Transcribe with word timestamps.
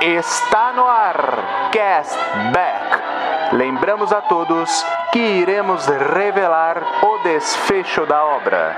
Está 0.00 0.72
no 0.72 0.88
ar 0.88 1.70
Castback. 1.72 3.52
Lembramos 3.52 4.12
a 4.12 4.22
todos 4.22 4.84
que 5.12 5.18
iremos 5.18 5.86
revelar 5.86 6.82
o 7.02 7.18
desfecho 7.24 8.04
da 8.06 8.24
obra. 8.24 8.76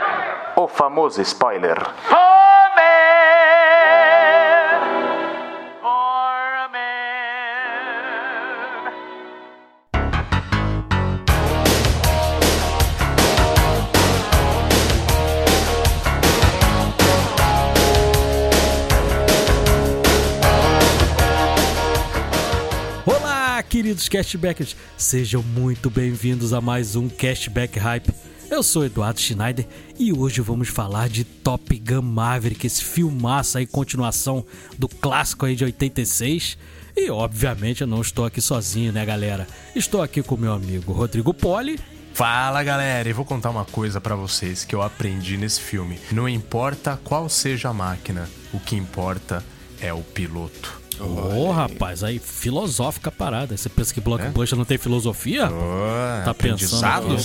O 0.56 0.68
famoso 0.68 1.22
spoiler. 1.24 1.78
Cashbackers, 24.08 24.74
sejam 24.96 25.42
muito 25.42 25.90
bem-vindos 25.90 26.54
a 26.54 26.60
mais 26.60 26.96
um 26.96 27.08
Cashback 27.08 27.78
Hype. 27.78 28.10
Eu 28.50 28.62
sou 28.62 28.86
Eduardo 28.86 29.20
Schneider 29.20 29.66
e 29.98 30.12
hoje 30.12 30.40
vamos 30.40 30.68
falar 30.68 31.10
de 31.10 31.24
Top 31.24 31.76
Gun 31.78 32.00
Maverick, 32.00 32.66
esse 32.66 32.82
filmaço 32.82 33.58
aí, 33.58 33.66
continuação 33.66 34.46
do 34.78 34.88
clássico 34.88 35.44
aí 35.44 35.54
de 35.54 35.64
86. 35.64 36.56
E 36.96 37.10
obviamente 37.10 37.82
eu 37.82 37.86
não 37.86 38.00
estou 38.00 38.24
aqui 38.24 38.40
sozinho, 38.40 38.92
né, 38.92 39.04
galera? 39.04 39.46
Estou 39.76 40.00
aqui 40.00 40.22
com 40.22 40.36
meu 40.36 40.54
amigo 40.54 40.92
Rodrigo 40.92 41.34
Poli. 41.34 41.78
Fala 42.14 42.62
galera, 42.62 43.08
e 43.08 43.12
vou 43.12 43.26
contar 43.26 43.50
uma 43.50 43.66
coisa 43.66 44.00
pra 44.00 44.16
vocês 44.16 44.64
que 44.64 44.74
eu 44.74 44.80
aprendi 44.80 45.36
nesse 45.36 45.60
filme. 45.60 46.00
Não 46.10 46.26
importa 46.26 46.98
qual 47.04 47.28
seja 47.28 47.68
a 47.68 47.74
máquina, 47.74 48.28
o 48.52 48.58
que 48.58 48.74
importa 48.74 49.44
é 49.80 49.92
o 49.92 50.00
piloto. 50.00 50.87
Ô, 51.00 51.50
rapaz, 51.50 52.02
aí 52.02 52.18
filosófica 52.18 53.10
parada. 53.10 53.56
Você 53.56 53.68
pensa 53.68 53.92
que 53.94 54.00
Blockbuster 54.00 54.56
não 54.58 54.64
tem 54.64 54.78
filosofia? 54.78 55.48
Oh, 55.50 56.24
Tá 56.24 56.34
pensando. 56.34 57.16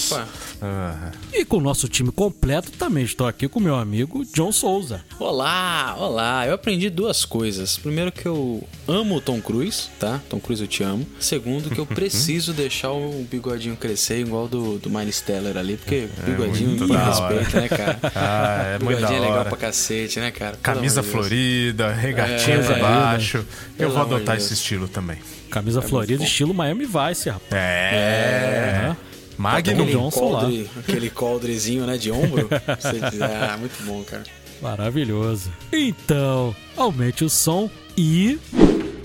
Ah, 0.62 1.12
E 1.34 1.44
com 1.44 1.58
o 1.58 1.62
nosso 1.62 1.88
time 1.88 2.12
completo, 2.12 2.72
também 2.72 3.04
estou 3.04 3.28
aqui 3.28 3.48
com 3.48 3.60
meu 3.60 3.76
amigo 3.76 4.24
John 4.34 4.52
Souza. 4.52 5.02
Olá, 5.20 5.96
olá. 6.00 6.48
Eu 6.48 6.54
aprendi 6.54 6.90
duas 6.90 7.26
coisas. 7.26 7.78
Primeiro 7.78 8.12
que 8.12 8.26
eu 8.26 8.64
amo 8.88 9.16
o 9.16 9.22
Tom 9.22 9.42
Cruise, 9.42 9.90
tá? 10.00 10.22
Tom 10.30 10.40
Cruise 10.40 10.62
eu 10.62 10.68
te 10.68 10.84
amo. 10.84 11.06
Segundo 11.20 11.70
que 11.70 11.80
eu 11.80 11.86
preciso 11.88 12.54
deixar 12.54 12.92
o 12.92 13.26
bigodinho 13.30 13.76
crescer 13.76 14.20
igual 14.20 14.48
do, 14.48 14.78
do 14.78 14.90
Miles 14.90 15.20
Teller 15.22 15.58
ali, 15.58 15.78
porque 15.78 16.08
bigodinho 16.26 16.70
muito 16.70 16.88
com 16.88 16.94
da 16.94 17.06
respeito, 17.06 17.56
né, 17.58 17.68
cara? 17.68 18.00
Ah, 18.16 18.64
é 18.76 18.80
muito 18.80 19.02
da 19.02 19.08
bigodinho 19.08 19.24
é 19.26 19.28
legal 19.30 19.46
pra 19.46 19.58
cacete, 19.58 20.20
né, 20.20 20.32
cara? 20.32 20.58
Camisa 20.62 21.02
florida, 21.04 21.92
regatinha 21.92 22.58
É, 22.58 22.64
por 22.64 22.80
baixo. 22.80 23.46
Eu 23.78 23.90
vou 23.90 24.02
adotar 24.02 24.36
Deus. 24.36 24.46
esse 24.46 24.54
estilo 24.54 24.88
também. 24.88 25.18
Camisa 25.50 25.82
florida, 25.82 26.20
bom. 26.20 26.26
estilo 26.26 26.54
Miami 26.54 26.86
Vice, 26.86 27.30
rapaz. 27.30 27.52
É. 27.52 28.86
É. 28.90 28.96
Magnum. 29.38 29.74
Aquele 29.84 29.92
Johnson 29.92 30.32
lá. 30.32 30.40
coldre, 30.42 30.70
aquele 30.80 31.10
coldrezinho, 31.10 31.86
né, 31.86 31.98
de 31.98 32.12
ombro. 32.12 32.50
Você 32.80 33.00
diz, 33.12 33.22
ah, 33.22 33.58
muito 33.60 33.84
bom, 33.84 34.04
cara. 34.04 34.24
Maravilhoso. 34.62 35.52
Então, 35.72 36.56
aumente 36.78 37.26
o 37.26 37.30
som 37.30 37.70
e. 37.98 38.40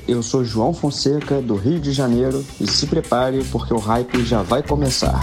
Eu 0.07 0.23
sou 0.23 0.45
João 0.45 0.73
Fonseca, 0.73 1.43
do 1.43 1.57
Rio 1.57 1.81
de 1.81 1.93
Janeiro, 1.93 2.45
e 2.61 2.67
se 2.67 2.87
prepare 2.87 3.45
porque 3.51 3.75
o 3.75 3.79
hype 3.79 4.25
já 4.25 4.43
vai 4.43 4.63
começar. 4.63 5.21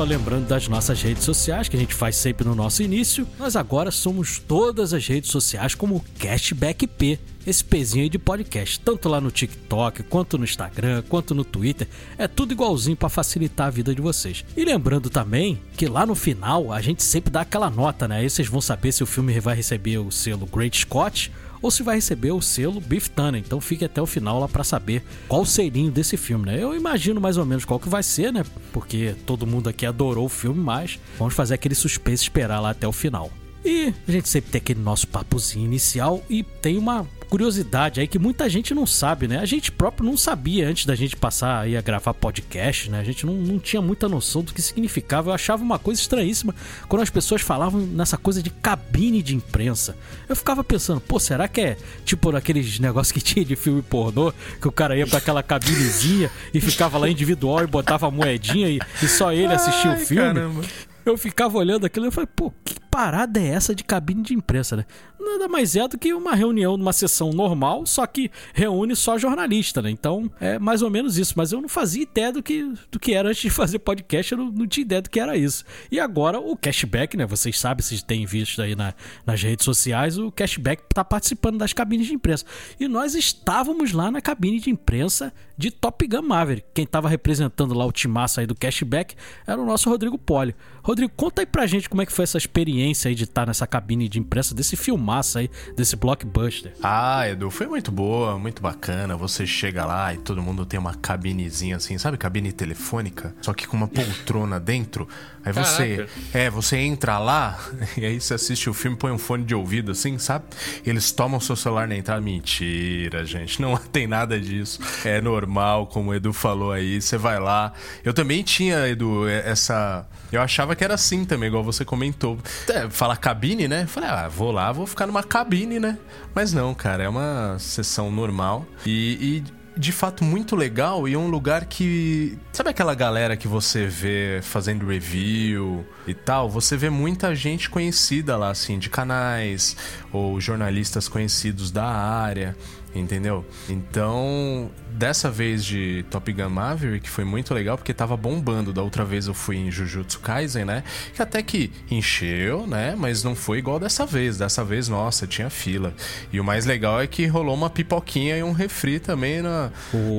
Só 0.00 0.04
lembrando 0.04 0.48
das 0.48 0.66
nossas 0.66 1.02
redes 1.02 1.24
sociais, 1.24 1.68
que 1.68 1.76
a 1.76 1.78
gente 1.78 1.94
faz 1.94 2.16
sempre 2.16 2.48
no 2.48 2.54
nosso 2.54 2.82
início, 2.82 3.28
nós 3.38 3.54
agora 3.54 3.90
somos 3.90 4.38
todas 4.38 4.94
as 4.94 5.06
redes 5.06 5.30
sociais 5.30 5.74
como 5.74 6.02
Cashback 6.18 6.86
P, 6.86 7.18
esse 7.46 7.62
pezinho 7.62 8.04
aí 8.04 8.08
de 8.08 8.18
podcast, 8.18 8.80
tanto 8.80 9.10
lá 9.10 9.20
no 9.20 9.30
TikTok, 9.30 10.04
quanto 10.04 10.38
no 10.38 10.44
Instagram, 10.44 11.02
quanto 11.06 11.34
no 11.34 11.44
Twitter, 11.44 11.86
é 12.16 12.26
tudo 12.26 12.52
igualzinho 12.52 12.96
para 12.96 13.10
facilitar 13.10 13.66
a 13.66 13.70
vida 13.70 13.94
de 13.94 14.00
vocês. 14.00 14.42
E 14.56 14.64
lembrando 14.64 15.10
também 15.10 15.60
que 15.76 15.86
lá 15.86 16.06
no 16.06 16.14
final 16.14 16.72
a 16.72 16.80
gente 16.80 17.02
sempre 17.02 17.30
dá 17.30 17.42
aquela 17.42 17.68
nota, 17.68 18.08
né? 18.08 18.20
Aí 18.20 18.30
vocês 18.30 18.48
vão 18.48 18.62
saber 18.62 18.92
se 18.92 19.02
o 19.02 19.06
filme 19.06 19.38
vai 19.38 19.54
receber 19.54 19.98
o 19.98 20.10
selo 20.10 20.46
Great 20.46 20.78
Scott 20.78 21.30
ou 21.62 21.70
se 21.70 21.82
vai 21.82 21.96
receber 21.96 22.32
o 22.32 22.40
selo 22.40 22.80
Beef 22.80 23.08
Tanner. 23.08 23.42
Então 23.44 23.60
fique 23.60 23.84
até 23.84 24.00
o 24.00 24.06
final 24.06 24.40
lá 24.40 24.48
pra 24.48 24.64
saber 24.64 25.04
qual 25.28 25.42
o 25.42 25.46
selinho 25.46 25.90
desse 25.90 26.16
filme, 26.16 26.46
né? 26.46 26.62
Eu 26.62 26.74
imagino 26.74 27.20
mais 27.20 27.36
ou 27.36 27.44
menos 27.44 27.64
qual 27.64 27.80
que 27.80 27.88
vai 27.88 28.02
ser, 28.02 28.32
né? 28.32 28.44
Porque 28.72 29.14
todo 29.26 29.46
mundo 29.46 29.68
aqui 29.68 29.84
adorou 29.84 30.26
o 30.26 30.28
filme, 30.28 30.60
mas 30.60 30.98
vamos 31.18 31.34
fazer 31.34 31.54
aquele 31.54 31.74
suspense 31.74 32.22
esperar 32.22 32.60
lá 32.60 32.70
até 32.70 32.86
o 32.86 32.92
final. 32.92 33.30
E 33.64 33.92
a 34.08 34.12
gente 34.12 34.28
sempre 34.28 34.50
tem 34.50 34.58
aquele 34.58 34.80
nosso 34.80 35.06
papozinho 35.08 35.66
inicial 35.66 36.22
e 36.30 36.42
tem 36.42 36.78
uma 36.78 37.06
curiosidade 37.30 38.00
aí 38.00 38.08
que 38.08 38.18
muita 38.18 38.48
gente 38.48 38.74
não 38.74 38.84
sabe, 38.84 39.28
né? 39.28 39.38
A 39.38 39.46
gente 39.46 39.70
próprio 39.70 40.04
não 40.04 40.16
sabia 40.16 40.68
antes 40.68 40.84
da 40.84 40.96
gente 40.96 41.16
passar 41.16 41.60
aí 41.60 41.76
a 41.76 41.80
gravar 41.80 42.12
podcast, 42.12 42.90
né? 42.90 42.98
A 42.98 43.04
gente 43.04 43.24
não, 43.24 43.34
não 43.34 43.58
tinha 43.58 43.80
muita 43.80 44.08
noção 44.08 44.42
do 44.42 44.52
que 44.52 44.60
significava. 44.60 45.30
Eu 45.30 45.34
achava 45.34 45.62
uma 45.62 45.78
coisa 45.78 46.00
estranhíssima 46.00 46.52
quando 46.88 47.02
as 47.02 47.10
pessoas 47.10 47.40
falavam 47.40 47.80
nessa 47.80 48.18
coisa 48.18 48.42
de 48.42 48.50
cabine 48.50 49.22
de 49.22 49.36
imprensa. 49.36 49.96
Eu 50.28 50.34
ficava 50.34 50.64
pensando, 50.64 51.00
pô, 51.00 51.20
será 51.20 51.46
que 51.46 51.60
é 51.60 51.76
tipo 52.04 52.34
aqueles 52.34 52.80
negócios 52.80 53.12
que 53.12 53.20
tinha 53.20 53.44
de 53.44 53.54
filme 53.54 53.80
pornô, 53.80 54.32
que 54.60 54.66
o 54.66 54.72
cara 54.72 54.96
ia 54.96 55.06
pra 55.06 55.18
aquela 55.18 55.42
cabinezinha 55.42 56.30
e 56.52 56.60
ficava 56.60 56.98
lá 56.98 57.08
individual 57.08 57.62
e 57.62 57.66
botava 57.66 58.08
a 58.08 58.10
moedinha 58.10 58.68
e, 58.68 58.80
e 59.00 59.08
só 59.08 59.32
ele 59.32 59.54
assistia 59.54 59.90
o 59.90 59.94
Ai, 59.94 60.04
filme? 60.04 60.34
caramba. 60.34 60.62
Eu 61.04 61.16
ficava 61.16 61.56
olhando 61.56 61.86
aquilo 61.86 62.06
e 62.06 62.10
falei, 62.10 62.28
pô, 62.34 62.52
que 62.64 62.74
parada 62.90 63.40
é 63.40 63.46
essa 63.48 63.74
de 63.74 63.84
cabine 63.84 64.22
de 64.22 64.34
imprensa, 64.34 64.76
né? 64.76 64.84
Nada 65.22 65.46
mais 65.48 65.76
é 65.76 65.86
do 65.86 65.98
que 65.98 66.14
uma 66.14 66.34
reunião 66.34 66.78
numa 66.78 66.94
sessão 66.94 67.30
normal, 67.30 67.84
só 67.84 68.06
que 68.06 68.30
reúne 68.54 68.96
só 68.96 69.18
jornalista, 69.18 69.82
né? 69.82 69.90
Então 69.90 70.30
é 70.40 70.58
mais 70.58 70.80
ou 70.80 70.88
menos 70.90 71.18
isso. 71.18 71.34
Mas 71.36 71.52
eu 71.52 71.60
não 71.60 71.68
fazia 71.68 72.02
ideia 72.02 72.32
do 72.32 72.42
que, 72.42 72.72
do 72.90 72.98
que 72.98 73.12
era 73.12 73.28
antes 73.28 73.42
de 73.42 73.50
fazer 73.50 73.78
podcast, 73.80 74.32
eu 74.32 74.38
não, 74.38 74.50
não 74.50 74.66
tinha 74.66 74.82
ideia 74.82 75.02
do 75.02 75.10
que 75.10 75.20
era 75.20 75.36
isso. 75.36 75.62
E 75.90 76.00
agora 76.00 76.40
o 76.40 76.56
cashback, 76.56 77.16
né? 77.18 77.26
Vocês 77.26 77.58
sabem, 77.58 77.82
vocês 77.84 78.02
têm 78.02 78.24
visto 78.24 78.62
aí 78.62 78.74
na- 78.74 78.94
nas 79.26 79.42
redes 79.42 79.64
sociais, 79.64 80.16
o 80.18 80.32
cashback 80.32 80.82
tá 80.94 81.04
participando 81.04 81.58
das 81.58 81.74
cabines 81.74 82.06
de 82.06 82.14
imprensa. 82.14 82.46
E 82.80 82.88
nós 82.88 83.14
estávamos 83.14 83.92
lá 83.92 84.10
na 84.10 84.22
cabine 84.22 84.58
de 84.58 84.70
imprensa 84.70 85.32
de 85.56 85.70
Top 85.70 86.06
Gun 86.06 86.22
Maverick. 86.22 86.66
Quem 86.72 86.86
tava 86.86 87.10
representando 87.10 87.74
lá 87.74 87.84
o 87.84 87.92
timaço 87.92 88.40
aí 88.40 88.46
do 88.46 88.54
cashback 88.54 89.14
era 89.46 89.60
o 89.60 89.66
nosso 89.66 89.90
Rodrigo 89.90 90.16
Poli. 90.16 90.56
Rodrigo, 90.82 91.12
conta 91.14 91.42
aí 91.42 91.46
pra 91.46 91.66
gente 91.66 91.90
como 91.90 92.00
é 92.00 92.06
que 92.06 92.12
foi 92.12 92.22
essa 92.22 92.38
experiência 92.38 92.79
aí 93.06 93.14
de 93.14 93.24
estar 93.24 93.46
nessa 93.46 93.66
cabine 93.66 94.08
de 94.08 94.18
imprensa 94.18 94.54
desse 94.54 94.76
filmaço 94.76 95.38
aí, 95.38 95.50
desse 95.76 95.96
blockbuster. 95.96 96.72
Ah, 96.82 97.28
Edu, 97.28 97.50
foi 97.50 97.66
muito 97.66 97.90
boa, 97.92 98.38
muito 98.38 98.62
bacana. 98.62 99.16
Você 99.16 99.46
chega 99.46 99.84
lá 99.84 100.12
e 100.14 100.18
todo 100.18 100.42
mundo 100.42 100.64
tem 100.64 100.78
uma 100.80 100.94
cabinezinha 100.94 101.76
assim, 101.76 101.98
sabe? 101.98 102.16
Cabine 102.16 102.52
telefônica, 102.52 103.34
só 103.40 103.52
que 103.52 103.66
com 103.66 103.76
uma 103.76 103.88
poltrona 103.88 104.58
dentro. 104.60 105.08
Aí 105.44 105.52
você, 105.52 105.96
Caraca. 105.96 106.12
é, 106.34 106.50
você 106.50 106.76
entra 106.76 107.18
lá 107.18 107.58
e 107.96 108.04
aí 108.04 108.20
você 108.20 108.34
assiste 108.34 108.68
o 108.68 108.74
filme, 108.74 108.96
põe 108.96 109.10
um 109.10 109.18
fone 109.18 109.44
de 109.44 109.54
ouvido 109.54 109.90
assim, 109.92 110.18
sabe? 110.18 110.44
Eles 110.84 111.10
tomam 111.12 111.40
seu 111.40 111.56
celular 111.56 111.88
na 111.88 111.96
entrada. 111.96 112.20
Mentira, 112.20 113.24
gente, 113.24 113.60
não 113.60 113.76
tem 113.90 114.06
nada 114.06 114.38
disso. 114.38 114.80
É 115.04 115.20
normal, 115.20 115.86
como 115.86 116.10
o 116.10 116.14
Edu 116.14 116.32
falou 116.32 116.72
aí. 116.72 117.00
Você 117.00 117.16
vai 117.16 117.38
lá. 117.40 117.72
Eu 118.04 118.12
também 118.12 118.42
tinha, 118.42 118.86
Edu, 118.88 119.26
é- 119.28 119.50
essa. 119.50 120.06
Eu 120.30 120.40
achava 120.40 120.76
que 120.76 120.84
era 120.84 120.94
assim 120.94 121.24
também, 121.24 121.48
igual 121.48 121.64
você 121.64 121.84
comentou. 121.84 122.38
É, 122.70 122.88
fala 122.90 123.16
cabine, 123.16 123.68
né? 123.68 123.86
Falei, 123.86 124.08
ah, 124.08 124.28
vou 124.28 124.50
lá, 124.50 124.72
vou 124.72 124.86
ficar 124.86 125.06
numa 125.06 125.22
cabine, 125.22 125.78
né? 125.78 125.98
Mas 126.34 126.52
não, 126.52 126.74
cara, 126.74 127.04
é 127.04 127.08
uma 127.08 127.56
sessão 127.58 128.10
normal. 128.10 128.66
E, 128.86 129.44
e 129.46 129.60
de 129.78 129.92
fato 129.92 130.24
muito 130.24 130.54
legal 130.56 131.08
e 131.08 131.16
um 131.16 131.28
lugar 131.28 131.64
que. 131.64 132.38
Sabe 132.52 132.70
aquela 132.70 132.94
galera 132.94 133.36
que 133.36 133.48
você 133.48 133.86
vê 133.86 134.40
fazendo 134.42 134.86
review 134.86 135.84
e 136.06 136.14
tal? 136.14 136.48
Você 136.50 136.76
vê 136.76 136.90
muita 136.90 137.34
gente 137.34 137.70
conhecida 137.70 138.36
lá, 138.36 138.50
assim, 138.50 138.78
de 138.78 138.90
canais 138.90 139.76
ou 140.12 140.40
jornalistas 140.40 141.08
conhecidos 141.08 141.70
da 141.70 141.86
área 141.86 142.56
entendeu? 142.94 143.44
Então, 143.68 144.70
dessa 144.92 145.30
vez 145.30 145.64
de 145.64 146.04
Top 146.10 146.30
Gun 146.32 146.48
Maverick 146.48 147.08
foi 147.08 147.24
muito 147.24 147.54
legal 147.54 147.76
porque 147.76 147.94
tava 147.94 148.16
bombando. 148.16 148.72
Da 148.72 148.82
outra 148.82 149.04
vez 149.04 149.26
eu 149.26 149.34
fui 149.34 149.56
em 149.56 149.70
Jujutsu 149.70 150.20
Kaisen, 150.20 150.64
né? 150.64 150.84
Que 151.14 151.22
até 151.22 151.42
que 151.42 151.72
encheu, 151.90 152.66
né? 152.66 152.94
Mas 152.96 153.22
não 153.22 153.34
foi 153.34 153.58
igual 153.58 153.78
dessa 153.78 154.04
vez. 154.04 154.38
Dessa 154.38 154.64
vez, 154.64 154.88
nossa, 154.88 155.26
tinha 155.26 155.48
fila. 155.50 155.94
E 156.32 156.40
o 156.40 156.44
mais 156.44 156.66
legal 156.66 157.00
é 157.00 157.06
que 157.06 157.26
rolou 157.26 157.54
uma 157.54 157.70
pipoquinha 157.70 158.36
e 158.36 158.42
um 158.42 158.52
refri 158.52 158.98
também 158.98 159.42
na... 159.42 159.70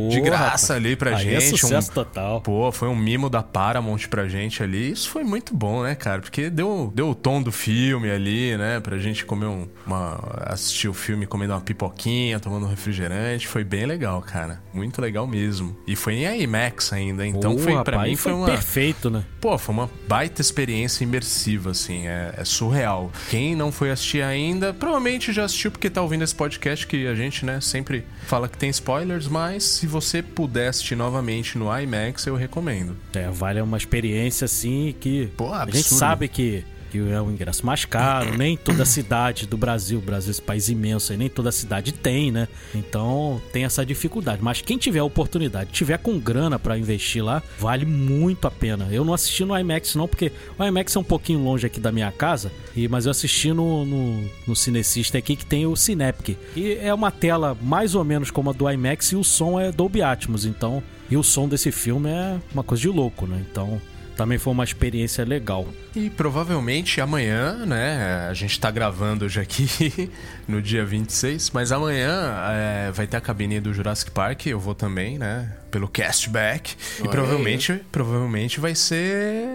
de 0.09 0.21
graça 0.21 0.75
ali 0.75 0.95
pra 0.95 1.15
Aí 1.15 1.23
gente. 1.23 1.56
É 1.56 1.57
sucesso 1.57 1.91
um... 1.91 1.94
total. 1.94 2.41
Pô, 2.41 2.71
foi 2.71 2.88
um 2.88 2.95
mimo 2.95 3.29
da 3.29 3.44
Paramount 3.44 4.07
pra 4.09 4.27
gente 4.27 4.63
ali. 4.63 4.91
Isso 4.91 5.09
foi 5.09 5.23
muito 5.23 5.56
bom, 5.56 5.83
né, 5.83 5.95
cara? 5.95 6.21
Porque 6.21 6.50
deu, 6.50 6.91
deu 6.94 7.09
o 7.09 7.15
tom 7.15 7.41
do 7.41 7.51
filme 7.51 8.09
ali, 8.09 8.57
né? 8.57 8.79
Pra 8.79 8.97
gente 8.97 9.25
comer 9.25 9.47
um, 9.47 9.68
uma. 9.85 10.19
assistir 10.45 10.88
o 10.88 10.94
filme 10.94 11.25
comendo 11.25 11.53
uma 11.53 11.62
pipoquinha, 11.62 12.39
tomando 12.39 12.65
um 12.65 12.69
refrigerante. 12.69 13.47
Foi 13.47 13.63
bem 13.63 13.85
legal, 13.85 14.21
cara. 14.21 14.61
Muito 14.73 15.01
legal 15.01 15.27
mesmo. 15.27 15.75
E 15.85 15.95
foi 15.95 16.15
em 16.15 16.41
IMAX 16.41 16.94
ainda. 16.94 17.25
Então 17.25 17.56
Pô, 17.56 17.62
foi 17.62 17.83
para 17.83 18.03
mim 18.03 18.15
foi 18.15 18.33
uma. 18.33 18.45
perfeito, 18.45 19.09
né? 19.09 19.23
Pô, 19.39 19.57
foi 19.57 19.73
uma 19.73 19.89
baita 20.07 20.41
experiência 20.41 21.03
imersiva, 21.03 21.71
assim. 21.71 22.07
É, 22.07 22.33
é 22.38 22.45
surreal. 22.45 23.12
Quem 23.29 23.56
não 23.56 23.71
foi 23.71 23.91
assistir 23.91 24.21
ainda, 24.21 24.73
provavelmente 24.73 25.31
já 25.31 25.45
assistiu 25.45 25.71
porque 25.71 25.89
tá 25.89 26.01
ouvindo 26.01 26.23
esse 26.23 26.35
podcast 26.35 26.88
que 26.88 27.07
a 27.07 27.15
gente, 27.15 27.45
né, 27.45 27.59
sempre 27.62 28.06
fala 28.25 28.47
que 28.47 28.57
tem 28.57 28.69
spoilers, 28.69 29.27
mas 29.27 29.63
se 29.63 29.88
você 29.88 30.21
puder 30.21 30.69
assistir 30.69 30.95
novamente 30.95 31.57
no 31.57 31.65
IMAX, 31.77 32.25
eu 32.25 32.35
recomendo. 32.35 32.95
É, 33.13 33.29
vale 33.29 33.62
uma 33.62 33.77
experiência 33.77 34.45
assim 34.45 34.95
que 35.00 35.27
Pô, 35.38 35.53
a 35.53 35.65
gente 35.65 35.83
sabe 35.83 36.27
que, 36.27 36.63
que 36.92 37.00
é 37.12 37.22
o 37.22 37.32
ingresso 37.32 37.66
mais 37.66 37.86
caro, 37.86 38.38
nem 38.38 38.58
toda 38.58 38.84
cidade 38.86 39.48
do 39.48 39.58
Brasil, 39.58 40.02
Brasil 40.02 40.30
é 40.30 40.32
esse 40.32 40.42
país 40.42 40.68
imenso, 40.68 41.16
nem 41.16 41.30
toda 41.30 41.52
cidade 41.52 41.94
tem, 41.94 42.32
né? 42.32 42.48
Então 42.76 43.42
tem 43.54 43.64
essa 43.64 43.86
dificuldade. 43.86 44.44
Mas 44.44 44.62
quem 44.62 44.78
tiver 44.78 45.02
oportunidade, 45.02 45.72
tiver 45.72 45.98
com 45.98 46.20
grana 46.20 46.60
pra 46.60 46.78
investir 46.78 47.24
lá, 47.24 47.42
vale 47.58 47.86
muito 47.86 48.46
a 48.48 48.52
pena. 48.52 48.90
Eu 48.92 49.06
não 49.06 49.14
assisti 49.14 49.46
no 49.46 49.58
IMAX 49.58 49.96
não, 49.96 50.08
porque 50.08 50.32
o 50.60 50.64
IMAX 50.64 50.96
é 50.96 51.00
um 51.00 51.04
pouquinho 51.04 51.42
longe 51.44 51.66
aqui 51.66 51.80
da 51.80 51.92
minha 51.92 52.12
casa, 52.12 52.52
e 52.76 52.88
mas 52.88 53.06
eu 53.06 53.12
assisti 53.12 53.54
no, 53.54 53.86
no, 53.86 54.30
no 54.46 54.56
Cinecista 54.56 55.18
aqui 55.18 55.36
que 55.36 55.46
tem 55.46 55.66
o 55.66 55.76
Cinepic. 55.76 56.38
E 56.56 56.74
é 56.74 56.94
uma 56.94 57.12
tela 57.12 57.58
mais 57.62 57.96
ou 57.96 58.04
menos 58.04 58.30
como 58.30 58.50
a 58.50 58.54
do 58.54 58.70
IMAX 58.70 59.14
e 59.14 59.16
o 59.16 59.24
som 59.24 59.60
é 59.60 59.72
Dolby 59.72 60.02
Atmos, 60.02 60.46
então... 60.46 60.84
E 61.10 61.18
o 61.18 61.24
som 61.24 61.46
desse 61.46 61.74
filme 61.74 62.10
é 62.10 62.40
uma 62.54 62.64
coisa 62.64 62.82
de 62.84 62.88
louco, 62.88 63.28
né? 63.28 63.46
Então 63.52 63.82
também 64.16 64.38
foi 64.38 64.54
uma 64.54 64.64
experiência 64.64 65.26
legal. 65.26 65.68
E 65.94 66.10
provavelmente 66.10 67.02
amanhã, 67.02 67.66
né? 67.66 68.28
A 68.30 68.34
gente 68.34 68.58
tá 68.60 68.72
gravando 68.72 69.26
hoje 69.26 69.42
aqui 69.42 70.10
no 70.48 70.62
dia 70.62 70.86
26, 70.86 71.50
mas 71.52 71.72
amanhã 71.72 72.34
é, 72.50 72.92
vai 72.92 73.06
ter 73.06 73.18
a 73.18 73.22
cabine 73.22 73.60
do 73.60 73.74
Jurassic 73.74 74.10
Park, 74.12 74.46
eu 74.48 74.60
vou 74.60 74.74
também, 74.74 75.18
né? 75.18 75.52
Pelo 75.70 75.88
castback. 75.90 76.76
E 77.00 77.02
Olha 77.02 77.10
provavelmente, 77.12 77.82
provavelmente 77.92 78.60
vai 78.60 78.76
ser 78.76 79.48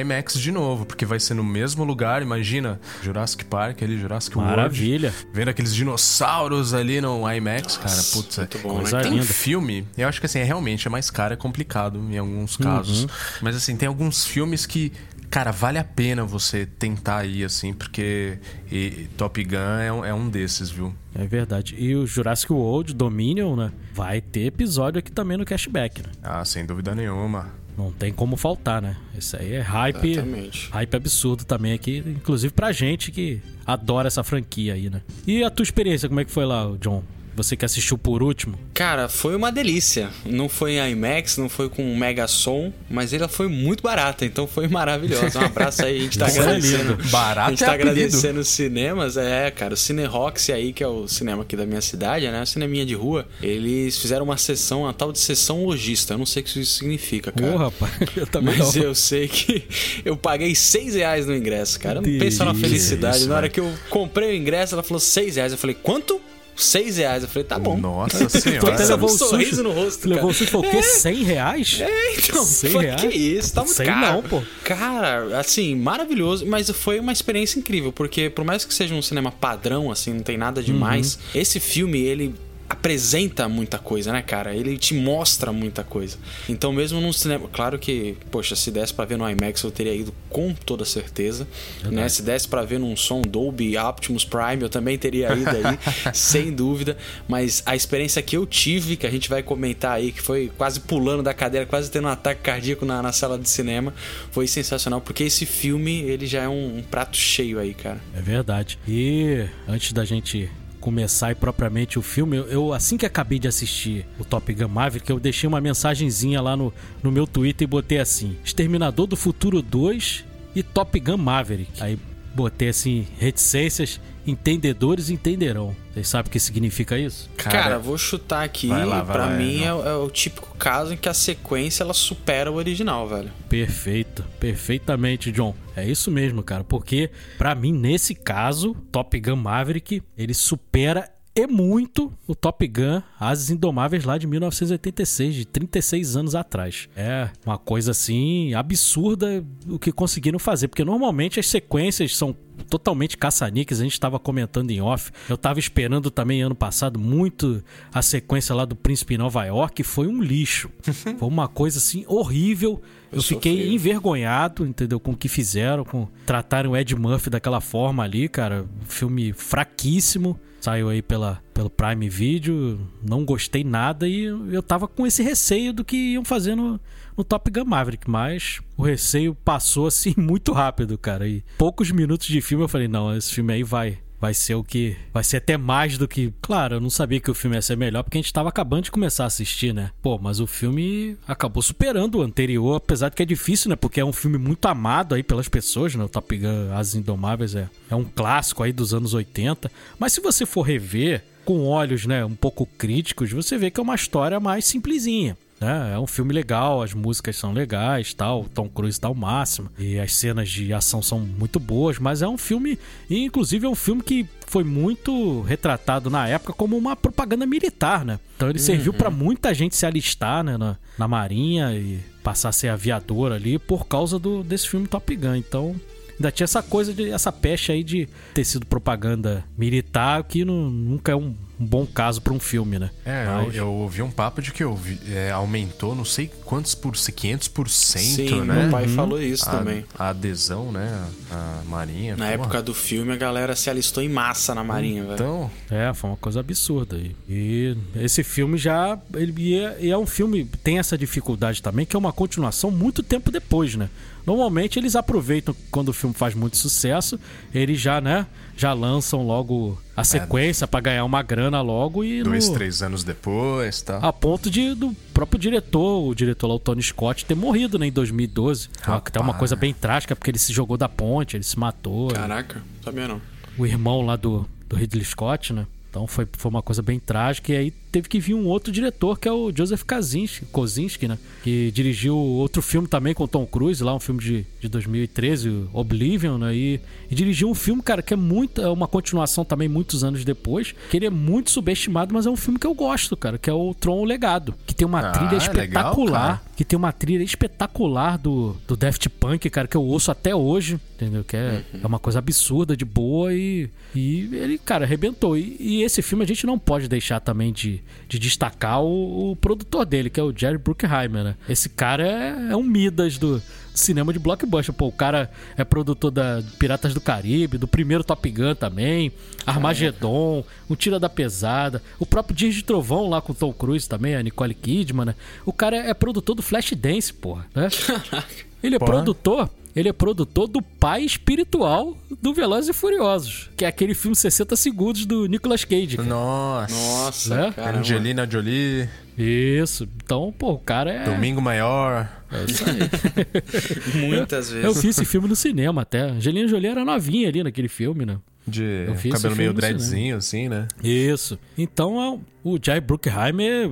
IMAX 0.00 0.34
de 0.34 0.50
novo, 0.52 0.84
porque 0.86 1.04
vai 1.04 1.18
ser 1.18 1.34
no 1.34 1.42
mesmo 1.44 1.82
lugar. 1.84 2.22
Imagina 2.22 2.80
Jurassic 3.02 3.44
Park 3.44 3.82
ali, 3.82 3.98
Jurassic 3.98 4.36
Maravilha. 4.36 5.08
World. 5.10 5.28
Vendo 5.32 5.48
aqueles 5.48 5.74
dinossauros 5.74 6.74
ali 6.74 7.00
no 7.00 7.28
IMAX, 7.32 7.76
cara. 7.76 8.02
Putz, 8.12 8.38
muito 8.38 8.58
bom, 8.58 8.76
Coisa 8.76 8.96
né? 8.98 9.02
tem 9.04 9.12
linda. 9.14 9.24
filme, 9.24 9.86
eu 9.98 10.08
acho 10.08 10.20
que 10.20 10.26
assim, 10.26 10.38
é 10.40 10.44
realmente 10.44 10.86
é 10.86 10.90
mais 10.90 11.10
caro, 11.10 11.34
é 11.34 11.36
complicado 11.36 11.98
em 12.10 12.18
alguns 12.18 12.56
Uhum. 12.58 12.64
casos. 12.64 13.06
Mas 13.40 13.56
assim, 13.56 13.76
tem 13.76 13.88
alguns 13.88 14.24
filmes 14.24 14.66
que, 14.66 14.92
cara, 15.34 15.50
vale 15.50 15.78
a 15.78 15.84
pena 15.84 16.24
você 16.24 16.64
tentar 16.64 17.24
ir, 17.24 17.42
assim, 17.42 17.72
porque 17.74 18.38
e- 18.70 19.08
Top 19.16 19.42
Gun 19.42 19.56
é 19.82 19.92
um, 19.92 20.04
é 20.04 20.14
um 20.14 20.28
desses, 20.28 20.70
viu? 20.70 20.94
É 21.12 21.26
verdade. 21.26 21.74
E 21.76 21.96
o 21.96 22.06
Jurassic 22.06 22.52
World 22.52 22.94
Dominion, 22.94 23.56
né? 23.56 23.72
Vai 23.92 24.20
ter 24.20 24.46
episódio 24.46 25.00
aqui 25.00 25.10
também 25.10 25.36
no 25.36 25.44
cashback, 25.44 26.02
né? 26.04 26.12
Ah, 26.22 26.44
sem 26.44 26.64
dúvida 26.64 26.94
nenhuma. 26.94 27.50
Não 27.76 27.90
tem 27.90 28.12
como 28.12 28.36
faltar, 28.36 28.80
né? 28.80 28.96
Isso 29.18 29.36
aí 29.36 29.54
é 29.54 29.60
hype. 29.60 30.12
Exatamente. 30.12 30.70
Hype 30.70 30.94
absurdo 30.94 31.44
também 31.44 31.72
aqui, 31.72 31.98
inclusive 32.06 32.52
pra 32.52 32.70
gente 32.70 33.10
que 33.10 33.42
adora 33.66 34.06
essa 34.06 34.22
franquia 34.22 34.74
aí, 34.74 34.88
né? 34.88 35.02
E 35.26 35.42
a 35.42 35.50
tua 35.50 35.64
experiência, 35.64 36.08
como 36.08 36.20
é 36.20 36.24
que 36.24 36.30
foi 36.30 36.44
lá, 36.44 36.64
John? 36.80 37.02
Você 37.36 37.56
que 37.56 37.64
assistiu 37.64 37.98
por 37.98 38.22
último? 38.22 38.58
Cara, 38.72 39.08
foi 39.08 39.34
uma 39.34 39.50
delícia. 39.50 40.10
Não 40.24 40.48
foi 40.48 40.74
em 40.74 40.90
IMAX, 40.92 41.36
não 41.36 41.48
foi 41.48 41.68
com 41.68 41.82
um 41.84 41.96
mega 41.96 42.26
som, 42.28 42.72
mas 42.88 43.12
ela 43.12 43.28
foi 43.28 43.48
muito 43.48 43.82
barata, 43.82 44.24
então 44.24 44.46
foi 44.46 44.68
maravilhosa. 44.68 45.40
Um 45.40 45.44
abraço 45.44 45.84
aí, 45.84 45.98
a 45.98 46.00
gente 46.00 46.18
tá 46.18 46.26
é 46.26 46.30
agradecendo. 46.30 46.96
Barato 47.10 47.48
a 47.48 47.50
gente 47.50 47.62
é 47.62 47.66
tá 47.66 47.72
apelido. 47.72 47.90
agradecendo 47.90 48.40
os 48.40 48.48
cinemas, 48.48 49.16
é, 49.16 49.50
cara, 49.50 49.74
o 49.74 49.76
Cine 49.76 50.04
Roxy 50.04 50.52
aí, 50.52 50.72
que 50.72 50.82
é 50.82 50.88
o 50.88 51.08
cinema 51.08 51.42
aqui 51.42 51.56
da 51.56 51.66
minha 51.66 51.80
cidade, 51.80 52.28
né? 52.28 52.42
O 52.42 52.46
cineminha 52.46 52.86
de 52.86 52.94
rua, 52.94 53.26
eles 53.42 53.98
fizeram 53.98 54.24
uma 54.24 54.36
sessão, 54.36 54.82
uma 54.82 54.92
tal 54.92 55.12
de 55.12 55.18
sessão 55.18 55.64
lojista. 55.64 56.14
Eu 56.14 56.18
não 56.18 56.26
sei 56.26 56.42
o 56.42 56.44
que 56.44 56.60
isso 56.60 56.78
significa, 56.78 57.32
cara. 57.32 57.52
Ô, 57.52 57.56
rapaz, 57.56 57.92
eu 58.16 58.26
também 58.26 58.56
Mas 58.58 58.74
não. 58.74 58.82
eu 58.84 58.94
sei 58.94 59.28
que 59.28 59.64
eu 60.04 60.16
paguei 60.16 60.54
6 60.54 60.94
reais 60.94 61.26
no 61.26 61.34
ingresso, 61.34 61.78
cara. 61.80 62.00
Não 62.00 62.18
pensa 62.18 62.44
na 62.44 62.54
felicidade. 62.54 63.18
Isso, 63.18 63.28
na 63.28 63.36
hora 63.36 63.48
que 63.48 63.60
eu 63.60 63.72
comprei 63.90 64.30
o 64.30 64.34
ingresso, 64.34 64.74
ela 64.74 64.82
falou 64.82 65.00
6 65.00 65.36
reais. 65.36 65.52
Eu 65.52 65.58
falei, 65.58 65.76
quanto? 65.80 66.20
6 66.56 66.96
reais. 66.98 67.22
Eu 67.22 67.28
falei, 67.28 67.44
tá 67.44 67.58
bom. 67.58 67.76
Nossa 67.76 68.26
Tu 68.26 68.40
senhora. 68.40 68.74
até 68.74 68.84
levou 68.84 69.10
um 69.10 69.18
sorriso 69.18 69.62
no 69.62 69.72
rosto, 69.72 70.08
Levou 70.08 70.22
cara. 70.22 70.30
um 70.30 70.34
susto, 70.34 70.50
falou 70.50 70.66
o 70.66 70.70
quê? 70.70 70.82
100 70.82 71.22
reais? 71.24 71.78
É, 71.80 72.14
então, 72.16 72.42
100 72.44 72.70
foi, 72.70 72.84
reais? 72.84 73.00
que 73.02 73.08
isso, 73.08 73.52
tá 73.54 73.62
muito 73.62 73.74
Sei 73.76 73.86
caro. 73.86 74.00
não, 74.00 74.22
pô. 74.22 74.42
Cara, 74.64 75.38
assim, 75.38 75.74
maravilhoso, 75.76 76.46
mas 76.46 76.70
foi 76.70 76.98
uma 77.00 77.12
experiência 77.12 77.58
incrível, 77.58 77.92
porque 77.92 78.28
por 78.30 78.44
mais 78.44 78.64
que 78.64 78.72
seja 78.74 78.94
um 78.94 79.02
cinema 79.02 79.30
padrão, 79.30 79.90
assim, 79.90 80.12
não 80.14 80.20
tem 80.22 80.36
nada 80.36 80.62
demais, 80.62 81.14
Uhum. 81.34 81.40
esse 81.40 81.58
filme, 81.60 82.00
ele 82.00 82.34
apresenta 82.68 83.48
muita 83.48 83.78
coisa, 83.78 84.12
né, 84.12 84.22
cara? 84.22 84.54
Ele 84.54 84.76
te 84.78 84.94
mostra 84.94 85.52
muita 85.52 85.84
coisa. 85.84 86.16
Então, 86.48 86.72
mesmo 86.72 87.00
num 87.00 87.12
cinema, 87.12 87.48
claro 87.52 87.78
que, 87.78 88.16
poxa, 88.30 88.56
se 88.56 88.70
desse 88.70 88.92
pra 88.92 89.04
ver 89.04 89.18
no 89.18 89.28
IMAX, 89.28 89.62
eu 89.62 89.70
teria 89.70 89.94
ido 89.94 90.14
com 90.28 90.54
toda 90.54 90.84
certeza, 90.84 91.46
né? 91.84 92.08
Se 92.08 92.22
desse 92.22 92.48
pra 92.48 92.62
ver 92.62 92.78
num 92.78 92.96
som 92.96 93.22
Dolby 93.22 93.76
Optimus 93.76 94.24
Prime, 94.24 94.62
eu 94.62 94.68
também 94.68 94.98
teria 94.98 95.32
ido 95.34 95.50
aí, 95.50 95.78
sem 96.14 96.52
dúvida, 96.52 96.96
mas 97.28 97.62
a 97.66 97.76
experiência 97.76 98.22
que 98.22 98.36
eu 98.36 98.46
tive, 98.46 98.96
que 98.96 99.06
a 99.06 99.10
gente 99.10 99.28
vai 99.28 99.42
comentar 99.42 99.92
aí, 99.92 100.10
que 100.12 100.22
foi 100.22 100.50
quase 100.56 100.80
pulando 100.80 101.22
da 101.22 101.34
cadeira, 101.34 101.66
quase 101.66 101.90
tendo 101.90 102.08
um 102.08 102.10
ataque 102.10 102.42
cardíaco 102.42 102.84
na, 102.84 103.02
na 103.02 103.12
sala 103.12 103.38
de 103.38 103.48
cinema, 103.48 103.94
foi 104.30 104.46
sensacional, 104.46 105.00
porque 105.00 105.24
esse 105.24 105.46
filme, 105.46 106.00
ele 106.02 106.26
já 106.26 106.42
é 106.42 106.48
um, 106.48 106.78
um 106.78 106.82
prato 106.82 107.16
cheio 107.16 107.58
aí, 107.58 107.74
cara. 107.74 108.00
É 108.16 108.20
verdade. 108.20 108.78
E 108.88 109.46
antes 109.68 109.92
da 109.92 110.04
gente 110.04 110.50
começar 110.84 111.34
propriamente 111.34 111.98
o 111.98 112.02
filme, 112.02 112.36
eu, 112.36 112.44
eu, 112.44 112.72
assim 112.74 112.98
que 112.98 113.06
acabei 113.06 113.38
de 113.38 113.48
assistir 113.48 114.06
o 114.18 114.24
Top 114.24 114.52
Gun 114.52 114.68
Maverick, 114.68 115.08
eu 115.08 115.18
deixei 115.18 115.48
uma 115.48 115.58
mensagenzinha 115.58 116.42
lá 116.42 116.54
no, 116.54 116.74
no 117.02 117.10
meu 117.10 117.26
Twitter 117.26 117.64
e 117.64 117.66
botei 117.66 117.98
assim: 117.98 118.36
Exterminador 118.44 119.06
do 119.06 119.16
Futuro 119.16 119.62
2 119.62 120.26
e 120.54 120.62
Top 120.62 121.00
Gun 121.00 121.16
Maverick. 121.16 121.82
Aí 121.82 121.98
botei 122.34 122.68
assim, 122.68 123.06
reticências, 123.18 123.98
entendedores 124.26 125.10
entenderão. 125.10 125.74
Vocês 125.92 126.08
sabem 126.08 126.28
o 126.28 126.32
que 126.32 126.40
significa 126.40 126.98
isso? 126.98 127.30
Cara, 127.36 127.78
vou 127.78 127.96
chutar 127.96 128.42
aqui, 128.44 128.68
Vai 128.68 128.84
lá, 128.84 129.02
vai 129.02 129.16
pra 129.16 129.26
lá, 129.26 129.32
mim 129.32 129.62
é, 129.62 129.66
é 129.66 129.94
o 129.94 130.10
típico 130.10 130.56
caso 130.56 130.94
em 130.94 130.96
que 130.96 131.08
a 131.08 131.14
sequência 131.14 131.82
ela 131.82 131.94
supera 131.94 132.50
o 132.50 132.54
original, 132.56 133.06
velho. 133.06 133.30
Perfeito, 133.48 134.24
perfeitamente, 134.40 135.30
John. 135.30 135.54
É 135.76 135.86
isso 135.88 136.10
mesmo, 136.10 136.42
cara, 136.42 136.64
porque 136.64 137.10
pra 137.38 137.54
mim 137.54 137.72
nesse 137.72 138.14
caso, 138.14 138.74
Top 138.90 139.18
Gun 139.18 139.36
Maverick, 139.36 140.02
ele 140.16 140.34
supera 140.34 141.10
e 141.36 141.48
muito 141.48 142.12
o 142.28 142.34
Top 142.34 142.64
Gun 142.66 143.02
Asas 143.18 143.50
Indomáveis 143.50 144.04
lá 144.04 144.16
de 144.16 144.24
1986, 144.24 145.34
de 145.34 145.44
36 145.44 146.16
anos 146.16 146.34
atrás. 146.36 146.88
É 146.96 147.28
uma 147.44 147.58
coisa 147.58 147.90
assim 147.90 148.54
absurda 148.54 149.44
o 149.68 149.76
que 149.76 149.90
conseguiram 149.90 150.38
fazer, 150.38 150.68
porque 150.68 150.84
normalmente 150.84 151.40
as 151.40 151.48
sequências 151.48 152.16
são 152.16 152.36
totalmente 152.74 153.16
caça-níqueis, 153.16 153.80
a 153.80 153.84
gente 153.84 153.92
estava 153.92 154.18
comentando 154.18 154.72
em 154.72 154.80
off. 154.80 155.12
Eu 155.28 155.38
tava 155.38 155.60
esperando 155.60 156.10
também 156.10 156.42
ano 156.42 156.56
passado 156.56 156.98
muito 156.98 157.62
a 157.92 158.02
sequência 158.02 158.52
lá 158.52 158.64
do 158.64 158.74
Príncipe 158.74 159.14
em 159.14 159.18
Nova 159.18 159.44
York, 159.44 159.84
foi 159.84 160.08
um 160.08 160.20
lixo. 160.20 160.68
foi 160.82 161.28
uma 161.28 161.46
coisa 161.46 161.78
assim 161.78 162.04
horrível. 162.08 162.82
Eu, 163.12 163.18
Eu 163.18 163.22
fiquei 163.22 163.72
envergonhado, 163.72 164.66
entendeu? 164.66 164.98
Com 164.98 165.12
o 165.12 165.16
que 165.16 165.28
fizeram, 165.28 165.84
com 165.84 166.08
trataram 166.26 166.72
o 166.72 166.76
Ed 166.76 166.96
Murphy 166.96 167.30
daquela 167.30 167.60
forma 167.60 168.02
ali, 168.02 168.28
cara. 168.28 168.64
Filme 168.88 169.32
fraquíssimo. 169.32 170.36
Saiu 170.60 170.88
aí 170.88 171.00
pela 171.00 171.40
pelo 171.54 171.70
Prime 171.70 172.08
Video, 172.08 172.80
não 173.00 173.24
gostei 173.24 173.62
nada 173.62 174.08
e 174.08 174.24
eu 174.24 174.60
tava 174.60 174.88
com 174.88 175.06
esse 175.06 175.22
receio 175.22 175.72
do 175.72 175.84
que 175.84 175.96
iam 176.14 176.24
fazer 176.24 176.56
no, 176.56 176.80
no 177.16 177.24
Top 177.24 177.50
Gun 177.50 177.64
Maverick, 177.64 178.08
mas 178.08 178.60
o 178.76 178.82
receio 178.82 179.34
passou 179.34 179.86
assim 179.86 180.14
muito 180.18 180.52
rápido, 180.52 180.98
cara. 180.98 181.28
E 181.28 181.42
poucos 181.58 181.90
minutos 181.90 182.26
de 182.26 182.40
filme 182.40 182.64
eu 182.64 182.68
falei, 182.68 182.88
não, 182.88 183.16
esse 183.16 183.32
filme 183.32 183.52
aí 183.52 183.62
vai 183.62 183.98
vai 184.24 184.32
ser 184.32 184.54
o 184.54 184.64
que. 184.64 184.96
Vai 185.12 185.22
ser 185.22 185.36
até 185.36 185.58
mais 185.58 185.98
do 185.98 186.08
que. 186.08 186.32
Claro, 186.40 186.76
eu 186.76 186.80
não 186.80 186.88
sabia 186.88 187.20
que 187.20 187.30
o 187.30 187.34
filme 187.34 187.56
ia 187.56 187.62
ser 187.62 187.76
melhor 187.76 188.02
porque 188.02 188.16
a 188.16 188.22
gente 188.22 188.32
tava 188.32 188.48
acabando 188.48 188.84
de 188.84 188.90
começar 188.90 189.24
a 189.24 189.26
assistir, 189.26 189.74
né? 189.74 189.90
Pô, 190.00 190.18
mas 190.18 190.40
o 190.40 190.46
filme 190.46 191.16
acabou 191.28 191.62
superando 191.62 192.16
o 192.16 192.22
anterior, 192.22 192.76
apesar 192.76 193.10
de 193.10 193.16
que 193.16 193.22
é 193.22 193.26
difícil, 193.26 193.68
né? 193.68 193.76
Porque 193.76 194.00
é 194.00 194.04
um 194.04 194.12
filme 194.12 194.38
muito 194.38 194.64
amado 194.66 195.14
aí 195.14 195.22
pelas 195.22 195.46
pessoas, 195.46 195.94
né? 195.94 196.04
O 196.04 196.08
Top 196.08 196.34
Gun 196.36 196.72
As 196.74 196.94
Indomáveis 196.94 197.54
é, 197.54 197.68
é 197.90 197.94
um 197.94 198.04
clássico 198.04 198.62
aí 198.62 198.72
dos 198.72 198.94
anos 198.94 199.12
80. 199.12 199.70
Mas 199.98 200.14
se 200.14 200.22
você 200.22 200.46
for 200.46 200.62
rever 200.62 201.22
com 201.44 201.66
olhos, 201.66 202.06
né, 202.06 202.24
um 202.24 202.34
pouco 202.34 202.64
críticos, 202.64 203.30
você 203.30 203.58
vê 203.58 203.70
que 203.70 203.78
é 203.78 203.82
uma 203.82 203.94
história 203.94 204.40
mais 204.40 204.64
simplesinha. 204.64 205.36
Né? 205.60 205.92
É 205.94 205.98
um 205.98 206.06
filme 206.06 206.32
legal, 206.32 206.82
as 206.82 206.92
músicas 206.92 207.36
são 207.36 207.52
legais, 207.52 208.12
tal, 208.12 208.42
o 208.42 208.48
Tom 208.48 208.68
Cruise 208.68 209.00
tá 209.00 209.08
ao 209.08 209.14
máximo 209.14 209.70
e 209.78 209.98
as 209.98 210.14
cenas 210.14 210.48
de 210.48 210.72
ação 210.72 211.02
são 211.02 211.20
muito 211.20 211.60
boas, 211.60 211.98
mas 211.98 212.22
é 212.22 212.28
um 212.28 212.38
filme, 212.38 212.78
e 213.08 213.24
inclusive 213.24 213.66
é 213.66 213.68
um 213.68 213.74
filme 213.74 214.02
que 214.02 214.26
foi 214.46 214.64
muito 214.64 215.42
retratado 215.42 216.10
na 216.10 216.28
época 216.28 216.52
como 216.52 216.76
uma 216.76 216.94
propaganda 216.94 217.46
militar, 217.46 218.04
né? 218.04 218.20
Então 218.36 218.48
ele 218.48 218.58
uhum. 218.58 218.64
serviu 218.64 218.92
para 218.92 219.10
muita 219.10 219.54
gente 219.54 219.74
se 219.74 219.86
alistar 219.86 220.44
né, 220.44 220.56
na, 220.56 220.76
na 220.98 221.08
marinha 221.08 221.72
e 221.72 221.98
passar 222.22 222.50
a 222.50 222.52
ser 222.52 222.68
aviador 222.68 223.32
ali 223.32 223.58
por 223.58 223.86
causa 223.86 224.18
do, 224.18 224.42
desse 224.42 224.68
filme 224.68 224.86
Top 224.86 225.14
Gun. 225.14 225.34
Então 225.36 225.74
ainda 226.14 226.30
tinha 226.30 226.44
essa 226.44 226.62
coisa 226.62 226.92
de 226.92 227.10
essa 227.10 227.32
pecha 227.32 227.72
aí 227.72 227.82
de 227.82 228.08
ter 228.32 228.44
sido 228.44 228.66
propaganda 228.66 229.44
militar, 229.56 230.22
que 230.24 230.44
não, 230.44 230.70
nunca 230.70 231.12
é 231.12 231.16
um 231.16 231.34
um 231.58 231.64
bom 231.64 231.86
caso 231.86 232.20
para 232.20 232.32
um 232.32 232.40
filme, 232.40 232.78
né? 232.78 232.90
É, 233.04 233.26
Mas... 233.26 233.54
eu, 233.54 233.64
eu, 233.64 233.72
ouvi 233.72 234.02
um 234.02 234.10
papo 234.10 234.42
de 234.42 234.52
que 234.52 234.62
eu 234.62 234.74
vi, 234.74 234.98
é, 235.08 235.30
aumentou 235.30 235.94
não 235.94 236.04
sei 236.04 236.30
quantos 236.44 236.74
por 236.74 236.94
500%, 236.94 237.68
Sim, 237.68 238.40
né? 238.42 238.62
meu 238.62 238.70
pai 238.70 238.86
uhum. 238.86 238.94
falou 238.94 239.22
isso 239.22 239.48
a, 239.48 239.52
também. 239.52 239.84
A 239.96 240.08
adesão, 240.08 240.72
né, 240.72 241.06
a 241.30 241.62
Marinha. 241.66 242.16
Na 242.16 242.28
época 242.28 242.60
do 242.62 242.74
filme 242.74 243.12
a 243.12 243.16
galera 243.16 243.54
se 243.54 243.70
alistou 243.70 244.02
em 244.02 244.08
massa 244.08 244.54
na 244.54 244.64
Marinha, 244.64 245.06
então... 245.14 245.50
velho. 245.68 245.82
É, 245.82 245.94
foi 245.94 246.10
uma 246.10 246.16
coisa 246.16 246.40
absurda. 246.40 246.96
E, 246.96 247.14
e 247.28 247.76
esse 247.96 248.24
filme 248.24 248.58
já 248.58 248.98
ele 249.14 249.54
é, 249.56 249.76
e 249.80 249.90
é 249.90 249.98
um 249.98 250.06
filme 250.06 250.44
tem 250.62 250.78
essa 250.78 250.98
dificuldade 250.98 251.62
também 251.62 251.86
que 251.86 251.94
é 251.94 251.98
uma 251.98 252.12
continuação 252.12 252.70
muito 252.70 253.02
tempo 253.02 253.30
depois, 253.30 253.76
né? 253.76 253.88
Normalmente 254.26 254.78
eles 254.78 254.96
aproveitam 254.96 255.54
quando 255.70 255.88
o 255.90 255.92
filme 255.92 256.14
faz 256.14 256.34
muito 256.34 256.56
sucesso, 256.56 257.18
eles 257.54 257.80
já, 257.80 258.00
né, 258.00 258.26
já 258.56 258.72
lançam 258.72 259.26
logo 259.26 259.78
a 259.96 260.00
é, 260.00 260.04
sequência 260.04 260.64
é, 260.64 260.66
para 260.66 260.80
ganhar 260.80 261.04
uma 261.04 261.22
grana 261.22 261.60
logo 261.60 262.02
e 262.02 262.22
dois, 262.22 262.48
no... 262.48 262.54
três 262.54 262.82
anos 262.82 263.04
depois, 263.04 263.82
tá? 263.82 263.98
A 263.98 264.12
ponto 264.12 264.50
de 264.50 264.74
do 264.74 264.94
próprio 265.12 265.38
diretor, 265.38 266.06
o 266.06 266.14
diretor 266.14 266.46
lá, 266.46 266.54
o 266.54 266.58
Tony 266.58 266.82
Scott, 266.82 267.24
ter 267.24 267.34
morrido 267.34 267.78
né, 267.78 267.86
em 267.86 267.92
2012. 267.92 268.68
Rapaz. 268.80 269.12
Que 269.12 269.18
é 269.18 269.20
uma 269.20 269.34
coisa 269.34 269.54
bem 269.54 269.74
trágica 269.74 270.16
porque 270.16 270.30
ele 270.30 270.38
se 270.38 270.52
jogou 270.52 270.76
da 270.76 270.88
ponte, 270.88 271.36
ele 271.36 271.44
se 271.44 271.58
matou. 271.58 272.08
Caraca, 272.08 272.62
sabia 272.82 273.06
não. 273.06 273.20
O 273.58 273.66
irmão 273.66 274.02
lá 274.02 274.16
do, 274.16 274.48
do 274.68 274.76
Ridley 274.76 275.04
Scott, 275.04 275.52
né? 275.52 275.66
Então 275.94 276.08
foi, 276.08 276.26
foi 276.32 276.50
uma 276.50 276.60
coisa 276.60 276.82
bem 276.82 276.98
trágica. 276.98 277.52
E 277.52 277.56
aí 277.56 277.70
teve 277.92 278.08
que 278.08 278.18
vir 278.18 278.34
um 278.34 278.46
outro 278.46 278.72
diretor, 278.72 279.16
que 279.20 279.28
é 279.28 279.32
o 279.32 279.52
Joseph 279.56 279.84
Kaczynski, 279.84 280.46
Kozinski, 280.46 281.06
né? 281.06 281.16
Que 281.44 281.70
dirigiu 281.70 282.16
outro 282.16 282.60
filme 282.60 282.88
também 282.88 283.14
com 283.14 283.28
Tom 283.28 283.46
Cruise, 283.46 283.84
lá 283.84 283.94
um 283.94 284.00
filme 284.00 284.20
de, 284.20 284.44
de 284.60 284.68
2013, 284.68 285.68
Oblivion, 285.72 286.36
né? 286.36 286.52
E, 286.52 286.80
e 287.08 287.14
dirigiu 287.14 287.48
um 287.48 287.54
filme, 287.54 287.80
cara, 287.80 288.02
que 288.02 288.12
é 288.12 288.16
muito. 288.16 288.60
É 288.60 288.68
uma 288.68 288.88
continuação 288.88 289.44
também 289.44 289.68
muitos 289.68 290.02
anos 290.02 290.24
depois, 290.24 290.74
que 290.90 290.96
ele 290.96 291.06
é 291.06 291.10
muito 291.10 291.52
subestimado, 291.52 292.12
mas 292.12 292.26
é 292.26 292.30
um 292.30 292.36
filme 292.36 292.58
que 292.58 292.66
eu 292.66 292.74
gosto, 292.74 293.16
cara, 293.16 293.38
que 293.38 293.48
é 293.48 293.52
o 293.52 293.72
Tron 293.72 294.00
o 294.00 294.04
Legado. 294.04 294.52
Que 294.66 294.74
tem 294.74 294.84
uma 294.84 294.98
ah, 294.98 295.12
trilha 295.12 295.36
espetacular. 295.36 296.22
Legal, 296.22 296.40
que 296.56 296.64
tem 296.64 296.76
uma 296.76 296.92
trilha 296.92 297.22
espetacular 297.22 298.18
do, 298.18 298.56
do 298.66 298.76
Daft 298.76 299.08
Punk, 299.08 299.48
cara, 299.50 299.68
que 299.68 299.76
eu 299.76 299.84
ouço 299.84 300.10
até 300.10 300.34
hoje, 300.34 300.80
entendeu? 300.96 301.22
Que 301.22 301.36
é, 301.36 301.62
uhum. 301.72 301.80
é 301.82 301.86
uma 301.86 302.00
coisa 302.00 302.18
absurda, 302.18 302.76
de 302.76 302.84
boa 302.84 303.32
e, 303.32 303.68
e 303.94 304.30
ele, 304.32 304.58
cara, 304.58 304.84
arrebentou. 304.84 305.36
E, 305.36 305.56
e 305.60 305.83
esse 305.84 306.02
filme 306.02 306.24
a 306.24 306.26
gente 306.26 306.46
não 306.46 306.58
pode 306.58 306.88
deixar 306.88 307.20
também 307.20 307.52
de, 307.52 307.82
de 308.08 308.18
destacar 308.18 308.82
o, 308.82 309.32
o, 309.32 309.36
produtor 309.36 309.84
dele, 309.84 310.10
que 310.10 310.18
é 310.18 310.22
o 310.22 310.36
Jerry 310.36 310.58
Bruckheimer, 310.58 311.24
né? 311.24 311.36
Esse 311.48 311.68
cara 311.68 312.06
é, 312.06 312.52
é 312.52 312.56
um 312.56 312.62
Midas 312.62 313.18
do 313.18 313.40
cinema 313.74 314.12
de 314.12 314.18
blockbuster. 314.18 314.74
Pô, 314.74 314.86
o 314.86 314.92
cara 314.92 315.30
é 315.56 315.64
produtor 315.64 316.10
da 316.10 316.42
Piratas 316.58 316.94
do 316.94 317.00
Caribe, 317.00 317.58
do 317.58 317.68
primeiro 317.68 318.04
Top 318.04 318.28
Gun 318.30 318.54
também, 318.54 319.12
Armagedon, 319.46 320.44
o 320.68 320.76
Tira 320.76 320.98
da 320.98 321.08
Pesada, 321.08 321.82
o 321.98 322.06
próprio 322.06 322.36
Dias 322.36 322.54
de 322.54 322.62
Trovão 322.62 323.08
lá 323.08 323.20
com 323.20 323.32
o 323.32 323.34
Tom 323.34 323.52
Cruise 323.52 323.88
também, 323.88 324.14
a 324.14 324.22
Nicole 324.22 324.54
Kidman, 324.54 325.06
né? 325.06 325.14
O 325.44 325.52
cara 325.52 325.76
é 325.76 325.92
produtor 325.92 326.34
do 326.34 326.42
Flashdance, 326.42 327.12
porra, 327.12 327.46
né? 327.54 327.68
Ele 328.62 328.76
é 328.76 328.78
porra. 328.78 328.92
produtor 328.92 329.50
ele 329.74 329.88
é 329.88 329.92
produtor 329.92 330.46
do 330.46 330.62
pai 330.62 331.02
espiritual 331.02 331.96
do 332.22 332.32
Velozes 332.32 332.70
e 332.70 332.72
Furiosos, 332.72 333.50
que 333.56 333.64
é 333.64 333.68
aquele 333.68 333.94
filme 333.94 334.14
60 334.14 334.54
segundos 334.56 335.04
do 335.04 335.26
Nicolas 335.26 335.64
Cage. 335.64 335.96
Cara. 335.96 336.08
Nossa. 336.08 336.74
Nossa, 336.74 337.36
né? 337.36 337.54
Angelina 337.78 338.28
Jolie. 338.30 338.88
Isso. 339.16 339.88
Então, 340.04 340.32
pô, 340.36 340.52
o 340.52 340.58
cara 340.58 340.92
é. 340.92 341.04
Domingo 341.04 341.40
Maior. 341.40 342.08
É 342.30 342.44
isso 342.44 342.64
aí. 342.68 343.98
Muitas 344.08 344.50
vezes. 344.50 344.64
Eu 344.64 344.74
vi 344.74 344.88
esse 344.88 345.04
filme 345.04 345.28
no 345.28 345.36
cinema 345.36 345.82
até. 345.82 346.02
Angelina 346.02 346.48
Jolie 346.48 346.68
era 346.68 346.84
novinha 346.84 347.28
ali 347.28 347.42
naquele 347.42 347.68
filme, 347.68 348.04
né? 348.04 348.18
De 348.46 348.86
cabelo 349.10 349.36
meio 349.36 349.54
dreadzinho, 349.54 350.16
assim, 350.16 350.48
né? 350.48 350.68
Isso. 350.82 351.38
Então, 351.56 352.02
é 352.02 352.18
o 352.44 352.58
Jay 352.62 352.78
Bruckheimer, 352.78 353.70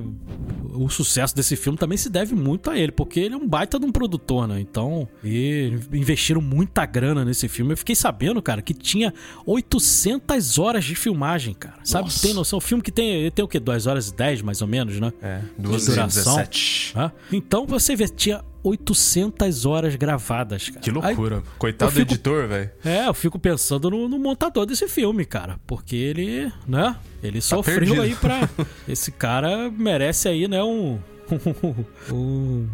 o 0.73 0.89
sucesso 0.89 1.35
desse 1.35 1.55
filme 1.55 1.77
também 1.77 1.95
se 1.95 2.09
deve 2.09 2.33
muito 2.33 2.71
a 2.71 2.77
ele, 2.77 2.91
porque 2.91 3.19
ele 3.19 3.35
é 3.35 3.37
um 3.37 3.47
baita 3.47 3.79
de 3.79 3.85
um 3.85 3.91
produtor, 3.91 4.47
né? 4.47 4.59
Então, 4.59 5.07
e 5.23 5.71
investiram 5.93 6.41
muita 6.41 6.83
grana 6.87 7.23
nesse 7.23 7.47
filme. 7.47 7.73
Eu 7.73 7.77
fiquei 7.77 7.93
sabendo, 7.93 8.41
cara, 8.41 8.63
que 8.63 8.73
tinha 8.73 9.13
800 9.45 10.57
horas 10.57 10.83
de 10.85 10.95
filmagem, 10.95 11.53
cara. 11.53 11.75
Sabe? 11.83 12.05
Nossa. 12.05 12.21
Tem 12.21 12.33
noção? 12.33 12.57
O 12.57 12.61
filme 12.61 12.81
que 12.81 12.91
tem, 12.91 13.29
tem 13.29 13.45
o 13.45 13.47
quê? 13.47 13.59
2 13.59 13.85
horas 13.85 14.09
e 14.09 14.15
10, 14.15 14.41
mais 14.41 14.59
ou 14.59 14.67
menos, 14.67 14.99
né? 14.99 15.13
É, 15.21 15.39
2 15.59 15.89
horas 15.89 16.15
e 16.15 16.19
17. 16.19 16.93
Então, 17.31 17.67
você 17.67 17.95
vê, 17.95 18.07
tinha 18.07 18.43
800 18.63 19.65
horas 19.65 19.95
gravadas, 19.95 20.69
cara. 20.69 20.79
Que 20.79 20.89
loucura. 20.89 21.37
Aí, 21.37 21.43
Coitado 21.57 21.91
fico, 21.91 22.05
do 22.05 22.13
editor, 22.13 22.47
velho. 22.47 22.71
É, 22.83 23.07
eu 23.07 23.13
fico 23.13 23.37
pensando 23.37 23.89
no, 23.91 24.07
no, 24.07 24.17
montador 24.17 24.65
desse 24.65 24.87
filme, 24.87 25.25
cara. 25.25 25.59
Porque 25.67 25.95
ele, 25.95 26.51
né? 26.67 26.95
Ele 27.21 27.39
tá 27.39 27.45
sofreu 27.45 27.79
perdido. 27.79 28.01
aí 28.01 28.15
pra. 28.15 28.49
Esse 28.87 29.11
cara 29.11 29.69
merece 29.69 30.29
aí, 30.29 30.47
né? 30.47 30.63
Um, 30.63 30.97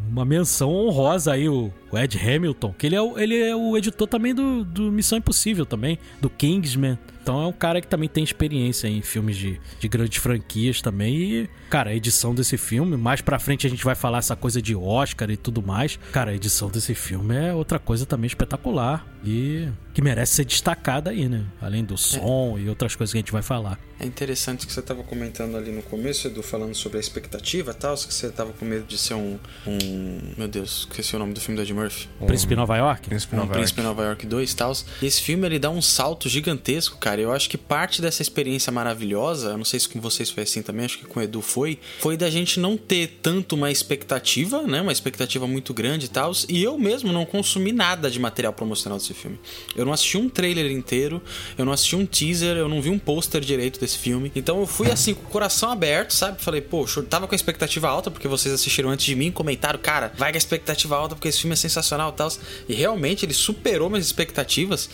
uma 0.10 0.26
menção 0.26 0.72
honrosa 0.72 1.34
aí, 1.34 1.50
o, 1.50 1.72
Ed 1.94 2.18
Hamilton, 2.18 2.74
que 2.78 2.86
ele 2.88 2.96
é 2.96 3.02
o, 3.02 3.18
ele 3.18 3.38
é 3.38 3.56
o 3.56 3.76
editor 3.78 4.08
também 4.08 4.34
do, 4.34 4.64
do 4.64 4.92
Missão 4.92 5.18
Impossível 5.18 5.66
também, 5.66 5.98
do 6.22 6.30
Kingsman. 6.30 6.98
Então 7.22 7.42
é 7.42 7.48
um 7.48 7.52
cara 7.52 7.82
que 7.82 7.88
também 7.88 8.10
tem 8.10 8.24
experiência 8.24 8.88
em 8.88 9.02
filmes 9.02 9.38
de, 9.38 9.60
de 9.80 9.88
grandes 9.88 10.18
franquias 10.22 10.82
também. 10.82 11.16
E, 11.16 11.50
cara, 11.70 11.92
a 11.92 11.96
edição 11.96 12.34
desse 12.34 12.58
filme, 12.58 12.98
mais 12.98 13.22
pra 13.22 13.40
frente 13.40 13.68
a 13.68 13.70
gente 13.70 13.84
vai 13.84 13.96
falar 13.96 14.20
essa 14.20 14.36
coisa 14.36 14.62
de 14.62 14.76
Oscar 14.76 15.30
e 15.30 15.38
tudo 15.38 15.62
mais. 15.62 16.00
Cara, 16.12 16.32
a 16.32 16.36
edição 16.36 16.70
desse 16.70 16.96
filme 16.96 17.36
é 17.36 17.54
outra 17.54 17.80
coisa 17.80 18.06
também 18.06 18.28
espetacular. 18.28 19.06
E 19.24 19.68
que 19.94 20.02
merece 20.02 20.36
ser 20.36 20.46
destacada 20.46 21.10
aí, 21.10 21.28
né? 21.28 21.44
Além 21.62 21.84
do 21.84 21.98
som 21.98 22.58
é. 22.58 22.62
e 22.62 22.70
outras 22.70 22.96
coisas 22.96 23.12
que 23.12 23.18
a 23.18 23.22
gente 23.22 23.34
vai 23.34 23.42
falar. 23.42 23.78
É 24.00 24.06
interessante 24.06 24.66
que 24.66 24.72
você 24.72 24.80
estava 24.80 25.04
comentando 25.04 25.58
ali 25.58 25.72
no 25.72 25.82
começo, 25.84 26.28
Edu, 26.28 26.42
falando 26.42 26.74
sobre 26.74 27.00
a 27.00 27.02
expectativa 27.02 27.72
e 27.72 27.74
tal, 27.74 27.96
que 27.96 28.14
você 28.14 28.28
estava 28.28 28.54
com 28.54 28.64
medo 28.64 28.86
de 28.86 28.98
ser 28.98 29.16
um, 29.16 29.38
um. 29.68 30.20
Meu 30.38 30.48
Deus, 30.48 30.88
esqueci 30.90 31.18
o 31.18 31.20
nome 31.20 31.34
do 31.34 31.42
filme 31.42 31.58
da 31.58 31.64
Ed 31.64 31.74
Murphy. 31.74 32.08
Um... 32.22 32.28
Príncipe 32.28 32.56
Nova 32.56 32.78
York? 32.78 33.10
Príncipe 33.10 33.36
Nova 33.36 33.48
um 33.48 33.50
York. 33.50 33.60
Príncipe 33.60 33.82
Nova 33.82 34.04
York 34.04 34.26
2 34.26 34.52
e 34.52 34.56
tal. 34.56 34.72
E 35.02 35.06
esse 35.06 35.22
filme 35.22 35.46
ele 35.46 35.60
dá 35.60 35.70
um 35.70 35.82
salto 35.82 36.30
gigantesco, 36.30 36.98
cara. 36.98 37.09
Eu 37.18 37.32
acho 37.32 37.50
que 37.50 37.58
parte 37.58 38.02
dessa 38.02 38.22
experiência 38.22 38.72
maravilhosa, 38.72 39.50
eu 39.50 39.58
não 39.58 39.66
sei 39.66 39.80
se 39.80 39.90
com 39.90 40.00
vocês 40.00 40.30
foi 40.30 40.44
assim 40.44 40.62
também, 40.62 40.86
acho 40.86 41.00
que 41.00 41.06
com 41.06 41.20
o 41.20 41.24
Edu 41.24 41.42
foi, 41.42 41.80
foi 42.00 42.16
da 42.16 42.30
gente 42.30 42.60
não 42.60 42.78
ter 42.78 43.20
tanto 43.22 43.56
uma 43.56 43.72
expectativa, 43.72 44.62
né? 44.64 44.82
Uma 44.82 44.92
expectativa 44.92 45.48
muito 45.48 45.74
grande 45.74 46.06
e 46.06 46.10
tal. 46.10 46.32
E 46.48 46.62
eu 46.62 46.78
mesmo 46.78 47.12
não 47.12 47.26
consumi 47.26 47.72
nada 47.72 48.12
de 48.12 48.20
material 48.20 48.54
promocional 48.54 48.98
desse 48.98 49.14
filme. 49.14 49.40
Eu 49.76 49.86
não 49.86 49.94
assisti 49.94 50.18
um 50.18 50.30
trailer 50.30 50.72
inteiro, 50.72 51.22
eu 51.58 51.66
não 51.66 51.72
assisti 51.72 51.96
um 51.96 52.06
teaser, 52.06 52.58
eu 52.58 52.68
não 52.68 52.82
vi 52.82 52.90
um 52.90 53.00
pôster 53.00 53.42
direito 53.42 53.80
desse 53.80 53.98
filme. 53.98 54.32
Então 54.36 54.60
eu 54.60 54.68
fui 54.68 54.92
assim, 54.92 55.14
com 55.14 55.24
o 55.24 55.30
coração 55.30 55.72
aberto, 55.72 56.12
sabe? 56.14 56.42
Falei, 56.42 56.62
poxa, 56.62 57.00
eu 57.00 57.06
tava 57.06 57.28
com 57.28 57.34
a 57.34 57.38
expectativa 57.38 57.88
alta, 57.88 58.12
porque 58.12 58.28
vocês 58.28 58.54
assistiram 58.54 58.90
antes 58.90 59.06
de 59.06 59.16
mim, 59.16 59.32
comentaram, 59.32 59.80
cara, 59.80 60.12
vai 60.18 60.32
com 60.32 60.38
a 60.38 60.40
expectativa 60.40 60.96
alta, 60.96 61.16
porque 61.16 61.28
esse 61.28 61.42
filme 61.42 61.54
é 61.54 61.58
sensacional 61.58 62.12
e 62.12 62.14
tal. 62.14 62.30
E 62.68 62.74
realmente 62.74 63.26
ele 63.26 63.34
superou 63.34 63.90
minhas 63.90 64.06
expectativas. 64.06 64.90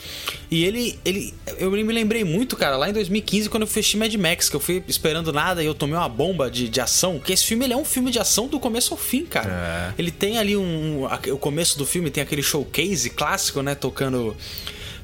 E 0.50 0.64
ele, 0.64 1.00
ele. 1.04 1.34
Eu 1.58 1.72
me 1.72 1.94
lembrei 2.06 2.24
muito, 2.24 2.56
cara, 2.56 2.78
lá 2.78 2.88
em 2.88 2.94
2015, 2.94 3.50
quando 3.50 3.64
eu 3.64 3.68
fechei 3.68 4.00
Mad 4.00 4.14
Max, 4.14 4.48
que 4.48 4.56
eu 4.56 4.60
fui 4.60 4.84
esperando 4.88 5.34
nada 5.34 5.64
e 5.64 5.66
eu 5.66 5.74
tomei 5.74 5.96
uma 5.96 6.08
bomba 6.08 6.50
de, 6.50 6.70
de 6.70 6.80
ação. 6.80 7.20
Que 7.20 7.34
esse 7.34 7.46
filme 7.46 7.66
ele 7.66 7.74
é 7.74 7.78
um 7.78 7.84
filme 7.84 8.12
de 8.12 8.20
ação 8.20 8.48
do 8.48 8.60
começo 8.60 8.94
ao 8.94 8.98
fim, 8.98 9.26
cara. 9.26 9.50
É. 9.50 9.94
Ele 9.98 10.12
tem 10.12 10.38
ali 10.38 10.56
um. 10.56 11.06
O 11.32 11.38
começo 11.38 11.78
do 11.78 11.86
filme 11.86 12.12
tem 12.12 12.22
aquele 12.22 12.44
showcase 12.44 13.10
clássico, 13.10 13.62
né? 13.62 13.74
Tocando 13.74 14.38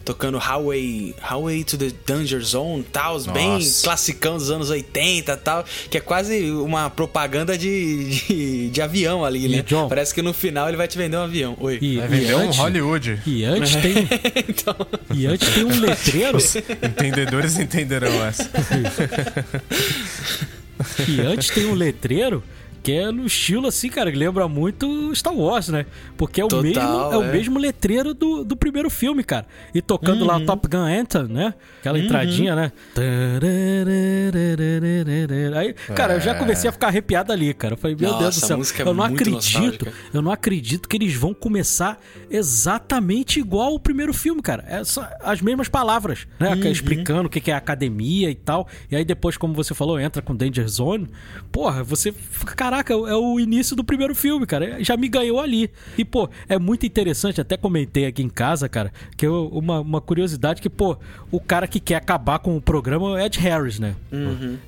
tocando 0.03 0.37
Highway, 0.37 1.13
Highway 1.21 1.63
to 1.63 1.77
the 1.77 1.91
Danger 2.05 2.41
Zone, 2.41 2.83
tal, 2.91 3.19
bem 3.31 3.59
classicão 3.83 4.37
dos 4.37 4.49
anos 4.49 4.69
80 4.69 5.37
tal, 5.37 5.65
que 5.89 5.97
é 5.97 6.01
quase 6.01 6.51
uma 6.51 6.89
propaganda 6.89 7.57
de, 7.57 8.09
de, 8.27 8.69
de 8.69 8.81
avião 8.81 9.23
ali, 9.23 9.47
né? 9.47 9.63
John? 9.63 9.87
Parece 9.87 10.13
que 10.13 10.21
no 10.21 10.33
final 10.33 10.67
ele 10.67 10.77
vai 10.77 10.87
te 10.87 10.97
vender 10.97 11.17
um 11.17 11.23
avião. 11.23 11.57
Oi. 11.59 11.79
E, 11.81 11.97
Vai 11.97 12.05
e 12.05 12.09
vender 12.09 12.35
um 12.35 12.39
antes, 12.39 12.57
Hollywood. 12.57 13.19
e 13.25 13.43
antes 13.45 13.75
tem 13.75 13.93
então, 14.47 14.75
e 15.13 15.25
antes 15.25 15.49
tem 15.49 15.63
um 15.63 15.79
letreiro 15.79 16.37
Entendedores 16.83 17.57
entenderão 17.59 18.11
essa. 18.25 18.49
E 21.07 21.21
antes 21.21 21.49
tem 21.49 21.65
um 21.67 21.73
letreiro 21.73 22.43
que 22.83 22.91
é 22.93 23.11
no 23.11 23.25
estilo 23.25 23.67
assim, 23.67 23.89
cara, 23.89 24.11
que 24.11 24.17
lembra 24.17 24.47
muito 24.47 25.13
Star 25.15 25.33
Wars, 25.35 25.69
né? 25.69 25.85
Porque 26.17 26.41
é 26.41 26.45
o, 26.45 26.47
Total, 26.47 26.63
mesmo, 26.63 26.81
é 27.13 27.17
o 27.17 27.23
é. 27.23 27.31
mesmo 27.31 27.59
letreiro 27.59 28.13
do, 28.13 28.43
do 28.43 28.55
primeiro 28.55 28.89
filme, 28.89 29.23
cara. 29.23 29.45
E 29.73 29.81
tocando 29.81 30.21
Uhum. 30.21 30.27
lá 30.27 30.39
Top 30.41 30.67
Gun 30.67 30.77
Anthem, 30.79 31.23
né? 31.27 31.53
Aquela 31.79 31.99
entradinha, 31.99 32.55
né? 32.55 32.71
Aí, 35.55 35.73
cara, 35.95 36.13
eu 36.15 36.21
já 36.21 36.35
comecei 36.35 36.69
a 36.69 36.73
ficar 36.73 36.87
arrepiado 36.87 37.31
ali, 37.31 37.53
cara. 37.53 37.73
Eu 37.73 37.77
falei, 37.77 37.95
meu 37.99 38.09
Nossa, 38.11 38.21
Deus 38.23 38.35
do 38.35 38.45
céu, 38.65 38.85
é 38.85 38.89
eu 38.89 38.93
não 38.93 39.07
muito 39.07 39.21
acredito, 39.21 39.85
nostálgica. 39.85 39.93
eu 40.13 40.21
não 40.21 40.31
acredito 40.31 40.87
que 40.89 40.97
eles 40.97 41.13
vão 41.15 41.33
começar 41.33 41.99
exatamente 42.29 43.39
igual 43.39 43.73
o 43.73 43.79
primeiro 43.79 44.13
filme, 44.13 44.41
cara. 44.41 44.63
É 44.67 44.83
só 44.83 45.07
as 45.21 45.41
mesmas 45.41 45.67
palavras, 45.67 46.27
né? 46.39 46.53
Uhum. 46.53 46.71
Explicando 46.71 47.27
o 47.27 47.29
que 47.29 47.39
que 47.39 47.51
é 47.51 47.55
academia 47.55 48.29
e 48.29 48.35
tal. 48.35 48.67
E 48.89 48.95
aí 48.95 49.05
depois, 49.05 49.37
como 49.37 49.53
você 49.53 49.73
falou, 49.73 49.99
entra 49.99 50.21
com 50.21 50.35
Danger 50.35 50.67
Zone. 50.67 51.07
Porra, 51.51 51.83
você 51.83 52.11
fica, 52.11 52.55
caraca, 52.71 52.93
é 52.93 53.15
o 53.15 53.37
início 53.39 53.75
do 53.75 53.83
primeiro 53.83 54.15
filme, 54.15 54.45
cara. 54.45 54.81
Já 54.83 54.95
me 54.95 55.09
ganhou 55.09 55.39
ali. 55.41 55.69
E, 55.97 56.05
pô, 56.05 56.29
é 56.47 56.57
muito 56.57 56.85
interessante, 56.85 57.41
até 57.41 57.57
comentei 57.57 58.05
aqui 58.05 58.23
em 58.23 58.29
casa, 58.29 58.69
cara, 58.69 58.93
que 59.17 59.25
eu- 59.27 59.49
uma, 59.51 59.81
uma 59.81 59.99
curiosidade 60.01 60.61
que, 60.61 60.69
pô, 60.69 60.97
o 61.29 61.39
cara 61.39 61.67
que 61.67 61.79
quer 61.79 61.95
acabar 61.95 62.39
com 62.39 62.55
o 62.55 62.61
programa 62.61 63.19
é 63.21 63.25
Ed 63.25 63.37
Harris, 63.39 63.77
né? 63.79 63.95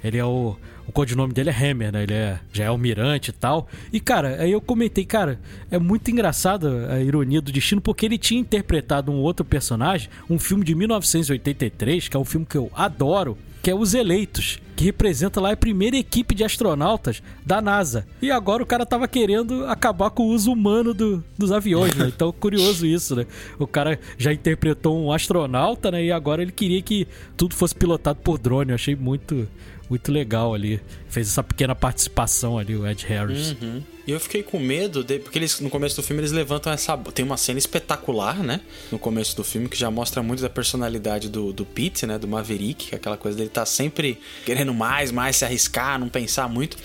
Ele 0.03 0.17
é 0.17 0.25
o. 0.25 0.55
O 0.85 0.91
codinome 0.91 1.31
dele 1.31 1.49
é 1.49 1.53
Hammer, 1.53 1.93
né? 1.93 2.03
Ele 2.03 2.13
é, 2.13 2.39
já 2.51 2.65
é 2.65 2.67
almirante 2.67 3.29
e 3.29 3.33
tal. 3.33 3.69
E, 3.93 4.01
cara, 4.01 4.41
aí 4.41 4.51
eu 4.51 4.59
comentei, 4.59 5.05
cara, 5.05 5.39
é 5.71 5.79
muito 5.79 6.11
engraçado 6.11 6.67
a 6.89 6.99
ironia 6.99 7.39
do 7.41 7.53
destino, 7.53 7.79
porque 7.79 8.05
ele 8.05 8.17
tinha 8.17 8.41
interpretado 8.41 9.09
um 9.09 9.15
outro 9.15 9.45
personagem, 9.45 10.09
um 10.29 10.37
filme 10.37 10.65
de 10.65 10.75
1983, 10.75 12.09
que 12.09 12.17
é 12.17 12.19
um 12.19 12.25
filme 12.25 12.45
que 12.45 12.57
eu 12.57 12.69
adoro, 12.75 13.37
que 13.63 13.71
é 13.71 13.75
Os 13.75 13.93
Eleitos, 13.95 14.59
que 14.75 14.83
representa 14.83 15.39
lá 15.39 15.51
a 15.53 15.57
primeira 15.57 15.95
equipe 15.97 16.35
de 16.35 16.43
astronautas 16.43 17.23
da 17.45 17.61
NASA. 17.61 18.05
E 18.21 18.29
agora 18.29 18.61
o 18.61 18.65
cara 18.65 18.85
tava 18.85 19.07
querendo 19.07 19.65
acabar 19.67 20.09
com 20.09 20.23
o 20.23 20.27
uso 20.33 20.51
humano 20.51 20.93
do- 20.93 21.23
dos 21.37 21.49
aviões, 21.51 21.95
né? 21.95 22.11
Então, 22.13 22.31
curioso 22.33 22.85
isso, 22.85 23.15
né? 23.15 23.25
O 23.57 23.65
cara 23.65 23.97
já 24.17 24.33
interpretou 24.33 25.01
um 25.01 25.11
astronauta, 25.13 25.89
né? 25.89 26.03
E 26.03 26.11
agora 26.11 26.41
ele 26.41 26.51
queria 26.51 26.81
que 26.81 27.07
tudo 27.37 27.55
fosse 27.55 27.73
pilotado 27.73 28.19
por 28.21 28.37
drone. 28.37 28.71
Eu 28.71 28.75
achei 28.75 28.95
muito, 28.97 29.47
muito 29.89 30.11
legal 30.11 30.53
ali. 30.53 30.81
Fez 31.13 31.27
essa 31.27 31.43
pequena 31.43 31.75
participação 31.75 32.57
ali, 32.57 32.75
o 32.75 32.87
Ed 32.87 33.05
Harris. 33.05 33.51
Uhum. 33.51 33.83
E 34.07 34.11
eu 34.11 34.19
fiquei 34.19 34.41
com 34.41 34.57
medo, 34.57 35.03
de, 35.03 35.19
porque 35.19 35.37
eles 35.37 35.59
no 35.59 35.69
começo 35.69 35.95
do 35.95 36.01
filme 36.01 36.21
eles 36.21 36.31
levantam 36.31 36.73
essa. 36.73 36.97
Tem 36.97 37.23
uma 37.23 37.37
cena 37.37 37.59
espetacular, 37.59 38.41
né? 38.41 38.61
No 38.91 38.97
começo 38.97 39.35
do 39.35 39.43
filme, 39.43 39.69
que 39.69 39.77
já 39.77 39.91
mostra 39.91 40.23
muito 40.23 40.41
da 40.41 40.49
personalidade 40.49 41.29
do, 41.29 41.53
do 41.53 41.65
Pete, 41.65 42.07
né? 42.07 42.17
Do 42.17 42.27
Maverick, 42.27 42.89
é 42.91 42.95
aquela 42.95 43.15
coisa 43.15 43.37
dele 43.37 43.51
tá 43.51 43.63
sempre 43.63 44.19
querendo 44.43 44.73
mais, 44.73 45.11
mais 45.11 45.35
se 45.35 45.45
arriscar, 45.45 45.99
não 45.99 46.09
pensar 46.09 46.49
muito. 46.49 46.77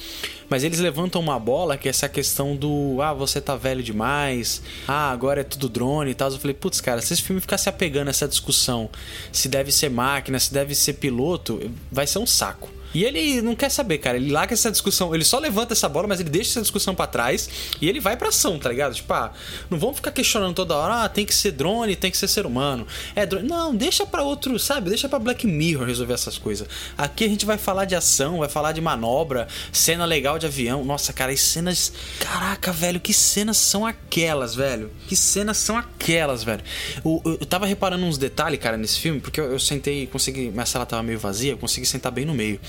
Mas 0.47 0.63
eles 0.63 0.79
levantam 0.79 1.23
uma 1.23 1.39
bola 1.39 1.79
que 1.79 1.89
é 1.89 1.91
essa 1.91 2.07
questão 2.07 2.55
do 2.55 3.01
ah, 3.01 3.15
você 3.15 3.41
tá 3.41 3.57
velho 3.57 3.83
demais, 3.83 4.61
ah, 4.87 5.11
agora 5.11 5.41
é 5.41 5.45
tudo 5.45 5.71
drone 5.71 6.11
e 6.11 6.15
tal. 6.15 6.31
Eu 6.31 6.39
falei, 6.39 6.55
putz, 6.55 6.83
cara, 6.83 7.01
se 7.01 7.15
esse 7.15 7.23
filme 7.23 7.41
ficar 7.41 7.57
se 7.57 7.71
apegando 7.71 8.09
a 8.09 8.11
essa 8.11 8.29
discussão 8.29 8.91
se 9.33 9.49
deve 9.49 9.73
ser 9.73 9.89
máquina, 9.89 10.39
se 10.39 10.53
deve 10.53 10.75
ser 10.75 10.93
piloto, 10.93 11.71
vai 11.91 12.07
ser 12.07 12.19
um 12.19 12.27
saco. 12.27 12.77
E 12.95 13.05
ele 13.05 13.43
não 13.43 13.55
quer 13.55 13.69
saber, 13.69 13.99
cara. 13.99 14.17
Ele 14.19 14.31
larga 14.31 14.55
essa 14.55 14.71
discussão. 14.71 15.15
Ele 15.15 15.25
só 15.25 15.39
levanta 15.39 15.73
essa 15.73 15.89
bola, 15.89 16.07
mas 16.07 16.21
ele 16.21 16.31
deixa 16.31 16.51
essa 16.51 16.61
discussão 16.61 16.95
pra 16.95 17.07
trás 17.07 17.49
e 17.81 17.89
ele 17.89 18.01
vai 18.01 18.17
pra 18.17 18.29
ação, 18.29 18.59
tá 18.59 18.69
ligado? 18.69 18.95
Tipo, 18.95 19.13
ah, 19.13 19.33
não 19.71 19.79
vamos 19.79 19.97
ficar 19.97 20.11
questionando 20.13 20.55
toda 20.55 20.77
hora, 20.77 21.05
ah, 21.05 21.09
tem 21.09 21.25
que 21.25 21.35
ser 21.35 21.53
drone, 21.53 21.97
tem 21.97 22.11
que 22.11 22.17
ser 22.17 22.29
ser 22.29 22.47
humano. 22.47 22.87
É 23.15 23.25
drone. 23.25 23.49
Não, 23.49 23.75
deixa 23.75 24.05
pra 24.05 24.23
outro, 24.23 24.59
sabe? 24.59 24.89
Deixa 24.91 25.09
pra 25.09 25.19
Black 25.19 25.47
Mirror 25.47 25.87
resolver 25.87 26.15
essas 26.15 26.37
coisas. 26.37 26.69
Aqui 26.97 27.25
a 27.25 27.29
gente 27.29 27.47
vai 27.47 27.59
falar 27.59 27.85
de 27.85 27.95
ação, 27.95 28.39
vai 28.39 28.49
falar 28.49 28.73
de 28.73 28.81
manobra, 28.81 29.49
cena 29.73 30.05
legal 30.05 30.39
de 30.39 30.47
avião. 30.47 30.85
Nossa, 30.85 31.13
cara, 31.13 31.33
as 31.33 31.41
cenas. 31.41 31.93
Caraca, 32.19 32.73
velho, 32.73 33.01
que 33.01 33.13
cenas 33.13 33.57
são 33.57 33.87
aquelas, 33.87 34.55
velho? 34.55 34.91
Que 35.07 35.17
cenas 35.17 35.57
são 35.57 35.77
aquelas, 35.77 36.43
velho? 36.43 36.63
Eu, 37.05 37.23
eu, 37.25 37.33
eu 37.41 37.47
tava 37.47 37.67
reparando 37.67 38.05
uns 38.05 38.19
detalhes, 38.19 38.59
cara, 38.59 38.77
nesse 38.77 38.99
filme, 38.99 39.21
porque 39.21 39.41
eu, 39.41 39.53
eu 39.53 39.59
sentei, 39.59 40.07
consegui. 40.07 40.51
Minha 40.51 40.67
sala 40.67 40.85
tava 40.85 41.03
meio 41.03 41.19
vazia, 41.19 41.53
eu 41.53 41.59
consegui 41.59 41.87
sentar 41.87 42.13
bem 42.13 42.25
no 42.25 42.35
meio. 42.35 42.61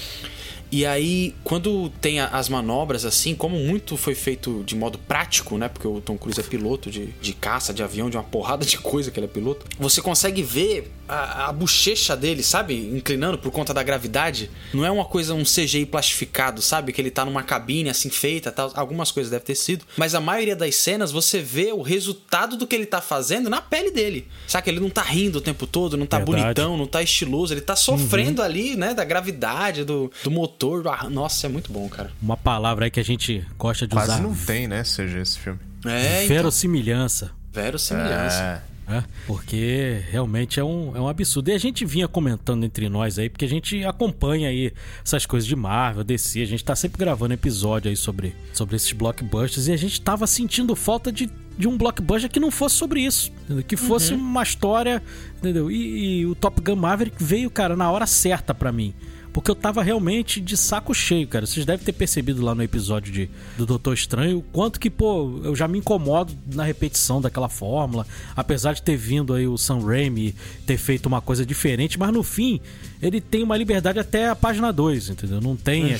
E 0.71 0.85
aí, 0.85 1.35
quando 1.43 1.89
tem 2.01 2.19
as 2.19 2.47
manobras 2.47 3.05
assim, 3.05 3.33
como 3.33 3.57
muito 3.57 3.97
foi 3.97 4.13
feito 4.13 4.63
de 4.65 4.75
modo 4.75 4.97
prático, 4.97 5.57
né? 5.57 5.67
Porque 5.67 5.87
o 5.87 5.99
Tom 5.99 6.17
Cruise 6.17 6.39
é 6.39 6.43
piloto 6.43 6.91
de, 6.91 7.07
de 7.07 7.33
caça, 7.33 7.73
de 7.73 7.81
avião, 7.81 8.09
de 8.09 8.17
uma 8.17 8.23
porrada 8.23 8.65
de 8.65 8.77
coisa 8.77 9.09
que 9.09 9.19
ele 9.19 9.25
é 9.25 9.29
piloto. 9.29 9.65
Você 9.79 10.01
consegue 10.01 10.43
ver 10.43 10.91
a, 11.07 11.49
a 11.49 11.53
bochecha 11.53 12.15
dele, 12.15 12.43
sabe? 12.43 12.75
Inclinando 12.75 13.37
por 13.37 13.51
conta 13.51 13.73
da 13.73 13.81
gravidade. 13.81 14.49
Não 14.73 14.85
é 14.85 14.91
uma 14.91 15.05
coisa, 15.05 15.33
um 15.33 15.43
CGI 15.43 15.87
plastificado, 15.87 16.61
sabe? 16.61 16.93
Que 16.93 17.01
ele 17.01 17.09
tá 17.09 17.25
numa 17.25 17.41
cabine 17.41 17.89
assim 17.89 18.09
feita, 18.09 18.51
tal. 18.51 18.71
Algumas 18.75 19.11
coisas 19.11 19.31
deve 19.31 19.43
ter 19.43 19.55
sido. 19.55 19.85
Mas 19.97 20.13
a 20.13 20.21
maioria 20.21 20.55
das 20.55 20.75
cenas 20.75 21.11
você 21.11 21.41
vê 21.41 21.71
o 21.73 21.81
resultado 21.81 22.55
do 22.55 22.67
que 22.67 22.75
ele 22.75 22.85
tá 22.85 23.01
fazendo 23.01 23.49
na 23.49 23.59
pele 23.59 23.89
dele. 23.89 24.27
Sabe? 24.47 24.69
Ele 24.69 24.79
não 24.79 24.89
tá 24.89 25.01
rindo 25.01 25.39
o 25.39 25.41
tempo 25.41 25.65
todo, 25.65 25.97
não 25.97 26.05
tá 26.05 26.17
Verdade. 26.17 26.43
bonitão, 26.43 26.77
não 26.77 26.85
tá 26.85 27.01
estiloso. 27.01 27.53
Ele 27.53 27.61
tá 27.61 27.75
sofrendo 27.75 28.41
ali, 28.43 28.75
né? 28.75 28.93
Da 28.93 29.03
gravidade, 29.03 29.83
do, 29.83 30.11
do 30.23 30.29
motor. 30.29 30.58
Do 30.59 30.89
ar- 30.89 31.09
Nossa, 31.09 31.47
é 31.47 31.49
muito 31.49 31.71
bom, 31.71 31.87
cara. 31.89 32.11
Uma 32.21 32.35
palavra 32.37 32.85
aí 32.85 32.91
que 32.91 32.99
a 32.99 33.03
gente 33.03 33.45
gosta 33.57 33.87
de 33.87 33.93
Quase 33.95 34.11
usar. 34.11 34.21
não 34.21 34.35
tem, 34.35 34.67
né, 34.67 34.83
seja 34.83 35.19
esse 35.19 35.39
filme. 35.39 35.59
É, 35.85 36.25
então, 36.25 36.35
Verossimilhança. 36.35 37.31
verossimilhança. 37.53 38.63
É. 38.87 38.91
né? 38.91 39.03
Porque 39.27 40.01
realmente 40.11 40.59
é 40.59 40.63
um, 40.63 40.95
é 40.95 40.99
um 40.99 41.07
absurdo. 41.07 41.49
E 41.49 41.53
a 41.53 41.57
gente 41.57 41.85
vinha 41.85 42.07
comentando 42.07 42.63
entre 42.65 42.89
nós 42.89 43.17
aí, 43.19 43.29
porque 43.29 43.45
a 43.45 43.49
gente 43.49 43.83
acompanha 43.85 44.49
aí 44.49 44.73
essas 45.05 45.25
coisas 45.25 45.47
de 45.47 45.55
Marvel, 45.55 46.03
DC, 46.03 46.41
a 46.41 46.45
gente 46.45 46.63
tá 46.63 46.75
sempre 46.75 46.97
gravando 46.97 47.33
episódio 47.33 47.89
aí 47.89 47.95
sobre, 47.95 48.35
sobre 48.51 48.75
esses 48.75 48.91
blockbusters 48.91 49.67
e 49.67 49.71
a 49.71 49.77
gente 49.77 50.01
tava 50.01 50.25
sentindo 50.27 50.75
falta 50.75 51.11
de, 51.11 51.29
de 51.57 51.67
um 51.67 51.77
blockbuster 51.77 52.29
que 52.29 52.39
não 52.39 52.49
fosse 52.51 52.75
sobre 52.75 53.01
isso, 53.01 53.31
entendeu? 53.45 53.63
que 53.63 53.77
fosse 53.77 54.13
uma 54.13 54.43
história, 54.43 55.01
entendeu? 55.37 55.69
E, 55.71 56.19
e 56.21 56.25
o 56.25 56.33
Top 56.35 56.59
Gun 56.59 56.75
Maverick 56.75 57.23
veio, 57.23 57.49
cara, 57.49 57.75
na 57.75 57.89
hora 57.91 58.05
certa 58.07 58.53
pra 58.53 58.71
mim. 58.71 58.93
Porque 59.31 59.51
eu 59.51 59.55
tava 59.55 59.83
realmente 59.83 60.41
de 60.41 60.57
saco 60.57 60.93
cheio, 60.93 61.27
cara. 61.27 61.45
Vocês 61.45 61.65
devem 61.65 61.85
ter 61.85 61.93
percebido 61.93 62.43
lá 62.43 62.55
no 62.55 62.63
episódio 62.63 63.11
de, 63.11 63.29
do 63.57 63.65
Doutor 63.65 63.93
Estranho 63.93 64.43
quanto 64.51 64.79
que, 64.79 64.89
pô, 64.89 65.39
eu 65.43 65.55
já 65.55 65.67
me 65.67 65.77
incomodo 65.77 66.33
na 66.53 66.63
repetição 66.63 67.21
daquela 67.21 67.49
fórmula. 67.49 68.05
Apesar 68.35 68.73
de 68.73 68.81
ter 68.81 68.97
vindo 68.97 69.33
aí 69.33 69.47
o 69.47 69.57
Sam 69.57 69.79
Raimi 69.79 70.35
ter 70.65 70.77
feito 70.77 71.05
uma 71.05 71.21
coisa 71.21 71.45
diferente, 71.45 71.97
mas 71.99 72.11
no 72.11 72.23
fim 72.23 72.59
ele 73.01 73.21
tem 73.21 73.43
uma 73.43 73.55
liberdade 73.55 73.99
até 73.99 74.29
a 74.29 74.35
página 74.35 74.71
2, 74.73 75.09
entendeu? 75.09 75.39
Não 75.41 75.55
tem 75.55 75.95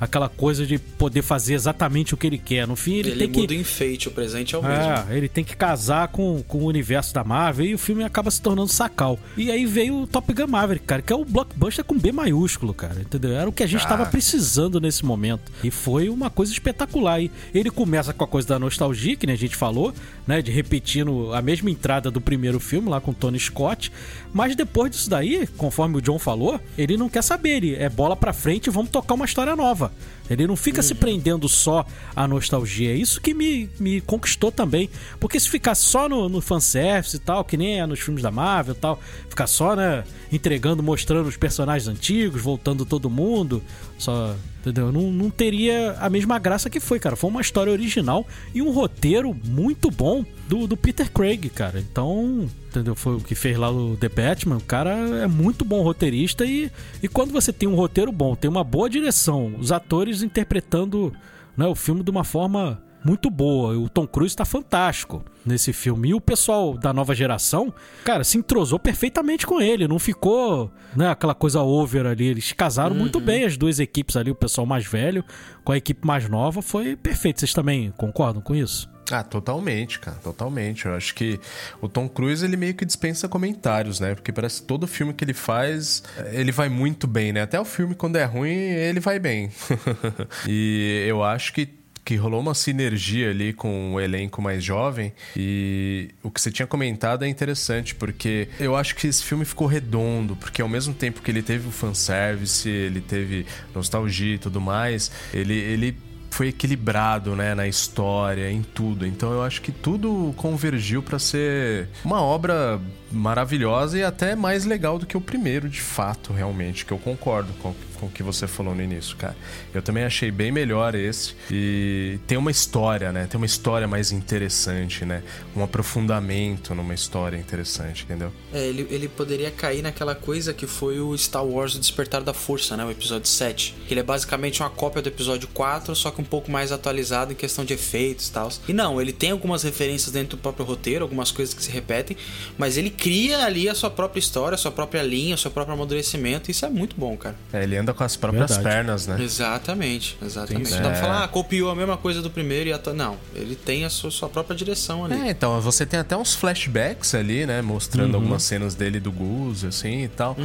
aquela 0.00 0.28
coisa 0.28 0.64
de 0.66 0.78
poder 0.78 1.22
fazer 1.22 1.54
exatamente 1.54 2.14
o 2.14 2.16
que 2.16 2.26
ele 2.26 2.38
quer. 2.38 2.66
No 2.66 2.76
fim 2.76 2.94
ele, 2.94 3.10
Ele, 3.10 3.18
tem 3.18 3.30
que 3.30 3.40
muda 3.40 3.52
o 3.52 3.56
enfeite, 3.56 4.08
o 4.08 4.10
presente 4.10 4.54
é 4.54 4.58
o 4.58 4.62
mesmo. 4.62 4.82
é, 5.10 5.16
ele 5.16 5.28
tem 5.28 5.42
que 5.44 5.56
casar 5.56 6.08
com, 6.08 6.42
com 6.46 6.58
o 6.58 6.66
universo 6.66 7.12
da 7.12 7.24
Marvel 7.24 7.66
e 7.66 7.74
o 7.74 7.78
filme 7.78 8.04
acaba 8.04 8.30
se 8.30 8.40
tornando 8.40 8.68
sacal. 8.68 9.18
E 9.36 9.50
aí 9.50 9.66
veio 9.66 10.02
o 10.02 10.06
Top 10.06 10.32
Gun 10.32 10.46
Maverick, 10.46 10.86
cara, 10.86 11.02
que 11.02 11.12
é 11.12 11.16
o 11.16 11.24
blockbuster 11.24 11.84
com 11.84 11.98
B 11.98 12.12
maiúsculo, 12.12 12.72
cara, 12.72 13.00
entendeu? 13.00 13.32
Era 13.32 13.48
o 13.48 13.52
que 13.52 13.62
a 13.62 13.66
gente 13.66 13.86
tava 13.86 14.06
precisando 14.06 14.80
nesse 14.80 15.04
momento. 15.04 15.50
E 15.64 15.70
foi 15.70 16.08
uma 16.08 16.30
coisa 16.30 16.52
espetacular. 16.52 17.20
E 17.20 17.30
ele 17.54 17.70
começa 17.70 18.12
com 18.12 18.24
a 18.24 18.26
coisa 18.28 18.46
da 18.48 18.58
nostalgia, 18.58 19.16
que 19.16 19.26
né, 19.26 19.32
a 19.32 19.36
gente 19.36 19.56
falou, 19.56 19.92
né, 20.26 20.40
de 20.40 20.50
repetindo 20.50 21.32
a 21.32 21.42
mesma 21.42 21.70
entrada 21.70 22.10
do 22.10 22.20
primeiro 22.20 22.60
filme 22.60 22.88
lá 22.88 23.00
com 23.00 23.12
Tony 23.12 23.38
Scott, 23.38 23.90
mas 24.32 24.54
depois 24.54 24.90
disso 24.90 25.10
daí, 25.10 25.46
conforme 25.56 25.96
o 25.96 26.00
John 26.00 26.18
falou, 26.18 26.35
ele 26.76 26.96
não 26.96 27.08
quer 27.08 27.22
saber, 27.22 27.56
ele 27.56 27.74
é 27.74 27.88
bola 27.88 28.14
pra 28.14 28.32
frente 28.32 28.70
vamos 28.70 28.90
tocar 28.90 29.14
uma 29.14 29.24
história 29.24 29.56
nova. 29.56 29.92
Ele 30.28 30.46
não 30.46 30.56
fica 30.56 30.82
se 30.82 30.94
prendendo 30.94 31.48
só 31.48 31.86
à 32.14 32.26
nostalgia. 32.26 32.92
É 32.92 32.96
isso 32.96 33.20
que 33.20 33.34
me, 33.34 33.68
me 33.78 34.00
conquistou 34.00 34.50
também. 34.50 34.90
Porque 35.20 35.38
se 35.38 35.48
ficar 35.48 35.74
só 35.74 36.08
no, 36.08 36.28
no 36.28 36.40
fanservice 36.40 37.16
e 37.16 37.18
tal, 37.18 37.44
que 37.44 37.56
nem 37.56 37.80
é 37.80 37.86
nos 37.86 38.00
filmes 38.00 38.22
da 38.22 38.30
Marvel 38.30 38.74
e 38.74 38.78
tal, 38.78 39.00
ficar 39.28 39.46
só, 39.46 39.76
né, 39.76 40.04
entregando, 40.32 40.82
mostrando 40.82 41.28
os 41.28 41.36
personagens 41.36 41.88
antigos, 41.88 42.42
voltando 42.42 42.84
todo 42.84 43.10
mundo, 43.10 43.62
só. 43.98 44.34
Entendeu? 44.60 44.90
Não, 44.90 45.12
não 45.12 45.30
teria 45.30 45.92
a 46.00 46.10
mesma 46.10 46.40
graça 46.40 46.68
que 46.68 46.80
foi, 46.80 46.98
cara. 46.98 47.14
Foi 47.14 47.30
uma 47.30 47.40
história 47.40 47.72
original 47.72 48.26
e 48.52 48.60
um 48.60 48.72
roteiro 48.72 49.32
muito 49.44 49.92
bom 49.92 50.24
do, 50.48 50.66
do 50.66 50.76
Peter 50.76 51.08
Craig, 51.08 51.48
cara. 51.50 51.78
Então, 51.78 52.48
entendeu? 52.68 52.96
Foi 52.96 53.14
o 53.14 53.20
que 53.20 53.36
fez 53.36 53.56
lá 53.56 53.70
o 53.70 53.96
The 53.96 54.08
Batman. 54.08 54.56
O 54.56 54.62
cara 54.62 54.90
é 54.90 55.26
muito 55.28 55.64
bom 55.64 55.82
roteirista 55.82 56.44
e, 56.44 56.68
e 57.00 57.06
quando 57.06 57.30
você 57.30 57.52
tem 57.52 57.68
um 57.68 57.76
roteiro 57.76 58.10
bom, 58.10 58.34
tem 58.34 58.50
uma 58.50 58.64
boa 58.64 58.90
direção, 58.90 59.54
os 59.56 59.70
atores 59.70 60.15
interpretando 60.22 61.12
né, 61.56 61.66
o 61.66 61.74
filme 61.74 62.02
de 62.02 62.10
uma 62.10 62.24
forma 62.24 62.82
muito 63.04 63.30
boa. 63.30 63.78
O 63.78 63.88
Tom 63.88 64.04
Cruise 64.06 64.34
tá 64.34 64.44
fantástico 64.44 65.22
nesse 65.44 65.72
filme. 65.72 66.08
E 66.08 66.14
o 66.14 66.20
pessoal 66.20 66.76
da 66.76 66.92
nova 66.92 67.14
geração, 67.14 67.72
cara, 68.04 68.24
se 68.24 68.36
entrosou 68.36 68.78
perfeitamente 68.80 69.46
com 69.46 69.60
ele. 69.60 69.86
Não 69.86 69.98
ficou, 69.98 70.72
né, 70.96 71.08
aquela 71.08 71.34
coisa 71.34 71.60
over 71.62 72.04
ali. 72.06 72.26
Eles 72.26 72.52
casaram 72.52 72.94
Uhum. 72.96 73.02
muito 73.02 73.20
bem, 73.20 73.44
as 73.44 73.56
duas 73.56 73.78
equipes 73.78 74.16
ali, 74.16 74.30
o 74.30 74.34
pessoal 74.34 74.66
mais 74.66 74.84
velho 74.86 75.24
com 75.64 75.70
a 75.72 75.76
equipe 75.76 76.04
mais 76.06 76.28
nova. 76.28 76.60
Foi 76.60 76.96
perfeito. 76.96 77.38
Vocês 77.40 77.54
também 77.54 77.92
concordam 77.96 78.42
com 78.42 78.54
isso? 78.56 78.88
Ah, 79.10 79.22
totalmente, 79.22 79.98
cara, 79.98 80.16
totalmente. 80.18 80.86
Eu 80.86 80.94
acho 80.94 81.14
que 81.14 81.38
o 81.80 81.88
Tom 81.88 82.08
Cruise 82.08 82.44
ele 82.44 82.56
meio 82.56 82.74
que 82.74 82.84
dispensa 82.84 83.28
comentários, 83.28 84.00
né? 84.00 84.14
Porque 84.14 84.32
parece 84.32 84.60
que 84.60 84.66
todo 84.66 84.86
filme 84.86 85.12
que 85.14 85.24
ele 85.24 85.34
faz, 85.34 86.02
ele 86.32 86.50
vai 86.52 86.68
muito 86.68 87.06
bem, 87.06 87.32
né? 87.32 87.42
Até 87.42 87.60
o 87.60 87.64
filme 87.64 87.94
quando 87.94 88.16
é 88.16 88.24
ruim, 88.24 88.50
ele 88.50 89.00
vai 89.00 89.18
bem. 89.18 89.50
e 90.48 91.04
eu 91.08 91.22
acho 91.22 91.52
que 91.52 91.68
que 92.06 92.14
rolou 92.14 92.40
uma 92.40 92.54
sinergia 92.54 93.30
ali 93.30 93.52
com 93.52 93.94
o 93.94 94.00
elenco 94.00 94.40
mais 94.40 94.62
jovem 94.62 95.12
e 95.36 96.10
o 96.22 96.30
que 96.30 96.40
você 96.40 96.52
tinha 96.52 96.64
comentado 96.64 97.24
é 97.24 97.28
interessante 97.28 97.96
porque 97.96 98.48
eu 98.60 98.76
acho 98.76 98.94
que 98.94 99.08
esse 99.08 99.24
filme 99.24 99.44
ficou 99.44 99.66
redondo 99.66 100.36
porque 100.36 100.62
ao 100.62 100.68
mesmo 100.68 100.94
tempo 100.94 101.20
que 101.20 101.28
ele 101.32 101.42
teve 101.42 101.66
o 101.66 101.72
fanservice, 101.72 102.68
ele 102.68 103.00
teve 103.00 103.44
nostalgia 103.74 104.36
e 104.36 104.38
tudo 104.38 104.60
mais, 104.60 105.10
ele, 105.34 105.54
ele 105.54 106.05
foi 106.36 106.48
equilibrado, 106.48 107.34
né, 107.34 107.54
na 107.54 107.66
história, 107.66 108.50
em 108.50 108.60
tudo. 108.60 109.06
Então 109.06 109.32
eu 109.32 109.42
acho 109.42 109.62
que 109.62 109.72
tudo 109.72 110.34
convergiu 110.36 111.02
para 111.02 111.18
ser 111.18 111.88
uma 112.04 112.20
obra 112.20 112.78
maravilhosa 113.16 113.98
e 113.98 114.04
até 114.04 114.36
mais 114.36 114.64
legal 114.64 114.98
do 114.98 115.06
que 115.06 115.16
o 115.16 115.20
primeiro, 115.20 115.68
de 115.68 115.80
fato, 115.80 116.32
realmente, 116.32 116.84
que 116.84 116.92
eu 116.92 116.98
concordo 116.98 117.52
com, 117.54 117.74
com 117.98 118.06
o 118.06 118.10
que 118.10 118.22
você 118.22 118.46
falou 118.46 118.74
no 118.74 118.82
início, 118.82 119.16
cara. 119.16 119.36
Eu 119.74 119.82
também 119.82 120.04
achei 120.04 120.30
bem 120.30 120.52
melhor 120.52 120.94
esse 120.94 121.34
e 121.50 122.18
tem 122.26 122.38
uma 122.38 122.50
história, 122.50 123.12
né? 123.12 123.26
Tem 123.26 123.36
uma 123.36 123.46
história 123.46 123.88
mais 123.88 124.12
interessante, 124.12 125.04
né? 125.04 125.22
Um 125.56 125.62
aprofundamento 125.62 126.74
numa 126.74 126.94
história 126.94 127.36
interessante, 127.36 128.04
entendeu? 128.04 128.32
É, 128.52 128.66
ele, 128.66 128.86
ele 128.90 129.08
poderia 129.08 129.50
cair 129.50 129.82
naquela 129.82 130.14
coisa 130.14 130.52
que 130.52 130.66
foi 130.66 131.00
o 131.00 131.16
Star 131.16 131.44
Wars 131.44 131.74
O 131.74 131.78
Despertar 131.78 132.22
da 132.22 132.34
Força, 132.34 132.76
né? 132.76 132.84
O 132.84 132.90
episódio 132.90 133.28
7. 133.28 133.74
Que 133.86 133.94
ele 133.94 134.00
é 134.00 134.04
basicamente 134.04 134.62
uma 134.62 134.70
cópia 134.70 135.00
do 135.00 135.08
episódio 135.08 135.48
4, 135.48 135.94
só 135.96 136.10
que 136.10 136.20
um 136.20 136.24
pouco 136.24 136.50
mais 136.50 136.72
atualizado 136.72 137.32
em 137.32 137.36
questão 137.36 137.64
de 137.64 137.74
efeitos 137.74 138.28
e 138.28 138.32
tal. 138.32 138.50
E 138.68 138.72
não, 138.72 139.00
ele 139.00 139.12
tem 139.12 139.30
algumas 139.30 139.62
referências 139.62 140.12
dentro 140.12 140.36
do 140.36 140.40
próprio 140.40 140.64
roteiro, 140.64 141.04
algumas 141.04 141.30
coisas 141.30 141.54
que 141.54 141.62
se 141.62 141.70
repetem, 141.70 142.16
mas 142.58 142.76
ele 142.76 142.90
cria 143.06 143.44
ali 143.44 143.68
a 143.68 143.74
sua 143.74 143.88
própria 143.88 144.18
história, 144.18 144.56
a 144.56 144.58
sua 144.58 144.72
própria 144.72 145.00
linha, 145.00 145.36
o 145.36 145.38
seu 145.38 145.48
próprio 145.48 145.74
amadurecimento. 145.74 146.50
Isso 146.50 146.66
é 146.66 146.68
muito 146.68 146.96
bom, 146.98 147.16
cara. 147.16 147.36
É, 147.52 147.62
ele 147.62 147.76
anda 147.76 147.94
com 147.94 148.02
as 148.02 148.16
próprias 148.16 148.50
Verdade. 148.50 148.76
pernas, 148.76 149.06
né? 149.06 149.22
Exatamente, 149.22 150.18
exatamente. 150.20 150.68
Sim, 150.68 150.74
Não 150.74 150.82
dá 150.82 150.88
é. 150.88 150.90
pra 150.90 151.00
falar, 151.00 151.24
ah, 151.24 151.28
copiou 151.28 151.70
a 151.70 151.74
mesma 151.76 151.96
coisa 151.96 152.20
do 152.20 152.28
primeiro 152.28 152.68
e 152.68 152.72
atua... 152.72 152.92
Não, 152.92 153.16
ele 153.32 153.54
tem 153.54 153.84
a 153.84 153.90
sua, 153.90 154.10
sua 154.10 154.28
própria 154.28 154.56
direção 154.56 155.04
ali. 155.04 155.14
É, 155.14 155.30
então, 155.30 155.60
você 155.60 155.86
tem 155.86 156.00
até 156.00 156.16
uns 156.16 156.34
flashbacks 156.34 157.14
ali, 157.14 157.46
né? 157.46 157.62
Mostrando 157.62 158.16
algumas 158.16 158.42
cenas 158.42 158.74
dele 158.74 158.98
do 158.98 159.12
Gus, 159.12 159.64
assim 159.64 160.02
e 160.02 160.08
tal. 160.08 160.36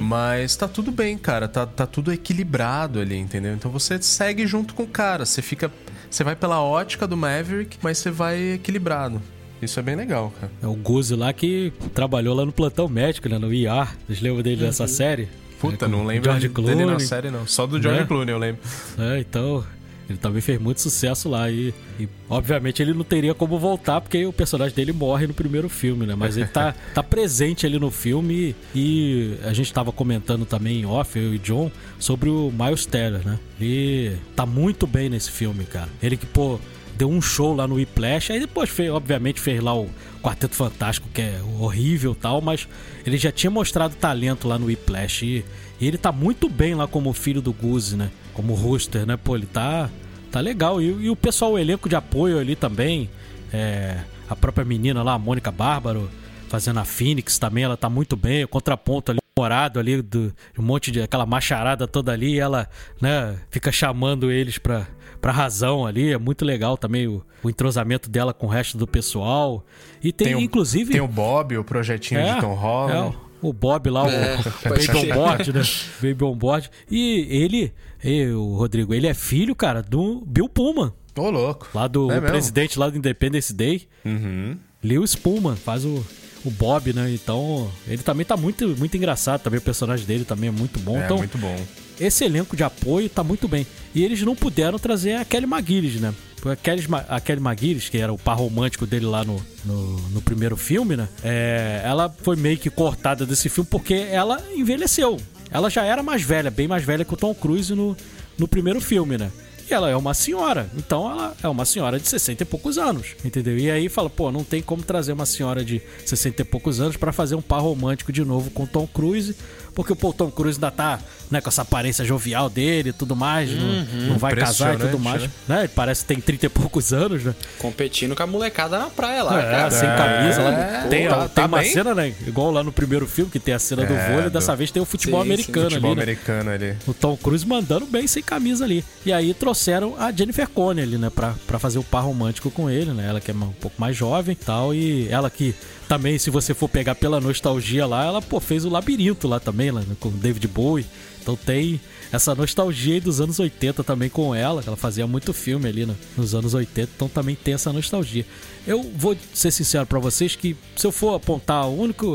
Mas 0.00 0.56
tá 0.56 0.66
tudo 0.66 0.90
bem, 0.90 1.16
cara. 1.16 1.46
Tá, 1.46 1.66
tá 1.66 1.86
tudo 1.86 2.12
equilibrado 2.12 2.98
ali, 2.98 3.16
entendeu? 3.16 3.54
Então 3.54 3.70
você 3.70 4.02
segue 4.02 4.44
junto 4.44 4.74
com 4.74 4.82
o 4.82 4.88
cara. 4.88 5.24
Você 5.24 5.40
fica. 5.40 5.70
Você 6.10 6.24
vai 6.24 6.34
pela 6.34 6.60
ótica 6.60 7.06
do 7.06 7.16
Maverick, 7.16 7.78
mas 7.80 7.98
você 7.98 8.10
vai 8.10 8.54
equilibrado. 8.54 9.22
Isso 9.60 9.78
é 9.78 9.82
bem 9.82 9.96
legal, 9.96 10.32
cara. 10.40 10.52
É 10.62 10.66
o 10.66 10.74
Guzzi 10.74 11.14
lá 11.14 11.32
que 11.32 11.72
trabalhou 11.94 12.34
lá 12.34 12.44
no 12.46 12.52
plantão 12.52 12.88
médico, 12.88 13.28
né? 13.28 13.38
No 13.38 13.52
IR. 13.52 13.88
Vocês 14.06 14.20
lembram 14.20 14.42
dele 14.42 14.62
nessa 14.64 14.86
série? 14.86 15.28
Puta, 15.60 15.86
É, 15.86 15.88
não 15.88 16.04
lembro 16.06 16.24
George 16.30 16.48
dele 16.48 16.74
na 16.76 16.84
Clooney. 16.84 17.00
série, 17.06 17.30
não. 17.30 17.46
Só 17.46 17.66
do 17.66 17.82
George 17.82 18.00
Né? 18.00 18.06
Clooney, 18.06 18.32
eu 18.32 18.38
lembro. 18.38 18.60
É, 18.96 19.18
então, 19.18 19.64
ele 20.08 20.16
também 20.16 20.40
fez 20.40 20.60
muito 20.60 20.80
sucesso 20.80 21.28
lá 21.28 21.50
e, 21.50 21.74
e, 21.98 22.08
obviamente 22.30 22.80
ele 22.80 22.94
não 22.94 23.02
teria 23.02 23.34
como 23.34 23.58
voltar 23.58 24.00
porque 24.00 24.24
o 24.24 24.32
personagem 24.32 24.74
dele 24.76 24.92
morre 24.92 25.26
no 25.26 25.34
primeiro 25.34 25.68
filme, 25.68 26.06
né? 26.06 26.14
Mas 26.14 26.36
ele 26.36 26.46
tá, 26.46 26.72
tá 26.94 27.02
presente 27.02 27.66
ali 27.66 27.76
no 27.78 27.90
filme 27.90 28.54
e 28.72 29.34
a 29.42 29.52
gente 29.52 29.72
tava 29.72 29.90
comentando 29.90 30.46
também 30.46 30.80
em 30.82 30.86
off, 30.86 31.18
eu 31.18 31.34
e 31.34 31.38
John, 31.40 31.68
sobre 31.98 32.30
o 32.30 32.52
Miles 32.56 32.86
Teller, 32.86 33.26
né? 33.26 33.36
Ele 33.60 34.16
tá 34.36 34.46
muito 34.46 34.86
bem 34.86 35.08
nesse 35.08 35.32
filme, 35.32 35.64
cara. 35.64 35.88
Ele 36.00 36.16
que, 36.16 36.24
pô, 36.26 36.60
deu 36.98 37.08
um 37.08 37.22
show 37.22 37.54
lá 37.54 37.66
no 37.68 37.76
Whiplash, 37.76 38.32
aí 38.32 38.40
depois 38.40 38.68
fez, 38.68 38.90
obviamente 38.90 39.40
fez 39.40 39.62
lá 39.62 39.72
o 39.72 39.88
Quarteto 40.20 40.56
Fantástico, 40.56 41.08
que 41.14 41.22
é 41.22 41.40
horrível 41.60 42.12
tal, 42.12 42.40
mas 42.40 42.68
ele 43.06 43.16
já 43.16 43.30
tinha 43.30 43.50
mostrado 43.50 43.94
talento 43.94 44.48
lá 44.48 44.58
no 44.58 44.66
Whiplash 44.66 45.24
e, 45.24 45.44
e 45.80 45.86
ele 45.86 45.96
tá 45.96 46.10
muito 46.10 46.48
bem 46.48 46.74
lá 46.74 46.88
como 46.88 47.12
filho 47.12 47.40
do 47.40 47.52
Goose, 47.52 47.96
né? 47.96 48.10
Como 48.34 48.52
Rooster, 48.54 49.06
né? 49.06 49.16
Pô, 49.16 49.36
ele 49.36 49.46
tá, 49.46 49.88
tá 50.32 50.40
legal. 50.40 50.82
E, 50.82 50.86
e 50.86 51.08
o 51.08 51.14
pessoal, 51.14 51.52
o 51.52 51.58
elenco 51.58 51.88
de 51.88 51.94
apoio 51.94 52.36
ali 52.36 52.56
também, 52.56 53.08
é, 53.52 53.98
a 54.28 54.34
própria 54.34 54.64
menina 54.64 55.00
lá, 55.00 55.12
a 55.12 55.18
Mônica 55.18 55.52
Bárbaro, 55.52 56.10
fazendo 56.48 56.80
a 56.80 56.84
Phoenix 56.84 57.38
também, 57.38 57.62
ela 57.62 57.76
tá 57.76 57.88
muito 57.88 58.16
bem, 58.16 58.42
o 58.42 58.48
contraponto 58.48 59.12
ali, 59.12 59.20
morado 59.38 59.78
ali, 59.78 60.02
do, 60.02 60.34
um 60.58 60.62
monte 60.62 60.90
de 60.90 61.00
aquela 61.00 61.24
macharada 61.24 61.86
toda 61.86 62.10
ali, 62.10 62.40
ela, 62.40 62.68
né, 63.00 63.38
fica 63.50 63.70
chamando 63.70 64.32
eles 64.32 64.58
pra, 64.58 64.88
pra 65.20 65.32
razão 65.32 65.84
ali, 65.86 66.12
é 66.12 66.18
muito 66.18 66.44
legal 66.44 66.76
também 66.76 67.06
o, 67.06 67.22
o 67.42 67.50
entrosamento 67.50 68.08
dela 68.08 68.32
com 68.32 68.46
o 68.46 68.48
resto 68.48 68.76
do 68.78 68.86
pessoal. 68.86 69.64
E 70.02 70.12
tem, 70.12 70.34
o- 70.34 70.40
inclusive. 70.40 70.92
Tem 70.92 71.00
o 71.00 71.08
Bob, 71.08 71.56
o 71.58 71.64
projetinho 71.64 72.22
de 72.22 72.40
Tom 72.40 72.54
Holland. 72.54 73.14
É, 73.16 73.28
o 73.40 73.52
Bob 73.52 73.88
lá, 73.90 74.04
o 74.04 74.08
É, 74.08 74.36
pode 74.68 74.86
Baby 74.86 74.98
on 75.10 75.14
Board, 75.14 75.52
né? 75.52 75.62
Baby 76.02 76.24
on 76.24 76.36
Board. 76.36 76.70
E 76.90 77.26
ele, 77.30 77.72
e 78.02 78.26
o 78.30 78.54
Rodrigo, 78.56 78.92
ele 78.94 79.06
é 79.06 79.14
filho, 79.14 79.54
cara, 79.54 79.82
do 79.82 80.22
Bill 80.26 80.48
Pullman, 80.48 80.92
Ô, 81.16 81.30
louco. 81.30 81.68
lá 81.74 81.86
do 81.88 82.02
É 82.10 82.18
o 82.18 82.20
mesmo? 82.20 82.26
presidente 82.28 82.78
lá 82.78 82.88
do 82.88 82.96
Independence 82.98 83.52
Day. 83.52 83.86
Uhum. 84.04 84.56
Lewis 84.82 85.14
Pullman 85.16 85.56
faz 85.56 85.84
o, 85.84 86.04
o 86.44 86.50
Bob, 86.50 86.92
né? 86.92 87.10
Então, 87.12 87.68
ele 87.88 88.02
também 88.02 88.24
tá 88.24 88.36
muito, 88.36 88.68
muito 88.76 88.96
engraçado 88.96 89.40
também. 89.42 89.58
O 89.58 89.62
personagem 89.62 90.06
dele 90.06 90.24
também 90.24 90.48
é 90.48 90.52
muito 90.52 90.78
bom. 90.78 90.96
É, 90.96 91.04
então, 91.04 91.18
muito 91.18 91.36
bom. 91.38 91.56
Esse 92.00 92.24
elenco 92.24 92.56
de 92.56 92.62
apoio 92.62 93.08
tá 93.08 93.22
muito 93.24 93.48
bem. 93.48 93.66
E 93.94 94.04
eles 94.04 94.22
não 94.22 94.36
puderam 94.36 94.78
trazer 94.78 95.14
a 95.14 95.24
Kelly 95.24 95.46
McGillis, 95.46 96.00
né? 96.00 96.14
A 96.44 96.54
Kelly, 96.54 96.86
a 97.08 97.20
Kelly 97.20 97.40
McGillis, 97.40 97.88
que 97.88 97.98
era 97.98 98.12
o 98.12 98.18
par 98.18 98.36
romântico 98.36 98.86
dele 98.86 99.06
lá 99.06 99.24
no, 99.24 99.42
no, 99.64 99.96
no 100.10 100.22
primeiro 100.22 100.56
filme, 100.56 100.96
né? 100.96 101.08
É, 101.22 101.82
ela 101.84 102.14
foi 102.22 102.36
meio 102.36 102.56
que 102.58 102.70
cortada 102.70 103.26
desse 103.26 103.48
filme 103.48 103.68
porque 103.70 103.94
ela 103.94 104.42
envelheceu. 104.54 105.16
Ela 105.50 105.68
já 105.68 105.84
era 105.84 106.02
mais 106.02 106.22
velha, 106.22 106.50
bem 106.50 106.68
mais 106.68 106.84
velha 106.84 107.04
que 107.04 107.14
o 107.14 107.16
Tom 107.16 107.34
Cruise 107.34 107.74
no, 107.74 107.96
no 108.38 108.46
primeiro 108.46 108.80
filme, 108.80 109.18
né? 109.18 109.32
E 109.70 109.74
ela 109.74 109.90
é 109.90 109.96
uma 109.96 110.14
senhora, 110.14 110.70
então 110.74 111.10
ela 111.10 111.36
é 111.42 111.48
uma 111.48 111.66
senhora 111.66 112.00
de 112.00 112.08
60 112.08 112.42
e 112.42 112.46
poucos 112.46 112.78
anos, 112.78 113.08
entendeu? 113.22 113.58
E 113.58 113.70
aí 113.70 113.90
fala, 113.90 114.08
pô, 114.08 114.32
não 114.32 114.42
tem 114.42 114.62
como 114.62 114.82
trazer 114.82 115.12
uma 115.12 115.26
senhora 115.26 115.62
de 115.62 115.82
60 116.06 116.40
e 116.40 116.44
poucos 116.44 116.80
anos 116.80 116.96
pra 116.96 117.12
fazer 117.12 117.34
um 117.34 117.42
par 117.42 117.60
romântico 117.60 118.10
de 118.10 118.24
novo 118.24 118.50
com 118.50 118.64
Tom 118.64 118.86
Cruise, 118.86 119.36
porque 119.74 119.94
pô, 119.94 120.08
o 120.08 120.12
Tom 120.14 120.30
Cruise 120.30 120.56
ainda 120.56 120.70
tá 120.70 120.98
né, 121.30 121.40
com 121.40 121.48
essa 121.48 121.62
aparência 121.62 122.04
jovial 122.04 122.48
dele 122.48 122.90
e 122.90 122.92
tudo 122.92 123.14
mais, 123.14 123.50
não, 123.50 123.84
não 124.10 124.18
vai 124.18 124.34
casar 124.34 124.74
e 124.74 124.78
tudo 124.78 124.98
mais. 124.98 125.22
Impressionante, 125.24 125.48
Né? 125.48 125.58
Ele 125.60 125.68
parece 125.68 126.02
que 126.02 126.08
tem 126.08 126.20
30 126.20 126.46
e 126.46 126.48
poucos 126.48 126.92
anos, 126.92 127.22
né? 127.24 127.34
Competindo 127.58 128.14
com 128.16 128.22
a 128.22 128.26
molecada 128.26 128.78
na 128.78 128.86
praia 128.86 129.22
lá, 129.22 129.38
É, 129.38 129.50
cara. 129.50 129.70
sem 129.70 129.88
camisa. 129.88 130.42
Lá, 130.42 130.50
É, 130.50 130.86
tem 130.88 131.08
tá- 131.08 131.18
tem 131.20 131.28
tá 131.28 131.46
uma 131.46 131.58
bem. 131.58 131.72
cena, 131.72 131.94
né? 131.94 132.14
Igual 132.26 132.50
lá 132.50 132.62
no 132.62 132.72
primeiro 132.72 133.06
filme, 133.06 133.30
que 133.30 133.38
tem 133.38 133.54
a 133.54 133.58
cena 133.58 133.84
do 133.84 133.92
É, 133.92 134.12
vôlei, 134.12 134.30
dessa 134.30 134.52
do- 134.52 134.58
vez 134.58 134.70
tem 134.70 134.80
o 134.82 134.84
futebol 134.86 135.20
Sim, 135.22 135.26
sim, 135.28 135.32
americano 135.34 135.70
Futebol 135.70 135.90
ali, 135.92 135.96
né? 135.98 136.02
americano 136.02 136.50
ali. 136.50 136.76
O 136.86 136.94
Tom 136.94 137.16
Cruise 137.16 137.46
mandando 137.46 137.86
bem 137.86 138.06
sem 138.06 138.22
camisa 138.22 138.64
ali. 138.64 138.84
E 139.04 139.12
aí 139.12 139.34
trouxeram 139.34 139.94
a 139.98 140.10
Jennifer 140.12 140.48
Connelly, 140.48 140.98
né? 140.98 141.10
Pra, 141.10 141.34
pra 141.46 141.58
fazer 141.58 141.78
o 141.78 141.84
par 141.84 142.04
romântico 142.04 142.50
com 142.50 142.70
ele, 142.70 142.92
né? 142.92 143.06
Ela 143.08 143.20
que 143.20 143.30
é 143.30 143.34
um 143.34 143.52
pouco 143.60 143.80
mais 143.80 143.96
jovem 143.96 144.32
e 144.32 144.44
tal. 144.44 144.74
E 144.74 145.08
ela 145.10 145.28
que 145.30 145.54
também, 145.88 146.18
se 146.18 146.30
você 146.30 146.52
for 146.54 146.68
pegar 146.68 146.94
pela 146.94 147.20
nostalgia 147.20 147.86
lá, 147.86 148.04
ela 148.04 148.20
pô, 148.22 148.38
fez 148.40 148.64
o 148.64 148.68
Labirinto 148.68 149.26
lá 149.26 149.40
também, 149.40 149.70
lá, 149.70 149.80
né, 149.80 149.96
com 149.98 150.08
o 150.08 150.12
David 150.12 150.46
Bowie. 150.48 150.86
Então 151.28 151.36
tem 151.44 151.78
essa 152.10 152.34
nostalgia 152.34 152.98
dos 153.02 153.20
anos 153.20 153.38
80 153.38 153.84
também 153.84 154.08
com 154.08 154.34
ela, 154.34 154.62
que 154.62 154.68
ela 154.68 154.78
fazia 154.78 155.06
muito 155.06 155.34
filme 155.34 155.68
ali 155.68 155.84
no- 155.84 155.94
nos 156.16 156.34
anos 156.34 156.54
80, 156.54 156.90
então 156.96 157.06
também 157.06 157.34
tem 157.36 157.52
essa 157.52 157.70
nostalgia. 157.70 158.24
Eu 158.66 158.82
vou 158.96 159.14
ser 159.34 159.50
sincero 159.50 159.84
pra 159.84 159.98
vocês 159.98 160.34
que 160.34 160.56
se 160.74 160.86
eu 160.86 160.90
for 160.92 161.14
apontar 161.14 161.64
a 161.64 161.66
única 161.66 162.06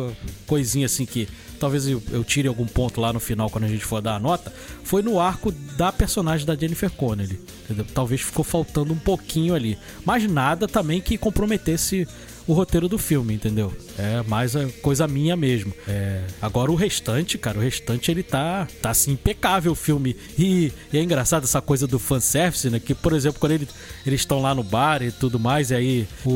coisinha 0.48 0.88
assim 0.88 1.06
que 1.06 1.28
talvez 1.60 1.88
eu, 1.88 2.02
eu 2.12 2.24
tire 2.24 2.48
algum 2.48 2.66
ponto 2.66 3.00
lá 3.00 3.14
no 3.14 3.20
final 3.20 3.52
quando 3.52 3.66
a 3.66 3.68
gente 3.68 3.86
for 3.86 4.02
dar 4.02 4.16
a 4.16 4.20
nota, 4.20 4.52
foi 4.84 5.04
no 5.04 5.20
arco 5.20 5.52
da 5.78 5.92
personagem 5.92 6.44
da 6.48 6.56
Jennifer 6.56 6.90
Connelly. 6.90 7.40
entendeu? 7.66 7.86
Talvez 7.94 8.20
ficou 8.22 8.44
faltando 8.44 8.94
um 8.94 8.98
pouquinho 9.00 9.54
ali, 9.54 9.78
mas 10.04 10.28
nada 10.28 10.68
também 10.68 11.00
que 11.02 11.20
comprometesse 11.20 12.08
o 12.48 12.54
roteiro 12.54 12.88
do 12.88 12.98
filme, 12.98 13.34
entendeu? 13.34 13.74
É 13.98 14.22
mais 14.24 14.54
coisa 14.82 15.08
minha 15.08 15.36
mesmo. 15.36 15.74
É, 15.88 16.22
agora 16.42 16.72
o 16.72 16.76
restante, 16.76 17.38
cara, 17.38 17.58
o 17.58 17.62
restante 17.62 18.10
ele 18.12 18.24
tá, 18.24 18.68
tá 18.82 18.90
assim, 18.90 19.12
impecável 19.12 19.72
o 19.72 19.76
filme. 19.76 20.16
E, 20.38 20.72
e 20.92 20.98
é 20.98 21.02
engraçado 21.04 21.44
essa 21.44 21.62
coisa 21.62 21.88
do 21.88 21.98
fanservice, 22.00 22.70
né? 22.70 22.80
Que, 22.80 22.94
por 22.94 23.14
exemplo, 23.14 23.40
quando 23.40 23.54
ele- 23.54 23.68
eles 24.06 24.22
estão 24.22 24.42
lá 24.42 24.54
no 24.54 24.64
bar 24.64 25.02
e 25.02 25.12
tudo 25.12 25.40
mais, 25.40 25.72
e 25.72 25.76
aí 25.76 26.08
o, 26.26 26.30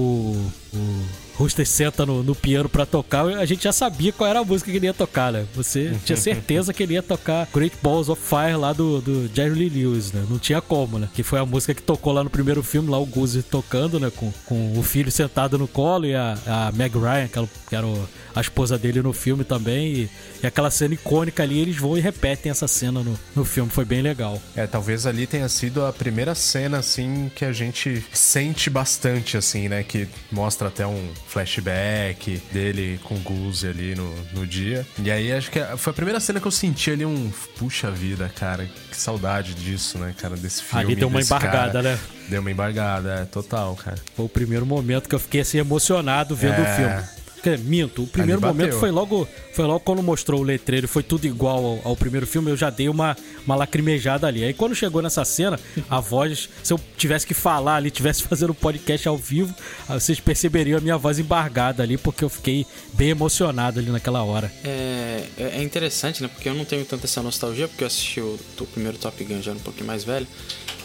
o 0.74 1.06
Rooster 1.38 1.66
senta 1.68 2.06
no, 2.06 2.24
no 2.24 2.34
piano 2.34 2.68
para 2.68 2.86
tocar, 2.86 3.26
a 3.26 3.46
gente 3.46 3.64
já 3.64 3.72
sabia 3.72 4.12
qual 4.12 4.30
era 4.30 4.40
a 4.40 4.44
música 4.44 4.72
que 4.72 4.78
ele 4.78 4.88
ia 4.88 4.94
tocar, 4.94 5.32
né? 5.32 5.46
Você 5.56 5.96
tinha 6.04 6.18
certeza 6.18 6.74
que 6.74 6.84
ele 6.84 6.94
ia 6.94 7.04
tocar 7.04 7.48
Great 7.54 7.78
Balls 7.82 8.10
of 8.10 8.22
Fire 8.22 8.56
lá 8.56 8.74
do, 8.74 9.00
do 9.02 9.30
Jerry 9.34 9.54
Lee 9.54 9.70
Lewis, 9.70 10.12
né? 10.12 10.26
Não 10.30 10.40
tinha 10.40 10.62
como, 10.62 10.98
né? 10.98 11.08
Que 11.14 11.24
foi 11.24 11.40
a 11.40 11.46
música 11.46 11.74
que 11.74 11.82
tocou 11.82 12.12
lá 12.12 12.24
no 12.24 12.30
primeiro 12.30 12.64
filme, 12.64 12.90
lá 12.90 12.98
o 12.98 13.06
Goose 13.06 13.44
tocando, 13.44 14.00
né? 14.00 14.12
Com, 14.16 14.32
com 14.46 14.78
o 14.78 14.84
filho 14.84 15.12
sentado 15.12 15.58
no 15.58 15.68
colo 15.68 16.06
e 16.06 16.16
a, 16.16 16.38
a 16.48 16.72
Meg 16.72 16.98
Ryan, 16.98 17.28
que, 17.28 17.76
era 17.76 17.86
o, 17.86 18.10
a 18.38 18.42
esposa 18.42 18.78
dele 18.78 19.02
no 19.02 19.14
filme 19.14 19.44
também. 19.44 19.94
E, 19.94 20.10
e, 20.44 20.48
aquela 20.48 20.70
cena 20.70 20.94
icônica 20.94 21.42
ali, 21.42 21.60
eles 21.60 21.78
vão 21.78 21.98
e 21.98 22.02
repetem 22.02 22.52
essa 22.52 22.68
cena 22.68 23.02
no, 23.02 23.20
no 23.36 23.44
filme. 23.46 23.70
Foi 23.70 23.86
bem 23.86 24.02
legal. 24.02 24.42
É, 24.56 24.68
talvez 24.68 25.06
ali 25.06 25.26
tenha 25.26 25.50
sido 25.50 25.86
a 25.86 25.92
primeira 25.92 26.36
cena, 26.36 26.78
assim, 26.78 27.32
que 27.36 27.44
a 27.44 27.52
gente 27.52 28.06
sente 28.14 28.70
bastante, 28.70 29.38
assim, 29.38 29.68
né? 29.68 29.84
Que 29.84 30.08
mostra 30.32 30.68
até 30.68 30.86
um 30.86 31.10
flashback 31.28 32.42
dele 32.52 33.00
com 33.04 33.16
o 33.16 33.20
Goose 33.20 33.68
ali 33.68 33.96
no, 33.96 34.14
no 34.34 34.46
dia. 34.46 34.86
E 35.04 35.10
aí 35.10 35.32
acho 35.32 35.50
que 35.50 35.60
foi 35.78 35.92
a 35.92 35.96
primeira 35.96 36.20
cena 36.20 36.40
que 36.40 36.48
eu 36.48 36.52
senti 36.52 36.92
ali 36.92 37.06
um. 37.06 37.32
Puxa 37.58 37.90
vida, 37.90 38.32
cara. 38.36 38.70
Que 38.90 38.98
saudade 38.98 39.54
disso, 39.54 39.98
né, 39.98 40.14
cara? 40.18 40.36
Desse 40.36 40.64
filme. 40.64 40.86
Ali 40.86 40.96
deu 40.96 41.08
uma 41.08 41.22
embargada, 41.22 41.82
cara. 41.82 41.96
né? 41.96 42.00
Deu 42.30 42.42
uma 42.42 42.52
embargada, 42.52 43.22
é, 43.22 43.26
total, 43.26 43.76
cara. 43.76 43.98
Foi 44.16 44.26
o 44.26 44.30
primeiro 44.30 44.66
momento 44.66 45.08
que 45.08 45.16
eu 45.16 45.20
fiquei 45.20 45.42
assim 45.42 45.58
emocionado 45.58 46.36
vendo 46.36 46.56
é... 46.56 46.62
o 46.62 46.76
filme. 46.76 47.17
Minto, 47.56 48.04
o 48.04 48.08
primeiro 48.08 48.42
momento 48.42 48.74
foi 48.74 48.92
logo, 48.92 49.28
foi 49.54 49.66
logo 49.66 49.80
quando 49.80 50.04
mostrou 50.04 50.42
o 50.42 50.44
letreiro, 50.44 50.88
foi 50.88 51.04
tudo 51.04 51.26
igual 51.26 51.64
ao, 51.64 51.92
ao, 51.92 51.96
primeiro 51.96 52.26
filme, 52.26 52.52
eu 52.52 52.58
já 52.58 52.70
dei 52.70 52.90
uma, 52.90 53.16
uma 53.46 53.56
lacrimejada 53.56 54.28
ali. 54.28 54.44
Aí 54.44 54.54
quando 54.54 54.76
chegou 54.76 55.02
nessa 55.02 55.24
cena, 55.24 55.60
a 55.90 56.00
voz, 56.00 56.50
se 56.64 56.74
eu 56.74 56.80
tivesse 56.98 57.26
que 57.26 57.34
falar 57.34 57.76
ali, 57.76 57.92
tivesse 57.92 58.24
fazendo 58.28 58.54
podcast 58.54 59.08
ao 59.08 59.18
vivo, 59.18 59.54
vocês 59.88 60.20
perceberiam 60.20 60.78
a 60.78 60.82
minha 60.82 60.98
voz 60.98 61.20
embargada 61.20 61.84
ali, 61.84 61.98
porque 61.98 62.24
eu 62.24 62.30
fiquei 62.30 62.66
bem 62.94 63.10
emocionado 63.10 63.80
ali 63.80 63.90
naquela 63.90 64.24
hora. 64.24 64.52
É, 64.64 65.24
é 65.38 65.64
interessante, 65.64 66.22
né? 66.22 66.28
Porque 66.28 66.50
eu 66.50 66.54
não 66.54 66.66
tenho 66.66 66.84
tanta 66.84 67.06
essa 67.06 67.22
nostalgia, 67.22 67.68
porque 67.68 67.84
eu 67.84 67.88
assisti 67.88 68.20
o, 68.20 68.38
o 68.60 68.66
primeiro 68.66 68.98
Top 68.98 69.24
Gun 69.24 69.42
já 69.42 69.52
um 69.52 69.60
pouquinho 69.60 69.88
mais 69.88 70.04
velho. 70.04 70.28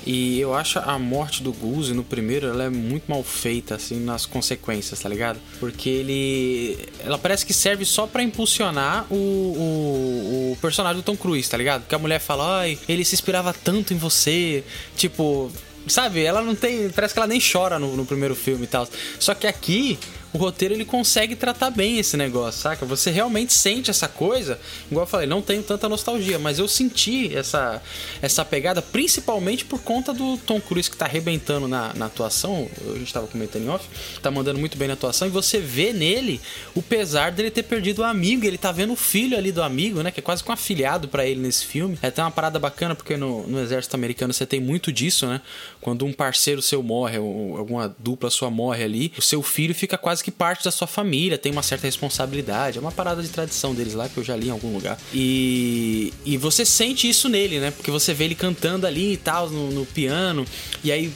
E 0.04 0.40
eu 0.40 0.54
acho 0.54 0.78
a 0.78 0.98
morte 0.98 1.42
do 1.42 1.52
Goose 1.52 1.94
no 1.94 2.02
primeiro, 2.02 2.48
ela 2.48 2.64
é 2.64 2.68
muito 2.68 3.04
mal 3.08 3.22
feita, 3.22 3.76
assim, 3.76 4.00
nas 4.00 4.26
consequências, 4.26 5.00
tá 5.00 5.08
ligado? 5.08 5.38
Porque 5.60 5.88
ele. 5.88 6.88
Ela 7.00 7.18
parece 7.18 7.46
que 7.46 7.54
serve 7.54 7.84
só 7.84 8.06
para 8.06 8.22
impulsionar 8.22 9.06
o, 9.10 9.14
o, 9.14 10.52
o, 10.52 10.58
personagem 10.60 10.96
do 10.96 11.04
Tom 11.04 11.16
Cruise, 11.16 11.48
tá 11.48 11.56
ligado? 11.56 11.82
Porque 11.82 11.94
a 11.94 11.98
mulher 11.98 12.18
fala, 12.18 12.60
ai, 12.60 12.78
ele 12.88 13.04
se 13.04 13.14
inspirava 13.14 13.52
tanto 13.52 13.94
em 13.94 13.96
você. 13.96 14.64
Tipo. 14.96 15.50
Sabe, 15.86 16.22
ela 16.22 16.42
não 16.42 16.54
tem. 16.54 16.90
Parece 16.90 17.12
que 17.12 17.18
ela 17.18 17.26
nem 17.26 17.40
chora 17.40 17.76
no, 17.76 17.96
no 17.96 18.06
primeiro 18.06 18.36
filme 18.36 18.64
e 18.64 18.68
tal. 18.68 18.88
Só 19.18 19.34
que 19.34 19.48
aqui 19.48 19.98
o 20.32 20.38
roteiro 20.38 20.74
ele 20.74 20.84
consegue 20.84 21.36
tratar 21.36 21.70
bem 21.70 21.98
esse 21.98 22.16
negócio, 22.16 22.62
saca? 22.62 22.86
Você 22.86 23.10
realmente 23.10 23.52
sente 23.52 23.90
essa 23.90 24.08
coisa, 24.08 24.58
igual 24.90 25.04
eu 25.04 25.08
falei, 25.08 25.26
não 25.26 25.42
tenho 25.42 25.62
tanta 25.62 25.88
nostalgia, 25.88 26.38
mas 26.38 26.58
eu 26.58 26.66
senti 26.66 27.34
essa, 27.36 27.82
essa 28.20 28.44
pegada, 28.44 28.80
principalmente 28.80 29.64
por 29.64 29.80
conta 29.80 30.12
do 30.12 30.36
Tom 30.38 30.60
Cruise 30.60 30.90
que 30.90 30.96
tá 30.96 31.04
arrebentando 31.04 31.68
na, 31.68 31.92
na 31.94 32.06
atuação, 32.06 32.68
a 32.94 32.98
gente 32.98 33.12
tava 33.12 33.26
comentando 33.26 33.64
em 33.64 33.68
off, 33.68 33.86
tá 34.20 34.30
mandando 34.30 34.58
muito 34.58 34.76
bem 34.76 34.88
na 34.88 34.94
atuação, 34.94 35.28
e 35.28 35.30
você 35.30 35.58
vê 35.58 35.92
nele 35.92 36.40
o 36.74 36.82
pesar 36.82 37.32
dele 37.32 37.50
ter 37.50 37.62
perdido 37.62 38.00
o 38.00 38.04
amigo, 38.04 38.44
ele 38.44 38.58
tá 38.58 38.72
vendo 38.72 38.92
o 38.92 38.96
filho 38.96 39.36
ali 39.36 39.52
do 39.52 39.62
amigo, 39.62 40.02
né? 40.02 40.10
Que 40.10 40.20
é 40.20 40.22
quase 40.22 40.42
que 40.42 40.50
um 40.50 40.52
afilhado 40.52 41.08
para 41.08 41.26
ele 41.26 41.40
nesse 41.40 41.64
filme. 41.66 41.98
É 42.02 42.08
até 42.08 42.22
uma 42.22 42.30
parada 42.30 42.58
bacana, 42.58 42.94
porque 42.94 43.16
no, 43.16 43.46
no 43.46 43.60
exército 43.60 43.94
americano 43.94 44.32
você 44.32 44.46
tem 44.46 44.60
muito 44.60 44.92
disso, 44.92 45.26
né? 45.26 45.40
Quando 45.80 46.04
um 46.04 46.12
parceiro 46.12 46.62
seu 46.62 46.82
morre, 46.82 47.18
ou 47.18 47.56
alguma 47.56 47.94
dupla 47.98 48.30
sua 48.30 48.50
morre 48.50 48.84
ali, 48.84 49.12
o 49.16 49.22
seu 49.22 49.42
filho 49.42 49.74
fica 49.74 49.98
quase 49.98 50.21
que 50.22 50.30
parte 50.30 50.64
da 50.64 50.70
sua 50.70 50.86
família, 50.86 51.36
tem 51.36 51.52
uma 51.52 51.62
certa 51.62 51.86
responsabilidade. 51.86 52.78
É 52.78 52.80
uma 52.80 52.92
parada 52.92 53.22
de 53.22 53.28
tradição 53.28 53.74
deles 53.74 53.94
lá 53.94 54.08
que 54.08 54.18
eu 54.18 54.24
já 54.24 54.36
li 54.36 54.48
em 54.48 54.50
algum 54.50 54.72
lugar. 54.72 54.98
E, 55.12 56.12
e 56.24 56.36
você 56.36 56.64
sente 56.64 57.08
isso 57.08 57.28
nele, 57.28 57.58
né? 57.58 57.70
Porque 57.70 57.90
você 57.90 58.14
vê 58.14 58.24
ele 58.24 58.34
cantando 58.34 58.86
ali 58.86 59.14
e 59.14 59.16
tal, 59.16 59.50
no, 59.50 59.70
no 59.70 59.86
piano, 59.86 60.46
e 60.82 60.92
aí 60.92 61.12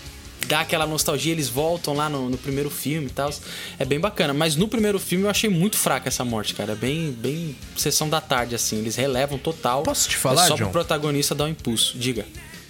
dá 0.47 0.61
aquela 0.61 0.87
nostalgia, 0.87 1.33
eles 1.33 1.49
voltam 1.49 1.95
lá 1.95 2.09
no, 2.09 2.31
no, 2.31 2.39
primeiro 2.39 2.71
filme 2.71 3.09
e 3.09 3.11
tal. 3.11 3.31
É 3.79 3.85
bem 3.85 3.99
bacana. 3.99 4.33
Mas 4.33 4.57
no 4.57 4.69
primeiro 4.69 4.99
filme 4.99 5.25
eu 5.25 5.31
achei 5.31 5.51
muito 5.51 5.77
fraca 5.77 6.09
essa 6.09 6.25
morte, 6.25 6.55
cara. 6.55 6.73
É 6.73 6.77
bem, 6.77 7.13
bem 7.13 7.57
sessão 7.77 8.09
da 8.09 8.21
tarde, 8.21 8.55
assim. 8.55 8.79
Eles 8.79 8.97
relevam 8.97 9.39
total. 9.39 9.83
Posso 9.83 10.09
te 10.09 10.17
falar, 10.17 10.45
é 10.45 10.49
só 10.49 10.55
John? 10.55 10.65
pro 10.65 10.73
protagonista 10.73 11.35
dar 11.35 11.45
um 11.45 11.49
impulso. 11.49 11.97
Diga. 11.99 12.27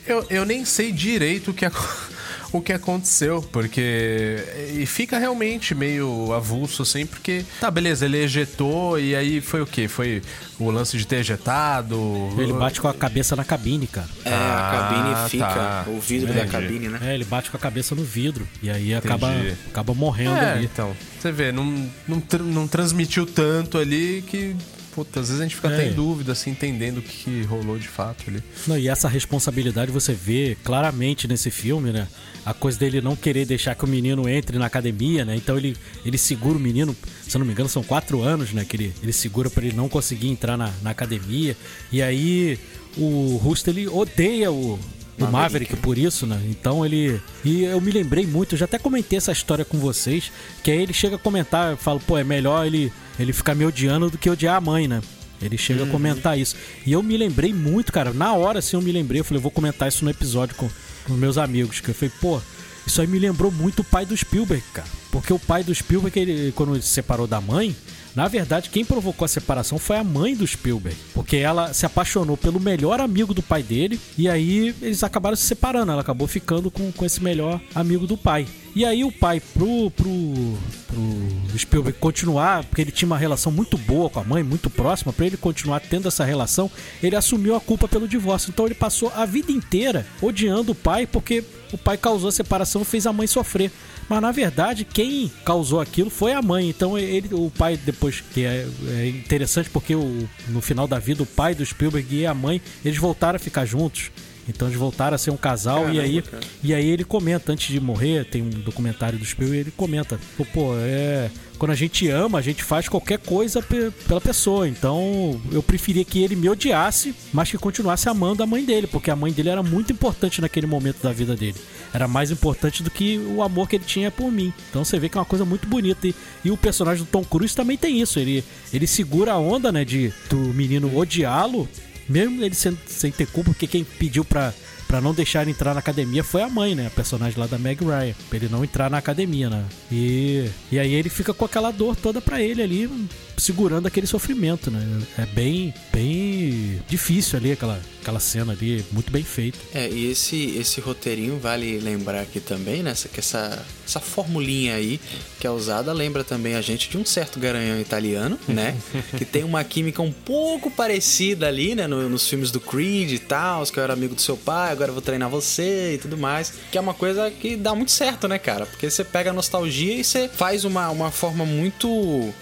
Eu, 0.07 0.25
eu 0.31 0.45
nem 0.45 0.65
sei 0.65 0.93
direito 0.93 1.51
o 1.51 1.55
que 1.55 1.65
aconteceu 1.65 2.16
o 2.53 2.61
que 2.61 2.73
aconteceu, 2.73 3.43
porque. 3.53 4.37
E 4.75 4.87
fica 4.87 5.19
realmente 5.19 5.75
meio 5.75 6.33
avulso, 6.33 6.83
assim, 6.83 7.07
porque. 7.07 7.45
Tá, 7.61 7.71
beleza, 7.71 8.05
ele 8.05 8.19
ejetou 8.19 8.99
e 8.99 9.15
aí 9.15 9.41
foi 9.41 9.61
o 9.61 9.67
quê? 9.67 9.89
Foi 9.89 10.23
o 10.59 10.71
lance 10.71 10.97
de 10.97 11.07
ter 11.07 11.17
ejetado. 11.17 11.97
Ele 12.39 12.53
bate 12.53 12.81
com 12.81 12.89
a 12.89 12.95
cabeça 12.95 13.37
na 13.37 13.45
cabine, 13.45 13.87
cara. 13.87 14.09
É, 14.25 14.31
a 14.33 14.71
cabine 14.71 15.15
ah, 15.15 15.29
fica, 15.29 15.47
tá. 15.47 15.85
o 15.89 16.01
vidro 16.01 16.31
Entendi. 16.31 16.47
da 16.47 16.51
cabine, 16.51 16.89
né? 16.89 16.99
É, 17.03 17.15
ele 17.15 17.25
bate 17.25 17.51
com 17.51 17.57
a 17.57 17.61
cabeça 17.61 17.95
no 17.95 18.03
vidro. 18.03 18.47
E 18.63 18.71
aí 18.71 18.95
acaba, 18.95 19.31
acaba 19.69 19.95
morrendo 19.95 20.37
é, 20.37 20.53
ali. 20.53 20.65
Então, 20.65 20.97
você 21.19 21.33
vê, 21.33 21.53
não, 21.53 21.65
não, 22.07 22.23
não 22.41 22.69
transmitiu 22.69 23.27
tanto 23.27 23.79
ali 23.79 24.25
que 24.27 24.57
puta, 24.97 25.21
às 25.21 25.29
vezes 25.29 25.43
a 25.43 25.45
gente 25.45 25.55
fica 25.55 25.69
é. 25.69 25.75
até 25.75 25.89
em 25.91 25.93
dúvida, 25.93 26.33
assim, 26.33 26.51
entendendo 26.51 26.99
o 26.99 27.03
que 27.03 27.43
rolou 27.43 27.79
de 27.79 27.87
fato 27.87 28.25
ali. 28.29 28.43
Não, 28.67 28.79
e 28.79 28.89
essa 28.89 29.07
responsabilidade 29.09 29.93
você 29.93 30.15
vê 30.15 30.57
claramente 30.65 31.29
nesse 31.29 31.51
filme, 31.51 31.93
né? 31.93 32.09
A 32.47 32.55
coisa 32.55 32.79
dele 32.79 33.03
não 33.03 33.15
querer 33.15 33.45
deixar 33.45 33.75
que 33.75 33.85
o 33.85 33.89
menino 33.89 34.27
entre 34.27 34.59
na 34.59 34.65
academia, 34.65 35.23
né? 35.23 35.37
Então 35.37 35.59
ele, 35.59 35.77
ele 36.03 36.17
segura 36.17 36.57
o 36.57 36.61
menino, 36.61 36.97
se 37.29 37.37
eu 37.37 37.39
não 37.39 37.47
me 37.47 37.53
engano, 37.53 37.69
são 37.69 37.83
quatro 37.83 38.23
anos, 38.23 38.53
né? 38.55 38.65
Que 38.65 38.77
ele, 38.77 38.95
ele 39.03 39.13
segura 39.13 39.51
para 39.51 39.67
ele 39.67 39.77
não 39.77 39.87
conseguir 39.87 40.29
entrar 40.29 40.57
na, 40.57 40.73
na 40.83 40.91
academia. 40.91 41.55
E 41.93 42.01
aí 42.01 42.59
o 42.97 43.37
Rusto 43.37 43.69
ele 43.69 43.87
odeia 43.87 44.51
o, 44.51 44.79
o 45.19 45.27
Maverick 45.27 45.77
por 45.77 45.97
isso, 45.97 46.27
né? 46.27 46.41
Então 46.49 46.85
ele. 46.85 47.21
E 47.45 47.65
eu 47.65 47.81
me 47.81 47.91
lembrei 47.91 48.27
muito, 48.27 48.55
eu 48.55 48.59
já 48.59 48.65
até 48.67 48.79
comentei 48.79 49.17
essa 49.17 49.33
história 49.33 49.65
com 49.65 49.79
vocês, 49.79 50.31
que 50.63 50.71
aí 50.71 50.83
ele 50.83 50.93
chega 50.93 51.17
a 51.17 51.19
comentar, 51.19 51.73
eu 51.73 51.77
falo, 51.77 52.01
pô, 52.01 52.19
é 52.19 52.25
melhor 52.25 52.67
ele 52.67 52.93
ele 53.19 53.33
fica 53.33 53.55
me 53.55 53.65
odiando 53.65 54.11
do 54.11 54.19
que 54.19 54.29
odiar 54.29 54.57
a 54.57 54.61
mãe, 54.61 54.87
né? 54.87 55.01
Ele 55.41 55.59
chega 55.59 55.83
uhum. 55.83 55.89
a 55.89 55.93
comentar 55.93 56.39
isso. 56.39 56.57
E 56.85 56.93
eu 56.93 57.03
me 57.03 57.17
lembrei 57.17 57.53
muito, 57.53 57.93
cara. 57.93 58.13
Na 58.13 58.35
hora, 58.35 58.59
assim, 58.59 58.77
eu 58.77 58.83
me 58.83 58.93
lembrei. 58.93 59.21
Eu 59.21 59.25
falei, 59.25 59.39
eu 59.39 59.43
vou 59.43 59.51
comentar 59.51 59.89
isso 59.89 60.05
no 60.05 60.11
episódio 60.11 60.55
com, 60.55 60.69
com 61.07 61.13
meus 61.15 61.37
amigos. 61.37 61.81
Que 61.81 61.91
eu 61.91 61.95
falei, 61.95 62.13
pô, 62.21 62.41
isso 62.87 63.01
aí 63.01 63.07
me 63.07 63.19
lembrou 63.19 63.51
muito 63.51 63.81
o 63.81 63.85
pai 63.85 64.07
do 64.07 64.17
Spielberg, 64.17 64.63
cara. 64.73 64.89
Porque 65.11 65.33
o 65.33 65.39
pai 65.39 65.63
do 65.63 65.75
Spielberg, 65.75 66.19
ele, 66.19 66.53
quando 66.53 66.75
ele 66.75 66.83
se 66.83 66.89
separou 66.89 67.27
da 67.27 67.41
mãe, 67.41 67.77
na 68.17 68.29
verdade, 68.29 68.71
quem 68.71 68.83
provocou 68.83 69.27
a 69.27 69.29
separação 69.29 69.79
foi 69.79 69.99
a 69.99 70.03
mãe 70.03 70.35
do 70.35 70.47
Spielberg, 70.47 70.97
porque 71.13 71.37
ela 71.37 71.75
se 71.75 71.85
apaixonou 71.85 72.35
pelo 72.35 72.59
melhor 72.59 72.99
amigo 72.99 73.35
do 73.35 73.43
pai 73.43 73.63
dele 73.63 74.01
e 74.17 74.27
aí 74.27 74.75
eles 74.81 75.05
acabaram 75.05 75.37
se 75.37 75.43
separando. 75.43 75.93
Ela 75.93 76.01
acabou 76.01 76.27
ficando 76.27 76.71
com, 76.71 76.91
com 76.91 77.05
esse 77.05 77.23
melhor 77.23 77.61
amigo 77.75 78.07
do 78.07 78.17
pai. 78.17 78.47
E 78.77 78.85
aí 78.85 79.05
o 79.05 79.11
pai, 79.11 79.41
pro, 79.55 79.91
pro, 79.91 80.59
pro 80.87 81.59
Spielberg 81.59 81.99
continuar, 81.99 82.63
porque 82.63 82.83
ele 82.83 82.91
tinha 82.91 83.07
uma 83.07 83.17
relação 83.17 83.51
muito 83.51 83.79
boa 83.79 84.11
com 84.11 84.21
a 84.21 84.23
mãe, 84.25 84.43
muito 84.43 84.69
próxima, 84.69 85.15
para 85.15 85.25
ele 85.25 85.39
continuar 85.39 85.81
tendo 85.81 86.09
essa 86.09 86.27
relação, 86.27 86.71
ele 87.03 87.17
assumiu 87.17 87.57
a 87.57 87.61
culpa 87.61 87.89
pelo 87.89 88.07
divórcio. 88.07 88.51
Então 88.51 88.67
ele 88.67 88.75
passou 88.75 89.11
a 89.17 89.25
vida 89.25 89.51
inteira 89.51 90.07
odiando 90.21 90.73
o 90.73 90.75
pai, 90.75 91.07
porque 91.07 91.43
o 91.73 91.79
pai 91.79 91.97
causou 91.97 92.29
a 92.29 92.33
separação 92.33 92.83
e 92.83 92.85
fez 92.85 93.07
a 93.07 93.15
mãe 93.15 93.27
sofrer. 93.27 93.73
Mas 94.11 94.21
na 94.21 94.31
verdade, 94.31 94.85
quem 94.85 95.33
causou 95.43 95.81
aquilo 95.81 96.11
foi 96.11 96.35
a 96.35 96.43
mãe. 96.43 96.69
Então 96.69 96.99
ele, 96.99 97.31
o 97.33 97.51
pai, 97.51 97.79
depois, 97.79 98.21
que 98.21 98.45
é, 98.45 98.69
é 98.89 99.09
interessante 99.09 99.71
porque 99.71 99.95
o, 99.95 100.29
no 100.49 100.61
final 100.61 100.87
da 100.87 100.99
vida, 100.99 101.23
o 101.23 101.27
pai 101.27 101.55
do 101.55 101.65
Spielberg 101.65 102.15
e 102.15 102.27
a 102.27 102.35
mãe, 102.35 102.61
eles 102.85 102.99
voltaram 102.99 103.37
a 103.37 103.41
ficar 103.41 103.65
juntos. 103.65 104.11
Então 104.49 104.69
eles 104.69 104.79
voltaram 104.79 105.15
a 105.15 105.19
ser 105.19 105.31
um 105.31 105.37
casal 105.37 105.83
Caramba, 105.83 105.97
e 105.97 106.01
aí 106.01 106.25
e 106.63 106.75
aí 106.75 106.87
ele 106.89 107.05
comenta 107.05 107.53
antes 107.53 107.69
de 107.69 107.81
morrer, 107.81 108.25
tem 108.25 108.43
um 108.43 108.51
documentário 108.51 109.19
do 109.19 109.25
Spielberg, 109.25 109.61
ele 109.61 109.73
comenta, 109.77 110.19
pô, 110.53 110.75
é, 110.79 111.31
quando 111.57 111.73
a 111.73 111.75
gente 111.75 112.09
ama, 112.09 112.39
a 112.39 112.43
gente 112.43 112.63
faz 112.63 112.89
qualquer 112.89 113.19
coisa 113.19 113.63
pela 113.63 114.21
pessoa. 114.21 114.69
Então, 114.69 115.41
eu 115.51 115.63
preferia 115.63 116.05
que 116.05 116.23
ele 116.23 116.37
me 116.37 116.49
odiasse, 116.49 117.15
mas 117.33 117.51
que 117.51 117.59
continuasse 117.59 118.09
amando 118.09 118.43
a 118.43 118.47
mãe 118.47 118.65
dele, 118.65 118.87
porque 118.87 119.11
a 119.11 119.17
mãe 119.17 119.33
dele 119.33 119.49
era 119.49 119.63
muito 119.63 119.93
importante 119.93 120.41
naquele 120.41 120.67
momento 120.67 121.03
da 121.03 121.13
vida 121.13 121.35
dele. 121.35 121.57
Era 121.93 122.07
mais 122.07 122.31
importante 122.31 122.83
do 122.83 122.91
que 122.91 123.19
o 123.35 123.43
amor 123.43 123.69
que 123.69 123.77
ele 123.77 123.85
tinha 123.85 124.11
por 124.11 124.31
mim. 124.31 124.53
Então 124.71 124.85
você 124.85 124.99
vê 124.99 125.09
que 125.09 125.17
é 125.17 125.21
uma 125.21 125.27
coisa 125.27 125.45
muito 125.45 125.67
bonita. 125.67 126.07
E, 126.07 126.15
e 126.45 126.51
o 126.51 126.57
personagem 126.57 127.05
do 127.05 127.11
Tom 127.11 127.25
Cruise 127.25 127.55
também 127.55 127.77
tem 127.77 128.01
isso. 128.01 128.19
Ele, 128.19 128.45
ele 128.73 128.87
segura 128.87 129.33
a 129.33 129.39
onda, 129.39 129.73
né, 129.73 129.85
de 129.85 130.13
do 130.29 130.37
menino 130.37 130.97
odiá-lo, 130.97 131.69
mesmo 132.09 132.43
ele 132.43 132.55
sem, 132.55 133.11
ter 133.11 133.27
culpa, 133.27 133.51
porque 133.51 133.67
quem 133.67 133.85
pediu 133.85 134.25
pra, 134.25 134.53
pra 134.87 135.01
não 135.01 135.15
deixar 135.15 135.43
ele 135.43 135.51
entrar 135.51 135.75
na 135.75 135.81
academia 135.81 136.23
foi 136.25 136.43
a 136.43 136.49
mãe, 136.49 136.75
né? 136.75 136.87
A 136.87 136.91
personagem 136.91 137.39
lá 137.39 137.47
da 137.47 137.59
Meg 137.59 137.85
Ryan. 137.85 138.15
Pra 138.29 138.37
ele 138.37 138.49
não 138.49 138.65
entrar 138.65 138.91
na 138.91 138.99
academia, 138.99 139.51
né? 139.51 139.65
E, 139.91 140.49
e 140.71 140.79
aí 140.79 140.95
ele 140.95 141.09
fica 141.09 141.35
com 141.35 141.45
aquela 141.45 141.71
dor 141.71 141.97
toda 141.97 142.21
pra 142.21 142.41
ele 142.41 142.63
ali, 142.63 143.09
segurando 143.37 143.87
aquele 143.87 144.07
sofrimento, 144.07 144.71
né? 144.71 144.81
É 145.19 145.27
bem, 145.27 145.75
bem 145.93 146.81
difícil 146.89 147.39
ali, 147.39 147.53
aquela, 147.53 147.81
aquela 148.01 148.21
cena 148.21 148.53
ali, 148.53 148.85
muito 148.93 149.13
bem 149.13 149.23
feita. 149.23 149.59
É, 149.75 149.89
e 149.89 150.11
esse, 150.11 150.57
esse 150.57 150.81
roteirinho 150.81 151.39
vale 151.39 151.79
lembrar 151.79 152.23
aqui 152.23 152.41
também, 152.41 152.83
né? 152.83 152.95
Que 153.13 153.21
essa, 153.21 153.65
essa 153.87 154.01
formulinha 154.01 154.75
aí 154.75 155.01
que 155.39 155.47
é 155.47 155.51
usada 155.51 155.93
lembra 155.93 156.25
também 156.25 156.55
a 156.55 156.61
gente 156.61 156.89
de 156.89 156.97
um 156.97 157.05
certo 157.05 157.39
garanhão 157.39 157.81
italiano, 157.81 158.39
né? 158.49 158.77
que 159.17 159.25
tem 159.25 159.45
uma 159.45 159.63
química 159.63 160.01
um 160.03 160.13
pouco 160.13 160.71
parecida 160.71 161.47
ali, 161.47 161.75
né? 161.75 161.87
No, 161.87 162.09
nos 162.09 162.29
filmes 162.29 162.51
do 162.51 162.61
Creed 162.61 163.13
e 163.13 163.19
tal, 163.19 163.65
que 163.67 163.79
eu 163.79 163.83
era 163.83 163.93
amigo 163.93 164.15
do 164.15 164.21
seu 164.21 164.37
pai, 164.37 164.73
agora 164.73 164.91
eu 164.91 164.95
vou 164.95 165.03
treinar 165.03 165.29
você 165.29 165.95
e 165.95 165.99
tudo 165.99 166.17
mais. 166.17 166.53
Que 166.71 166.79
é 166.79 166.81
uma 166.81 166.95
coisa 166.95 167.31
que 167.31 167.57
dá 167.57 167.75
muito 167.75 167.93
certo, 167.93 168.27
né, 168.27 168.39
cara? 168.39 168.67
Porque 168.67 168.89
você 168.89 169.05
pega 169.05 169.31
a 169.31 169.33
nostalgia 169.33 169.95
e 169.95 170.05
você 170.05 170.29
faz 170.29 170.65
uma, 170.65 170.89
uma 170.91 171.11
forma 171.11 171.45
muito 171.45 172.33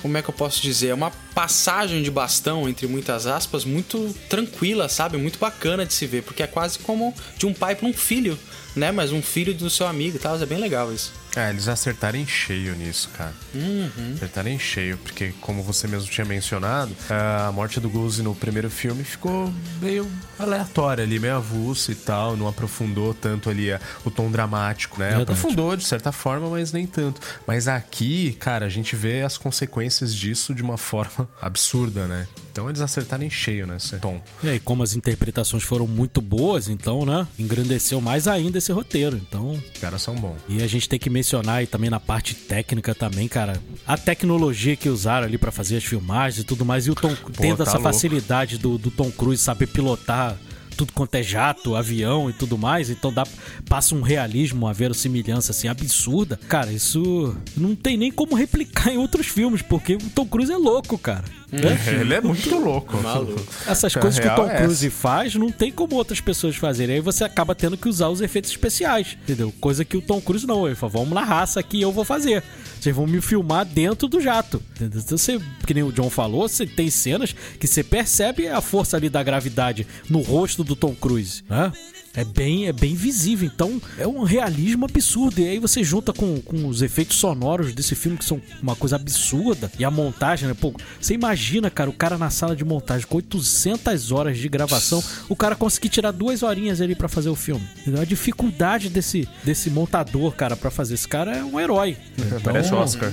como 0.00 0.16
é 0.16 0.22
que 0.22 0.30
eu 0.30 0.34
posso 0.34 0.60
dizer? 0.62 0.88
É 0.88 0.94
uma 0.94 1.10
passagem 1.34 2.02
de 2.02 2.10
bastão, 2.10 2.68
entre 2.68 2.86
muitas 2.86 3.26
aspas, 3.26 3.64
muito 3.64 4.14
tranquila, 4.28 4.88
sabe? 4.88 5.16
Muito 5.16 5.38
bacana 5.38 5.84
de 5.84 5.92
se 5.92 6.06
ver, 6.06 6.22
porque 6.22 6.42
é 6.42 6.46
quase 6.46 6.78
como 6.78 7.14
de 7.36 7.46
um 7.46 7.52
pai 7.52 7.74
para 7.74 7.86
um 7.86 7.92
filho, 7.92 8.38
né? 8.74 8.90
Mas 8.90 9.12
um 9.12 9.22
filho 9.22 9.54
do 9.54 9.68
seu 9.68 9.86
amigo 9.86 10.16
e 10.16 10.20
tal, 10.20 10.40
é 10.40 10.46
bem 10.46 10.58
legal 10.58 10.92
isso. 10.92 11.12
É, 11.38 11.50
eles 11.50 11.68
acertaram 11.68 12.18
em 12.18 12.26
cheio 12.26 12.74
nisso, 12.74 13.08
cara. 13.16 13.32
Uhum. 13.54 14.14
Acertaram 14.16 14.50
em 14.50 14.58
cheio, 14.58 14.98
porque 14.98 15.32
como 15.40 15.62
você 15.62 15.86
mesmo 15.86 16.10
tinha 16.10 16.24
mencionado, 16.24 16.92
a 17.08 17.52
morte 17.52 17.78
do 17.78 17.88
Goose 17.88 18.24
no 18.24 18.34
primeiro 18.34 18.68
filme 18.68 19.04
ficou 19.04 19.52
meio 19.80 20.04
aleatória 20.36 21.04
ali, 21.04 21.20
meio 21.20 21.36
avulsa 21.36 21.92
e 21.92 21.94
tal, 21.94 22.36
não 22.36 22.48
aprofundou 22.48 23.14
tanto 23.14 23.48
ali 23.48 23.68
o 24.04 24.10
tom 24.10 24.30
dramático, 24.32 24.98
né? 24.98 25.10
Verdade. 25.10 25.30
Aprofundou 25.30 25.76
de 25.76 25.84
certa 25.84 26.10
forma, 26.10 26.50
mas 26.50 26.72
nem 26.72 26.88
tanto. 26.88 27.20
Mas 27.46 27.68
aqui, 27.68 28.32
cara, 28.40 28.66
a 28.66 28.68
gente 28.68 28.96
vê 28.96 29.22
as 29.22 29.38
consequências 29.38 30.12
disso 30.12 30.52
de 30.52 30.62
uma 30.62 30.76
forma 30.76 31.28
absurda, 31.40 32.08
né? 32.08 32.26
Então 32.50 32.68
eles 32.68 32.80
acertaram 32.80 33.22
em 33.22 33.30
cheio 33.30 33.64
nesse 33.64 33.96
tom. 33.98 34.20
E 34.42 34.48
aí, 34.48 34.58
como 34.58 34.82
as 34.82 34.96
interpretações 34.96 35.62
foram 35.62 35.86
muito 35.86 36.20
boas, 36.20 36.68
então, 36.68 37.06
né? 37.06 37.24
Engrandeceu 37.38 38.00
mais 38.00 38.26
ainda 38.26 38.58
esse 38.58 38.72
roteiro. 38.72 39.16
Então, 39.16 39.52
Os 39.52 39.80
caras 39.80 40.02
são 40.02 40.16
bons. 40.16 40.36
E 40.48 40.60
a 40.60 40.66
gente 40.66 40.88
tem 40.88 40.98
que 40.98 41.08
mencionar 41.08 41.27
aí 41.46 41.66
também 41.66 41.90
na 41.90 42.00
parte 42.00 42.34
técnica 42.34 42.94
também, 42.94 43.28
cara, 43.28 43.60
a 43.86 43.96
tecnologia 43.96 44.76
que 44.76 44.88
usaram 44.88 45.26
ali 45.26 45.38
pra 45.38 45.50
fazer 45.50 45.76
as 45.76 45.84
filmagens 45.84 46.42
e 46.42 46.44
tudo 46.44 46.64
mais. 46.64 46.86
E 46.86 46.90
o 46.90 46.94
Tom 46.94 47.14
tendo 47.36 47.58
tá 47.58 47.62
essa 47.64 47.72
louco. 47.72 47.84
facilidade 47.84 48.58
do, 48.58 48.78
do 48.78 48.90
Tom 48.90 49.10
Cruise 49.10 49.42
saber 49.42 49.66
pilotar 49.66 50.36
tudo 50.78 50.92
quanto 50.92 51.16
é 51.16 51.22
jato, 51.24 51.74
avião 51.74 52.30
e 52.30 52.32
tudo 52.32 52.56
mais, 52.56 52.88
então 52.88 53.12
dá, 53.12 53.26
passa 53.68 53.96
um 53.96 54.00
realismo, 54.00 54.66
uma 54.66 54.72
verossimilhança 54.72 55.50
assim 55.50 55.66
absurda. 55.66 56.38
Cara, 56.48 56.72
isso 56.72 57.36
não 57.56 57.74
tem 57.74 57.96
nem 57.96 58.12
como 58.12 58.36
replicar 58.36 58.90
em 58.94 58.96
outros 58.96 59.26
filmes, 59.26 59.60
porque 59.60 59.96
o 59.96 60.10
Tom 60.14 60.24
Cruise 60.24 60.52
é 60.52 60.56
louco, 60.56 60.96
cara. 60.96 61.24
né? 61.50 61.76
Ele 62.00 62.14
é 62.14 62.20
muito 62.20 62.56
louco. 62.56 62.96
Maluco. 63.02 63.42
Essas 63.66 63.96
A 63.96 64.00
coisas 64.00 64.20
que 64.20 64.28
o 64.28 64.34
Tom 64.36 64.48
é 64.48 64.56
Cruise 64.62 64.88
faz, 64.90 65.34
não 65.34 65.50
tem 65.50 65.72
como 65.72 65.96
outras 65.96 66.20
pessoas 66.20 66.54
fazerem. 66.54 66.96
Aí 66.96 67.00
você 67.00 67.24
acaba 67.24 67.54
tendo 67.56 67.76
que 67.76 67.88
usar 67.88 68.08
os 68.08 68.20
efeitos 68.20 68.50
especiais, 68.52 69.16
entendeu? 69.22 69.52
Coisa 69.60 69.84
que 69.84 69.96
o 69.96 70.00
Tom 70.02 70.20
Cruise 70.20 70.46
não. 70.46 70.64
Ele 70.66 70.76
fala, 70.76 70.92
vamos 70.92 71.10
na 71.10 71.24
raça 71.24 71.58
aqui, 71.58 71.80
eu 71.80 71.90
vou 71.90 72.04
fazer. 72.04 72.42
Vocês 72.80 72.94
vão 72.94 73.06
me 73.06 73.20
filmar 73.20 73.64
dentro 73.64 74.06
do 74.06 74.20
jato. 74.20 74.62
Entendeu? 74.76 75.00
Então 75.04 75.18
você, 75.18 75.40
que 75.66 75.74
nem 75.74 75.82
o 75.82 75.90
John 75.90 76.08
falou, 76.08 76.48
você 76.48 76.64
tem 76.64 76.88
cenas 76.88 77.34
que 77.58 77.66
você 77.66 77.82
percebe 77.82 78.46
a 78.46 78.60
força 78.60 78.96
ali 78.96 79.08
da 79.08 79.22
gravidade 79.22 79.84
no 80.08 80.20
rosto 80.20 80.62
do 80.68 80.76
Tom 80.76 80.94
Cruise, 80.94 81.42
né? 81.48 81.72
É 82.14 82.24
bem, 82.24 82.66
é 82.66 82.72
bem 82.72 82.94
visível, 82.94 83.48
então 83.52 83.80
é 83.96 84.06
um 84.06 84.22
realismo 84.24 84.84
absurdo. 84.84 85.40
E 85.40 85.48
aí 85.48 85.58
você 85.58 85.84
junta 85.84 86.12
com, 86.12 86.40
com 86.40 86.66
os 86.66 86.82
efeitos 86.82 87.16
sonoros 87.16 87.72
desse 87.72 87.94
filme, 87.94 88.18
que 88.18 88.24
são 88.24 88.40
uma 88.60 88.74
coisa 88.74 88.96
absurda, 88.96 89.70
e 89.78 89.84
a 89.84 89.90
montagem, 89.90 90.48
né? 90.48 90.54
Pô, 90.58 90.74
você 91.00 91.14
imagina, 91.14 91.70
cara, 91.70 91.88
o 91.88 91.92
cara 91.92 92.18
na 92.18 92.28
sala 92.28 92.56
de 92.56 92.64
montagem 92.64 93.06
com 93.06 93.16
800 93.16 94.10
horas 94.10 94.36
de 94.36 94.48
gravação, 94.48 95.02
o 95.28 95.36
cara 95.36 95.54
conseguir 95.54 95.90
tirar 95.90 96.10
duas 96.10 96.42
horinhas 96.42 96.80
ali 96.80 96.94
pra 96.94 97.08
fazer 97.08 97.28
o 97.28 97.36
filme. 97.36 97.64
Entendeu? 97.80 98.02
A 98.02 98.04
dificuldade 98.04 98.88
desse, 98.88 99.28
desse 99.44 99.70
montador, 99.70 100.32
cara, 100.32 100.56
pra 100.56 100.70
fazer. 100.70 100.94
Esse 100.94 101.06
cara 101.06 101.36
é 101.36 101.44
um 101.44 101.58
herói. 101.58 101.96
Então, 102.38 102.52
Merece 102.52 102.74
Oscar. 102.74 103.12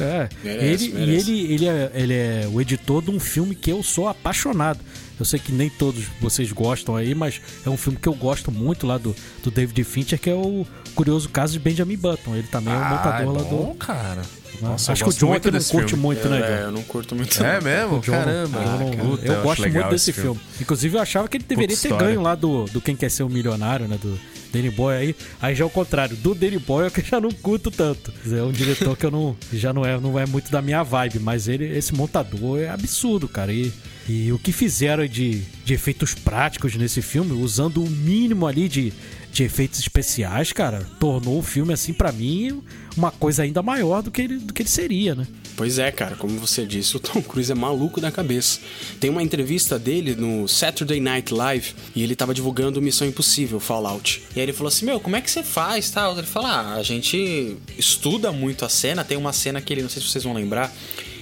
é, 0.00 0.28
Merece, 0.44 0.84
ele, 0.86 0.94
merece. 0.94 1.30
E 1.32 1.44
ele, 1.44 1.54
ele, 1.54 1.68
é, 1.68 1.90
ele 1.94 2.14
é 2.14 2.48
o 2.52 2.60
editor 2.60 3.02
de 3.02 3.10
um 3.10 3.18
filme 3.18 3.54
que 3.54 3.70
eu 3.70 3.82
sou 3.82 4.08
apaixonado. 4.08 4.78
Eu 5.20 5.24
sei 5.26 5.38
que 5.38 5.52
nem 5.52 5.68
todos 5.70 6.04
vocês 6.20 6.50
gostam 6.50 6.96
aí, 6.96 7.14
mas 7.14 7.40
é 7.64 7.70
um 7.70 7.76
filme 7.76 7.98
que 8.00 8.08
eu 8.08 8.14
gosto 8.14 8.50
muito 8.50 8.86
lá 8.86 8.98
do, 8.98 9.14
do 9.44 9.50
David 9.50 9.84
Fincher, 9.84 10.18
que 10.18 10.30
é 10.30 10.34
o 10.34 10.66
Curioso 10.94 11.28
Caso 11.28 11.52
de 11.52 11.58
Benjamin 11.58 11.96
Button. 11.96 12.34
Ele 12.34 12.48
também 12.48 12.72
é 12.74 12.76
o 12.76 12.80
Ah, 12.80 12.88
montador 12.88 13.34
é 13.36 13.38
lá 13.38 13.44
bom, 13.48 13.68
do. 13.72 13.74
cara. 13.74 14.22
Nossa, 14.60 14.92
Acho 14.92 15.04
eu 15.04 15.08
que 15.08 15.14
o 15.14 15.18
John 15.18 15.26
muito 15.28 15.48
aqui 15.48 15.56
não 15.58 15.64
curte 15.64 15.88
filme. 15.90 16.02
muito, 16.02 16.28
né, 16.28 16.38
É, 16.40 16.64
eu 16.64 16.72
não 16.72 16.82
curto 16.82 17.14
muito. 17.14 17.42
É 17.42 17.54
não. 17.58 17.62
mesmo? 17.62 18.00
John 18.00 18.12
Caramba. 18.12 18.58
eu 18.58 18.78
não- 18.78 18.90
Puta, 19.10 19.26
eu, 19.26 19.32
acho 19.34 19.42
gosto 19.42 19.62
muito 19.70 19.88
desse 19.90 20.10
esse 20.10 20.20
filme. 20.20 20.40
Inclusive, 20.60 20.96
eu 20.96 21.00
achava 21.00 21.28
que 21.28 21.36
ele 21.36 21.44
deveria 21.44 21.68
ter 21.76 21.88
história. 21.88 22.06
ganho 22.08 22.20
lá 22.20 22.34
do, 22.34 22.64
do 22.66 22.80
Quem 22.80 22.96
Quer 22.96 23.10
Ser 23.10 23.22
um 23.22 23.28
Milionário, 23.28 23.86
né? 23.88 23.96
Do 24.02 24.18
Danny 24.52 24.70
Boy 24.70 24.94
aí. 24.96 25.16
Aí 25.40 25.54
já 25.54 25.64
é 25.64 25.66
o 25.66 25.70
contrário. 25.70 26.16
Do 26.16 26.34
Danny 26.34 26.58
Boy 26.58 26.86
é 26.86 26.90
que 26.90 27.00
eu 27.00 27.04
já 27.04 27.20
não 27.20 27.30
curto 27.30 27.70
tanto. 27.70 28.12
É 28.30 28.42
um 28.42 28.52
diretor 28.52 28.96
que 28.96 29.06
eu 29.06 29.10
não. 29.10 29.36
Já 29.52 29.72
não 29.72 29.84
é, 29.84 29.98
não 29.98 30.18
é 30.18 30.26
muito 30.26 30.50
da 30.50 30.60
minha 30.60 30.82
vibe, 30.82 31.20
mas 31.20 31.46
ele, 31.48 31.64
esse 31.76 31.94
montador 31.94 32.58
é 32.58 32.68
absurdo, 32.68 33.28
cara. 33.28 33.52
E, 33.52 33.72
e 34.10 34.32
o 34.32 34.38
que 34.40 34.50
fizeram 34.50 35.06
de, 35.06 35.42
de 35.64 35.72
efeitos 35.72 36.14
práticos 36.14 36.74
nesse 36.74 37.00
filme, 37.00 37.30
usando 37.32 37.80
o 37.80 37.88
mínimo 37.88 38.44
ali 38.44 38.68
de, 38.68 38.92
de 39.32 39.44
efeitos 39.44 39.78
especiais, 39.78 40.52
cara, 40.52 40.84
tornou 40.98 41.38
o 41.38 41.42
filme, 41.42 41.72
assim, 41.72 41.92
pra 41.92 42.10
mim, 42.10 42.60
uma 42.96 43.12
coisa 43.12 43.44
ainda 43.44 43.62
maior 43.62 44.02
do 44.02 44.10
que 44.10 44.22
ele, 44.22 44.38
do 44.38 44.52
que 44.52 44.62
ele 44.62 44.68
seria, 44.68 45.14
né? 45.14 45.28
Pois 45.56 45.78
é, 45.78 45.92
cara, 45.92 46.16
como 46.16 46.40
você 46.40 46.66
disse, 46.66 46.96
o 46.96 46.98
Tom 46.98 47.22
Cruise 47.22 47.52
é 47.52 47.54
maluco 47.54 48.00
da 48.00 48.10
cabeça. 48.10 48.58
Tem 48.98 49.10
uma 49.10 49.22
entrevista 49.22 49.78
dele 49.78 50.16
no 50.16 50.48
Saturday 50.48 50.98
Night 50.98 51.32
Live 51.32 51.74
e 51.94 52.02
ele 52.02 52.16
tava 52.16 52.34
divulgando 52.34 52.82
Missão 52.82 53.06
Impossível, 53.06 53.60
Fallout. 53.60 54.24
E 54.34 54.40
aí 54.40 54.46
ele 54.46 54.52
falou 54.52 54.68
assim: 54.68 54.86
Meu, 54.86 54.98
como 54.98 55.16
é 55.16 55.20
que 55.20 55.30
você 55.30 55.44
faz? 55.44 55.90
Tal? 55.90 56.16
Ele 56.16 56.26
falou: 56.26 56.48
Ah, 56.48 56.74
a 56.74 56.82
gente 56.82 57.56
estuda 57.78 58.32
muito 58.32 58.64
a 58.64 58.68
cena. 58.68 59.04
Tem 59.04 59.18
uma 59.18 59.32
cena 59.32 59.60
que 59.60 59.72
ele, 59.72 59.82
não 59.82 59.90
sei 59.90 60.00
se 60.02 60.08
vocês 60.08 60.24
vão 60.24 60.32
lembrar, 60.32 60.72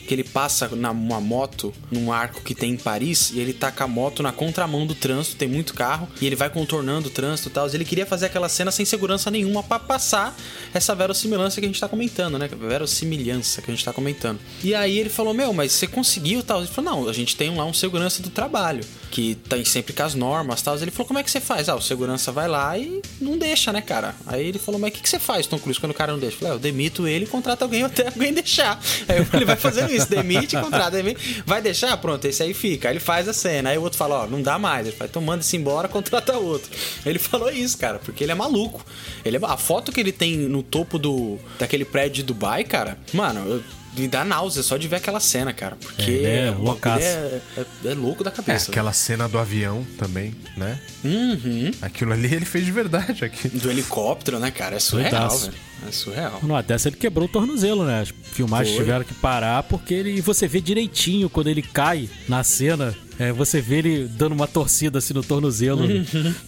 que 0.08 0.14
ele 0.14 0.24
passa 0.24 0.66
numa 0.68 1.20
moto 1.20 1.72
num 1.90 2.10
arco 2.10 2.40
que 2.40 2.54
tem 2.54 2.72
em 2.72 2.76
Paris 2.78 3.30
e 3.30 3.38
ele 3.38 3.52
tá 3.52 3.70
com 3.70 3.84
a 3.84 3.86
moto 3.86 4.22
na 4.22 4.32
contramão 4.32 4.86
do 4.86 4.94
trânsito, 4.94 5.36
tem 5.36 5.46
muito 5.46 5.74
carro, 5.74 6.08
e 6.18 6.26
ele 6.26 6.34
vai 6.34 6.48
contornando 6.48 7.08
o 7.08 7.10
trânsito 7.10 7.50
e 7.50 7.52
tal. 7.52 7.68
Ele 7.68 7.84
queria 7.84 8.06
fazer 8.06 8.26
aquela 8.26 8.48
cena 8.48 8.70
sem 8.70 8.86
segurança 8.86 9.30
nenhuma 9.30 9.62
pra 9.62 9.78
passar 9.78 10.34
essa 10.72 10.94
verossimilhança 10.94 11.60
que 11.60 11.66
a 11.66 11.68
gente 11.68 11.78
tá 11.78 11.88
comentando, 11.88 12.38
né? 12.38 12.48
Verossimilhança 12.48 13.60
que 13.60 13.70
a 13.70 13.74
gente 13.74 13.84
tá 13.84 13.92
comentando. 13.92 14.40
E 14.64 14.74
aí 14.74 14.98
ele 14.98 15.10
falou: 15.10 15.34
Meu, 15.34 15.52
mas 15.52 15.72
você 15.72 15.86
conseguiu 15.86 16.42
tal? 16.42 16.60
Ele 16.60 16.68
falou: 16.68 16.90
Não, 16.90 17.08
a 17.08 17.12
gente 17.12 17.36
tem 17.36 17.54
lá 17.54 17.66
um 17.66 17.74
segurança 17.74 18.22
do 18.22 18.30
trabalho, 18.30 18.82
que 19.10 19.34
tá 19.34 19.56
sempre 19.64 19.92
com 19.92 20.02
as 20.02 20.14
normas 20.14 20.60
tal. 20.62 20.76
Ele 20.76 20.90
falou: 20.90 21.06
Como 21.06 21.18
é 21.18 21.22
que 21.22 21.30
você 21.30 21.40
faz? 21.40 21.68
Ah, 21.68 21.74
o 21.76 21.80
segurança 21.82 22.30
vai 22.30 22.46
lá 22.48 22.76
e 22.78 23.00
não 23.20 23.36
deixa, 23.38 23.72
né, 23.72 23.80
cara? 23.80 24.14
Aí 24.26 24.46
ele 24.46 24.58
falou: 24.58 24.80
Mas 24.80 24.90
o 24.90 24.92
que, 24.94 25.02
que 25.02 25.08
você 25.08 25.18
faz, 25.18 25.46
Tom 25.46 25.58
Cruise, 25.58 25.78
quando 25.80 25.92
o 25.92 25.94
cara 25.94 26.12
não 26.12 26.18
deixa? 26.18 26.36
Eu 26.36 26.38
falei: 26.40 26.52
ah, 26.52 26.56
Eu 26.56 26.60
demito 26.60 27.06
ele 27.06 27.24
e 27.24 27.28
contrato 27.28 27.62
alguém 27.62 27.82
até 27.84 28.06
alguém 28.06 28.32
deixar. 28.32 28.80
Aí 29.08 29.26
ele 29.32 29.44
vai 29.44 29.56
fazendo 29.56 29.92
isso, 29.92 30.08
demite, 30.08 30.56
contrata, 30.56 30.90
demite. 30.90 31.42
Vai 31.46 31.60
deixar? 31.62 31.96
Pronto, 31.96 32.24
esse 32.26 32.42
aí 32.42 32.52
fica. 32.54 32.88
Aí 32.88 32.92
ele 32.94 33.00
faz 33.00 33.28
a 33.28 33.32
cena. 33.32 33.70
Aí 33.70 33.78
o 33.78 33.82
outro 33.82 33.98
fala: 33.98 34.24
Ó, 34.24 34.26
não 34.26 34.42
dá 34.42 34.58
mais. 34.58 34.86
Ele 34.86 34.96
fala: 34.96 35.08
Então 35.10 35.22
manda-se 35.22 35.56
embora, 35.56 35.88
contrata 35.88 36.36
outro. 36.36 36.70
Ele 37.04 37.18
falou 37.18 37.50
isso, 37.50 37.76
cara, 37.78 37.98
porque 37.98 38.24
ele 38.24 38.32
é 38.32 38.34
maluco. 38.34 38.84
Ele 39.24 39.36
é... 39.36 39.40
A 39.44 39.56
foto 39.56 39.90
que 39.92 40.00
ele 40.00 40.12
tem 40.12 40.36
no 40.36 40.62
topo 40.62 40.98
do 40.98 41.38
daquele 41.58 41.84
prédio 41.84 42.16
de 42.16 42.22
Dubai, 42.24 42.64
cara, 42.64 42.98
mano, 43.12 43.40
eu- 43.48 43.62
me 44.00 44.08
dá 44.08 44.24
náusea 44.24 44.62
só 44.62 44.76
de 44.76 44.88
ver 44.88 44.96
aquela 44.96 45.20
cena, 45.20 45.52
cara. 45.52 45.76
Porque 45.76 46.10
Ele 46.10 46.26
é 46.26 46.50
loucaço. 46.50 47.04
é, 47.04 47.40
é, 47.56 47.64
é 47.86 47.94
louco 47.94 48.22
da 48.24 48.30
É, 48.30 48.32
cabeça. 48.32 48.70
aquela 48.70 48.92
cena 48.92 49.28
do 49.28 49.38
avião 49.38 49.86
também, 49.98 50.34
né? 50.56 50.78
Uhum. 51.04 51.70
Aquilo 51.82 52.12
ali 52.12 52.32
ele 52.34 52.44
fez 52.44 52.64
de 52.64 52.72
verdade 52.72 53.24
aqui. 53.24 53.48
Do 53.48 53.70
helicóptero, 53.70 54.38
né, 54.38 54.50
cara? 54.50 54.76
É 54.76 54.80
surreal, 54.80 55.36
velho. 55.38 55.54
É 55.86 55.92
surreal. 55.92 56.40
Numa 56.42 56.62
dessa 56.62 56.88
ele 56.88 56.96
quebrou 56.96 57.26
o 57.26 57.30
tornozelo, 57.30 57.84
né? 57.84 58.00
As 58.00 58.12
filmagens 58.32 58.74
Foi. 58.74 58.84
tiveram 58.84 59.04
que 59.04 59.14
parar 59.14 59.62
porque 59.62 59.94
ele. 59.94 60.16
E 60.16 60.20
você 60.20 60.48
vê 60.48 60.60
direitinho 60.60 61.30
quando 61.30 61.48
ele 61.48 61.62
cai 61.62 62.08
na 62.28 62.42
cena. 62.42 62.94
é, 63.18 63.32
você 63.32 63.60
vê 63.60 63.78
ele 63.78 64.04
dando 64.08 64.32
uma 64.32 64.46
torcida 64.46 64.98
assim 64.98 65.14
no 65.14 65.22
tornozelo. 65.22 65.86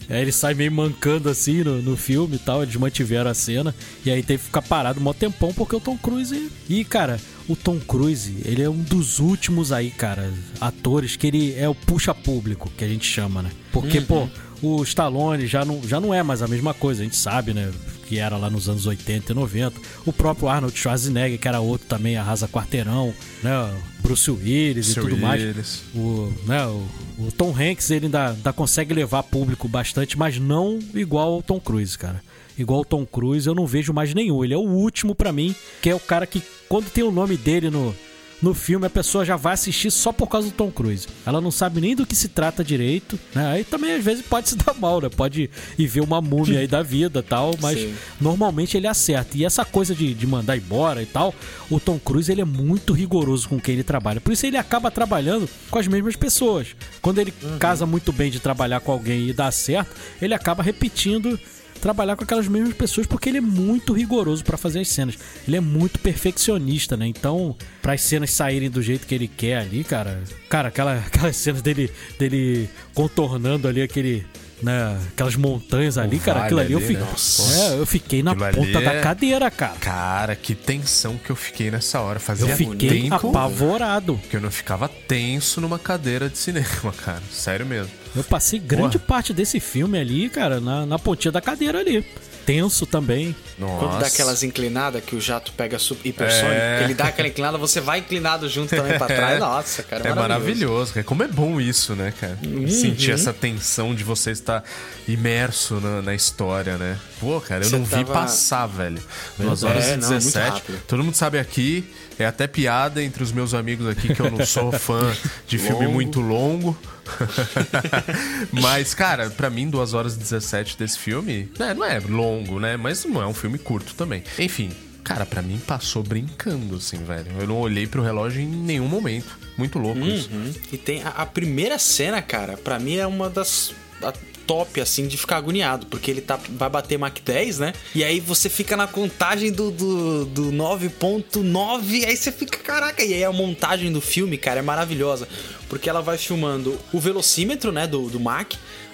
É, 0.08 0.20
ele 0.20 0.32
sai 0.32 0.54
meio 0.54 0.72
mancando 0.72 1.28
assim 1.28 1.62
no, 1.62 1.80
no 1.80 1.96
filme 1.96 2.34
e 2.34 2.38
tal. 2.38 2.62
Eles 2.62 2.74
mantiveram 2.74 3.30
a 3.30 3.34
cena. 3.34 3.74
E 4.04 4.10
aí 4.10 4.22
teve 4.22 4.38
que 4.38 4.46
ficar 4.46 4.62
parado 4.62 4.98
um 4.98 5.02
mó 5.02 5.12
tempão 5.12 5.52
porque 5.54 5.76
o 5.76 5.80
Tom 5.80 5.96
Cruise. 5.96 6.50
E, 6.68 6.84
cara, 6.84 7.20
o 7.48 7.54
Tom 7.54 7.78
Cruise, 7.78 8.36
ele 8.44 8.62
é 8.62 8.68
um 8.68 8.82
dos 8.82 9.20
últimos 9.20 9.70
aí, 9.70 9.90
cara, 9.90 10.32
atores 10.60 11.16
que 11.16 11.26
ele 11.26 11.54
é 11.54 11.68
o 11.68 11.74
puxa-público, 11.74 12.70
que 12.76 12.84
a 12.84 12.88
gente 12.88 13.06
chama, 13.06 13.42
né? 13.42 13.50
Porque, 13.72 14.00
pô, 14.00 14.28
o 14.62 14.82
Stallone 14.82 15.46
já 15.46 15.64
não, 15.64 15.80
já 15.86 16.00
não 16.00 16.12
é 16.12 16.22
mais 16.22 16.42
a 16.42 16.48
mesma 16.48 16.74
coisa, 16.74 17.02
a 17.02 17.04
gente 17.04 17.16
sabe, 17.16 17.54
né? 17.54 17.70
Que 18.06 18.18
era 18.18 18.36
lá 18.36 18.50
nos 18.50 18.68
anos 18.68 18.86
80 18.86 19.32
e 19.32 19.34
90. 19.34 19.80
O 20.04 20.12
próprio 20.12 20.48
Arnold 20.48 20.76
Schwarzenegger, 20.76 21.38
que 21.38 21.48
era 21.48 21.60
outro 21.60 21.86
também, 21.86 22.16
arrasa 22.16 22.48
quarteirão, 22.48 23.14
né? 23.42 23.52
Bruce 24.00 24.30
Willis 24.30 24.90
e 24.90 24.94
tudo 24.94 25.16
mais. 25.16 25.42
Willis. 25.42 25.82
O, 25.94 26.32
né, 26.46 26.66
o, 26.66 26.86
o 27.18 27.32
Tom 27.32 27.54
Hanks, 27.56 27.90
ele 27.90 28.06
ainda, 28.06 28.30
ainda 28.30 28.52
consegue 28.52 28.92
levar 28.92 29.22
público 29.22 29.68
bastante, 29.68 30.18
mas 30.18 30.38
não 30.38 30.78
igual 30.94 31.34
ao 31.34 31.42
Tom 31.42 31.60
Cruise, 31.60 31.96
cara. 31.96 32.22
Igual 32.58 32.80
o 32.80 32.84
Tom 32.84 33.06
Cruise, 33.06 33.46
eu 33.46 33.54
não 33.54 33.66
vejo 33.66 33.92
mais 33.92 34.12
nenhum. 34.12 34.44
Ele 34.44 34.52
é 34.52 34.56
o 34.56 34.60
último 34.60 35.14
pra 35.14 35.32
mim, 35.32 35.54
que 35.80 35.88
é 35.88 35.94
o 35.94 36.00
cara 36.00 36.26
que, 36.26 36.42
quando 36.68 36.90
tem 36.90 37.04
o 37.04 37.10
nome 37.10 37.36
dele 37.36 37.70
no, 37.70 37.94
no 38.42 38.54
filme 38.54 38.86
a 38.86 38.90
pessoa 38.90 39.24
já 39.24 39.36
vai 39.36 39.54
assistir 39.54 39.90
só 39.90 40.12
por 40.12 40.28
causa 40.28 40.48
do 40.48 40.54
Tom 40.54 40.70
Cruise. 40.70 41.06
Ela 41.26 41.40
não 41.40 41.50
sabe 41.50 41.80
nem 41.80 41.94
do 41.94 42.06
que 42.06 42.16
se 42.16 42.28
trata 42.28 42.64
direito, 42.64 43.18
né? 43.34 43.46
Aí 43.52 43.64
também 43.64 43.94
às 43.94 44.04
vezes 44.04 44.24
pode 44.24 44.48
se 44.48 44.56
dar 44.56 44.74
mal, 44.74 45.00
né? 45.00 45.08
Pode 45.08 45.50
ir 45.78 45.86
ver 45.86 46.00
uma 46.00 46.20
múmia 46.20 46.60
aí 46.60 46.66
da 46.66 46.82
vida 46.82 47.22
tal, 47.22 47.54
mas 47.60 47.78
Sim. 47.78 47.94
normalmente 48.20 48.76
ele 48.76 48.86
acerta. 48.86 49.36
E 49.36 49.44
essa 49.44 49.64
coisa 49.64 49.94
de, 49.94 50.14
de 50.14 50.26
mandar 50.26 50.56
embora 50.56 51.02
e 51.02 51.06
tal, 51.06 51.34
o 51.70 51.78
Tom 51.78 51.98
Cruise 51.98 52.30
ele 52.30 52.40
é 52.40 52.44
muito 52.44 52.92
rigoroso 52.92 53.48
com 53.48 53.60
quem 53.60 53.74
ele 53.74 53.84
trabalha. 53.84 54.20
Por 54.20 54.32
isso 54.32 54.46
ele 54.46 54.56
acaba 54.56 54.90
trabalhando 54.90 55.48
com 55.70 55.78
as 55.78 55.86
mesmas 55.86 56.16
pessoas. 56.16 56.68
Quando 57.02 57.18
ele 57.18 57.32
casa 57.58 57.84
muito 57.84 58.12
bem 58.12 58.30
de 58.30 58.40
trabalhar 58.40 58.80
com 58.80 58.92
alguém 58.92 59.28
e 59.28 59.32
dá 59.32 59.50
certo, 59.50 59.94
ele 60.20 60.34
acaba 60.34 60.62
repetindo 60.62 61.38
trabalhar 61.80 62.16
com 62.16 62.24
aquelas 62.24 62.46
mesmas 62.46 62.74
pessoas 62.74 63.06
porque 63.06 63.28
ele 63.28 63.38
é 63.38 63.40
muito 63.40 63.92
rigoroso 63.92 64.44
pra 64.44 64.56
fazer 64.56 64.80
as 64.80 64.88
cenas. 64.88 65.18
Ele 65.46 65.56
é 65.56 65.60
muito 65.60 65.98
perfeccionista, 65.98 66.96
né? 66.96 67.06
Então, 67.06 67.56
para 67.82 67.94
as 67.94 68.02
cenas 68.02 68.30
saírem 68.30 68.70
do 68.70 68.82
jeito 68.82 69.06
que 69.06 69.14
ele 69.14 69.28
quer 69.28 69.58
ali, 69.58 69.82
cara, 69.82 70.22
cara, 70.48 70.68
aquela 70.68 70.94
aquelas 71.06 71.36
cenas 71.36 71.62
dele 71.62 71.90
dele 72.18 72.68
contornando 72.94 73.66
ali 73.66 73.82
aquele 73.82 74.26
né, 74.62 74.98
aquelas 75.12 75.36
montanhas 75.36 75.96
ali, 75.98 76.18
cara, 76.18 76.40
vale 76.40 76.46
aquilo 76.46 76.60
ali 76.60 76.72
eu 76.72 76.78
ali, 76.78 76.86
fiquei, 76.86 77.02
né? 77.02 77.08
Nossa. 77.10 77.54
é, 77.74 77.78
eu 77.78 77.86
fiquei 77.86 78.22
na 78.22 78.32
Aquilo 78.32 78.52
ponta 78.66 78.80
da 78.80 78.92
é- 78.94 79.00
cadeira, 79.00 79.50
cara. 79.50 79.76
Cara, 79.80 80.36
que 80.36 80.54
tensão 80.54 81.16
que 81.16 81.30
eu 81.30 81.36
fiquei 81.36 81.70
nessa 81.70 82.00
hora. 82.00 82.18
Fazia 82.20 82.48
Eu 82.48 82.56
fiquei 82.56 83.02
tempo 83.02 83.28
apavorado. 83.28 84.20
que 84.30 84.36
eu 84.36 84.40
não 84.40 84.50
ficava 84.50 84.88
tenso 84.88 85.60
numa 85.60 85.78
cadeira 85.78 86.28
de 86.28 86.38
cinema, 86.38 86.92
cara. 87.04 87.22
Sério 87.32 87.64
mesmo. 87.66 87.90
Eu 88.14 88.24
passei 88.24 88.58
grande 88.58 88.98
parte 88.98 89.32
desse 89.32 89.60
filme 89.60 89.98
ali, 89.98 90.28
cara, 90.28 90.60
na, 90.60 90.84
na 90.84 90.98
pontinha 90.98 91.30
da 91.32 91.40
cadeira 91.40 91.78
ali. 91.80 92.04
Tenso 92.44 92.84
também. 92.86 93.34
Nossa. 93.60 93.78
Quando 93.86 94.00
dá 94.00 94.06
aquelas 94.06 94.42
inclinadas 94.42 95.04
que 95.04 95.14
o 95.14 95.20
jato 95.20 95.52
pega 95.52 95.76
hipersônico, 96.04 96.50
É. 96.50 96.82
ele 96.84 96.94
dá 96.94 97.04
aquela 97.04 97.28
inclinada, 97.28 97.58
você 97.58 97.80
vai 97.80 97.98
inclinado 98.00 98.48
junto 98.48 98.74
também 98.74 98.96
pra 98.96 99.06
trás. 99.06 99.38
Nossa, 99.38 99.82
cara, 99.82 100.08
É 100.08 100.14
maravilhoso, 100.14 100.94
cara. 100.94 101.04
Como 101.04 101.22
é 101.22 101.28
bom 101.28 101.60
isso, 101.60 101.94
né, 101.94 102.12
cara? 102.18 102.38
Uhum. 102.44 102.66
Sentir 102.68 103.10
essa 103.12 103.32
tensão 103.32 103.94
de 103.94 104.02
você 104.02 104.30
estar 104.30 104.64
imerso 105.06 105.74
na, 105.80 106.00
na 106.02 106.14
história, 106.14 106.76
né? 106.78 106.96
Pô, 107.20 107.40
cara, 107.40 107.64
eu 107.64 107.68
Você 107.68 107.76
não 107.76 107.84
vi 107.84 107.90
tava- 108.04 108.12
passar, 108.14 108.66
velho. 108.66 109.02
2 109.38 109.62
horas 109.62 109.84
É, 109.84 109.94
e 109.94 109.96
não, 109.98 110.08
muito 110.08 110.22
17. 110.24 110.50
rápido. 110.50 110.82
Todo 110.86 111.04
mundo 111.04 111.14
sabe 111.14 111.38
aqui, 111.38 111.84
é 112.18 112.24
até 112.24 112.46
piada 112.46 113.02
entre 113.02 113.22
os 113.22 113.30
meus 113.30 113.52
amigos 113.52 113.86
aqui 113.86 114.14
que 114.14 114.20
eu 114.20 114.30
não 114.30 114.44
sou 114.46 114.72
fã 114.72 115.14
de 115.46 115.58
filme 115.58 115.84
Longo. 115.84 115.92
muito 115.92 116.20
longo. 116.20 116.78
Mas, 118.52 118.94
cara, 118.94 119.30
pra 119.30 119.50
mim, 119.50 119.68
2 119.68 119.94
horas 119.94 120.14
e 120.14 120.18
17 120.18 120.76
desse 120.78 120.98
filme, 120.98 121.50
né, 121.58 121.74
não 121.74 121.84
é 121.84 121.98
longo, 121.98 122.58
né? 122.60 122.76
Mas 122.76 123.04
não 123.04 123.20
é 123.20 123.26
um 123.26 123.34
filme 123.34 123.49
curto 123.58 123.94
também. 123.94 124.22
Enfim, 124.38 124.70
cara, 125.02 125.26
pra 125.26 125.42
mim 125.42 125.58
passou 125.58 126.02
brincando, 126.02 126.76
assim, 126.76 126.98
velho. 127.04 127.32
Eu 127.38 127.46
não 127.46 127.58
olhei 127.58 127.86
pro 127.86 128.02
relógio 128.02 128.40
em 128.40 128.46
nenhum 128.46 128.88
momento. 128.88 129.38
Muito 129.56 129.78
louco 129.78 130.00
isso. 130.00 130.30
Uhum. 130.32 130.52
E 130.72 130.76
tem 130.76 131.02
a, 131.02 131.08
a 131.08 131.26
primeira 131.26 131.78
cena, 131.78 132.22
cara, 132.22 132.56
pra 132.56 132.78
mim 132.78 132.96
é 132.96 133.06
uma 133.06 133.28
das 133.28 133.72
a 134.02 134.12
top, 134.50 134.80
assim, 134.80 135.06
de 135.06 135.16
ficar 135.16 135.36
agoniado, 135.36 135.86
porque 135.86 136.10
ele 136.10 136.20
tá, 136.20 136.36
vai 136.50 136.68
bater 136.68 136.98
Mach 136.98 137.14
10, 137.24 137.60
né? 137.60 137.72
E 137.94 138.02
aí 138.02 138.18
você 138.18 138.48
fica 138.48 138.76
na 138.76 138.88
contagem 138.88 139.52
do, 139.52 139.70
do, 139.70 140.24
do 140.24 140.50
9.9, 140.50 142.04
aí 142.04 142.16
você 142.16 142.32
fica, 142.32 142.58
caraca, 142.58 143.00
e 143.04 143.14
aí 143.14 143.22
a 143.22 143.30
montagem 143.30 143.92
do 143.92 144.00
filme, 144.00 144.36
cara, 144.36 144.58
é 144.58 144.62
maravilhosa, 144.62 145.28
porque 145.68 145.88
ela 145.88 146.02
vai 146.02 146.18
filmando 146.18 146.76
o 146.92 146.98
velocímetro, 146.98 147.70
né, 147.70 147.86
do, 147.86 148.10
do 148.10 148.18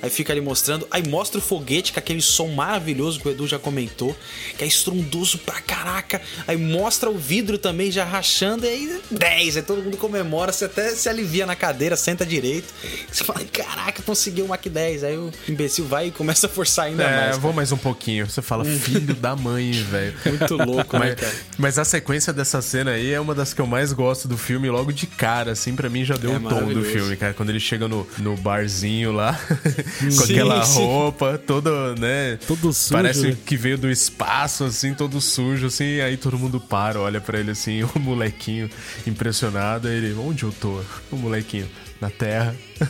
aí 0.02 0.10
fica 0.10 0.32
ali 0.32 0.40
mostrando, 0.40 0.86
aí 0.90 1.06
mostra 1.08 1.38
o 1.38 1.42
foguete 1.42 1.92
com 1.92 1.98
aquele 1.98 2.20
som 2.22 2.48
maravilhoso 2.48 3.20
que 3.20 3.28
o 3.28 3.30
Edu 3.30 3.46
já 3.46 3.58
comentou, 3.58 4.16
que 4.56 4.64
é 4.64 4.66
estrondoso 4.66 5.38
pra 5.38 5.60
caraca, 5.60 6.20
aí 6.46 6.56
mostra 6.56 7.10
o 7.10 7.16
vidro 7.16 7.58
também 7.58 7.90
já 7.90 8.04
rachando, 8.04 8.64
e 8.64 8.68
aí 8.68 9.00
10, 9.10 9.56
aí 9.56 9.62
todo 9.62 9.82
mundo 9.82 9.96
comemora, 9.96 10.52
você 10.52 10.66
até 10.66 10.90
se 10.90 11.08
alivia 11.08 11.46
na 11.46 11.56
cadeira, 11.56 11.96
senta 11.96 12.24
direito, 12.26 12.72
você 13.10 13.24
fala, 13.24 13.40
caraca, 13.52 14.02
conseguiu 14.02 14.44
o 14.44 14.48
Mach 14.48 14.62
10, 14.68 15.04
aí 15.04 15.16
o 15.16 15.32
imbecil 15.48 15.86
vai 15.86 16.08
e 16.08 16.10
começa 16.10 16.46
a 16.46 16.50
forçar 16.50 16.86
ainda 16.86 17.02
É, 17.04 17.16
mais. 17.26 17.38
vou 17.38 17.52
mais 17.52 17.72
um 17.72 17.76
pouquinho. 17.76 18.28
Você 18.28 18.42
fala, 18.42 18.64
filho 18.64 19.14
da 19.14 19.34
mãe, 19.34 19.72
velho. 19.72 20.14
Muito 20.26 20.56
louco, 20.56 20.98
né, 20.98 21.06
Mas, 21.10 21.14
cara? 21.20 21.34
mas 21.58 21.78
a 21.78 21.84
sequência 21.84 22.32
dessa 22.32 22.60
cena 22.60 22.92
aí 22.92 23.12
é 23.12 23.20
uma 23.20 23.34
das 23.34 23.54
que 23.54 23.60
eu 23.60 23.66
mais 23.66 23.92
gosto 23.92 24.28
do 24.28 24.36
filme, 24.36 24.68
logo 24.70 24.92
de 24.92 25.06
cara, 25.06 25.52
assim, 25.52 25.74
pra 25.74 25.88
mim 25.88 26.04
já 26.04 26.16
deu 26.16 26.32
É 26.32 26.36
o 26.36 26.40
tom 26.40 26.66
do 26.72 26.82
filme, 26.84 27.16
cara. 27.16 27.32
Quando 27.34 27.50
ele 27.50 27.60
chega 27.60 27.88
no, 27.88 28.06
no 28.18 28.36
barzinho 28.36 29.12
lá, 29.12 29.38
com 29.98 30.10
Sim, 30.10 30.32
aquela 30.32 30.64
sim. 30.64 30.84
roupa 30.84 31.38
toda, 31.38 31.94
né? 31.94 32.38
Todo 32.46 32.72
sujo, 32.72 32.92
Parece 32.92 33.28
né? 33.28 33.36
que 33.46 33.56
veio 33.56 33.78
do 33.78 33.90
espaço, 33.90 34.64
assim, 34.64 34.94
todo 34.94 35.20
sujo, 35.20 35.66
assim. 35.66 36.00
Aí 36.00 36.16
todo 36.16 36.38
mundo 36.38 36.60
para, 36.60 37.00
olha 37.00 37.20
pra 37.20 37.38
ele 37.38 37.52
assim, 37.52 37.82
o 37.94 37.98
molequinho 37.98 38.68
impressionado. 39.06 39.88
Aí 39.88 39.94
ele, 39.94 40.14
onde 40.14 40.42
eu 40.44 40.52
tô? 40.52 40.80
O 41.10 41.16
molequinho, 41.16 41.68
na 42.00 42.10
terra. 42.10 42.54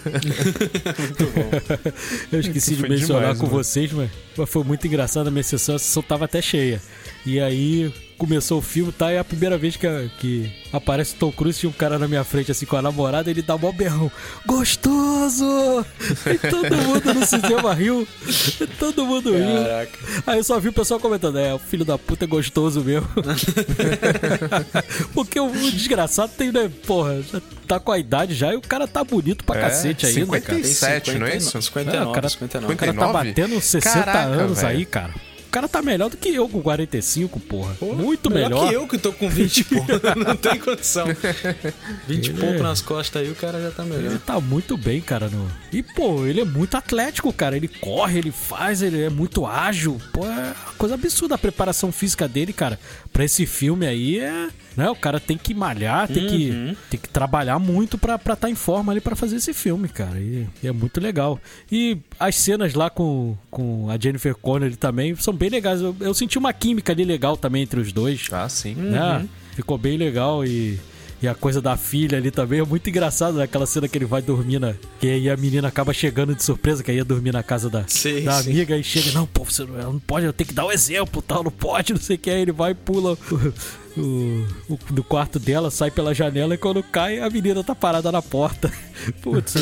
Eu 2.33 2.41
esqueci 2.41 2.75
de 2.77 2.83
mencionar 2.83 3.21
demais, 3.23 3.39
com 3.39 3.47
mano. 3.47 3.59
vocês, 3.59 3.93
mas, 3.93 4.11
mas 4.37 4.49
foi 4.49 4.65
muito 4.65 4.87
engraçado 4.87 5.29
a 5.29 5.31
minha 5.31 5.43
sessão. 5.43 5.77
A 5.77 5.79
sessão 5.79 6.03
tava 6.03 6.25
até 6.25 6.43
cheia. 6.43 6.81
E 7.25 7.39
aí 7.41 7.93
começou 8.19 8.59
o 8.59 8.63
filme, 8.63 8.93
tá? 8.93 9.13
E 9.13 9.17
é 9.17 9.19
a 9.19 9.25
primeira 9.25 9.57
vez 9.59 9.77
que, 9.77 9.87
que 10.19 10.51
aparece 10.73 11.15
o 11.15 11.19
Tom 11.19 11.33
Cruise, 11.33 11.59
tinha 11.61 11.71
um 11.71 11.73
cara 11.73 11.99
na 11.99 12.09
minha 12.09 12.25
frente, 12.25 12.51
assim, 12.51 12.67
com 12.67 12.77
a 12.77 12.83
namorada, 12.83 13.31
ele 13.31 13.43
dá 13.43 13.57
mó 13.57 13.71
berrão. 13.73 14.11
Gostoso! 14.47 15.85
E 16.27 16.39
todo 16.51 16.77
mundo 16.77 17.15
no 17.15 17.27
cinema 17.27 17.75
riu. 17.75 18.07
E 18.61 18.67
todo 18.67 19.05
mundo 19.07 19.33
riu. 19.33 19.65
Caraca. 19.65 19.99
Aí 20.27 20.39
eu 20.39 20.45
só 20.45 20.59
vi 20.59 20.69
o 20.69 20.73
pessoal 20.73 20.99
comentando, 21.01 21.39
é, 21.39 21.55
o 21.55 21.59
filho 21.59 21.85
da 21.85 21.99
puta 21.99 22.25
é 22.25 22.29
gostoso 22.29 22.81
mesmo. 22.83 23.09
Porque 25.15 25.39
o 25.41 25.51
desgraçado 25.71 26.33
tem, 26.37 26.53
né, 26.53 26.71
porra, 26.87 27.21
já 27.23 27.41
tá 27.67 27.81
com 27.81 27.93
a 27.93 27.99
idade 27.99 28.35
já 28.35 28.53
e 28.53 28.57
o 28.57 28.61
cara 28.61 28.87
tá 28.87 29.03
bonito 29.05 29.45
pra 29.45 29.59
É, 29.59 29.63
cacete 29.63 30.07
ainda, 30.07 30.21
50 30.21 30.47
cara. 30.47 30.59
Tem 30.61 30.73
sete, 30.73 31.19
não 31.19 31.27
é 31.27 31.37
isso? 31.37 31.61
59, 31.61 31.97
É, 31.97 32.09
o 32.09 32.13
cara- 32.13 32.29
59. 32.29 32.75
O 32.75 32.77
cara 32.77 32.93
tá 32.93 33.01
59? 33.01 33.29
batendo 33.29 33.61
60 33.61 33.91
Caraca, 34.05 34.19
anos 34.21 34.59
velho. 34.61 34.69
aí, 34.69 34.85
cara. 34.87 35.15
O 35.47 35.51
cara 35.57 35.69
tá 35.69 35.81
melhor 35.81 36.11
do 36.11 36.17
que 36.17 36.29
eu 36.35 36.49
com 36.49 36.61
45, 36.61 37.41
porra. 37.41 37.75
Pô, 37.79 37.95
Muito 37.95 38.31
melhor. 38.31 38.69
que 38.69 38.75
eu 38.75 38.87
que 38.87 38.99
tô 38.99 39.13
com 39.13 39.29
20 39.29 39.59
e 39.59 39.65
pouco. 39.65 39.87
Não 40.25 40.37
tem 40.37 40.59
condição. 40.59 41.07
20 42.07 42.27
e 42.27 42.33
pouco 42.35 42.63
nas 42.63 42.81
costas 42.83 43.23
aí, 43.23 43.31
o 43.31 43.35
cara 43.35 43.61
já 43.61 43.71
tá 43.71 43.85
Ele 43.85 43.97
melhor. 43.97 44.19
tá 44.19 44.41
muito 44.41 44.77
bem, 44.77 45.01
cara. 45.01 45.29
No... 45.29 45.51
E, 45.73 45.83
pô, 45.83 46.27
ele 46.27 46.41
é 46.41 46.45
muito 46.45 46.77
atlético, 46.77 47.33
cara. 47.33 47.57
Ele 47.57 47.69
corre, 47.69 48.19
ele 48.19 48.31
faz, 48.33 48.83
ele 48.83 49.03
é 49.03 49.09
muito 49.11 49.47
ágil. 49.47 49.99
Pô, 50.13 50.27
é 50.27 50.29
uma 50.31 50.55
coisa 50.77 50.95
absurda 50.95 51.35
a 51.37 51.39
preparação 51.39 51.91
física 51.91 52.29
dele, 52.29 52.53
cara. 52.53 52.79
Pra 53.13 53.25
esse 53.25 53.47
filme 53.47 53.87
aí 53.87 54.19
é. 54.19 54.49
Né, 54.77 54.91
o 54.91 54.95
cara 54.95 55.19
tem 55.19 55.39
que 55.39 55.55
malhar, 55.55 56.07
tem, 56.07 56.25
Uhum. 56.25 56.29
que, 56.29 56.77
tem 56.91 57.01
que 57.01 57.09
trabalhar 57.09 57.59
muito 57.59 57.97
pra 57.97 58.17
estar 58.17 58.37
tá 58.37 58.51
em 58.51 58.55
forma 58.55 58.93
ali 58.93 59.01
pra 59.01 59.17
fazer 59.17 59.37
esse 59.37 59.55
filme, 59.55 59.89
cara. 59.89 60.19
E, 60.21 60.47
e 60.63 60.69
é 60.69 60.71
muito 60.73 61.01
legal. 61.01 61.41
E 61.73 61.97
as 62.21 62.37
cenas 62.37 62.75
lá 62.75 62.91
com, 62.91 63.35
com 63.51 63.89
a 63.89 63.99
Jennifer 63.99 64.35
Connelly 64.35 64.77
também 64.77 65.17
são 65.17 65.33
bem 65.37 65.49
legais. 65.51 65.81
Eu, 65.81 65.95
eu 66.01 66.15
senti 66.15 66.39
uma 66.39 66.53
química 66.53 66.93
ali 66.93 67.05
legal 67.05 67.37
também 67.37 67.63
entre 67.63 67.81
os 67.81 67.93
dois 67.93 68.27
Ah, 68.33 68.49
sim. 68.49 68.75
né? 68.75 69.19
Uhum. 69.19 69.29
Ficou 69.55 69.79
bem 69.79 69.97
legal 69.97 70.45
e. 70.45 70.79
E 71.23 71.27
a 71.27 71.35
coisa 71.35 71.63
da 71.63 71.79
filha 71.79 72.19
ali 72.19 72.31
também 72.31 72.61
é 72.61 72.63
muito 72.65 72.91
engraçado, 72.91 73.39
né? 73.39 73.45
Aquela 73.45 73.65
cena 73.65 73.89
que 73.89 73.97
ele 73.97 74.05
vai 74.05 74.21
dormir 74.21 74.59
na. 74.59 74.75
Que 75.01 75.09
aí 75.09 75.31
a 75.31 75.37
menina 75.37 75.67
acaba 75.67 75.91
chegando 75.95 76.35
de 76.35 76.43
surpresa, 76.45 76.83
que 76.83 76.91
aí 76.91 76.99
ia 76.99 77.05
dormir 77.07 77.33
na 77.33 77.43
casa 77.43 77.71
da, 77.71 77.85
Sim, 77.89 78.23
da 78.25 78.43
sim. 78.43 78.51
amiga 78.51 78.77
e 78.77 78.85
chega, 78.85 79.13
não, 79.13 79.27
pô, 79.27 79.43
você 79.43 79.65
não, 79.65 79.77
ela 79.81 79.93
não 79.95 79.99
pode, 79.99 80.27
eu 80.27 80.33
tenho 80.35 80.47
que 80.49 80.53
dar 80.55 80.67
o 80.67 80.71
exemplo, 80.73 81.23
tal, 81.23 81.43
não 81.43 81.51
pode, 81.51 81.95
não 81.95 82.01
sei 82.01 82.17
o 82.17 82.19
que. 82.19 82.29
Aí 82.29 82.43
ele 82.43 82.53
vai 82.53 82.73
e 82.73 82.75
pula 82.75 83.17
o, 83.97 84.47
o- 84.69 84.93
do 84.93 85.03
quarto 85.05 85.39
dela, 85.39 85.71
sai 85.71 85.91
pela 85.91 86.15
janela 86.15 86.55
e 86.55 86.59
quando 86.59 86.83
cai, 86.83 87.19
a 87.21 87.29
menina 87.31 87.63
tá 87.65 87.75
parada 87.75 88.11
na 88.13 88.21
porta. 88.23 88.73
Putz, 89.23 89.55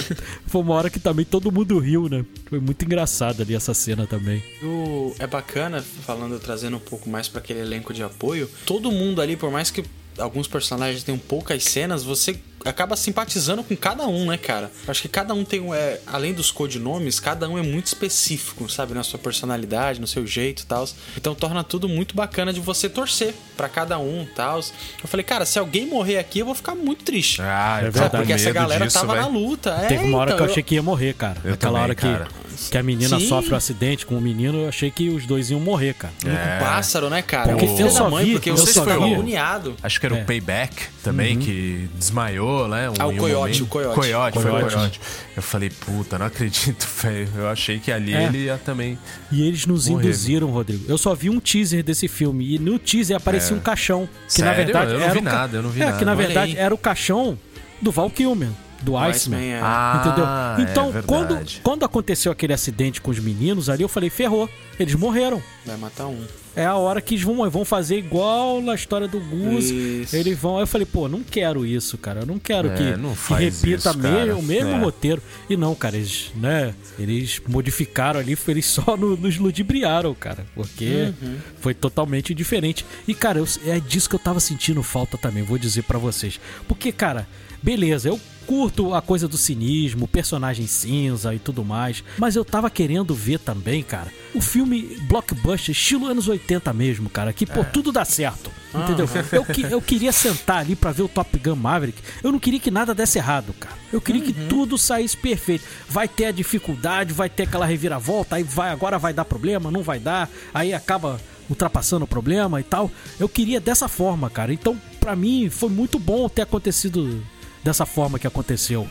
foi 0.46 0.60
uma 0.62 0.74
hora 0.74 0.90
que 0.90 0.98
também 0.98 1.24
todo 1.24 1.50
mundo 1.52 1.78
riu, 1.78 2.08
né? 2.08 2.24
Foi 2.48 2.60
muito 2.60 2.84
engraçada 2.84 3.42
ali 3.42 3.54
essa 3.54 3.74
cena 3.74 4.06
também. 4.06 4.42
O- 4.62 5.14
é 5.18 5.26
bacana, 5.26 5.82
falando, 5.82 6.38
trazendo 6.40 6.76
um 6.76 6.80
pouco 6.80 7.08
mais 7.08 7.28
pra 7.28 7.40
aquele 7.40 7.60
elenco 7.60 7.92
de 7.92 8.02
apoio. 8.02 8.48
Todo 8.66 8.90
mundo 8.90 9.20
ali, 9.20 9.36
por 9.36 9.50
mais 9.50 9.70
que 9.70 9.84
alguns 10.18 10.46
personagens 10.46 11.02
tenham 11.02 11.18
poucas 11.18 11.64
cenas, 11.64 12.04
você 12.04 12.38
acaba 12.64 12.96
simpatizando 12.96 13.62
com 13.62 13.76
cada 13.76 14.06
um, 14.06 14.26
né, 14.26 14.36
cara? 14.38 14.70
Acho 14.88 15.02
que 15.02 15.08
cada 15.08 15.34
um 15.34 15.44
tem, 15.44 15.60
um- 15.60 15.74
é, 15.74 16.00
além 16.06 16.32
dos 16.32 16.50
codinomes, 16.50 17.20
cada 17.20 17.48
um 17.48 17.58
é 17.58 17.62
muito 17.62 17.86
específico, 17.86 18.68
sabe? 18.70 18.94
Na 18.94 19.02
sua 19.02 19.18
personalidade, 19.18 20.00
no 20.00 20.06
seu 20.06 20.26
jeito 20.26 20.62
e 20.62 20.66
tal. 20.66 20.88
Então 21.16 21.34
torna 21.34 21.62
tudo 21.64 21.88
muito 21.88 22.14
bacana 22.14 22.52
de 22.52 22.60
você 22.60 22.88
torcer 22.88 23.34
pra 23.56 23.68
cada 23.68 23.98
um 23.98 24.22
e 24.22 24.26
tal. 24.34 24.58
Eu 25.02 25.08
falei, 25.08 25.24
cara, 25.24 25.44
se 25.46 25.58
alguém 25.58 25.86
morrer 25.86 26.18
aqui, 26.18 26.38
eu 26.40 26.46
vou 26.46 26.54
ficar 26.54 26.74
muito 26.74 27.04
triste. 27.04 27.40
Ah, 27.42 27.78
eu 27.82 27.88
É 27.88 27.90
verdade. 27.90 28.16
Porque 28.16 28.32
essa 28.32 28.52
galera 28.52 28.86
disso, 28.86 28.98
tava 28.98 29.14
velho. 29.14 29.24
na 29.26 29.28
luta. 29.38 29.70
É, 29.82 29.86
Teve 29.88 30.04
uma 30.04 30.18
hora 30.18 30.30
então, 30.30 30.38
que 30.38 30.48
eu 30.48 30.52
achei 30.52 30.62
que 30.62 30.74
ia 30.74 30.82
morrer, 30.82 31.14
cara. 31.14 31.40
Eu 31.44 31.54
Aquela 31.54 31.72
também, 31.72 31.82
hora 31.82 31.94
que 31.94 32.02
cara. 32.02 32.28
que 32.70 32.78
a 32.78 32.82
menina 32.82 33.18
Sim. 33.18 33.28
sofre 33.28 33.52
um 33.52 33.56
acidente 33.56 34.06
com 34.06 34.16
o 34.16 34.20
menino, 34.20 34.62
eu 34.62 34.68
achei 34.68 34.90
que 34.90 35.08
os 35.10 35.26
dois 35.26 35.50
iam 35.50 35.60
morrer, 35.60 35.94
cara. 35.94 36.12
Um 36.24 36.64
pássaro, 36.64 37.10
né, 37.10 37.20
cara? 37.22 37.52
Porque 37.52 37.66
Filho 37.66 37.80
eu 37.80 37.86
da 37.86 37.90
só 37.92 38.10
mãe, 38.10 38.24
vi- 38.26 38.32
porque 38.32 38.50
eu 38.50 38.56
você 38.56 38.72
só 38.72 38.84
vi- 38.84 38.90
agoniado. 38.92 39.74
Acho 39.82 39.98
que 40.00 40.06
era 40.06 40.16
É. 40.18 40.22
o 40.22 40.24
Payback 40.24 40.74
também, 41.02 41.38
que 41.38 41.88
desmaiou, 41.94 42.53
né? 42.68 42.90
Um, 42.90 42.94
Ah, 42.98 43.06
o 43.06 43.10
um 43.10 43.16
coiote, 43.16 43.38
momento. 43.40 43.64
o 43.64 43.66
coiote. 43.66 43.94
Coiote, 43.94 44.38
foi 44.40 44.50
o 44.50 44.60
coiote. 44.68 45.00
Eu 45.36 45.42
falei, 45.42 45.70
puta, 45.70 46.18
não 46.18 46.26
acredito, 46.26 46.86
velho. 47.02 47.28
Eu 47.36 47.48
achei 47.48 47.78
que 47.78 47.90
ali 47.92 48.14
É. 48.14 48.24
ele 48.26 48.44
ia 48.44 48.56
também. 48.58 48.98
E 49.30 49.46
eles 49.46 49.66
nos 49.66 49.88
Morrer. 49.88 50.04
induziram, 50.08 50.48
Rodrigo. 50.48 50.84
Eu 50.88 50.96
só 50.98 51.14
vi 51.14 51.30
um 51.30 51.40
teaser 51.40 51.82
desse 51.82 52.08
filme 52.08 52.54
e 52.54 52.58
no 52.58 52.78
teaser 52.78 53.16
aparecia 53.16 53.56
um 53.56 53.60
caixão. 53.60 54.08
Que 54.32 54.40
na 54.42 54.52
É. 54.52 54.54
Sério? 54.54 54.64
verdade 54.64 54.92
Eu 54.92 54.98
não 54.98 55.04
era 55.04 55.14
vi 55.14 55.20
nada, 55.20 55.56
eu 55.58 55.62
não 55.62 55.70
vi 55.70 55.82
é, 55.82 55.84
nada. 55.86 55.98
que 55.98 56.04
na 56.04 56.12
Olha 56.12 56.26
verdade 56.26 56.52
aí. 56.52 56.58
era 56.58 56.74
o 56.74 56.78
caixão 56.78 57.38
do 57.82 57.90
Val 57.90 58.08
Kilmer, 58.08 58.48
do 58.84 58.96
Iceman. 58.96 59.38
Iceman, 59.38 59.52
é. 59.54 59.60
Ah, 59.62 60.56
Entendeu? 60.58 60.70
Então, 60.70 60.98
é 60.98 61.02
quando, 61.02 61.60
quando 61.62 61.84
aconteceu 61.84 62.30
aquele 62.30 62.52
acidente 62.52 63.00
com 63.00 63.10
os 63.10 63.18
meninos 63.18 63.68
ali, 63.68 63.82
eu 63.82 63.88
falei, 63.88 64.10
ferrou, 64.10 64.48
eles 64.78 64.94
morreram. 64.94 65.42
Vai 65.64 65.76
matar 65.76 66.06
um. 66.06 66.22
É 66.56 66.64
a 66.64 66.76
hora 66.76 67.00
que 67.00 67.14
eles 67.14 67.24
vão, 67.24 67.50
vão 67.50 67.64
fazer 67.64 67.96
igual 67.98 68.62
na 68.62 68.76
história 68.76 69.08
do 69.08 69.18
Gus. 69.18 69.70
Eles 70.12 70.38
vão. 70.38 70.56
Aí 70.56 70.62
eu 70.62 70.66
falei, 70.68 70.86
pô, 70.86 71.08
não 71.08 71.20
quero 71.20 71.66
isso, 71.66 71.98
cara. 71.98 72.20
Eu 72.20 72.26
não 72.26 72.38
quero 72.38 72.68
É, 72.70 72.76
que, 72.76 72.96
não 72.96 73.12
que 73.12 73.34
repita 73.34 73.90
isso, 73.90 73.98
me- 73.98 74.02
cara. 74.04 74.36
o 74.36 74.42
mesmo 74.42 74.70
É. 74.70 74.78
roteiro. 74.78 75.20
E 75.50 75.56
não, 75.56 75.74
cara, 75.74 75.96
eles, 75.96 76.30
né? 76.36 76.72
Eles 76.96 77.40
modificaram 77.48 78.20
ali, 78.20 78.38
eles 78.46 78.66
só 78.66 78.96
no- 78.96 79.16
nos 79.16 79.36
ludibriaram, 79.36 80.14
cara. 80.14 80.46
Porque 80.54 81.12
Uhum. 81.20 81.36
foi 81.60 81.74
totalmente 81.74 82.32
diferente. 82.32 82.86
E, 83.08 83.14
cara, 83.14 83.38
eu- 83.40 83.48
é 83.66 83.80
disso 83.80 84.08
que 84.08 84.14
eu 84.14 84.20
tava 84.20 84.38
sentindo 84.38 84.80
falta 84.80 85.18
também, 85.18 85.42
vou 85.42 85.58
dizer 85.58 85.82
pra 85.82 85.98
vocês. 85.98 86.38
Porque, 86.68 86.92
cara, 86.92 87.26
beleza, 87.64 88.08
eu 88.08 88.20
curto 88.46 88.92
a 88.94 89.00
coisa 89.00 89.26
do 89.26 89.38
cinismo, 89.38 90.06
personagem 90.06 90.66
cinza 90.66 91.34
e 91.34 91.38
tudo 91.38 91.64
mais, 91.64 92.04
mas 92.18 92.36
eu 92.36 92.44
tava 92.44 92.68
querendo 92.68 93.14
ver 93.14 93.38
também, 93.38 93.82
cara, 93.82 94.12
o 94.34 94.40
filme 94.42 94.98
blockbuster, 95.08 95.70
estilo 95.72 96.06
anos 96.06 96.28
80 96.28 96.70
mesmo, 96.74 97.08
cara, 97.08 97.32
que, 97.32 97.46
pô, 97.46 97.64
tudo 97.64 97.90
dá 97.90 98.04
certo. 98.04 98.50
Entendeu? 98.74 99.08
Eu, 99.32 99.44
que- 99.46 99.62
eu 99.62 99.80
queria 99.80 100.12
sentar 100.12 100.58
ali 100.58 100.76
pra 100.76 100.92
ver 100.92 101.02
o 101.04 101.08
Top 101.08 101.38
Gun 101.38 101.54
Maverick. 101.56 102.02
Eu 102.22 102.32
não 102.32 102.38
queria 102.40 102.58
que 102.60 102.70
nada 102.72 102.92
desse 102.92 103.18
errado, 103.18 103.54
cara. 103.58 103.74
Eu 103.92 104.00
queria 104.00 104.20
que 104.20 104.32
tudo 104.48 104.76
saísse 104.76 105.16
perfeito. 105.16 105.64
Vai 105.88 106.08
ter 106.08 106.26
a 106.26 106.32
dificuldade, 106.32 107.12
vai 107.14 107.30
ter 107.30 107.44
aquela 107.44 107.64
reviravolta, 107.64 108.34
aí 108.36 108.42
vai, 108.42 108.70
agora 108.70 108.98
vai 108.98 109.14
dar 109.14 109.24
problema, 109.24 109.70
não 109.70 109.82
vai 109.82 110.00
dar, 110.00 110.28
aí 110.52 110.74
acaba 110.74 111.18
ultrapassando 111.48 112.04
o 112.04 112.08
problema 112.08 112.58
e 112.60 112.64
tal. 112.64 112.90
Eu 113.18 113.28
queria 113.28 113.60
dessa 113.60 113.86
forma, 113.88 114.28
cara. 114.28 114.52
Então, 114.52 114.76
pra 114.98 115.14
mim, 115.14 115.48
foi 115.48 115.68
muito 115.70 115.98
bom 115.98 116.28
ter 116.28 116.42
acontecido 116.42 117.22
dessa 117.64 117.86
forma 117.86 118.18
que 118.18 118.26
aconteceu. 118.26 118.88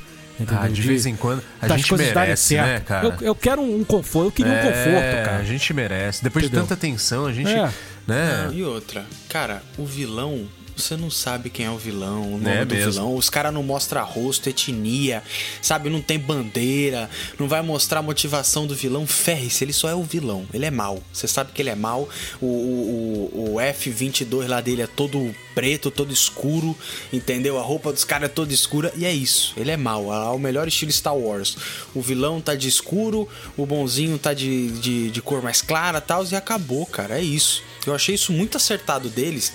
Ah, 0.47 0.67
de 0.67 0.81
vez 0.81 1.05
em 1.05 1.15
quando. 1.15 1.43
A 1.61 1.67
gente 1.77 1.93
merece, 1.93 2.55
né, 2.55 2.79
cara? 2.79 3.05
Eu, 3.07 3.27
eu 3.27 3.35
quero 3.35 3.61
um 3.61 3.83
conforto, 3.83 4.27
eu 4.27 4.31
queria 4.31 4.51
um 4.51 4.55
É, 4.55 4.61
conforto, 4.63 5.25
cara. 5.25 5.37
A 5.37 5.43
gente 5.43 5.73
merece. 5.73 6.23
Depois 6.23 6.45
Entendeu? 6.45 6.63
de 6.63 6.69
tanta 6.69 6.81
tensão, 6.81 7.27
a 7.27 7.31
gente. 7.31 7.51
É. 7.51 7.71
Né? 8.07 8.45
Não, 8.47 8.53
e 8.53 8.63
outra, 8.63 9.05
cara, 9.29 9.61
o 9.77 9.85
vilão, 9.85 10.47
você 10.75 10.95
não 10.97 11.09
sabe 11.11 11.49
quem 11.49 11.65
é 11.65 11.69
o 11.71 11.77
vilão, 11.77 12.21
o 12.33 12.37
nome 12.37 12.49
É 12.49 12.65
do 12.65 12.73
mesmo. 12.75 12.91
vilão. 12.91 13.15
Os 13.15 13.29
caras 13.29 13.53
não 13.53 13.63
mostram 13.63 14.03
rosto, 14.05 14.49
etnia, 14.49 15.23
sabe? 15.61 15.89
Não 15.89 16.01
tem 16.01 16.17
bandeira, 16.19 17.09
não 17.39 17.47
vai 17.47 17.61
mostrar 17.61 17.99
a 17.99 18.03
motivação 18.03 18.65
do 18.67 18.75
vilão. 18.75 19.05
Ferre-se, 19.07 19.63
ele 19.63 19.73
só 19.73 19.89
é 19.89 19.95
o 19.95 20.03
vilão. 20.03 20.45
Ele 20.53 20.65
é 20.65 20.71
mau. 20.71 21.01
Você 21.11 21.27
sabe 21.27 21.51
que 21.51 21.61
ele 21.61 21.69
é 21.69 21.75
mau. 21.75 22.09
O, 22.41 22.45
o, 22.45 23.31
o- 23.33 23.53
o 23.55 23.59
F-22 23.59 24.47
lá 24.47 24.61
dele 24.61 24.81
é 24.81 24.87
todo 24.87 25.33
preto, 25.55 25.91
todo 25.91 26.11
escuro, 26.11 26.75
entendeu? 27.11 27.59
A 27.59 27.61
roupa 27.61 27.91
dos 27.93 28.03
caras 28.03 28.29
é 28.29 28.33
toda 28.33 28.51
escura 28.53 28.91
e 28.97 29.05
é 29.05 29.13
isso. 29.13 29.53
Ele 29.55 29.69
é 29.71 29.77
mau. 29.77 30.11
É 30.13 30.29
o 30.35 30.39
melhor 30.39 30.67
estilo 30.67 30.91
Star 30.91 31.15
Wars. 31.15 31.55
O 31.93 32.01
vilão 32.01 32.41
tá 32.41 32.55
de 32.55 32.67
escuro, 32.67 33.27
o 33.55 33.65
bonzinho 33.65 34.17
tá 34.17 34.33
de, 34.33 34.69
de, 34.79 35.11
de 35.11 35.21
cor 35.21 35.41
mais 35.43 35.61
clara 35.61 35.99
e 35.99 36.01
tal, 36.01 36.25
e 36.25 36.35
acabou, 36.35 36.85
cara. 36.85 37.19
É 37.19 37.21
isso. 37.21 37.61
Eu 37.85 37.93
achei 37.93 38.15
isso 38.15 38.31
muito 38.33 38.57
acertado 38.57 39.09
deles. 39.09 39.53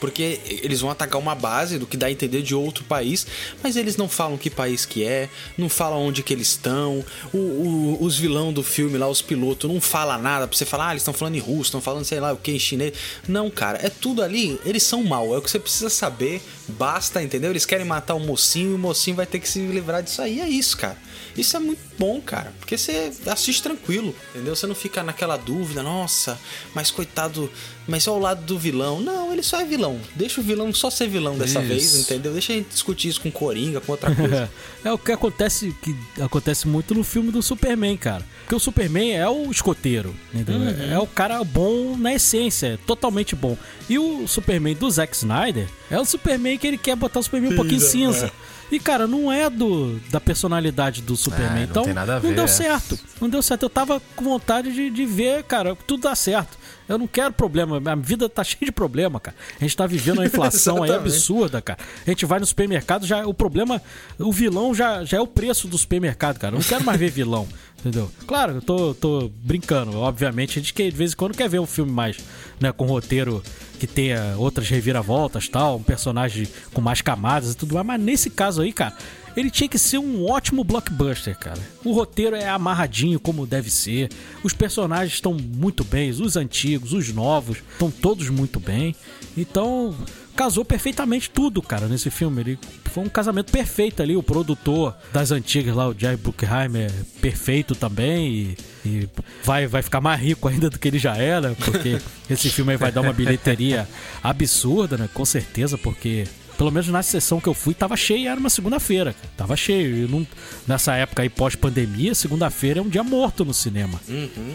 Porque 0.00 0.40
eles 0.46 0.80
vão 0.80 0.90
atacar 0.90 1.20
uma 1.20 1.34
base 1.34 1.78
do 1.78 1.86
que 1.86 1.96
dá 1.96 2.06
a 2.06 2.10
entender 2.10 2.42
de 2.42 2.54
outro 2.54 2.84
país, 2.84 3.26
mas 3.62 3.76
eles 3.76 3.96
não 3.96 4.08
falam 4.08 4.36
que 4.38 4.48
país 4.50 4.84
que 4.84 5.04
é, 5.04 5.28
não 5.56 5.68
falam 5.68 6.00
onde 6.06 6.22
que 6.22 6.32
eles 6.32 6.48
estão. 6.48 7.04
O, 7.32 7.38
o- 7.38 7.98
os 8.04 8.16
vilão 8.18 8.52
do 8.52 8.62
filme 8.62 8.96
lá, 8.98 9.08
os 9.08 9.20
pilotos, 9.22 9.70
não 9.70 9.80
fala 9.80 10.16
nada 10.18 10.46
pra 10.46 10.56
você 10.56 10.64
falar, 10.64 10.88
ah, 10.88 10.90
eles 10.92 11.02
estão 11.02 11.14
falando 11.14 11.34
em 11.34 11.40
russo, 11.40 11.64
estão 11.68 11.80
falando 11.80 12.04
sei 12.04 12.20
lá 12.20 12.32
o 12.32 12.36
que, 12.36 12.52
em 12.52 12.58
chinês. 12.58 12.92
Não, 13.26 13.50
cara, 13.50 13.78
é 13.82 13.90
tudo 13.90 14.22
ali, 14.22 14.58
eles 14.64 14.82
são 14.82 15.02
mal, 15.02 15.34
é 15.34 15.38
o 15.38 15.42
que 15.42 15.50
você 15.50 15.58
precisa 15.58 15.90
saber, 15.90 16.40
basta, 16.68 17.22
entendeu? 17.22 17.50
Eles 17.50 17.66
querem 17.66 17.84
matar 17.86 18.14
o 18.14 18.20
mocinho 18.20 18.72
e 18.72 18.74
o 18.74 18.78
mocinho 18.78 19.16
vai 19.16 19.26
ter 19.26 19.38
que 19.38 19.48
se 19.48 19.58
livrar 19.60 20.02
disso 20.02 20.22
aí, 20.22 20.40
é 20.40 20.48
isso, 20.48 20.76
cara. 20.76 20.96
Isso 21.36 21.56
é 21.56 21.60
muito 21.60 21.80
bom, 21.98 22.20
cara, 22.20 22.52
porque 22.58 22.76
você 22.76 23.12
assiste 23.26 23.62
tranquilo, 23.62 24.14
entendeu? 24.34 24.54
Você 24.54 24.66
não 24.66 24.74
fica 24.74 25.02
naquela 25.02 25.36
dúvida, 25.36 25.82
nossa, 25.82 26.38
mas 26.74 26.90
coitado, 26.90 27.50
mas 27.86 28.04
só 28.04 28.16
o 28.16 28.20
lado 28.20 28.44
do 28.44 28.58
vilão. 28.58 29.00
Não, 29.00 29.32
ele 29.32 29.42
só 29.42 29.60
é 29.60 29.64
vilão. 29.64 30.00
Deixa 30.14 30.40
o 30.40 30.44
vilão 30.44 30.72
só 30.72 30.90
ser 30.90 31.08
vilão 31.08 31.36
dessa 31.38 31.60
Isso. 31.60 31.68
vez, 31.68 31.94
entendeu? 31.96 32.32
Deixa 32.32 32.52
a 32.52 32.56
gente 32.56 32.68
discutir 32.68 33.08
isso 33.08 33.20
com 33.20 33.30
Coringa, 33.30 33.80
com 33.80 33.92
outra 33.92 34.14
coisa. 34.14 34.50
É 34.84 34.92
o 34.92 34.96
que 34.96 35.10
acontece 35.10 35.74
que 35.82 35.94
acontece 36.20 36.68
muito 36.68 36.94
no 36.94 37.02
filme 37.02 37.32
do 37.32 37.42
Superman, 37.42 37.96
cara. 37.96 38.24
Porque 38.42 38.54
o 38.54 38.60
Superman 38.60 39.16
é 39.16 39.28
o 39.28 39.50
escoteiro, 39.50 40.14
entendeu? 40.32 40.60
Uhum. 40.60 40.92
É 40.92 40.98
o 40.98 41.06
cara 41.06 41.42
bom 41.42 41.96
na 41.96 42.14
essência, 42.14 42.68
é 42.68 42.76
totalmente 42.86 43.34
bom. 43.34 43.56
E 43.88 43.98
o 43.98 44.26
Superman 44.28 44.74
do 44.76 44.88
Zack 44.90 45.14
Snyder 45.16 45.68
é 45.90 45.98
o 45.98 46.04
Superman 46.04 46.56
que 46.56 46.66
ele 46.66 46.78
quer 46.78 46.94
botar 46.96 47.20
o 47.20 47.22
Superman 47.22 47.52
um 47.52 47.56
pouquinho 47.56 47.80
cinza. 47.82 48.32
E, 48.70 48.78
cara, 48.78 49.06
não 49.06 49.32
é 49.32 49.48
do 49.48 49.98
da 50.10 50.20
personalidade 50.20 51.00
do 51.02 51.16
Superman. 51.16 51.62
É, 51.62 51.66
não 51.66 51.70
então, 51.70 51.82
tem 51.84 51.94
nada 51.94 52.16
a 52.16 52.20
não 52.20 52.32
deu 52.32 52.48
certo. 52.48 52.98
Não 53.20 53.28
deu 53.28 53.42
certo. 53.42 53.62
Eu 53.62 53.70
tava 53.70 54.00
com 54.14 54.24
vontade 54.24 54.72
de, 54.72 54.90
de 54.90 55.06
ver, 55.06 55.42
cara, 55.44 55.74
tudo 55.86 56.02
dá 56.02 56.14
certo. 56.14 56.58
Eu 56.88 56.96
não 56.96 57.06
quero 57.06 57.32
problema. 57.32 57.80
A 57.90 57.94
vida 57.94 58.28
tá 58.28 58.42
cheia 58.44 58.66
de 58.66 58.72
problema, 58.72 59.20
cara. 59.20 59.36
A 59.60 59.64
gente 59.64 59.76
tá 59.76 59.86
vivendo 59.86 60.18
uma 60.18 60.26
inflação 60.26 60.82
aí 60.82 60.92
absurda, 60.92 61.60
cara. 61.60 61.78
A 62.06 62.10
gente 62.10 62.24
vai 62.24 62.40
no 62.40 62.46
supermercado, 62.46 63.06
já 63.06 63.26
o 63.26 63.34
problema, 63.34 63.82
o 64.18 64.32
vilão 64.32 64.74
já, 64.74 65.04
já 65.04 65.18
é 65.18 65.20
o 65.20 65.26
preço 65.26 65.68
do 65.68 65.76
supermercado, 65.76 66.38
cara. 66.38 66.54
Eu 66.54 66.58
não 66.58 66.66
quero 66.66 66.84
mais 66.84 66.98
ver 66.98 67.10
vilão, 67.10 67.46
entendeu? 67.78 68.10
Claro, 68.26 68.56
eu 68.56 68.62
tô, 68.62 68.94
tô 68.94 69.30
brincando. 69.42 69.96
Obviamente, 69.98 70.58
a 70.58 70.62
gente 70.62 70.74
que 70.74 70.90
de 70.90 70.96
vez 70.96 71.12
em 71.12 71.16
quando 71.16 71.36
quer 71.36 71.48
ver 71.48 71.60
um 71.60 71.66
filme 71.66 71.92
mais, 71.92 72.18
né, 72.60 72.72
com 72.72 72.86
roteiro 72.86 73.42
que 73.78 73.86
tenha 73.86 74.34
outras 74.36 74.68
reviravoltas, 74.68 75.48
tal, 75.48 75.76
um 75.76 75.82
personagem 75.82 76.48
com 76.72 76.80
mais 76.80 77.00
camadas 77.00 77.52
e 77.52 77.56
tudo 77.56 77.74
mais, 77.74 77.86
mas 77.86 78.00
nesse 78.00 78.28
caso 78.28 78.60
aí, 78.60 78.72
cara, 78.72 78.94
ele 79.36 79.50
tinha 79.50 79.68
que 79.68 79.78
ser 79.78 79.98
um 79.98 80.28
ótimo 80.28 80.64
blockbuster, 80.64 81.38
cara. 81.38 81.60
O 81.84 81.92
roteiro 81.92 82.34
é 82.34 82.48
amarradinho 82.48 83.20
como 83.20 83.46
deve 83.46 83.70
ser. 83.70 84.10
Os 84.42 84.52
personagens 84.52 85.14
estão 85.14 85.32
muito 85.34 85.84
bem, 85.84 86.10
os 86.10 86.36
antigos, 86.36 86.92
os 86.92 87.12
novos, 87.12 87.58
estão 87.72 87.90
todos 87.90 88.28
muito 88.30 88.58
bem. 88.58 88.96
Então, 89.36 89.94
casou 90.38 90.64
perfeitamente 90.64 91.28
tudo, 91.28 91.60
cara, 91.60 91.88
nesse 91.88 92.10
filme. 92.10 92.40
Ele 92.40 92.58
foi 92.92 93.02
um 93.02 93.08
casamento 93.08 93.50
perfeito 93.50 94.00
ali. 94.00 94.16
O 94.16 94.22
produtor 94.22 94.94
das 95.12 95.32
antigas 95.32 95.74
lá, 95.74 95.88
o 95.88 95.98
Jerry 95.98 96.16
Bruckheimer, 96.16 96.88
é 96.88 97.20
perfeito 97.20 97.74
também. 97.74 98.28
E, 98.32 98.56
e 98.88 99.08
vai, 99.42 99.66
vai 99.66 99.82
ficar 99.82 100.00
mais 100.00 100.20
rico 100.20 100.46
ainda 100.46 100.70
do 100.70 100.78
que 100.78 100.86
ele 100.86 100.98
já 101.00 101.16
era, 101.16 101.56
porque 101.56 101.98
esse 102.30 102.48
filme 102.50 102.70
aí 102.70 102.78
vai 102.78 102.92
dar 102.92 103.00
uma 103.00 103.12
bilheteria 103.12 103.88
absurda, 104.22 104.96
né? 104.96 105.08
Com 105.12 105.24
certeza, 105.24 105.76
porque 105.76 106.24
pelo 106.56 106.70
menos 106.70 106.88
na 106.88 107.02
sessão 107.02 107.40
que 107.40 107.48
eu 107.48 107.54
fui, 107.54 107.72
tava 107.74 107.96
cheio 107.96 108.28
era 108.28 108.38
uma 108.38 108.50
segunda-feira. 108.50 109.14
Tava 109.36 109.56
cheio. 109.56 110.04
E 110.06 110.08
não- 110.10 110.26
nessa 110.66 110.94
época 110.94 111.22
aí, 111.22 111.28
pós-pandemia, 111.28 112.14
segunda-feira 112.14 112.78
é 112.78 112.82
um 112.82 112.88
dia 112.88 113.02
morto 113.02 113.44
no 113.44 113.52
cinema. 113.54 114.00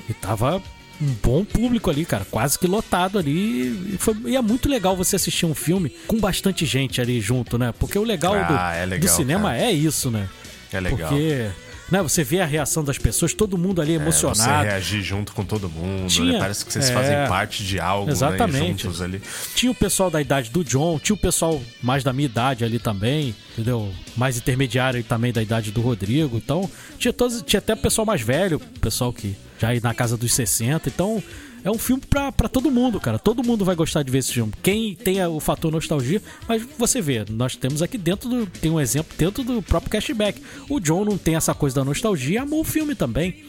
E 0.10 0.14
tava 0.14 0.62
um 1.02 1.14
bom 1.24 1.44
público 1.44 1.90
ali, 1.90 2.06
cara. 2.06 2.26
Quase 2.30 2.58
que 2.58 2.68
lotado 2.68 3.18
ali. 3.20 3.94
E, 3.94 3.98
foi, 3.98 4.16
e 4.26 4.36
é 4.36 4.42
muito 4.42 4.70
legal 4.70 4.96
você 4.96 5.16
assistir 5.16 5.46
um 5.46 5.56
filme 5.56 5.90
com 6.08 6.20
bastante 6.20 6.66
gente 6.66 7.02
ali 7.02 7.20
junto, 7.20 7.58
né? 7.58 7.74
Porque 7.78 7.98
o 7.98 8.04
legal, 8.04 8.34
do, 8.34 8.54
Ah, 8.54 8.74
é 8.76 8.86
legal, 8.86 9.10
do 9.14 9.16
cinema 9.16 9.50
cara. 9.50 9.62
é 9.62 9.72
isso, 9.72 10.10
né? 10.12 10.28
É 10.72 10.80
legal. 10.80 11.10
Porque 11.10 11.50
né, 11.94 12.02
você 12.02 12.24
vê 12.24 12.42
a 12.42 12.46
reação 12.46 12.84
das 12.84 12.98
pessoas, 12.98 13.34
todo 13.36 13.56
mundo 13.58 13.80
ali 13.82 13.94
É, 13.94 14.00
você 14.00 14.26
emocionado. 14.26 14.64
reagir 14.64 15.02
junto 15.04 15.32
com 15.34 15.46
todo 15.46 15.70
mundo, 15.70 16.08
Tinha- 16.10 16.34
né? 16.34 16.40
Parece 16.40 16.66
que 16.66 16.74
vocês 16.74 16.90
é. 16.90 16.94
fazem 16.94 17.28
parte 17.28 17.64
de 17.64 17.80
algo, 17.80 18.10
Exatamente. 18.10 18.88
né? 18.88 18.94
Ali. 19.04 19.22
Tinha 19.56 19.72
o 19.72 19.76
pessoal 19.76 20.10
da 20.10 20.20
idade 20.20 20.50
do 20.50 20.64
John, 20.64 20.98
tinha 20.98 21.14
o 21.14 21.18
pessoal 21.18 21.62
mais 21.84 22.04
da 22.04 22.12
minha 22.12 22.26
idade 22.26 22.64
ali 22.66 22.80
também, 22.80 23.36
entendeu? 23.52 23.94
Mais 24.18 24.38
intermediário 24.38 25.04
também 25.04 25.32
da 25.32 25.42
idade 25.42 25.72
do 25.72 25.82
Rodrigo. 25.82 26.38
Então, 26.38 26.68
tinha 26.98 27.14
todos, 27.14 27.44
tinha 27.44 27.60
até 27.60 27.74
o 27.74 27.78
pessoal 27.78 28.06
mais 28.08 28.22
velho, 28.22 28.58
o 28.58 28.80
pessoal 28.80 29.14
que 29.14 29.36
já 29.60 29.68
aí 29.70 29.80
na 29.80 29.94
casa 29.94 30.18
dos 30.18 30.34
60. 30.34 30.90
Então, 30.90 31.22
é 31.64 31.72
um 31.72 31.78
filme 31.78 32.02
pra, 32.10 32.32
pra 32.32 32.48
todo 32.50 32.70
mundo, 32.72 33.00
cara. 33.00 33.18
Todo 33.18 33.44
mundo 33.44 33.64
vai 33.66 33.76
gostar 33.76 34.04
de 34.04 34.12
ver 34.12 34.20
esse 34.20 34.34
filme. 34.34 34.52
Quem 34.62 34.96
tem 34.96 35.24
o 35.26 35.40
fator 35.40 35.72
nostalgia, 35.72 36.22
mas 36.48 36.62
você 36.78 37.02
vê, 37.02 37.26
nós 37.30 37.56
temos 37.56 37.82
aqui 37.82 37.98
dentro 37.98 38.30
do. 38.30 38.46
Tem 38.48 38.70
um 38.72 38.80
exemplo 38.80 39.14
dentro 39.18 39.44
do 39.44 39.62
próprio 39.62 39.92
cashback. 39.92 40.42
O 40.70 40.80
John 40.80 41.06
não 41.06 41.18
tem 41.18 41.36
essa 41.36 41.54
coisa 41.54 41.76
da 41.78 41.84
nostalgia, 41.86 42.42
amou 42.42 42.62
o 42.62 42.66
filme 42.66 42.96
também. 42.96 43.44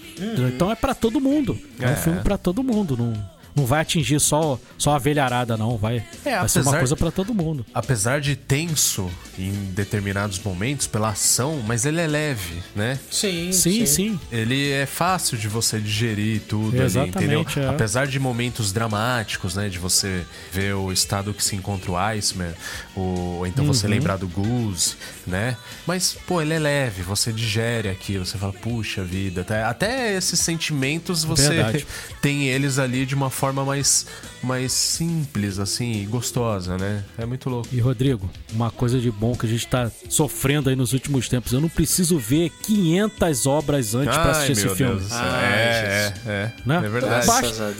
Então 0.48 0.70
é 0.70 0.74
pra 0.74 0.94
todo 0.94 1.20
mundo. 1.20 1.58
É, 1.80 1.88
um 1.88 1.90
É. 1.90 1.96
filme 1.96 2.20
pra 2.20 2.38
todo 2.38 2.62
mundo. 2.62 2.96
Não, 2.96 3.12
não 3.54 3.66
vai 3.66 3.80
atingir 3.82 4.20
só, 4.20 4.58
só 4.76 4.94
a 4.94 4.98
velharada, 4.98 5.56
não. 5.56 5.76
Vai, 5.76 6.04
É, 6.24 6.38
vai 6.38 6.48
ser 6.48 6.58
uma 6.60 6.70
apesar- 6.70 6.78
coisa 6.78 6.96
pra 6.96 7.10
todo 7.10 7.34
mundo. 7.34 7.64
Apesar 7.72 8.20
de 8.20 8.34
tenso 8.36 9.10
em 9.38 9.52
determinados 9.72 10.38
momentos 10.38 10.86
pela 10.86 11.10
ação, 11.10 11.62
mas 11.66 11.84
ele 11.86 12.00
é 12.00 12.06
leve, 12.06 12.62
né? 12.74 12.98
Sim, 13.10 13.52
Sim, 13.52 13.86
sim. 13.86 14.20
Ele 14.32 14.70
é 14.72 14.86
fácil 14.86 15.36
de 15.38 15.46
você 15.48 15.78
digerir 15.78 16.42
tudo 16.48 16.80
Exatamente, 16.82 17.18
ali, 17.18 17.34
entendeu? 17.36 17.64
é. 17.64 17.68
Apesar 17.68 18.06
de 18.06 18.18
momentos 18.18 18.72
dramáticos, 18.72 19.54
né? 19.54 19.68
De 19.68 19.78
você 19.78 20.24
ver 20.52 20.74
o 20.74 20.90
estado 20.92 21.32
que 21.32 21.42
se 21.42 21.54
encontra 21.56 21.90
o 21.92 21.96
Iceman, 21.96 22.52
ou, 22.94 23.04
ou 23.38 23.46
então 23.46 23.64
Uhum. 23.64 23.72
você 23.72 23.86
lembrar 23.86 24.16
do 24.16 24.26
Goose, 24.28 24.94
né? 25.26 25.56
Mas, 25.86 26.16
pô, 26.26 26.40
ele 26.42 26.54
é 26.54 26.58
leve, 26.58 27.02
você 27.02 27.32
digere 27.32 27.88
aquilo, 27.88 28.24
você 28.26 28.36
fala, 28.38 28.52
puxa 28.52 29.04
vida. 29.04 29.42
Até, 29.42 29.62
até 29.62 30.16
esses 30.16 30.40
sentimentos 30.40 31.22
você 31.24 31.48
Verdade. 31.50 31.86
tem 32.20 32.48
eles 32.48 32.78
ali 32.78 33.04
de 33.06 33.14
uma 33.14 33.30
forma 33.30 33.43
mais, 33.52 34.06
mais 34.42 34.72
simples, 34.72 35.58
assim, 35.58 36.02
e 36.02 36.06
gostosa, 36.06 36.76
né? 36.78 37.04
É 37.18 37.26
muito 37.26 37.48
louco. 37.50 37.68
E 37.72 37.78
Rodrigo, 37.80 38.30
uma 38.52 38.70
coisa 38.70 38.98
de 38.98 39.10
bom 39.10 39.34
que 39.34 39.46
a 39.46 39.48
gente 39.48 39.66
tá 39.66 39.90
sofrendo 40.08 40.70
aí 40.70 40.76
nos 40.76 40.92
últimos 40.92 41.28
tempos. 41.28 41.52
Eu 41.52 41.60
não 41.60 41.68
preciso 41.68 42.18
ver 42.18 42.50
500 42.62 43.46
obras 43.46 43.94
antes 43.94 44.14
pra 44.16 44.30
assistir 44.30 44.52
esse 44.52 44.68
filme. 44.74 45.00
Ai, 45.10 45.44
é, 45.44 46.12
é, 46.26 46.30
é, 46.30 46.52
né? 46.64 46.82
é 46.84 46.88
verdade. 46.88 47.26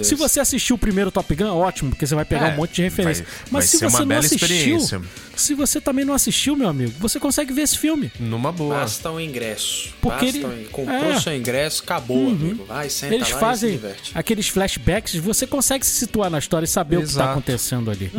Se 0.02 0.14
você 0.14 0.40
assistiu 0.40 0.76
o 0.76 0.78
primeiro 0.78 1.10
Top 1.10 1.34
Gun, 1.34 1.46
ótimo, 1.56 1.90
porque 1.90 2.06
você 2.06 2.14
vai 2.14 2.24
pegar 2.24 2.50
É, 2.50 2.52
um 2.54 2.56
monte 2.56 2.74
de 2.76 2.82
referência. 2.82 3.24
vai- 3.24 3.32
Mas 3.44 3.52
vai 3.52 3.62
se 3.62 3.78
ser 3.78 3.78
você 3.78 3.96
uma 3.96 4.00
não 4.00 4.06
bela 4.08 4.20
assistiu, 4.24 4.46
experiência. 4.46 5.00
Se 5.36 5.54
você 5.54 5.80
também 5.80 6.04
não 6.04 6.14
assistiu, 6.14 6.56
meu 6.56 6.68
amigo, 6.68 6.92
você 6.98 7.18
consegue 7.20 7.52
ver 7.52 7.62
esse 7.62 7.78
filme. 7.78 8.10
Numa 8.18 8.50
boa. 8.52 8.76
Basta 8.80 9.10
um 9.10 9.20
ingresso. 9.20 9.90
Porque 10.00 10.24
Basta 10.26 10.38
ele- 10.38 10.46
um... 10.46 10.64
Comprou 10.70 11.12
é. 11.12 11.20
seu 11.20 11.34
ingresso, 11.36 11.82
acabou, 11.82 12.28
amigo. 12.28 12.64
Vai, 12.64 12.88
senta 12.90 13.14
Eles 13.14 13.28
lá 13.30 13.30
e 13.30 13.34
se 13.34 13.40
fazem 13.40 13.70
diverte. 13.72 14.12
aqueles 14.14 14.48
flashbacks, 14.48 15.14
você 15.16 15.46
consegue 15.46 15.84
se 15.86 15.92
situar 15.92 16.30
na 16.30 16.38
história 16.38 16.64
e 16.64 16.68
saber 16.68 16.96
o 16.96 17.00
que 17.00 17.06
está 17.06 17.20
Exato. 17.24 17.30
acontecendo 17.38 17.90
ali. 17.90 18.10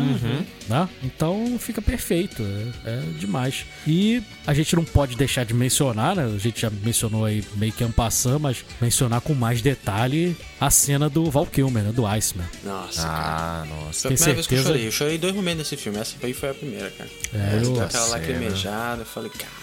Né? 0.68 0.88
Então 1.02 1.56
fica 1.58 1.80
perfeito. 1.82 2.42
É, 2.84 2.90
é 2.90 3.00
demais. 3.18 3.64
E 3.86 4.22
a 4.46 4.52
gente 4.54 4.74
não 4.76 4.84
pode 4.84 5.16
deixar 5.16 5.44
de 5.44 5.54
mencionar, 5.54 6.16
né? 6.16 6.24
A 6.34 6.38
gente 6.38 6.60
já 6.60 6.70
mencionou 6.70 7.24
aí 7.24 7.44
meio 7.56 7.72
que 7.72 7.84
ampassando, 7.84 8.40
mas 8.40 8.64
mencionar 8.80 9.20
com 9.20 9.34
mais 9.34 9.60
detalhe 9.62 10.36
a 10.60 10.70
cena 10.70 11.08
do 11.08 11.30
Val 11.30 11.46
Kilmer, 11.46 11.82
né? 11.84 11.92
Do 11.92 12.06
Iceman. 12.06 12.46
Nossa, 12.64 13.02
cara. 13.02 13.62
Ah, 13.62 13.66
nossa. 13.68 14.08
Foi 14.08 14.12
a 14.12 14.16
tem 14.16 14.16
primeira 14.16 14.34
vez 14.34 14.46
que 14.46 14.54
eu 14.54 14.58
certeza? 14.58 14.62
chorei. 14.68 14.86
Eu 14.86 14.92
chorei 14.92 15.18
dois 15.18 15.34
momentos 15.34 15.58
nesse 15.58 15.76
filme. 15.76 15.98
Essa 15.98 16.14
aí 16.22 16.32
foi 16.32 16.50
a 16.50 16.54
primeira, 16.54 16.90
cara. 16.90 17.05
É, 17.34 17.60
eu- 17.62 17.72
aquela 17.82 17.88
cena. 17.90 18.06
lacrimejada. 18.06 19.02
Eu 19.02 19.06
falei, 19.06 19.30
caraca. 19.30 19.56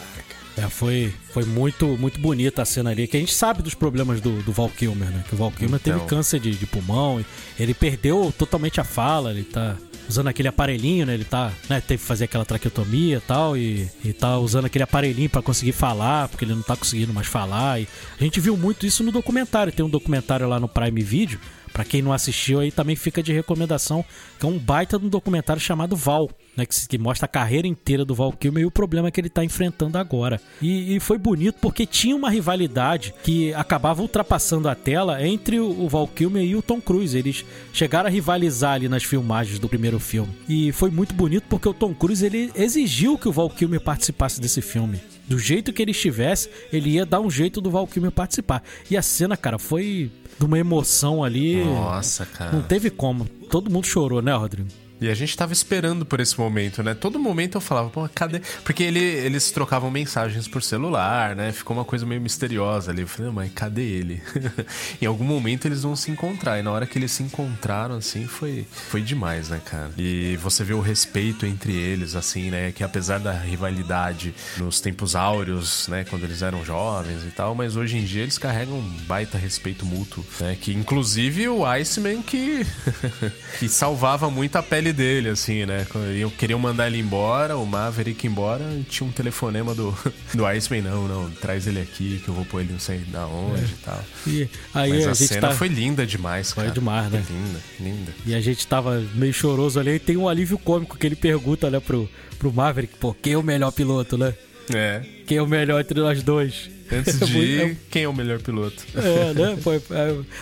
É, 0.56 0.70
foi, 0.70 1.12
foi 1.32 1.46
muito, 1.46 1.88
muito 1.98 2.20
bonita 2.20 2.62
a 2.62 2.66
cena 2.66 2.92
ali, 2.92 3.08
que 3.08 3.18
a 3.18 3.20
gente 3.20 3.34
sabe 3.34 3.64
dos 3.64 3.74
problemas 3.74 4.22
do, 4.22 4.44
do 4.44 4.52
Val 4.52 4.70
Kilmer, 4.70 5.10
né? 5.10 5.24
Que 5.28 5.34
o 5.34 5.38
Val 5.38 5.52
Kilmer 5.52 5.80
Então. 5.84 5.98
teve 5.98 6.06
câncer 6.08 6.40
de, 6.40 6.52
de 6.52 6.66
pulmão, 6.68 7.26
ele 7.60 7.74
perdeu 7.74 8.32
totalmente 8.38 8.80
a 8.80 8.84
fala, 8.84 9.32
ele 9.32 9.44
tá 9.44 9.76
usando 10.08 10.28
aquele 10.28 10.48
aparelhinho, 10.48 11.08
né? 11.08 11.16
Ele 11.16 11.26
tá, 11.26 11.52
né, 11.68 11.82
teve 11.82 12.00
que 12.02 12.08
fazer 12.08 12.26
aquela 12.26 12.46
traqueotomia 12.46 13.18
e 13.18 13.22
tal, 13.22 13.58
e, 13.58 13.90
e 14.06 14.14
tá 14.14 14.38
usando 14.38 14.66
aquele 14.66 14.84
aparelhinho 14.84 15.28
pra 15.30 15.42
conseguir 15.42 15.72
falar, 15.72 16.28
porque 16.30 16.46
ele 16.46 16.54
não 16.54 16.62
tá 16.62 16.76
conseguindo 16.76 17.12
mais 17.12 17.26
falar. 17.26 17.82
E 17.82 17.88
a 18.20 18.24
gente 18.24 18.40
viu 18.40 18.56
muito 18.56 18.86
isso 18.86 19.04
no 19.04 19.12
documentário, 19.12 19.74
tem 19.74 19.84
um 19.84 19.90
documentário 19.90 20.48
lá 20.48 20.60
no 20.60 20.68
Prime 20.68 21.02
Video, 21.02 21.40
Pra 21.72 21.84
quem 21.84 22.04
não 22.04 22.14
assistiu 22.14 22.60
aí 22.60 22.72
também 22.72 22.96
fica 22.96 23.24
de 23.24 23.34
recomendação, 23.34 24.06
que 24.40 24.46
é 24.46 24.48
um 24.48 24.60
baita 24.60 25.00
de 25.00 25.08
um 25.08 25.10
documentário 25.10 25.60
chamado 25.60 25.96
Val, 25.96 26.30
né, 26.56 26.66
que, 26.66 26.88
que 26.88 26.98
mostra 26.98 27.26
a 27.26 27.28
carreira 27.28 27.68
inteira 27.68 28.06
do 28.06 28.16
Val 28.16 28.32
Kilmer 28.32 28.64
e 28.64 28.66
o 28.66 28.72
problema 28.72 29.12
que 29.12 29.20
ele 29.20 29.30
tá 29.30 29.44
enfrentando 29.44 29.98
agora. 29.98 30.40
E, 30.62 30.96
e 30.96 31.00
foi 31.00 31.18
bonito 31.18 31.56
porque 31.62 31.86
tinha 31.86 32.16
uma 32.16 32.30
rivalidade 32.30 33.14
que 33.24 33.54
acabava 33.54 34.02
ultrapassando 34.02 34.70
a 34.70 34.76
tela 34.76 35.26
entre 35.26 35.60
o, 35.60 35.84
o 35.84 35.90
Val 35.90 36.08
Kilmer 36.08 36.44
e 36.44 36.56
o 36.56 36.62
Tom 36.62 36.80
Cruise. 36.80 37.18
Eles 37.18 37.46
chegaram 37.72 38.08
a 38.08 38.12
rivalizar 38.12 38.74
ali 38.74 38.88
nas 38.88 39.04
filmagens 39.04 39.60
do 39.60 39.70
primeiro 39.70 40.00
filme. 40.00 40.34
E 40.48 40.72
foi 40.72 40.90
muito 40.90 41.14
bonito 41.14 41.46
porque 41.50 41.68
o 41.68 41.74
Tom 41.74 41.94
Cruise 41.94 42.26
ele 42.26 42.52
exigiu 42.56 43.18
que 43.18 43.28
o 43.28 43.32
Val 43.32 43.50
Kilmer 43.50 43.82
participasse 43.82 44.40
desse 44.40 44.62
filme. 44.62 45.02
Do 45.28 45.40
jeito 45.40 45.72
que 45.72 45.82
ele 45.82 45.92
estivesse, 45.92 46.50
ele 46.72 46.92
ia 46.92 47.06
dar 47.06 47.22
um 47.22 47.32
jeito 47.32 47.62
do 47.62 47.72
Val 47.72 47.88
Kilmer 47.88 48.12
participar. 48.12 48.62
E 48.92 48.98
a 48.98 49.02
cena, 49.02 49.38
cara, 49.38 49.58
foi 49.58 50.12
de 50.38 50.46
uma 50.46 50.60
emoção 50.60 51.24
ali. 51.24 51.64
Nossa, 51.64 52.26
cara. 52.26 52.52
Não 52.52 52.62
teve 52.62 52.90
como. 52.90 53.26
Todo 53.50 53.72
mundo 53.72 53.86
chorou, 53.86 54.22
né, 54.22 54.34
Rodrigo? 54.34 54.68
E 55.02 55.10
a 55.10 55.14
gente 55.14 55.36
tava 55.36 55.52
esperando 55.52 56.06
por 56.06 56.20
esse 56.20 56.40
momento, 56.40 56.82
né? 56.82 56.94
Todo 56.94 57.20
momento 57.20 57.56
eu 57.56 57.62
falava, 57.62 57.90
pô, 57.90 58.08
cadê? 58.14 58.42
Porque 58.64 58.84
ele, 58.84 59.00
eles 59.00 59.52
trocavam 59.52 59.92
mensagens 59.92 60.48
por 60.48 60.64
celular, 60.64 61.36
né? 61.36 61.52
Ficou 61.52 61.76
uma 61.76 61.84
coisa 61.84 62.06
meio 62.06 62.22
misteriosa 62.22 62.92
ali. 62.92 63.02
Eu 63.02 63.08
falei, 63.08 63.32
mas 63.32 63.52
cadê 63.54 63.82
ele? 63.82 64.22
em 65.02 65.06
algum 65.06 65.26
momento 65.26 65.66
eles 65.66 65.84
vão 65.84 65.96
se 65.96 66.10
encontrar. 66.10 66.60
E 66.60 66.62
na 66.64 66.72
hora 66.72 66.86
que 66.86 66.98
eles 66.98 67.12
se 67.12 67.22
encontraram, 67.22 67.98
assim, 67.98 68.28
foi, 68.28 68.66
foi 68.72 69.02
demais, 69.02 69.50
né, 69.50 69.60
cara? 69.66 69.92
E 69.98 70.38
você 70.38 70.64
vê 70.64 70.74
o 70.74 70.80
respeito 70.80 71.46
entre 71.46 71.74
eles, 71.74 72.16
assim, 72.16 72.50
né? 72.50 72.72
Que 72.72 72.84
apesar 72.84 73.20
da 73.20 73.34
rivalidade 73.34 74.34
nos 74.58 74.80
tempos 74.80 75.16
áureos, 75.16 75.88
né? 75.90 76.06
Quando 76.10 76.24
eles 76.24 76.42
eram 76.42 76.64
jovens 76.64 77.24
e 77.26 77.32
tal, 77.32 77.54
mas 77.54 77.76
hoje 77.76 77.98
em 77.98 78.06
dia 78.06 78.22
eles 78.22 78.38
carregam 78.38 78.78
um 78.78 78.98
baita 79.06 79.38
respeito 79.38 79.86
mútuo, 79.86 80.26
né? 80.40 80.58
Que 80.60 80.74
inclusive 80.74 81.50
o 81.50 81.66
Iceman 81.66 82.22
que, 82.22 82.66
que 83.60 83.68
salvava 83.68 84.30
muito 84.30 84.56
a 84.56 84.64
pele 84.64 84.93
dele, 84.94 85.30
assim, 85.30 85.66
né? 85.66 85.86
Quando 85.90 86.08
eu 86.08 86.32
queriam 86.32 86.60
mandar 86.60 86.88
ele 86.88 87.00
embora, 87.00 87.58
o 87.58 87.66
Maverick 87.66 88.26
embora, 88.26 88.64
tinha 88.90 89.08
um 89.08 89.12
telefonema 89.12 89.74
do, 89.76 89.96
do 90.34 90.46
Iceman, 90.46 90.82
não, 90.82 91.08
não, 91.08 91.32
traz 91.32 91.68
ele 91.68 91.82
aqui 91.82 92.22
que 92.24 92.30
eu 92.30 92.34
vou 92.34 92.46
pôr 92.46 92.62
ele 92.62 92.72
não 92.72 92.80
sei 92.80 93.00
da 93.00 93.26
onde 93.28 93.72
e 93.72 93.78
tal. 93.84 94.04
E 94.26 94.50
aí 94.74 94.90
Mas 94.92 95.08
a, 95.08 95.12
a, 95.12 95.16
cena 95.16 95.48
tá... 95.50 95.54
foi 95.54 95.68
linda 95.68 96.06
demais, 96.06 96.52
Foi 96.52 96.64
cara. 96.64 96.74
demais, 96.74 97.12
né? 97.12 97.24
Foi 97.26 97.36
linda, 97.36 97.60
linda. 97.80 98.14
E 98.26 98.34
a 98.34 98.40
gente 98.40 98.66
tava 98.66 99.04
meio 99.16 99.34
choroso 99.34 99.80
ali. 99.80 99.96
E 99.96 100.00
tem 100.00 100.16
um 100.16 100.30
alívio 100.30 100.58
cômico 100.58 100.98
que 100.98 101.06
ele 101.06 101.16
pergunta, 101.16 101.70
né, 101.70 101.80
pro, 101.80 102.10
pro 102.40 102.54
Maverick, 102.54 102.96
pô, 102.98 103.14
quem 103.14 103.34
é 103.34 103.38
o 103.38 103.44
melhor 103.44 103.72
piloto, 103.72 104.18
né? 104.18 104.34
É. 104.74 105.02
Quem 105.26 105.38
é 105.38 105.42
o 105.42 105.48
melhor 105.48 105.82
entre 105.82 106.00
nós 106.00 106.24
dois? 106.24 106.70
Antes 106.98 107.20
É 107.22 107.26
de 107.26 107.34
muito- 107.34 107.48
ir, 107.50 107.78
quem 107.90 108.04
é 108.04 108.08
o 108.08 108.14
melhor 108.14 108.40
piloto? 108.42 108.84
É, 108.96 109.34
né? 109.36 109.58
Pô, 109.64 109.74
é- 109.74 109.82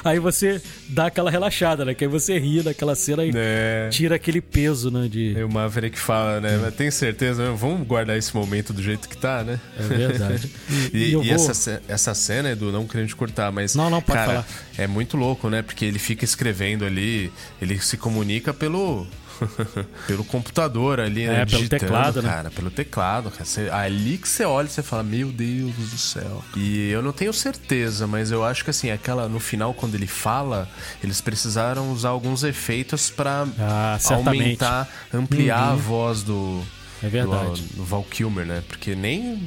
aí 0.04 0.20
você 0.20 0.62
dá 0.90 1.08
aquela 1.08 1.30
relaxada, 1.32 1.86
né? 1.86 1.94
Que 1.94 2.04
aí 2.06 2.10
você 2.10 2.38
ri 2.38 2.62
daquela 2.62 2.96
cena 2.96 3.24
e 3.26 3.32
É. 3.34 3.90
tira 3.92 4.16
aquele 4.16 4.42
peso, 4.42 4.92
né? 4.92 5.08
De... 5.08 5.34
E 5.38 5.44
o 5.44 5.50
Maverick 5.50 5.98
fala, 5.98 6.40
né? 6.42 6.58
Mas 6.62 6.74
tem 6.76 6.90
certeza, 6.92 7.44
né? 7.52 7.56
vamos 7.58 7.88
guardar 7.88 8.18
esse 8.18 8.36
momento 8.36 8.74
do 8.74 8.82
jeito 8.82 9.08
que 9.08 9.18
tá, 9.18 9.44
né? 9.44 9.60
É 9.80 9.84
verdade. 9.84 10.50
E, 10.94 10.98
E, 10.98 11.10
e 11.12 11.16
vou... 11.16 11.24
essa, 11.50 11.82
essa 11.88 12.14
cena, 12.14 12.52
Edu, 12.52 12.72
não 12.72 12.86
querendo 12.88 13.08
te 13.08 13.16
cortar, 13.16 13.52
mas. 13.52 13.76
Não, 13.76 13.90
não, 13.90 14.02
pode 14.02 14.18
cara, 14.18 14.32
falar. 14.44 14.48
É 14.78 14.88
muito 14.88 15.16
louco, 15.18 15.50
né? 15.50 15.62
Porque 15.62 15.86
ele 15.86 16.00
fica 16.00 16.26
escrevendo 16.26 16.86
ali, 16.86 17.32
ele 17.62 17.80
se 17.80 17.98
comunica 17.98 18.54
pelo. 18.54 19.08
pelo 20.08 20.24
computador 20.24 21.00
ali, 21.00 21.26
né? 21.28 21.42
É, 21.42 21.46
pelo 21.46 21.68
teclado, 21.68 22.22
né? 22.22 22.30
cara, 22.30 22.52
pelo 22.52 22.70
teclado. 22.72 23.32
Cara. 23.32 23.46
Você- 23.46 23.70
ali 23.70 24.18
que 24.18 24.28
você 24.28 24.44
olha 24.46 24.68
e 24.68 24.70
você 24.70 24.84
fala, 24.84 25.04
meu 25.04 25.32
Deus 25.32 25.74
do 25.76 25.98
céu. 25.98 26.44
E 26.56 26.90
eu 26.90 27.02
não 27.02 27.12
tenho 27.12 27.34
certeza, 27.34 28.08
mas 28.08 28.32
eu 28.32 28.44
acho 28.44 28.64
que 28.64 28.70
assim, 28.70 28.92
aquela 28.92 29.28
no 29.28 29.40
final, 29.40 29.74
quando 29.74 29.96
ele 29.96 30.08
fala, 30.08 30.70
eles 31.04 31.22
precisaram 31.22 31.92
usar 31.92 32.10
alguns 32.10 32.44
efeitos 32.44 33.10
pra 33.10 33.48
Ah, 33.60 33.98
aumentar, 34.10 34.88
ampliar 35.14 35.72
a 35.72 35.76
voz 35.76 36.24
do. 36.24 36.62
É 37.04 37.08
verdade. 37.10 37.62
Do, 37.64 37.78
do 37.78 37.84
Val 37.84 38.04
Kilmer, 38.04 38.46
né? 38.46 38.64
Porque 38.68 38.94
nem 38.96 39.42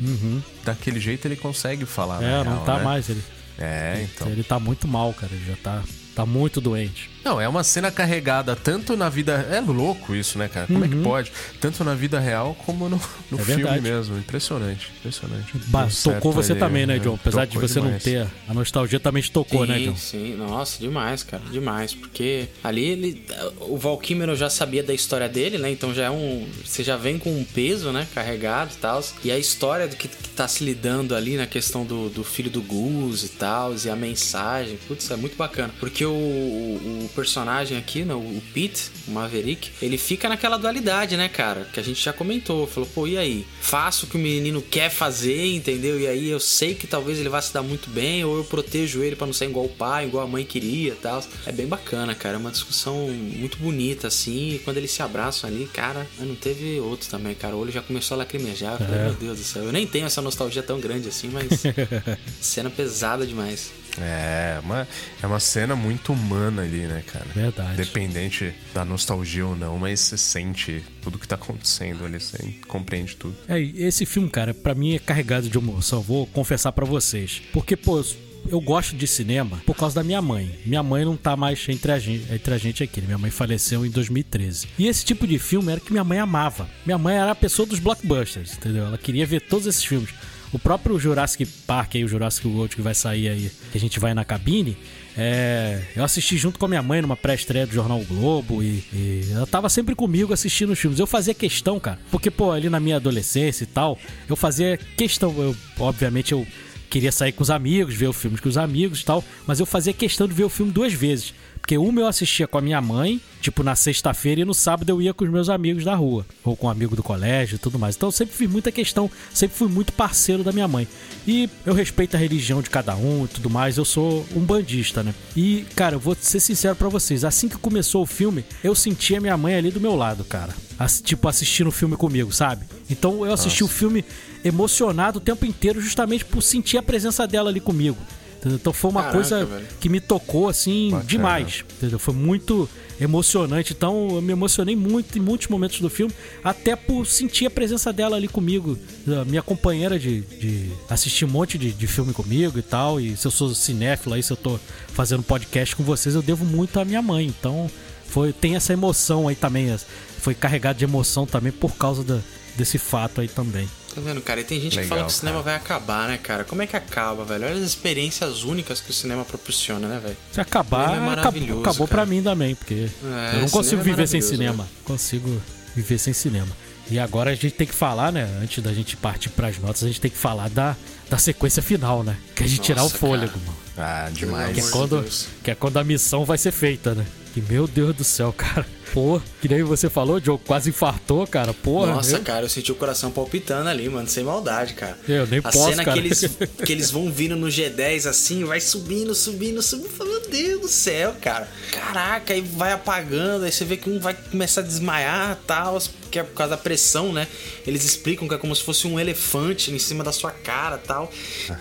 daquele 0.65 0.99
jeito 0.99 1.27
ele 1.27 1.37
consegue 1.37 1.87
falar. 1.87 2.23
É, 2.23 2.43
não 2.43 2.55
real, 2.55 2.65
tá 2.65 2.79
né? 2.79 2.85
mais. 2.85 3.09
Ele, 3.09 3.23
É, 3.59 4.05
então. 4.13 4.27
ele 4.29 4.43
tá 4.43 4.59
muito 4.59 4.89
mal, 4.89 5.13
cara. 5.15 5.33
Ele 5.33 5.45
já 5.47 5.57
tá, 5.63 5.83
tá 6.17 6.27
muito 6.27 6.61
doente. 6.61 7.11
Não, 7.25 7.41
é 7.41 7.49
uma 7.49 7.65
cena 7.65 7.91
carregada 7.91 8.55
tanto 8.55 8.97
na 8.97 9.09
vida. 9.09 9.47
É 9.51 9.61
louco 9.61 10.15
isso, 10.15 10.39
né, 10.39 10.49
cara? 10.49 10.67
Como 10.67 10.85
é 10.85 10.89
que 10.89 10.97
pode? 10.97 11.33
Tanto 11.61 11.83
na 11.83 11.95
vida 11.95 12.21
real 12.21 12.55
como 12.67 12.89
no, 12.89 12.97
no 13.31 13.37
Uhum. 13.39 13.43
É 13.43 13.45
filme 13.45 13.63
verdade. 13.63 13.81
mesmo. 13.83 14.19
Impressionante, 14.19 14.91
impressionante. 14.99 15.53
Ba- 15.69 15.83
Deu 15.83 15.91
certo 15.91 16.17
tocou 16.17 16.33
você 16.33 16.53
ali, 16.53 16.61
também, 16.61 16.87
né, 16.87 16.95
né? 16.95 17.01
John? 17.01 17.15
Apesar 17.15 17.47
de 17.47 17.59
você 17.59 17.79
não 17.81 17.87
demais. 17.87 18.03
ter. 18.03 18.27
A 18.49 18.55
nostalgia 18.55 19.01
também 19.01 19.23
te 19.23 19.31
tocou, 19.31 19.67
sim, 19.67 19.73
né, 19.73 19.79
John? 19.81 19.97
Sim, 19.97 20.35
nossa, 20.37 20.79
demais, 20.79 21.23
cara, 21.23 21.43
demais. 21.51 21.95
Porque 21.95 22.49
ali 22.63 22.85
ele. 22.85 23.27
O 23.61 23.77
Valkymer 23.79 24.29
eu 24.29 24.37
já 24.37 24.51
sabia 24.51 24.83
da 24.83 24.93
história 24.95 25.29
dele, 25.29 25.59
né? 25.59 25.71
Então 25.71 25.95
já 25.95 26.05
é 26.05 26.11
um. 26.11 26.47
Você 26.65 26.85
já 26.85 26.97
vem 26.97 27.19
com 27.19 27.31
um 27.31 27.45
peso, 27.45 27.91
né? 27.91 28.07
Carregado 28.15 28.73
e 28.75 28.77
tal. 28.77 29.03
E 29.25 29.31
a 29.31 29.39
história 29.39 29.89
do 29.89 29.97
que, 29.97 30.09
que 30.09 30.29
tá 30.31 30.47
se 30.47 30.63
lidando 30.65 31.15
ali 31.15 31.37
na 31.37 31.47
questão 31.47 31.85
do, 31.85 32.09
do 32.11 32.23
filho 32.23 32.51
do 32.51 32.61
Goose 32.63 33.27
e 33.27 33.29
tal. 33.31 33.75
E 33.85 33.89
a 33.89 33.97
mensagem. 33.97 34.79
Putz, 34.87 35.11
é 35.11 35.17
muito 35.17 35.37
bacana. 35.37 35.73
Porque 35.81 36.05
o, 36.05 36.11
o, 36.13 37.05
o 37.05 37.09
personagem 37.15 37.79
aqui, 37.79 38.05
né? 38.05 38.15
O 38.15 38.43
Pete, 38.53 38.91
o 39.07 39.11
Maverick, 39.11 39.71
ele 39.81 39.97
fica 39.97 40.29
naquela 40.29 40.57
dualidade, 40.57 41.17
né, 41.17 41.29
cara? 41.29 41.69
Que 41.73 41.81
a 41.81 41.83
gente 41.83 42.03
já 42.03 42.13
comentou. 42.13 42.67
Falou, 42.67 42.89
pô, 42.95 43.07
e 43.07 43.17
aí? 43.17 43.47
Faço 43.61 44.07
o 44.07 44.09
que 44.09 44.17
o 44.17 44.21
menino 44.21 44.61
quer 44.63 44.91
fazer, 44.91 45.47
entendeu? 45.55 45.99
E 45.99 46.07
aí 46.07 46.29
eu 46.29 46.41
sei 46.41 46.75
que 46.75 46.87
talvez 46.87 47.19
ele 47.19 47.29
vá 47.29 47.41
se 47.41 47.53
dar 47.53 47.63
muito 47.63 47.89
bem, 47.91 48.25
ou 48.25 48.37
eu 48.37 48.45
protejo 48.45 49.03
ele 49.03 49.17
pra 49.17 49.27
não 49.27 49.35
ser 49.35 49.47
igual 49.47 49.67
o 49.67 49.69
pai, 49.69 50.07
igual 50.07 50.25
a 50.25 50.29
mãe 50.29 50.45
queria 50.45 50.93
e 50.93 50.97
tal. 50.97 51.23
É 51.47 51.53
bem 51.53 51.67
bacana, 51.67 52.15
cara. 52.15 52.37
É 52.37 52.39
uma 52.39 52.51
discussão 52.51 53.09
muito 53.09 53.57
bonita, 53.59 54.09
assim. 54.09 54.55
E 54.55 54.59
quando 54.59 54.79
eles 54.79 54.91
se 54.91 55.03
abraçam 55.03 55.49
ali, 55.49 55.67
cara, 55.73 56.07
não 56.19 56.35
teve 56.35 56.81
outro 56.81 57.09
também, 57.09 57.35
cara. 57.35 57.55
O 57.55 57.61
olho 57.61 57.73
já 57.73 57.83
começou 57.83 58.17
a 58.17 58.19
lacrimejar. 58.19 58.75
Eu 58.75 58.87
falei, 58.87 59.03
meu 59.03 59.15
Deus 59.15 59.39
do 59.39 59.45
céu. 59.45 59.65
Eu 59.65 59.73
nem 59.73 59.87
tenho 59.87 60.07
essa 60.07 60.21
nostalgia 60.21 60.63
tão 60.63 60.81
grande 60.81 61.09
assim, 61.09 61.29
mas. 61.29 61.63
cena 62.41 62.71
pesada 62.71 63.27
demais. 63.27 63.73
É, 64.01 64.59
uma, 64.63 64.89
é 65.23 65.27
uma 65.27 65.41
cena 65.41 65.77
muito 65.77 66.13
humana 66.13 66.63
ali, 66.63 66.87
né, 66.87 67.03
cara? 67.07 67.27
Verdade. 67.35 67.77
Dependente 67.77 68.53
da 68.75 68.85
nostalgia 68.85 69.47
ou 69.47 69.57
não, 69.57 69.79
mas 69.79 70.01
você 70.01 70.17
sente 70.17 70.83
tudo 71.03 71.19
que 71.19 71.29
tá 71.29 71.35
acontecendo 71.37 72.05
ali, 72.05 72.21
você 72.21 72.39
compreende 72.67 73.17
tudo. 73.17 73.37
É, 73.49 73.61
esse 73.61 74.05
filme, 74.07 74.29
cara, 74.29 74.53
pra 74.53 74.75
mim 74.75 74.95
é 74.95 74.99
carregado 74.99 75.49
de 75.49 75.57
emoção. 75.59 76.01
Vou 76.01 76.27
confessar 76.27 76.73
pra 76.73 76.85
vocês. 76.85 77.43
Porque, 77.53 77.77
pô, 77.77 78.03
eu 78.49 78.61
gosto 78.61 78.95
de 78.97 79.07
cinema 79.07 79.61
por 79.65 79.75
causa 79.77 79.95
da 79.97 80.05
minha 80.05 80.21
mãe. 80.21 80.59
Minha 80.67 80.83
mãe 80.83 81.05
não 81.05 81.17
tá 81.17 81.37
mais 81.37 81.67
entre 81.69 81.93
a 81.93 81.99
gente, 81.99 82.33
entre 82.33 82.53
a 82.55 82.59
gente 82.59 82.83
aqui. 82.83 83.01
né? 83.01 83.07
Minha 83.07 83.19
mãe 83.19 83.31
faleceu 83.31 83.87
em 83.87 83.91
2013. 83.91 84.69
E 84.79 84.87
esse 84.87 85.05
tipo 85.05 85.27
de 85.27 85.39
filme 85.39 85.73
era 85.73 85.81
que 85.81 85.93
minha 85.93 86.05
mãe 86.05 86.19
amava. 86.19 86.69
Minha 86.85 86.99
mãe 86.99 87.17
era 87.17 87.31
a 87.31 87.35
pessoa 87.35 87.67
dos 87.67 87.79
blockbusters, 87.79 88.55
entendeu? 88.55 88.87
Ela 88.87 88.99
queria 88.99 89.25
ver 89.27 89.41
todos 89.41 89.67
esses 89.67 89.85
filmes. 89.85 90.11
O 90.55 90.59
próprio 90.59 90.97
Jurassic 91.01 91.45
Park 91.67 91.97
aí, 91.97 92.05
o 92.05 92.09
Jurassic 92.09 92.47
World 92.47 92.77
que 92.77 92.81
vai 92.81 92.95
sair 92.95 93.29
aí, 93.29 93.51
que 93.73 93.77
a 93.77 93.81
gente 93.81 93.99
vai 93.99 94.15
na 94.15 94.25
cabine, 94.25 94.77
é, 95.17 95.83
eu 95.97 96.05
assisti 96.05 96.37
junto 96.37 96.61
com 96.61 96.67
a 96.67 96.69
minha 96.69 96.81
mãe 96.81 97.03
numa 97.03 97.17
pré-estreia 97.17 97.67
do 97.67 97.75
Jornal 97.75 98.01
o 98.01 98.05
Globo 98.05 98.63
e, 98.63 98.85
e 98.93 99.31
ela 99.33 99.49
tava 99.49 99.69
sempre 99.69 99.97
comigo 99.97 100.33
assistindo 100.33 100.71
os 100.71 100.79
filmes. 100.79 101.01
Eu 101.01 101.09
fazia 101.09 101.35
questão, 101.35 101.81
cara, 101.81 101.99
porque, 102.09 102.31
pô, 102.31 102.53
ali 102.53 102.71
na 102.71 102.79
minha 102.79 102.97
adolescência 102.97 103.65
e 103.65 103.67
tal, 103.67 103.99
eu 104.29 104.37
fazia 104.37 104.79
questão, 104.97 105.35
eu, 105.37 105.57
obviamente 105.77 106.31
eu 106.31 106.47
queria 106.89 107.11
sair 107.11 107.33
com 107.33 107.43
os 107.43 107.51
amigos, 107.51 107.93
ver 107.93 108.07
o 108.07 108.13
filme 108.13 108.39
com 108.39 108.49
os 108.49 108.57
amigos 108.57 109.01
e 109.01 109.05
tal, 109.05 109.25
mas 109.49 109.59
eu 109.59 109.67
fazia 109.67 109.93
questão 109.93 110.29
de 110.29 110.35
ver 110.35 110.45
o 110.45 110.49
filme 110.49 110.71
duas 110.71 110.93
vezes. 110.93 111.35
Porque 111.65 111.79
uma 111.79 111.99
eu 112.03 112.07
assistia 112.07 112.47
com 112.47 112.59
a 112.59 112.61
minha 112.61 112.79
mãe, 112.79 113.19
tipo 113.41 113.63
na 113.63 113.75
sexta-feira, 113.75 114.43
e 114.43 114.45
no 114.45 114.53
sábado 114.53 114.91
eu 114.91 115.01
ia 115.01 115.15
com 115.15 115.25
os 115.25 115.31
meus 115.31 115.49
amigos 115.49 115.83
da 115.83 115.95
rua, 115.95 116.27
ou 116.45 116.55
com 116.55 116.67
um 116.67 116.71
amigo 116.71 116.95
do 116.95 117.03
colégio 117.03 117.55
e 117.55 117.59
tudo 117.59 117.79
mais. 117.79 117.97
Então 117.97 118.09
eu 118.09 118.13
sempre 118.13 118.37
fiz 118.37 118.51
muita 118.51 118.71
questão, 118.71 119.11
sempre 119.33 119.57
fui 119.57 119.67
muito 119.69 119.91
parceiro 119.95 120.45
da 120.45 120.53
minha 120.53 120.69
mãe. 120.69 120.87
E 121.27 121.49
eu 121.65 121.73
respeito 121.73 122.17
a 122.17 122.19
religião 122.19 122.61
de 122.61 122.69
cada 122.69 122.95
um 122.95 123.25
e 123.25 123.29
tudo 123.29 123.49
mais, 123.49 123.79
eu 123.79 123.85
sou 123.87 124.27
um 124.37 124.41
bandista, 124.41 125.03
né? 125.03 125.15
E, 125.35 125.65
cara, 125.75 125.95
eu 125.95 125.99
vou 125.99 126.15
ser 126.21 126.39
sincero 126.39 126.77
pra 126.77 126.91
vocês, 126.91 127.25
assim 127.25 127.49
que 127.49 127.57
começou 127.57 128.03
o 128.03 128.07
filme, 128.07 128.45
eu 128.63 128.75
senti 128.75 129.17
a 129.17 129.21
minha 129.23 129.37
mãe 129.39 129.55
ali 129.55 129.71
do 129.71 129.81
meu 129.81 129.97
lado, 129.97 130.23
cara. 130.23 130.55
Ass- 130.79 131.01
tipo, 131.01 131.27
assistindo 131.29 131.69
o 131.69 131.73
filme 131.73 131.97
comigo, 131.97 132.31
sabe? 132.31 132.67
Então 132.91 133.25
eu 133.25 133.33
assisti 133.33 133.65
o 133.65 133.69
filme 133.69 134.05
emocionado 134.45 135.17
o 135.17 135.23
tempo 135.23 135.47
inteiro, 135.47 135.81
justamente 135.81 136.27
por 136.27 136.43
sentir 136.43 136.77
a 136.77 136.83
presença 136.83 137.27
dela 137.27 137.49
ali 137.49 137.59
comigo. 137.61 137.97
Entendeu? 138.45 138.59
Então 138.61 138.73
foi 138.73 138.91
uma 138.91 139.01
Caraca, 139.03 139.19
coisa 139.19 139.45
velho. 139.45 139.67
que 139.81 139.89
me 139.89 140.01
tocou 140.01 140.49
assim 140.49 140.91
Bacana. 140.91 141.09
demais, 141.09 141.65
entendeu? 141.79 141.99
Foi 141.99 142.15
muito 142.15 142.69
emocionante. 143.01 143.73
Então 143.73 144.09
eu 144.13 144.23
me 144.23 144.33
emocionei 144.33 144.77
muito 144.77 145.19
em 145.19 145.21
muitos 145.21 145.49
momentos 145.49 145.81
do 145.81 145.91
filme, 145.91 146.13
até 146.43 146.77
por 146.77 147.07
sentir 147.07 147.47
a 147.47 147.51
presença 147.51 147.93
dela 147.93 148.17
ali 148.17 148.29
comigo, 148.29 148.79
minha 149.27 149.43
companheira 149.43 149.99
de, 149.99 150.21
de 150.23 150.71
assistir 150.89 151.25
um 151.25 151.29
monte 151.29 151.59
de, 151.59 151.73
de 151.73 151.87
filme 151.87 152.13
comigo 152.13 152.59
e 152.59 152.63
tal. 152.63 153.01
E 153.01 153.17
se 153.17 153.27
eu 153.27 153.31
sou 153.31 153.55
cinéfilo 153.55 154.15
aí, 154.15 154.23
se 154.23 154.33
eu 154.33 154.37
tô 154.37 154.59
fazendo 154.93 155.23
podcast 155.23 155.75
com 155.75 155.83
vocês, 155.83 156.15
eu 156.15 156.23
devo 156.23 156.45
muito 156.45 156.79
à 156.79 156.85
minha 156.85 157.03
mãe. 157.03 157.27
Então 157.27 157.71
foi 158.07 158.33
tem 158.33 158.55
essa 158.57 158.73
emoção 158.73 159.27
aí 159.29 159.35
também, 159.35 159.75
foi 160.21 160.35
carregado 160.35 160.79
de 160.79 160.85
emoção 160.85 161.27
também 161.27 161.51
por 161.53 161.73
causa 161.77 162.05
da- 162.05 162.21
desse 162.57 162.79
fato 162.79 163.21
aí 163.21 163.29
também. 163.29 163.69
Tá 163.95 164.01
vendo, 164.01 164.21
cara? 164.21 164.41
E 164.41 164.45
tem 164.45 164.61
gente 164.61 164.73
que 164.73 164.77
Legal, 164.83 164.89
fala 164.99 165.05
que 165.09 165.13
o 165.13 165.17
cinema 165.17 165.39
cara. 165.43 165.45
vai 165.45 165.55
acabar, 165.57 166.09
né, 166.09 166.19
cara? 166.19 166.45
Como 166.45 166.61
é 166.63 166.67
que 166.67 166.77
acaba, 166.77 167.25
velho? 167.25 167.45
Olha 167.47 167.55
as 167.55 167.61
experiências 167.63 168.43
únicas 168.43 168.81
que 168.81 168.91
o 168.91 168.93
cinema 168.95 169.25
proporciona, 169.25 169.87
né, 169.87 170.01
velho? 170.03 170.17
Se 170.33 170.41
acabar, 170.41 170.81
é 170.81 170.85
acabou, 170.95 171.05
maravilhoso, 171.07 171.61
acabou 171.61 171.87
pra 171.89 172.05
mim 172.05 172.23
também, 172.23 172.55
porque 172.55 172.89
É, 173.05 173.37
eu 173.37 173.41
não 173.43 173.49
consigo 173.51 173.81
é 173.81 173.85
viver 173.85 174.07
sem 174.09 174.21
cinema. 174.21 174.69
Consigo 174.85 175.41
viver 175.77 175.99
sem 175.99 176.13
cinema. 176.13 176.49
E 176.91 176.99
agora 176.99 177.31
a 177.31 177.35
gente 177.35 177.53
tem 177.53 177.67
que 177.67 177.75
falar, 177.75 178.13
né? 178.13 178.29
Antes 178.43 178.63
da 178.63 178.73
gente 178.73 178.97
partir 178.97 179.31
pras 179.31 179.59
notas, 179.59 179.85
a 179.85 179.87
gente 179.87 180.01
tem 180.01 180.11
que 180.11 180.19
falar 180.19 180.51
da, 180.51 180.77
da 181.09 181.17
sequência 181.17 181.63
final, 181.63 182.03
né? 182.05 182.17
Que 182.35 182.43
é 182.43 182.47
a 182.47 182.49
gente 182.49 182.61
tirar 182.61 182.83
o 182.83 182.85
Nossa, 182.85 182.99
fôlego, 182.99 183.33
cara. 183.33 183.45
mano. 183.47 183.59
Ah, 183.79 184.11
Que 184.13 184.21
demais. 184.27 184.43
é, 184.49 184.51
amor 184.51 184.55
de 184.67 184.71
quando, 184.71 185.01
Deus. 185.01 185.27
que 185.43 185.51
é 185.51 185.55
quando 185.55 185.79
a 185.79 185.85
missão 185.85 186.25
vai 186.27 186.37
ser 186.37 186.53
feita, 186.53 186.95
né? 186.95 187.07
Que 187.33 187.41
meu 187.41 187.67
Deus 187.67 187.97
do 187.97 188.05
céu, 188.05 188.33
cara. 188.37 188.67
Pô, 188.95 189.21
que 189.43 189.49
nem 189.49 189.65
você 189.65 189.91
falou, 189.91 190.21
Joe, 190.23 190.39
quase 190.39 190.71
infartou, 190.71 191.27
cara. 191.27 191.53
Porra. 191.53 191.95
Nossa, 191.97 192.13
eu- 192.17 192.23
cara, 192.23 192.45
eu 192.45 192.49
senti 192.49 192.71
o 192.71 192.77
coração 192.77 193.11
palpitando 193.11 193.69
ali, 193.69 193.89
mano, 193.89 194.07
sem 194.09 194.23
maldade, 194.23 194.75
cara. 194.75 194.97
Eu 195.09 195.27
nem 195.27 195.41
a 195.41 195.43
posso, 195.43 195.71
cena 195.71 195.85
cara. 195.85 196.01
Que, 196.01 196.07
eles, 196.07 196.21
que 196.65 196.73
eles 196.73 196.91
vão 196.93 197.11
vindo 197.11 197.35
no 197.35 197.49
G10 197.49 198.07
assim, 198.09 198.45
vai 198.45 198.61
subindo, 198.61 199.13
subindo, 199.13 199.61
subindo. 199.61 199.91
Meu 199.99 200.21
Deus 200.29 200.61
do 200.61 200.69
céu, 200.69 201.13
cara. 201.21 201.49
Caraca, 201.73 202.33
aí 202.35 202.41
vai 202.41 202.71
apagando, 202.71 203.45
aí 203.45 203.51
você 203.51 203.65
vê 203.65 203.77
que 203.77 203.91
um 203.91 203.99
vai 203.99 204.15
começar 204.15 204.61
a 204.61 204.65
desmaiar 204.65 205.39
e 205.43 205.45
tal, 205.47 205.83
que 206.09 206.21
é 206.21 206.23
por 206.23 206.35
causa 206.35 206.51
da 206.53 206.57
pressão, 206.57 207.13
né? 207.13 207.27
Eles 207.67 207.85
explicam 207.85 208.29
que 208.29 208.35
é 208.35 208.39
como 208.39 208.55
se 208.55 208.63
fosse 208.63 208.87
um 208.87 209.01
elefante 209.01 209.73
em 209.73 209.79
cima 209.81 210.05
da 210.05 210.13
sua 210.13 210.31
cara 210.31 210.79
tal. 210.79 211.11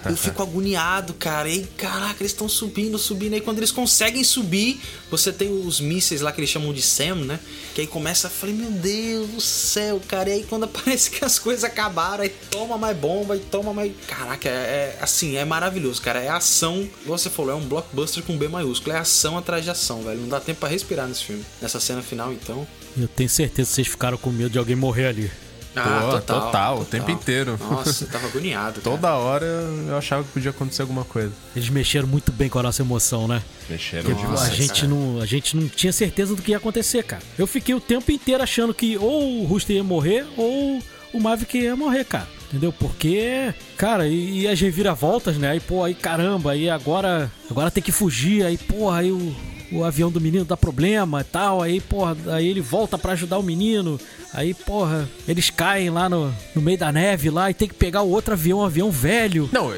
Eu 0.05 0.15
fico 0.15 0.39
agoniado, 0.43 1.15
cara. 1.15 1.49
E 1.49 1.63
caraca, 1.77 2.17
eles 2.19 2.31
estão 2.31 2.47
subindo, 2.47 2.99
subindo. 2.99 3.34
Aí 3.34 3.41
quando 3.41 3.57
eles 3.57 3.71
conseguem 3.71 4.23
subir, 4.23 4.79
você 5.09 5.31
tem 5.31 5.49
os 5.49 5.79
mísseis 5.79 6.21
lá 6.21 6.31
que 6.31 6.39
eles 6.39 6.49
chamam 6.51 6.71
de 6.71 6.81
SAM, 7.24 7.26
né? 7.26 7.39
Que 7.74 7.82
aí 7.82 7.88
começa, 7.88 8.30
falei, 8.30 8.55
meu 8.55 8.69
Deus 8.69 9.30
do 9.30 9.41
céu, 9.41 10.01
cara. 10.07 10.30
E 10.30 10.34
aí 10.34 10.43
quando 10.43 10.67
parece 10.69 11.09
que 11.09 11.24
as 11.24 11.39
coisas 11.39 11.63
acabaram, 11.63 12.24
aí 12.24 12.30
toma 12.51 12.78
mais 12.78 12.95
bomba, 12.95 13.36
e 13.36 13.39
toma 13.39 13.74
mais. 13.74 13.91
Caraca, 14.07 14.47
é, 14.49 14.51
é- 14.51 14.97
assim, 15.01 15.36
é 15.36 15.45
maravilhoso, 15.45 16.01
cara. 16.01 16.19
É 16.21 16.30
ação, 16.30 16.88
você 17.05 17.30
falou, 17.30 17.51
é 17.51 17.55
um 17.55 17.65
blockbuster 17.67 18.24
com 18.24 18.38
B 18.38 18.47
maiúsculo. 18.47 18.95
É 18.95 18.99
ação 18.99 19.38
atrás 19.38 19.63
de 19.63 19.69
ação, 19.71 20.03
velho. 20.03 20.21
Não 20.21 20.30
dá 20.30 20.39
tempo 20.39 20.59
pra 20.59 20.69
respirar 20.69 21.07
nesse 21.07 21.24
filme. 21.24 21.43
Nessa 21.61 21.80
cena 21.80 22.01
final, 22.01 22.32
então. 22.32 22.67
Eu 22.97 23.07
tenho 23.07 23.30
certeza 23.30 23.69
que 23.69 23.76
vocês 23.76 23.88
ficaram 23.88 24.17
com 24.17 24.30
medo 24.30 24.51
de 24.51 24.59
alguém 24.59 24.76
morrer 24.76 25.07
ali. 25.07 25.32
Pô, 25.74 26.21
total, 26.21 26.80
o 26.80 26.86
tempo 26.86 27.09
inteiro. 27.09 27.57
Nossa, 27.59 28.03
eu 28.03 28.07
tava 28.09 28.28
agoniado. 28.28 28.82
Toda 28.82 29.13
hora 29.13 29.45
eu 29.45 29.97
achava 29.97 30.24
que 30.24 30.30
podia 30.32 30.51
acontecer 30.51 30.82
alguma 30.84 31.03
coisa. 31.03 31.32
Eles 31.55 31.69
mexeram 31.69 32.07
muito 32.07 32.32
bem 32.32 32.49
com 32.49 32.59
a 32.59 32.63
nossa 32.63 32.82
emoção, 32.82 33.28
né? 33.28 33.41
Mexeram 33.69 34.03
Porque 34.03 34.21
demais. 34.21 34.41
a, 34.41 34.49
gente 34.49 34.88
não, 34.88 35.19
a 35.21 35.26
gente 35.26 35.57
não 35.57 35.67
tinha 35.67 35.91
certeza 35.91 36.36
do 36.36 36.41
que 36.41 36.51
ia 36.51 36.57
acontecer, 36.57 37.03
cara. 37.03 37.24
Eu 37.38 37.47
fiquei 37.47 37.74
o 37.74 37.80
tempo 37.82 38.11
inteiro 38.11 38.43
achando 38.43 38.74
que 38.74 38.97
ou 38.97 39.41
o 39.41 39.45
Rooster 39.45 39.76
ia 39.76 39.84
morrer 39.84 40.26
ou 40.38 40.82
o 41.13 41.19
Maverick 41.19 41.57
ia 41.57 41.76
morrer, 41.76 42.05
cara. 42.05 42.28
Entendeu? 42.49 42.71
Porque, 42.71 43.51
cara, 43.78 44.07
e, 44.07 44.41
e 44.41 44.47
as 44.47 44.59
reviravoltas, 44.59 45.38
né? 45.38 45.51
Aí, 45.51 45.59
pô, 45.59 45.84
aí 45.84 45.95
caramba, 45.95 46.51
aí 46.51 46.69
agora, 46.69 47.32
agora 47.49 47.71
tem 47.71 47.82
que 47.82 47.91
fugir, 47.91 48.45
aí, 48.45 48.59
porra, 48.59 48.99
aí 48.99 49.11
o, 49.11 49.36
o 49.74 49.84
avião 49.84 50.11
do 50.11 50.21
menino 50.21 50.45
dá 50.45 50.55
problema 50.55 51.21
e 51.21 51.24
tal, 51.24 51.61
aí, 51.61 51.82
porra, 51.82 52.15
aí 52.28 52.47
ele 52.47 52.61
volta 52.61 52.97
pra 52.97 53.13
ajudar 53.13 53.38
o 53.38 53.43
menino, 53.43 53.99
aí, 54.34 54.53
porra, 54.53 55.09
eles 55.28 55.49
caem 55.49 55.89
lá 55.89 56.07
no, 56.07 56.34
no 56.55 56.61
meio 56.61 56.78
da 56.78 56.91
neve 56.91 57.30
lá 57.30 57.49
e 57.49 57.53
tem 57.53 57.67
que 57.67 57.74
pegar 57.74 58.01
o 58.01 58.09
outro 58.09 58.34
avião, 58.34 58.59
um 58.59 58.63
avião 58.63 58.91
velho. 58.91 59.49
Não, 59.51 59.71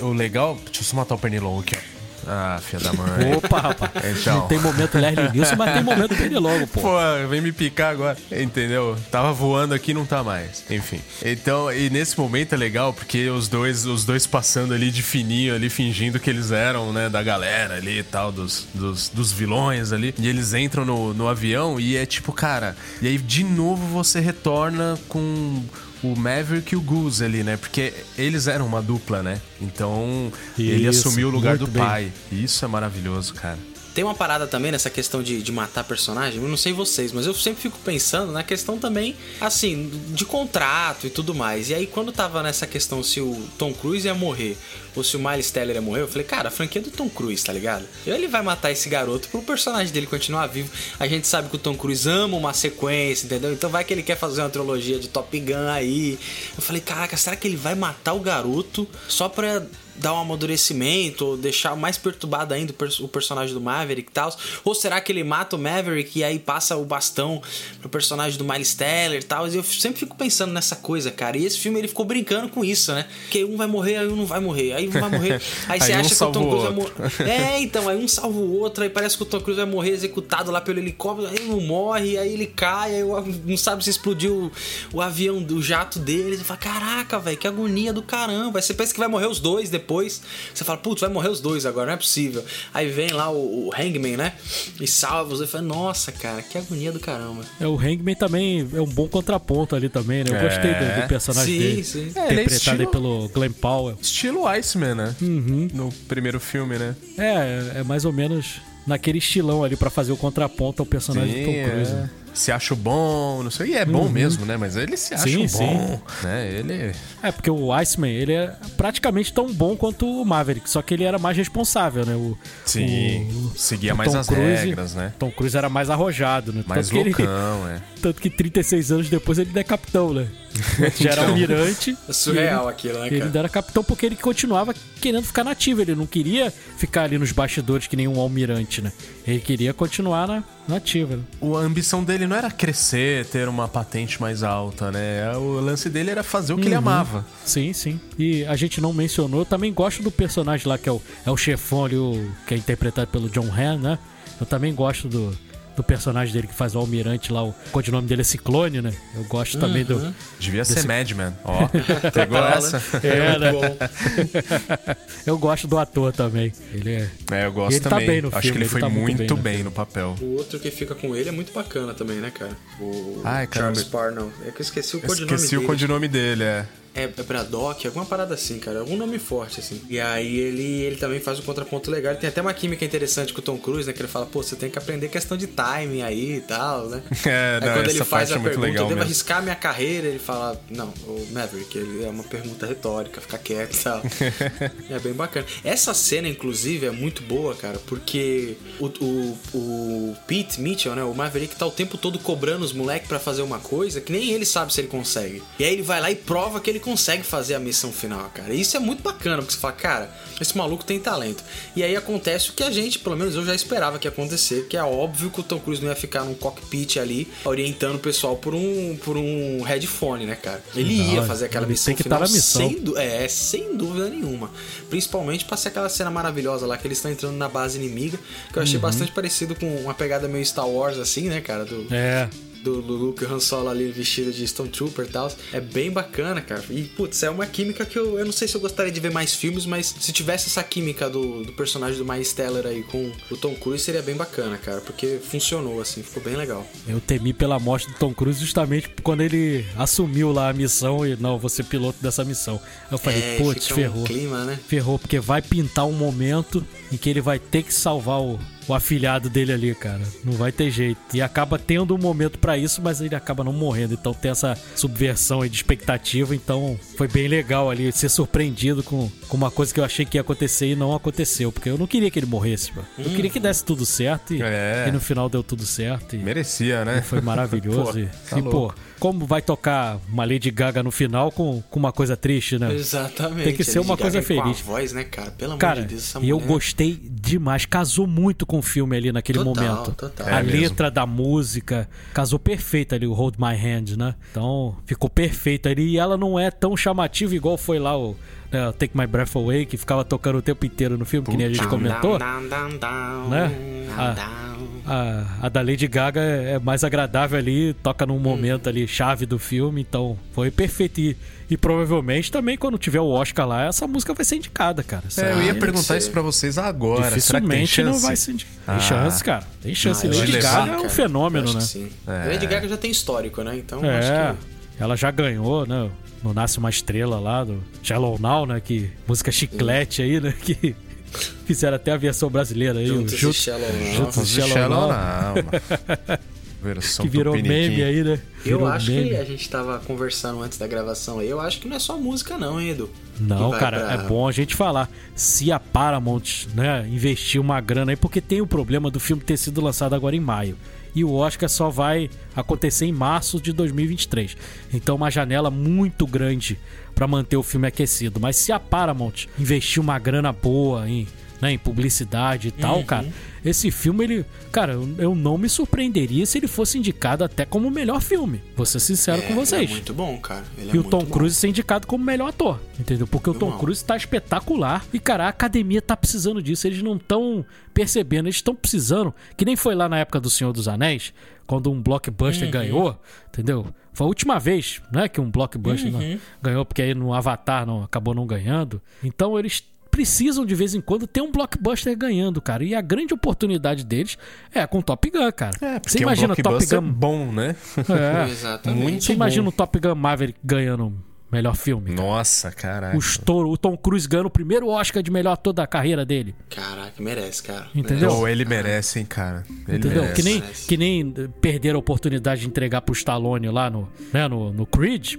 o 0.00 0.12
legal. 0.12 0.58
Deixa 0.64 0.80
eu 0.80 0.84
só 0.84 0.96
matar 0.96 1.14
o 1.14 1.18
pernilongo 1.18 1.60
aqui, 1.60 1.76
ó. 1.76 1.91
Ah, 2.26 2.60
filha 2.62 2.82
da 2.82 2.92
mãe. 2.92 3.34
Opa, 3.36 3.60
rapaz. 3.60 3.92
Então. 4.22 4.40
Não 4.40 4.48
tem 4.48 4.58
momento 4.58 4.98
Leslie 4.98 5.30
Nielsen, 5.32 5.56
mas 5.56 5.74
tem 5.74 5.82
momento 5.82 6.14
Pernilongo, 6.14 6.66
pô. 6.66 6.80
Pô, 6.80 6.96
vem 7.28 7.40
me 7.40 7.50
picar 7.50 7.92
agora. 7.92 8.16
Entendeu? 8.30 8.96
Tava 9.10 9.32
voando 9.32 9.74
aqui, 9.74 9.94
não 9.94 10.04
tá 10.04 10.22
mais. 10.22 10.64
Enfim. 10.70 11.00
Então, 11.24 11.72
e 11.72 11.88
nesse 11.90 12.18
momento 12.18 12.54
é 12.54 12.56
legal 12.58 12.92
porque 12.92 13.28
os 13.30 13.48
dois, 13.48 13.86
os 13.86 14.04
dois 14.04 14.26
passando 14.26 14.74
ali 14.74 14.90
de 14.90 15.02
fininho 15.02 15.54
ali, 15.54 15.70
fingindo 15.70 16.20
que 16.20 16.30
eles 16.30 16.50
eram, 16.50 16.92
né, 16.92 17.08
da 17.08 17.22
galera 17.22 17.76
ali 17.76 17.98
e 17.98 18.02
tal, 18.02 18.30
dos, 18.30 18.66
dos, 18.74 19.08
dos 19.08 19.32
vilões 19.32 19.92
ali. 19.92 20.14
E 20.18 20.28
eles 20.28 20.54
entram 20.54 20.84
no, 20.84 21.14
no 21.14 21.28
avião 21.28 21.80
e 21.80 21.96
é 21.96 22.04
tipo, 22.06 22.32
cara. 22.32 22.76
E 23.00 23.08
aí 23.08 23.18
de 23.18 23.44
novo 23.44 23.86
você 23.86 24.20
retorna 24.20 24.98
com 25.08 25.62
o 26.02 26.16
Maverick 26.16 26.74
e 26.74 26.76
o 26.76 26.80
Goose 26.80 27.24
ali, 27.24 27.42
né? 27.44 27.56
Porque 27.56 27.92
eles 28.18 28.46
eram 28.46 28.66
uma 28.66 28.82
dupla, 28.82 29.22
né? 29.22 29.40
Então 29.60 30.32
ele 30.58 30.88
Isso, 30.88 31.08
assumiu 31.08 31.28
o 31.28 31.30
lugar 31.30 31.56
do 31.56 31.66
bem. 31.66 31.82
pai. 31.82 32.12
Isso 32.30 32.64
é 32.64 32.68
maravilhoso, 32.68 33.34
cara. 33.34 33.58
Tem 33.94 34.04
uma 34.04 34.14
parada 34.14 34.46
também 34.46 34.72
nessa 34.72 34.88
questão 34.88 35.22
de, 35.22 35.42
de 35.42 35.52
matar 35.52 35.84
personagem, 35.84 36.42
eu 36.42 36.48
não 36.48 36.56
sei 36.56 36.72
vocês, 36.72 37.12
mas 37.12 37.26
eu 37.26 37.34
sempre 37.34 37.62
fico 37.62 37.78
pensando 37.84 38.32
na 38.32 38.42
questão 38.42 38.78
também, 38.78 39.16
assim, 39.40 39.90
de 40.08 40.24
contrato 40.24 41.06
e 41.06 41.10
tudo 41.10 41.34
mais. 41.34 41.70
E 41.70 41.74
aí, 41.74 41.86
quando 41.86 42.12
tava 42.12 42.42
nessa 42.42 42.66
questão 42.66 43.02
se 43.02 43.20
o 43.20 43.46
Tom 43.58 43.72
Cruise 43.72 44.06
ia 44.06 44.14
morrer 44.14 44.56
ou 44.94 45.02
se 45.02 45.16
o 45.16 45.20
Miles 45.20 45.50
Teller 45.50 45.76
ia 45.76 45.82
morrer, 45.82 46.02
eu 46.02 46.08
falei, 46.08 46.26
cara, 46.26 46.48
a 46.48 46.50
franquia 46.50 46.80
é 46.80 46.84
do 46.84 46.90
Tom 46.90 47.08
Cruise, 47.08 47.44
tá 47.44 47.52
ligado? 47.52 47.84
Ele 48.06 48.28
vai 48.28 48.42
matar 48.42 48.70
esse 48.70 48.88
garoto 48.88 49.28
pro 49.28 49.42
personagem 49.42 49.92
dele 49.92 50.06
continuar 50.06 50.46
vivo. 50.46 50.70
A 50.98 51.06
gente 51.06 51.26
sabe 51.26 51.48
que 51.48 51.56
o 51.56 51.58
Tom 51.58 51.74
Cruise 51.74 52.08
ama 52.08 52.36
uma 52.36 52.52
sequência, 52.52 53.26
entendeu? 53.26 53.52
Então 53.52 53.70
vai 53.70 53.84
que 53.84 53.92
ele 53.92 54.02
quer 54.02 54.16
fazer 54.16 54.42
uma 54.42 54.50
trilogia 54.50 54.98
de 54.98 55.08
Top 55.08 55.38
Gun 55.38 55.68
aí. 55.68 56.18
Eu 56.56 56.62
falei, 56.62 56.80
caraca, 56.80 57.16
será 57.16 57.36
que 57.36 57.46
ele 57.46 57.56
vai 57.56 57.74
matar 57.74 58.12
o 58.12 58.20
garoto 58.20 58.86
só 59.08 59.28
pra 59.28 59.62
dar 59.96 60.14
um 60.14 60.18
amadurecimento 60.20 61.24
ou 61.26 61.36
deixar 61.36 61.76
mais 61.76 61.96
perturbado 61.96 62.54
ainda 62.54 62.72
o, 62.72 62.74
pers- 62.74 63.00
o 63.00 63.08
personagem 63.08 63.54
do 63.54 63.60
Maverick 63.60 64.08
e 64.10 64.12
tal? 64.12 64.34
Ou 64.64 64.74
será 64.74 65.00
que 65.00 65.12
ele 65.12 65.22
mata 65.24 65.56
o 65.56 65.58
Maverick 65.58 66.18
e 66.18 66.24
aí 66.24 66.38
passa 66.38 66.76
o 66.76 66.84
bastão 66.84 67.40
pro 67.80 67.88
personagem 67.88 68.38
do 68.38 68.44
Miles 68.44 68.74
Teller 68.74 69.20
e 69.20 69.24
tal? 69.24 69.46
E 69.48 69.56
eu 69.56 69.62
sempre 69.62 69.98
fico 70.00 70.16
pensando 70.16 70.52
nessa 70.52 70.76
coisa, 70.76 71.10
cara. 71.10 71.36
E 71.36 71.44
esse 71.44 71.58
filme 71.58 71.78
ele 71.78 71.88
ficou 71.88 72.04
brincando 72.04 72.48
com 72.48 72.64
isso, 72.64 72.92
né? 72.92 73.06
Que 73.30 73.44
um 73.44 73.56
vai 73.56 73.66
morrer, 73.66 73.96
aí 73.96 74.08
um 74.08 74.16
não 74.16 74.26
vai 74.26 74.40
morrer, 74.40 74.72
aí 74.72 74.88
um 74.88 74.90
vai 74.90 75.10
morrer. 75.10 75.40
Aí 75.68 75.80
você 75.80 75.92
Aí 75.92 75.98
um 75.98 76.00
acha 76.00 76.14
que 76.14 76.24
o 76.24 76.32
Tom 76.32 76.48
Cruise 76.48 76.66
vai 76.66 76.74
morrer. 76.74 77.30
É, 77.30 77.60
então, 77.60 77.88
aí 77.88 77.96
um 77.96 78.08
salva 78.08 78.38
o 78.38 78.58
outro, 78.60 78.82
aí 78.84 78.90
parece 78.90 79.16
que 79.16 79.22
o 79.22 79.26
Tom 79.26 79.40
Cruise 79.40 79.60
vai 79.60 79.70
morrer 79.70 79.90
executado 79.90 80.50
lá 80.50 80.60
pelo 80.60 80.78
helicóptero, 80.78 81.28
aí 81.28 81.36
ele 81.36 81.48
não 81.48 81.60
morre, 81.60 82.18
aí 82.18 82.32
ele 82.32 82.46
cai, 82.46 82.96
aí 82.96 83.02
não 83.44 83.56
sabe 83.56 83.82
se 83.84 83.90
explodiu 83.90 84.50
o, 84.92 84.96
o 84.96 85.00
avião 85.00 85.42
do 85.42 85.62
jato 85.62 85.98
dele. 85.98 86.36
Você 86.36 86.44
fala, 86.44 86.58
caraca, 86.58 87.18
velho, 87.18 87.36
que 87.36 87.46
agonia 87.46 87.92
do 87.92 88.02
caramba. 88.02 88.58
Aí 88.58 88.62
você 88.62 88.74
pensa 88.74 88.92
que 88.92 88.98
vai 88.98 89.08
morrer 89.08 89.26
os 89.26 89.38
dois 89.40 89.70
depois 89.70 89.81
depois 89.82 90.22
você 90.54 90.64
fala, 90.64 90.78
putz, 90.78 91.00
vai 91.00 91.10
morrer 91.10 91.28
os 91.28 91.40
dois 91.40 91.66
agora, 91.66 91.86
não 91.86 91.92
é 91.94 91.96
possível. 91.96 92.44
Aí 92.72 92.88
vem 92.88 93.10
lá 93.12 93.30
o, 93.30 93.68
o 93.68 93.70
Hangman, 93.74 94.16
né? 94.16 94.32
E 94.80 94.86
salva 94.86 95.32
os 95.32 95.38
dois. 95.40 95.50
Fala, 95.50 95.64
nossa, 95.64 96.12
cara, 96.12 96.40
que 96.42 96.56
agonia 96.56 96.92
do 96.92 97.00
caramba. 97.00 97.42
É, 97.60 97.66
o 97.66 97.76
Hangman 97.76 98.14
também 98.14 98.68
é 98.72 98.80
um 98.80 98.86
bom 98.86 99.08
contraponto 99.08 99.74
ali 99.76 99.88
também, 99.88 100.24
né? 100.24 100.30
Eu 100.30 100.36
É. 100.36 100.42
gostei 100.42 100.72
do, 100.74 101.02
do 101.02 101.08
personagem 101.08 101.54
Sim, 101.54 101.58
dele. 101.60 101.84
sim. 101.84 101.98
É, 101.98 102.02
ele 102.02 102.10
é 102.40 102.44
Interpretado 102.44 102.54
estilo- 102.54 102.80
aí 102.80 102.86
pelo 102.86 103.28
Glenn 103.28 103.52
Powell. 103.52 103.98
Estilo 104.00 104.46
Iceman, 104.46 104.94
né? 104.94 105.16
Uhum. 105.20 105.68
No 105.74 105.92
primeiro 106.08 106.38
filme, 106.40 106.78
né? 106.78 106.94
É, 107.18 107.80
é 107.80 107.82
mais 107.82 108.04
ou 108.04 108.12
menos 108.12 108.60
naquele 108.86 109.18
estilão 109.18 109.62
ali 109.62 109.76
pra 109.76 109.90
fazer 109.90 110.12
o 110.12 110.16
contraponto 110.16 110.82
ao 110.82 110.86
personagem 110.86 111.40
do 111.40 111.46
Tom 111.46 111.70
Cruise. 111.70 111.90
é. 111.92 111.94
né? 111.94 112.10
Se 112.34 112.50
acha 112.50 112.74
bom, 112.74 113.42
não 113.42 113.50
sei. 113.50 113.68
E 113.70 113.74
é 113.74 113.84
bom 113.84 114.08
mesmo, 114.08 114.46
né? 114.46 114.56
Mas 114.56 114.74
ele 114.76 114.96
se 114.96 115.12
acha 115.14 115.24
Sim, 115.24 115.46
bom. 115.58 116.00
Né? 116.22 116.48
Ele. 116.50 116.92
É, 117.22 117.30
porque 117.30 117.50
o 117.50 117.70
Iceman, 117.72 118.10
ele 118.10 118.32
é 118.32 118.54
praticamente 118.76 119.32
tão 119.32 119.52
bom 119.52 119.76
quanto 119.76 120.06
o 120.06 120.24
Maverick, 120.24 120.68
só 120.68 120.80
que 120.80 120.94
ele 120.94 121.04
era 121.04 121.18
mais 121.18 121.36
responsável, 121.36 122.06
né? 122.06 122.14
O, 122.14 122.36
Sim. 122.64 123.28
o- 123.30 123.58
seguia 123.58 123.92
o 123.94 123.96
mais 123.96 124.10
Tom 124.12 124.18
as 124.18 124.26
Cruise- 124.26 124.64
regras, 124.66 124.94
né? 124.94 125.12
Tom 125.18 125.30
Cruise 125.30 125.56
era 125.56 125.68
mais 125.68 125.90
arrojado, 125.90 126.52
né? 126.52 126.64
Mais 126.66 126.88
tanto, 126.88 126.92
que 126.94 127.00
ele, 127.00 127.10
loucão, 127.10 127.68
é. 127.68 127.80
tanto 128.00 128.20
que 128.20 128.30
36 128.30 128.90
anos 128.92 129.08
depois 129.10 129.38
ele 129.38 129.50
é 129.54 129.62
capitão, 129.64 130.12
né? 130.14 130.26
Já 131.00 131.10
era 131.12 131.22
Então. 131.22 131.32
almirante. 131.34 131.96
É 132.08 132.12
surreal 132.12 132.66
e 132.66 132.70
aquilo, 132.70 132.94
né, 132.98 133.00
ele, 133.00 133.06
ele 133.08 133.16
cara? 133.18 133.28
ainda 133.28 133.38
era 133.38 133.48
capitão 133.48 133.82
porque 133.84 134.04
ele 134.06 134.16
continuava 134.16 134.74
querendo 135.00 135.24
ficar 135.24 135.44
nativo. 135.44 135.80
Ele 135.80 135.94
não 135.94 136.06
queria 136.06 136.52
ficar 136.76 137.04
ali 137.04 137.16
nos 137.18 137.32
bastidores 137.32 137.86
que 137.86 137.96
nem 137.96 138.06
um 138.08 138.20
almirante, 138.20 138.82
né? 138.82 138.92
Ele 139.26 139.40
queria 139.40 139.72
continuar 139.72 140.26
na, 140.28 140.44
nativa. 140.68 141.18
A 141.42 141.58
ambição 141.58 142.02
dele 142.04 142.26
não 142.26 142.36
era 142.36 142.50
crescer, 142.50 143.26
ter 143.26 143.48
uma 143.48 143.68
patente 143.68 144.20
mais 144.20 144.42
alta, 144.42 144.90
né? 144.90 145.36
O 145.36 145.60
lance 145.60 145.88
dele 145.88 146.10
era 146.10 146.22
fazer 146.22 146.52
o 146.52 146.58
que 146.58 146.66
ele 146.66 146.74
amava. 146.74 147.24
Sim, 147.44 147.72
sim. 147.72 148.00
E 148.18 148.44
a 148.44 148.56
gente 148.56 148.80
não 148.80 148.92
mencionou, 148.92 149.40
eu 149.40 149.46
também 149.46 149.72
gosto 149.72 150.02
do 150.02 150.10
personagem 150.10 150.66
lá 150.66 150.78
que 150.78 150.88
é 150.88 150.92
o, 150.92 151.00
é 151.26 151.30
o 151.30 151.36
chefão 151.36 151.84
ali, 151.84 151.96
o, 151.96 152.30
que 152.46 152.54
é 152.54 152.56
interpretado 152.56 153.08
pelo 153.08 153.28
John 153.28 153.48
Hamm, 153.50 153.80
né? 153.80 153.98
Eu 154.40 154.46
também 154.46 154.74
gosto 154.74 155.08
do, 155.08 155.36
do 155.76 155.82
personagem 155.82 156.32
dele 156.32 156.46
que 156.46 156.54
faz 156.54 156.74
o 156.74 156.78
almirante 156.78 157.32
lá, 157.32 157.42
o 157.42 157.54
codinome 157.70 158.06
dele 158.06 158.22
é 158.22 158.24
Ciclone, 158.24 158.80
né? 158.82 158.92
Eu 159.14 159.24
gosto 159.24 159.58
também 159.58 159.84
do. 159.84 160.14
Devia 160.38 160.64
ser 160.64 160.84
Madman. 160.86 161.34
Ó, 161.44 161.68
pegou 162.12 162.38
essa? 162.38 162.82
É, 163.02 163.38
né? 163.38 163.52
Bom. 163.52 163.62
Eu 165.26 165.38
gosto 165.38 165.66
do 165.68 165.78
ator 165.78 166.12
também. 166.12 166.52
Ele 166.72 166.94
é. 166.94 167.10
É, 167.30 167.46
eu 167.46 167.52
gosto 167.52 167.72
Ele 167.74 167.80
tá 167.80 167.90
também. 167.90 168.06
bem 168.06 168.22
no 168.22 168.28
Acho 168.28 168.40
filme, 168.40 168.52
que 168.52 168.58
ele 168.58 168.64
ele 168.64 168.68
foi 168.70 168.80
tá 168.80 168.88
muito 168.88 169.18
muito, 169.18 169.34
bem 169.36 169.54
bem, 169.54 169.58
no 169.58 169.64
no 169.64 169.70
papel. 169.72 170.16
O 170.20 170.36
outro 170.36 170.58
que 170.58 170.70
fica 170.70 170.94
com 170.94 171.14
ele 171.14 171.28
é 171.28 171.32
muito 171.32 171.52
bacana 171.52 171.94
também, 171.94 172.16
né, 172.16 172.30
cara? 172.30 172.56
O 172.80 173.20
Ai. 173.24 173.48
Charles 173.52 173.84
Parnell. 173.84 174.32
É 174.46 174.50
que 174.50 174.58
eu 174.60 174.62
esqueci 174.62 174.96
o 174.96 175.00
codinome 175.00 175.34
Esqueci 175.34 175.50
dele. 175.54 175.64
o 175.64 175.66
codinome 175.66 176.08
dele, 176.08 176.44
é. 176.44 176.66
É, 176.94 177.04
é 177.04 177.22
Braddock, 177.22 177.86
alguma 177.86 178.04
parada 178.04 178.34
assim, 178.34 178.58
cara. 178.58 178.80
Algum 178.80 178.96
nome 178.96 179.18
forte, 179.18 179.60
assim. 179.60 179.80
E 179.88 179.98
aí 179.98 180.38
ele, 180.38 180.82
ele 180.82 180.96
também 180.96 181.20
faz 181.20 181.38
um 181.38 181.42
contraponto 181.42 181.90
legal. 181.90 182.12
Ele 182.12 182.20
tem 182.20 182.28
até 182.28 182.40
uma 182.40 182.52
química 182.52 182.84
interessante 182.84 183.32
com 183.32 183.40
o 183.40 183.42
Tom 183.42 183.56
Cruise, 183.56 183.86
né? 183.86 183.92
Que 183.92 184.02
ele 184.02 184.08
fala, 184.08 184.26
pô, 184.26 184.42
você 184.42 184.56
tem 184.56 184.70
que 184.70 184.78
aprender 184.78 185.08
questão 185.08 185.36
de 185.36 185.46
timing 185.46 186.02
aí 186.02 186.36
e 186.36 186.40
tal, 186.40 186.88
né? 186.88 187.02
É, 187.24 187.58
aí 187.62 187.66
não, 187.66 187.74
quando 187.74 187.88
ele 187.88 188.04
faz 188.04 188.32
a 188.32 188.36
é 188.36 188.38
pergunta, 188.38 188.66
eu 188.66 188.72
devo 188.74 188.88
mesmo. 188.88 189.02
arriscar 189.02 189.42
minha 189.42 189.54
carreira, 189.54 190.08
ele 190.08 190.18
fala, 190.18 190.60
não, 190.68 190.92
o 191.06 191.28
Maverick, 191.30 191.78
ele 191.78 192.04
é 192.04 192.08
uma 192.08 192.24
pergunta 192.24 192.66
retórica, 192.66 193.20
fica 193.20 193.38
quieto 193.38 193.74
e 193.74 193.78
tal. 193.78 194.02
é 194.90 194.98
bem 194.98 195.12
bacana. 195.12 195.46
Essa 195.64 195.94
cena, 195.94 196.28
inclusive, 196.28 196.86
é 196.86 196.90
muito 196.90 197.22
boa, 197.22 197.54
cara, 197.54 197.78
porque 197.86 198.56
o, 198.80 198.86
o, 198.86 199.38
o 199.54 200.16
Pete 200.26 200.60
Mitchell, 200.60 200.94
né? 200.94 201.04
O 201.04 201.14
Maverick 201.14 201.54
tá 201.54 201.64
o 201.64 201.70
tempo 201.70 201.96
todo 201.96 202.18
cobrando 202.18 202.64
os 202.64 202.72
moleques 202.72 203.08
pra 203.08 203.20
fazer 203.20 203.42
uma 203.42 203.60
coisa 203.60 204.00
que 204.00 204.12
nem 204.12 204.30
ele 204.30 204.44
sabe 204.44 204.72
se 204.72 204.80
ele 204.80 204.88
consegue. 204.88 205.42
E 205.58 205.64
aí 205.64 205.72
ele 205.72 205.82
vai 205.82 206.00
lá 206.00 206.10
e 206.10 206.16
prova 206.16 206.60
que 206.60 206.68
ele 206.68 206.80
consegue 206.82 207.22
fazer 207.22 207.54
a 207.54 207.58
missão 207.58 207.90
final, 207.92 208.30
cara. 208.34 208.52
E 208.52 208.60
isso 208.60 208.76
é 208.76 208.80
muito 208.80 209.02
bacana, 209.02 209.38
porque 209.38 209.54
você 209.54 209.58
fala, 209.60 209.72
cara, 209.72 210.10
esse 210.40 210.56
maluco 210.56 210.84
tem 210.84 210.98
talento. 211.00 211.42
E 211.74 211.82
aí 211.82 211.96
acontece 211.96 212.50
o 212.50 212.52
que 212.52 212.62
a 212.62 212.70
gente, 212.70 212.98
pelo 212.98 213.16
menos 213.16 213.34
eu 213.34 213.44
já 213.46 213.54
esperava 213.54 213.98
que 213.98 214.06
ia 214.06 214.10
acontecer, 214.10 214.66
que 214.68 214.76
é 214.76 214.82
óbvio 214.82 215.30
que 215.30 215.40
o 215.40 215.42
Tom 215.42 215.58
Cruise 215.58 215.80
não 215.80 215.88
ia 215.88 215.96
ficar 215.96 216.24
num 216.24 216.34
cockpit 216.34 216.96
ali 216.98 217.26
orientando 217.44 217.94
o 217.96 217.98
pessoal 217.98 218.36
por 218.36 218.54
um, 218.54 218.98
por 219.04 219.16
um 219.16 219.62
headphone, 219.62 220.26
né, 220.26 220.34
cara? 220.34 220.62
Ele 220.74 220.96
Não, 220.98 221.14
ia 221.14 221.22
fazer 221.22 221.46
aquela 221.46 221.66
missão 221.66 221.86
tem 221.86 221.96
que 221.96 222.02
final 222.02 222.22
estar 222.22 222.28
na 222.30 222.36
missão. 222.36 222.68
sem 222.68 223.02
é, 223.02 223.28
sem 223.28 223.76
dúvida 223.76 224.08
nenhuma. 224.08 224.50
Principalmente 224.90 225.44
pra 225.44 225.56
ser 225.56 225.68
aquela 225.68 225.88
cena 225.88 226.10
maravilhosa 226.10 226.66
lá 226.66 226.76
que 226.76 226.86
eles 226.86 226.98
estão 226.98 227.10
entrando 227.10 227.36
na 227.36 227.48
base 227.48 227.78
inimiga, 227.78 228.18
que 228.52 228.58
eu 228.58 228.62
achei 228.62 228.76
Uhum. 228.76 228.82
bastante 228.82 229.12
parecido 229.12 229.54
com 229.54 229.66
uma 229.76 229.94
pegada 229.94 230.26
meio 230.28 230.44
Star 230.44 230.68
Wars, 230.68 230.98
assim, 230.98 231.28
né, 231.28 231.40
cara? 231.40 231.64
Do, 231.64 231.86
É. 231.94 232.28
do, 232.62 232.80
do 232.80 232.94
Luke 232.94 233.24
Han 233.24 233.40
Solo 233.40 233.68
ali 233.68 233.90
vestido 233.90 234.32
de 234.32 234.44
Stormtrooper 234.44 235.06
e 235.06 235.08
tal. 235.08 235.32
É 235.52 235.60
bem 235.60 235.90
bacana, 235.90 236.40
cara. 236.40 236.62
E, 236.70 236.82
putz, 236.84 237.22
é 237.22 237.30
uma 237.30 237.46
química 237.46 237.84
que 237.84 237.98
eu, 237.98 238.18
eu 238.18 238.24
não 238.24 238.32
sei 238.32 238.48
se 238.48 238.54
eu 238.54 238.60
gostaria 238.60 238.92
de 238.92 239.00
ver 239.00 239.10
mais 239.10 239.34
filmes, 239.34 239.66
mas 239.66 239.94
se 239.98 240.12
tivesse 240.12 240.48
essa 240.48 240.62
química 240.62 241.10
do, 241.10 241.44
do 241.44 241.52
personagem 241.52 241.98
do 241.98 242.04
Miles 242.04 242.32
Teller 242.32 242.66
aí 242.66 242.82
com 242.84 243.12
o 243.30 243.36
Tom 243.36 243.54
Cruise, 243.54 243.84
seria 243.84 244.02
bem 244.02 244.14
bacana, 244.14 244.56
cara. 244.56 244.80
Porque 244.80 245.18
funcionou, 245.22 245.80
assim, 245.80 246.02
ficou 246.02 246.22
bem 246.22 246.36
legal. 246.36 246.66
Eu 246.86 247.00
temi 247.00 247.32
pela 247.32 247.58
morte 247.58 247.88
do 247.88 247.94
Tom 247.94 248.14
Cruise 248.14 248.40
justamente 248.40 248.90
quando 249.02 249.22
ele 249.22 249.64
assumiu 249.76 250.32
lá 250.32 250.48
a 250.48 250.52
missão 250.52 251.06
e 251.06 251.16
não, 251.16 251.38
vou 251.38 251.50
ser 251.50 251.64
piloto 251.64 251.98
dessa 252.00 252.24
missão. 252.24 252.60
Eu 252.90 252.98
falei, 252.98 253.22
é, 253.22 253.36
putz, 253.38 253.66
fica 253.66 253.80
ferrou. 253.80 254.02
um 254.02 254.04
clima, 254.04 254.44
né? 254.44 254.58
Ferrou, 254.66 254.98
porque 254.98 255.18
vai 255.18 255.42
pintar 255.42 255.86
um 255.86 255.92
momento 255.92 256.64
em 256.92 256.96
que 256.96 257.08
ele 257.08 257.20
vai 257.20 257.38
ter 257.38 257.62
que 257.62 257.72
salvar 257.72 258.20
o, 258.20 258.38
o 258.68 258.74
afilhado 258.74 259.30
dele 259.30 259.52
ali, 259.52 259.74
cara. 259.74 260.00
Não 260.24 260.34
vai 260.34 260.52
ter 260.52 260.70
jeito. 260.70 261.00
E 261.14 261.22
acaba 261.22 261.58
tendo 261.58 261.94
um 261.94 261.98
momento 261.98 262.38
pra 262.38 262.56
isso, 262.58 262.80
mas 262.82 263.00
ele 263.00 263.14
acaba 263.14 263.42
não 263.42 263.52
morrendo. 263.52 263.94
Então 263.94 264.12
tem 264.12 264.30
essa 264.30 264.56
subversão 264.76 265.40
aí 265.40 265.48
de 265.48 265.56
expectativa. 265.56 266.34
Então 266.34 266.78
foi 266.96 267.08
bem 267.08 267.28
legal 267.28 267.70
ali 267.70 267.90
ser 267.92 268.08
surpreendido 268.08 268.82
com, 268.82 269.10
com 269.28 269.36
uma 269.36 269.50
coisa 269.50 269.72
que 269.72 269.80
eu 269.80 269.84
achei 269.84 270.04
que 270.04 270.16
ia 270.18 270.20
acontecer 270.20 270.66
e 270.72 270.76
não 270.76 270.94
aconteceu. 270.94 271.50
Porque 271.50 271.70
eu 271.70 271.78
não 271.78 271.86
queria 271.86 272.10
que 272.10 272.18
ele 272.18 272.26
morresse, 272.26 272.72
mano. 272.74 272.86
Eu 272.98 273.10
queria 273.10 273.30
que 273.30 273.40
desse 273.40 273.64
tudo 273.64 273.86
certo 273.86 274.34
e, 274.34 274.42
É. 274.42 274.84
e 274.88 274.92
no 274.92 275.00
final 275.00 275.28
deu 275.28 275.42
tudo 275.42 275.64
certo. 275.64 276.14
E... 276.14 276.18
Merecia, 276.18 276.84
né? 276.84 277.00
Foi 277.02 277.20
maravilhoso. 277.20 277.92
Pô, 277.92 277.98
e, 277.98 278.06
tá 278.30 278.38
e, 278.38 278.42
pô, 278.42 278.72
como 279.00 279.26
vai 279.26 279.40
tocar 279.42 279.98
uma 280.08 280.24
Lady 280.24 280.50
Gaga 280.50 280.82
no 280.82 280.90
final 280.90 281.32
com, 281.32 281.62
com 281.70 281.78
uma 281.78 281.90
coisa 281.90 282.16
triste, 282.16 282.58
né? 282.58 282.72
Exatamente. 282.72 283.44
Tem 283.44 283.54
que 283.56 283.64
ser 283.64 283.78
uma 283.80 283.96
coisa 283.96 284.20
Gaga 284.20 284.34
com 284.34 284.42
feliz. 284.42 284.60
a 284.60 284.64
voz, 284.64 284.92
né, 284.92 285.02
cara? 285.04 285.30
Pelo 285.32 285.52
amor 285.52 285.58
Cara, 285.60 285.80
de 285.80 285.88
Deus, 285.88 286.02
essa 286.04 286.20
e 286.20 286.28
eu 286.28 286.36
mulher- 286.36 286.48
gostei 286.90 287.10
demais. 287.10 287.64
Casou 287.64 288.06
muito 288.06 288.44
com 288.46 288.58
o 288.58 288.62
filme 288.62 288.96
ali 288.96 289.12
naquele 289.12 289.38
Total, 289.38 289.54
momento. 289.64 289.92
total. 289.92 290.26
A 290.26 290.40
É 290.40 290.42
mesmo. 290.42 290.60
letra 290.60 290.90
da 290.90 291.06
música 291.06 291.88
casou 292.12 292.38
perfeito 292.38 292.94
ali, 292.94 293.06
o 293.06 293.12
Hold 293.12 293.34
My 293.38 293.54
Hand, 293.56 293.96
né? 293.96 294.14
Então 294.30 294.76
ficou 294.86 295.08
perfeito 295.08 295.68
ali. 295.68 295.90
E 295.92 295.98
ela 295.98 296.16
não 296.16 296.38
é 296.38 296.50
tão 296.50 296.76
chamativa 296.76 297.34
igual 297.34 297.56
foi 297.56 297.78
lá 297.78 297.96
o 297.98 298.16
né, 298.52 298.68
o 298.68 298.72
Take 298.72 298.96
My 298.96 299.06
Breath 299.06 299.34
Away, 299.34 299.64
que 299.66 299.76
ficava 299.76 300.04
tocando 300.04 300.38
o 300.38 300.42
tempo 300.42 300.64
inteiro 300.66 300.96
no 300.98 301.04
filme, 301.04 301.26
que 301.26 301.36
nem 301.36 301.46
a 301.46 301.50
gente 301.50 301.66
comentou. 301.66 302.18
down, 302.18 302.48
down, 302.48 302.76
down, 302.78 303.28
Né? 303.28 303.50
down, 303.96 304.14
down. 304.14 304.52
A, 304.84 305.24
a 305.42 305.48
da 305.48 305.60
Lady 305.62 305.86
Gaga 305.86 306.20
é 306.20 306.58
mais 306.58 306.82
agradável 306.82 307.38
ali, 307.38 307.72
toca 307.74 308.04
num 308.04 308.18
momento 308.18 308.68
ali 308.68 308.86
chave 308.88 309.24
do 309.24 309.38
filme, 309.38 309.80
então 309.80 310.18
foi 310.32 310.50
perfeito. 310.50 311.00
E, 311.00 311.16
e 311.48 311.56
provavelmente 311.56 312.32
também 312.32 312.56
quando 312.56 312.76
tiver 312.78 312.98
o 313.00 313.06
Oscar 313.08 313.46
lá, 313.46 313.64
essa 313.66 313.86
música 313.86 314.12
vai 314.12 314.24
ser 314.24 314.36
indicada, 314.36 314.82
cara. 314.82 315.04
É, 315.16 315.32
eu 315.32 315.42
ia 315.44 315.54
perguntar 315.54 315.96
isso 315.96 316.10
pra 316.10 316.20
vocês 316.20 316.58
agora. 316.58 317.18
Será 317.20 317.40
que 317.40 317.46
tem 317.46 317.60
Dificilmente 317.60 317.68
chance? 317.68 317.90
não 317.92 317.98
vai 318.00 318.16
ser. 318.16 318.32
Tem 318.34 318.44
Ah. 318.66 318.78
chance, 318.80 319.22
cara. 319.22 319.44
Tem 319.62 319.72
chance. 319.74 320.04
Eu 320.04 320.18
Lady 320.18 320.38
Gaga 320.40 320.72
é 320.72 320.78
um 320.80 320.88
fenômeno, 320.90 321.54
né? 321.54 321.60
sim. 321.60 321.88
É. 322.06 322.32
Lady 322.32 322.46
Gaga 322.46 322.66
já 322.68 322.76
tem 322.76 322.90
histórico, 322.90 323.42
né? 323.44 323.56
Então 323.56 323.84
É. 323.84 323.98
acho 323.98 324.08
que. 324.38 324.82
Ela 324.82 324.96
já 324.96 325.10
ganhou, 325.12 325.64
né? 325.64 325.88
No 326.22 326.32
Nasce 326.32 326.58
uma 326.58 326.70
Estrela 326.70 327.18
lá, 327.18 327.42
do 327.44 327.62
Shallow 327.82 328.18
Now, 328.18 328.46
né? 328.46 328.60
Que 328.60 328.90
música 329.06 329.32
chiclete 329.32 330.02
aí, 330.02 330.20
né? 330.20 330.32
Que 330.40 330.74
fizeram 331.44 331.76
até 331.76 331.92
a 331.92 331.96
versão 331.96 332.30
brasileira 332.30 332.78
aí. 332.78 332.90
o 332.90 332.94
Juntos 332.98 333.12
e 333.12 333.16
Juntos- 333.16 333.36
Shallow 333.42 333.72
Now. 333.72 333.94
Juntos 333.94 334.16
e 334.22 334.26
Shallow 334.40 334.52
Shallow 334.52 334.88
Now. 334.88 336.18
Versão 336.62 337.04
que 337.04 337.10
virou 337.10 337.34
meme 337.34 337.82
aí, 337.82 338.04
né? 338.04 338.20
Eu 338.46 338.58
Virou 338.58 338.66
acho 338.68 338.88
meme. 338.92 339.08
que 339.08 339.16
a 339.16 339.24
gente 339.24 339.48
tava 339.50 339.80
conversando 339.80 340.40
antes 340.44 340.56
da 340.58 340.66
gravação 340.68 341.18
aí. 341.18 341.28
Eu 341.28 341.40
acho 341.40 341.58
que 341.60 341.66
não 341.66 341.74
é 341.74 341.80
só 341.80 341.98
música, 341.98 342.38
não, 342.38 342.60
hein, 342.60 342.70
Edu? 342.70 342.88
Não, 343.18 343.50
cara, 343.50 343.80
pra- 343.80 343.92
é 343.94 343.98
bom 344.06 344.28
a 344.28 344.30
gente 344.30 344.54
falar. 344.54 344.88
Se 345.16 345.50
a 345.50 345.58
Paramount, 345.58 346.46
né, 346.54 346.86
investir 346.88 347.40
uma 347.40 347.60
grana 347.60 347.90
aí, 347.90 347.96
porque 347.96 348.20
tem 348.20 348.40
o 348.40 348.46
problema 348.46 348.92
do 348.92 349.00
filme 349.00 349.20
ter 349.24 349.36
sido 349.36 349.60
lançado 349.60 349.94
agora 349.96 350.14
em 350.14 350.20
maio. 350.20 350.56
E 350.94 351.04
o 351.04 351.14
Oscar 351.14 351.48
só 351.48 351.70
vai 351.70 352.10
acontecer 352.36 352.86
em 352.86 352.92
março 352.92 353.40
de 353.40 353.52
2023. 353.52 354.36
Então, 354.72 354.96
uma 354.96 355.10
janela 355.10 355.50
muito 355.50 356.06
grande 356.06 356.58
pra 356.94 357.06
manter 357.06 357.36
o 357.36 357.42
filme 357.42 357.66
aquecido. 357.66 358.20
Mas 358.20 358.36
se 358.36 358.52
a 358.52 358.60
Paramount 358.60 359.26
investir 359.38 359.82
uma 359.82 359.98
grana 359.98 360.32
boa 360.32 360.88
em, 360.88 361.06
né, 361.42 361.50
em 361.52 361.58
publicidade 361.58 362.48
e 362.48 362.50
tal, 362.52 362.78
Uhum. 362.78 362.84
cara, 362.84 363.08
esse 363.44 363.70
filme, 363.72 364.04
ele. 364.04 364.24
Cara, 364.52 364.74
eu, 364.96 365.12
não 365.16 365.36
me 365.36 365.48
surpreenderia 365.48 366.24
se 366.24 366.38
ele 366.38 366.46
fosse 366.46 366.78
indicado 366.78 367.24
até 367.24 367.44
como 367.44 367.66
o 367.66 367.70
melhor 367.72 368.00
filme. 368.00 368.40
Vou 368.56 368.64
ser 368.64 368.78
sincero 368.78 369.20
É, 369.20 369.26
com 369.26 369.34
vocês. 369.34 369.62
Ele 369.62 369.72
é 369.72 369.74
muito 369.74 369.92
bom, 369.92 370.16
cara. 370.18 370.44
Ele 370.56 370.70
é 370.70 370.74
E 370.74 370.78
o 370.78 370.82
muito 370.82 370.90
Tom. 370.90 371.04
Cruise 371.04 371.34
ser 371.34 371.48
indicado 371.48 371.84
como 371.84 372.04
melhor 372.04 372.28
ator, 372.28 372.60
entendeu? 372.78 373.08
Porque 373.08 373.28
o 373.28 373.34
Tom. 373.34 373.58
Cruise 373.58 373.84
tá 373.84 373.96
espetacular. 373.96 374.84
E, 374.94 375.00
cara, 375.00 375.24
a 375.26 375.28
academia 375.28 375.82
tá 375.82 375.96
precisando 375.96 376.40
disso. 376.40 376.64
Eles 376.68 376.80
não 376.80 376.94
estão 376.94 377.44
percebendo, 377.74 378.26
eles 378.26 378.36
estão 378.36 378.54
precisando. 378.54 379.12
Que 379.36 379.44
nem 379.44 379.56
foi 379.56 379.74
lá 379.74 379.88
na 379.88 379.98
época 379.98 380.20
do 380.20 380.30
Senhor 380.30 380.52
dos 380.52 380.68
Anéis, 380.68 381.12
quando 381.44 381.72
um 381.72 381.82
blockbuster 381.82 382.44
Uhum. 382.46 382.52
ganhou, 382.52 383.00
entendeu? 383.28 383.66
Foi 383.92 384.04
a 384.04 384.08
última 384.08 384.38
vez, 384.38 384.80
né, 384.92 385.08
que 385.08 385.20
um 385.20 385.30
blockbuster 385.30 385.92
Uhum. 385.92 386.18
ganhou, 386.40 386.64
porque 386.64 386.80
aí 386.80 386.94
no 386.94 387.12
Avatar 387.12 387.66
não, 387.66 387.82
acabou 387.82 388.14
não 388.14 388.24
ganhando. 388.26 388.80
Então 389.02 389.38
eles 389.38 389.62
precisam 389.92 390.46
de 390.46 390.54
vez 390.54 390.74
em 390.74 390.80
quando 390.80 391.06
ter 391.06 391.20
um 391.20 391.30
blockbuster 391.30 391.96
ganhando, 391.96 392.40
cara. 392.40 392.64
E 392.64 392.74
a 392.74 392.80
grande 392.80 393.12
oportunidade 393.12 393.84
deles 393.84 394.16
é 394.52 394.66
com 394.66 394.80
Top 394.80 395.08
Gun, 395.08 395.30
cara. 395.30 395.56
É, 395.60 395.78
porque 395.78 395.90
Você 395.90 396.02
imagina 396.02 396.32
um 396.32 396.36
Top 396.36 396.66
Gun 396.66 396.90
bom, 396.90 397.30
né? 397.30 397.54
É. 397.76 398.26
Exatamente. 398.32 398.82
Muito 398.82 399.04
Você 399.04 399.12
bom. 399.12 399.16
imagina 399.16 399.48
o 399.48 399.52
Top 399.52 399.78
Gun 399.78 399.94
Maverick 399.94 400.38
ganhando 400.42 400.94
melhor 401.30 401.54
filme. 401.54 401.94
Cara. 401.94 402.02
Nossa, 402.02 402.50
caraca. 402.50 402.96
O, 402.96 402.98
estouro, 402.98 403.50
o 403.50 403.56
Tom 403.58 403.76
Cruise 403.76 404.08
ganhando 404.08 404.26
o 404.26 404.30
primeiro 404.30 404.66
Oscar 404.68 405.02
de 405.02 405.10
melhor 405.10 405.32
ator 405.32 405.52
da 405.52 405.66
carreira 405.66 406.06
dele. 406.06 406.34
Caraca, 406.48 406.92
merece, 406.98 407.42
cara. 407.42 407.66
Entendeu? 407.74 408.10
Oh, 408.12 408.26
ele 408.26 408.46
merece, 408.46 408.98
hein, 408.98 409.04
cara. 409.04 409.44
Ele 409.68 409.76
Entendeu? 409.76 410.02
Merece. 410.02 410.14
Que 410.14 410.22
nem, 410.22 410.42
que 410.68 410.76
nem 410.76 411.30
perderam 411.40 411.76
a 411.76 411.80
oportunidade 411.80 412.40
de 412.40 412.46
entregar 412.46 412.80
pro 412.80 412.94
Stallone 412.94 413.48
lá 413.50 413.68
no, 413.68 413.88
né, 414.12 414.26
no, 414.26 414.52
no 414.52 414.64
Creed. 414.66 415.16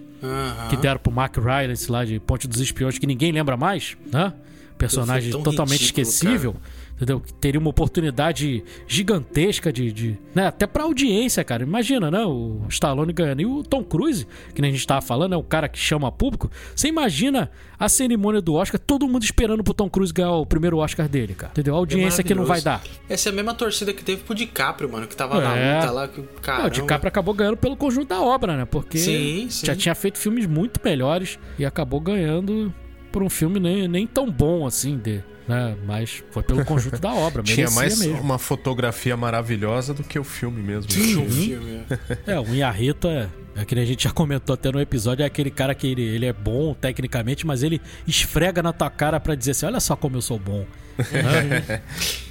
Que 0.69 0.78
deram 0.78 0.99
pro 0.99 1.11
Mark 1.11 1.36
Rylance 1.38 1.91
lá 1.91 2.05
de 2.05 2.19
Ponte 2.19 2.47
dos 2.47 2.61
Espiões, 2.61 2.97
que 2.97 3.05
ninguém 3.05 3.32
lembra 3.32 3.57
mais, 3.57 3.97
né? 4.09 4.34
Personagem 4.78 5.32
totalmente 5.32 5.82
ridículo, 5.82 6.07
esquecível. 6.07 6.53
Cara 6.53 6.84
entendeu? 6.95 7.21
Teria 7.39 7.59
uma 7.59 7.69
oportunidade 7.69 8.63
gigantesca 8.88 9.71
de. 9.71 9.91
de 9.91 10.17
né? 10.34 10.47
Até 10.47 10.65
pra 10.65 10.84
audiência, 10.84 11.43
cara. 11.43 11.63
Imagina, 11.63 12.09
né? 12.09 12.24
O 12.26 12.61
Stallone 12.69 13.13
ganhando. 13.13 13.41
E 13.41 13.45
o 13.45 13.63
Tom 13.63 13.84
Cruise, 13.84 14.28
que 14.53 14.61
nem 14.61 14.71
a 14.71 14.74
gente 14.74 14.86
tava 14.88 15.01
falando, 15.01 15.34
é 15.34 15.38
o 15.38 15.43
cara 15.43 15.67
que 15.67 15.78
chama 15.78 16.11
público. 16.11 16.49
Você 16.76 16.88
imagina 16.88 17.51
a 17.78 17.89
cerimônia 17.89 18.41
do 18.41 18.53
Oscar, 18.53 18.80
todo 18.80 19.07
mundo 19.07 19.24
esperando 19.24 19.63
pro 19.63 19.74
Tom 19.74 19.89
Cruise 19.89 20.13
ganhar 20.13 20.32
o 20.32 20.45
primeiro 20.45 20.78
Oscar 20.78 21.07
dele, 21.07 21.34
cara. 21.34 21.51
Entendeu? 21.51 21.76
A 21.76 21.78
audiência 21.78 22.21
é 22.21 22.24
que 22.24 22.34
não 22.34 22.45
vai 22.45 22.61
dar. 22.61 22.82
Essa 23.09 23.30
é 23.30 23.32
a 23.32 23.36
mesma 23.36 23.53
torcida 23.53 23.93
que 23.93 24.03
teve 24.03 24.24
pro 24.24 24.34
DiCaprio, 24.34 24.89
mano, 24.89 25.07
que 25.07 25.15
tava 25.15 25.38
é. 25.38 25.41
na 25.41 25.80
luta 25.80 25.91
lá. 25.91 26.07
Que, 26.07 26.21
o 26.21 26.69
DiCaprio 26.69 27.07
acabou 27.07 27.34
ganhando 27.34 27.57
pelo 27.57 27.76
conjunto 27.76 28.07
da 28.07 28.21
obra, 28.21 28.55
né? 28.55 28.65
Porque 28.65 28.97
sim, 28.97 29.47
sim. 29.49 29.65
já 29.65 29.76
tinha 29.76 29.95
feito 29.95 30.17
filmes 30.17 30.45
muito 30.45 30.80
melhores 30.84 31.38
e 31.57 31.65
acabou 31.65 31.99
ganhando 31.99 32.74
por 33.14 33.22
um 33.22 33.30
filme 33.30 33.59
nem, 33.59 33.88
nem 33.88 34.07
tão 34.07 34.30
bom 34.30 34.66
assim 34.66 34.97
de 34.97 35.24
né? 35.47 35.75
Mas 35.85 36.23
foi 36.31 36.43
pelo 36.43 36.63
conjunto 36.65 36.99
da 36.99 37.13
obra. 37.13 37.43
Tinha 37.43 37.69
mais 37.71 37.99
mesmo. 37.99 38.19
uma 38.19 38.37
fotografia 38.37 39.15
maravilhosa 39.17 39.93
do 39.93 40.03
que 40.03 40.17
o 40.17 40.23
filme 40.23 40.61
mesmo. 40.61 40.91
Sim, 40.91 41.25
o 41.25 41.29
filme. 41.29 41.83
É, 42.25 42.39
o 42.39 42.53
Inharita, 42.53 43.31
é 43.55 43.65
que 43.65 43.77
a 43.77 43.85
gente 43.85 44.03
já 44.05 44.11
comentou 44.11 44.53
até 44.53 44.71
no 44.71 44.79
episódio, 44.79 45.23
é 45.23 45.25
aquele 45.25 45.51
cara 45.51 45.75
que 45.75 45.87
ele, 45.87 46.01
ele 46.01 46.25
é 46.25 46.33
bom 46.33 46.73
tecnicamente, 46.73 47.45
mas 47.45 47.61
ele 47.61 47.81
esfrega 48.07 48.63
na 48.63 48.73
tua 48.73 48.89
cara 48.89 49.19
para 49.19 49.35
dizer 49.35 49.51
assim: 49.51 49.65
olha 49.65 49.79
só 49.79 49.95
como 49.95 50.17
eu 50.17 50.21
sou 50.21 50.39
bom. 50.39 50.65
Né? 50.93 51.81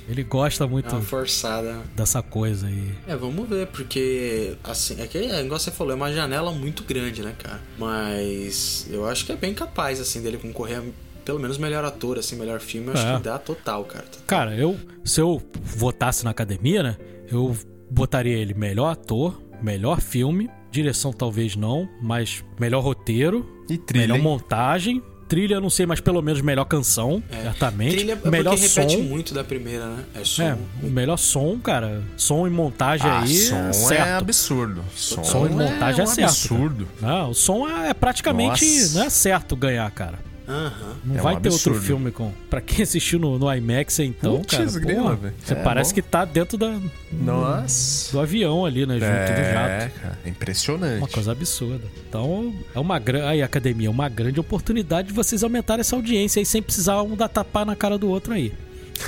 ele 0.09 0.23
gosta 0.23 0.69
muito 0.69 0.95
é 0.95 1.01
forçada. 1.01 1.81
dessa 1.97 2.23
coisa 2.23 2.69
aí. 2.69 2.95
É, 3.09 3.17
vamos 3.17 3.49
ver, 3.49 3.67
porque 3.67 4.57
assim, 4.63 5.01
é 5.01 5.07
que 5.09 5.19
é, 5.19 5.41
igual 5.41 5.59
você 5.59 5.73
falou, 5.73 5.93
é 5.93 5.97
uma 5.97 6.13
janela 6.13 6.53
muito 6.53 6.85
grande, 6.85 7.23
né, 7.23 7.35
cara? 7.37 7.61
Mas 7.77 8.87
eu 8.89 9.05
acho 9.05 9.27
que 9.27 9.33
é 9.33 9.37
bem 9.37 9.53
capaz, 9.53 10.01
assim, 10.01 10.23
dele 10.23 10.39
concorrer 10.39 10.79
a 10.79 10.83
pelo 11.25 11.39
menos 11.39 11.59
melhor 11.59 11.85
ator, 11.85 12.19
assim, 12.19 12.37
melhor 12.37 12.61
filme, 12.61 12.89
eu 12.89 12.93
acho 12.95 13.07
é. 13.07 13.17
que 13.17 13.23
dá 13.23 13.39
total, 13.39 13.85
cara. 13.85 14.05
Total. 14.05 14.27
Cara, 14.27 14.57
eu, 14.57 14.77
se 15.05 15.21
eu 15.21 15.43
votasse 15.63 16.25
na 16.25 16.31
academia, 16.31 16.83
né, 16.83 16.97
eu 17.31 17.57
botaria 17.91 18.37
ele 18.37 18.55
melhor 18.55 18.91
ator, 18.91 19.41
melhor 19.63 20.01
filme, 20.01 20.51
direção 20.71 21.13
talvez 21.13 21.55
não, 21.55 21.89
mas 22.01 22.45
melhor 22.59 22.83
roteiro, 22.83 23.65
e 23.69 23.79
trilha, 23.79 24.03
melhor 24.03 24.17
hein? 24.17 24.23
montagem, 24.23 25.03
trilha, 25.33 25.61
não 25.61 25.71
sei, 25.71 25.87
mas 25.87 25.99
pelo 25.99 26.21
menos 26.21 26.43
melhor 26.43 26.67
canção, 26.67 27.23
é. 27.31 27.43
certamente. 27.43 27.97
Trilha 27.97 28.19
é 28.23 28.31
melhor 28.31 28.57
som. 28.59 28.81
repete 28.83 28.97
muito 28.99 29.33
da 29.33 29.43
primeira, 29.43 29.87
né? 29.87 30.05
É 30.15 30.25
som. 30.25 30.43
É, 30.43 30.59
o 30.83 30.91
melhor 30.91 31.17
som, 31.17 31.59
cara. 31.59 32.03
Som 32.19 32.47
e 32.47 32.51
montagem 32.51 33.11
ah, 33.11 33.21
aí. 33.21 33.35
Som 33.35 33.57
é, 33.57 33.73
certo. 33.73 34.09
é 34.09 34.13
absurdo. 34.15 34.85
Som, 34.95 35.25
som 35.25 35.47
e 35.47 35.51
montagem 35.51 36.01
é, 36.01 36.05
é 36.05 36.05
um 36.05 36.15
certo. 36.15 36.29
Absurdo. 36.29 36.89
Não, 37.01 37.31
o 37.31 37.35
som 37.35 37.67
é 37.67 37.95
praticamente 37.95 38.65
Nossa. 38.65 38.99
não 38.99 39.07
é 39.07 39.11
certo 39.11 39.57
ganhar, 39.57 39.91
cara. 39.91 40.19
Uhum. 40.47 40.95
Não 41.05 41.17
é 41.17 41.23
vai 41.23 41.37
um 41.37 41.41
ter 41.41 41.51
outro 41.51 41.75
filme 41.75 42.11
com. 42.11 42.33
Pra 42.51 42.61
quem 42.61 42.83
assistiu 42.83 43.19
no, 43.19 43.39
no 43.39 43.53
IMAX, 43.53 43.99
então, 44.01 44.39
Putz, 44.39 44.57
cara. 44.57 44.81
grila, 44.81 45.19
você 45.43 45.55
é 45.55 45.57
parece 45.63 45.91
bom. 45.91 45.95
que 45.95 46.03
tá 46.03 46.25
dentro 46.25 46.59
da. 46.59 46.79
Nossa. 47.13 48.13
Do 48.13 48.21
avião 48.21 48.65
ali, 48.65 48.85
né? 48.85 48.95
Junto 48.95 49.05
é, 49.05 49.35
do 49.35 49.53
jato. 49.53 50.01
Cara, 50.01 50.19
é 50.25 50.29
impressionante. 50.29 50.99
Uma 50.99 51.09
coisa 51.09 51.33
absurda. 51.33 51.85
Então, 52.09 52.55
é 52.75 52.79
uma 52.79 52.99
grande. 52.99 53.27
Aí, 53.27 53.43
academia, 53.43 53.87
é 53.87 53.91
uma 53.91 54.09
grande 54.09 54.41
oportunidade 54.41 55.09
de 55.09 55.15
vocês 55.15 55.43
aumentarem 55.43 55.81
essa 55.81 55.95
audiência 55.95 56.41
aí 56.41 56.47
sem 56.47 56.63
precisar 56.63 57.03
um 57.03 57.15
dar 57.17 57.29
tapar 57.29 57.65
na 57.65 57.77
cara 57.77 57.97
do 57.97 58.09
outro 58.09 58.33
aí. 58.33 58.53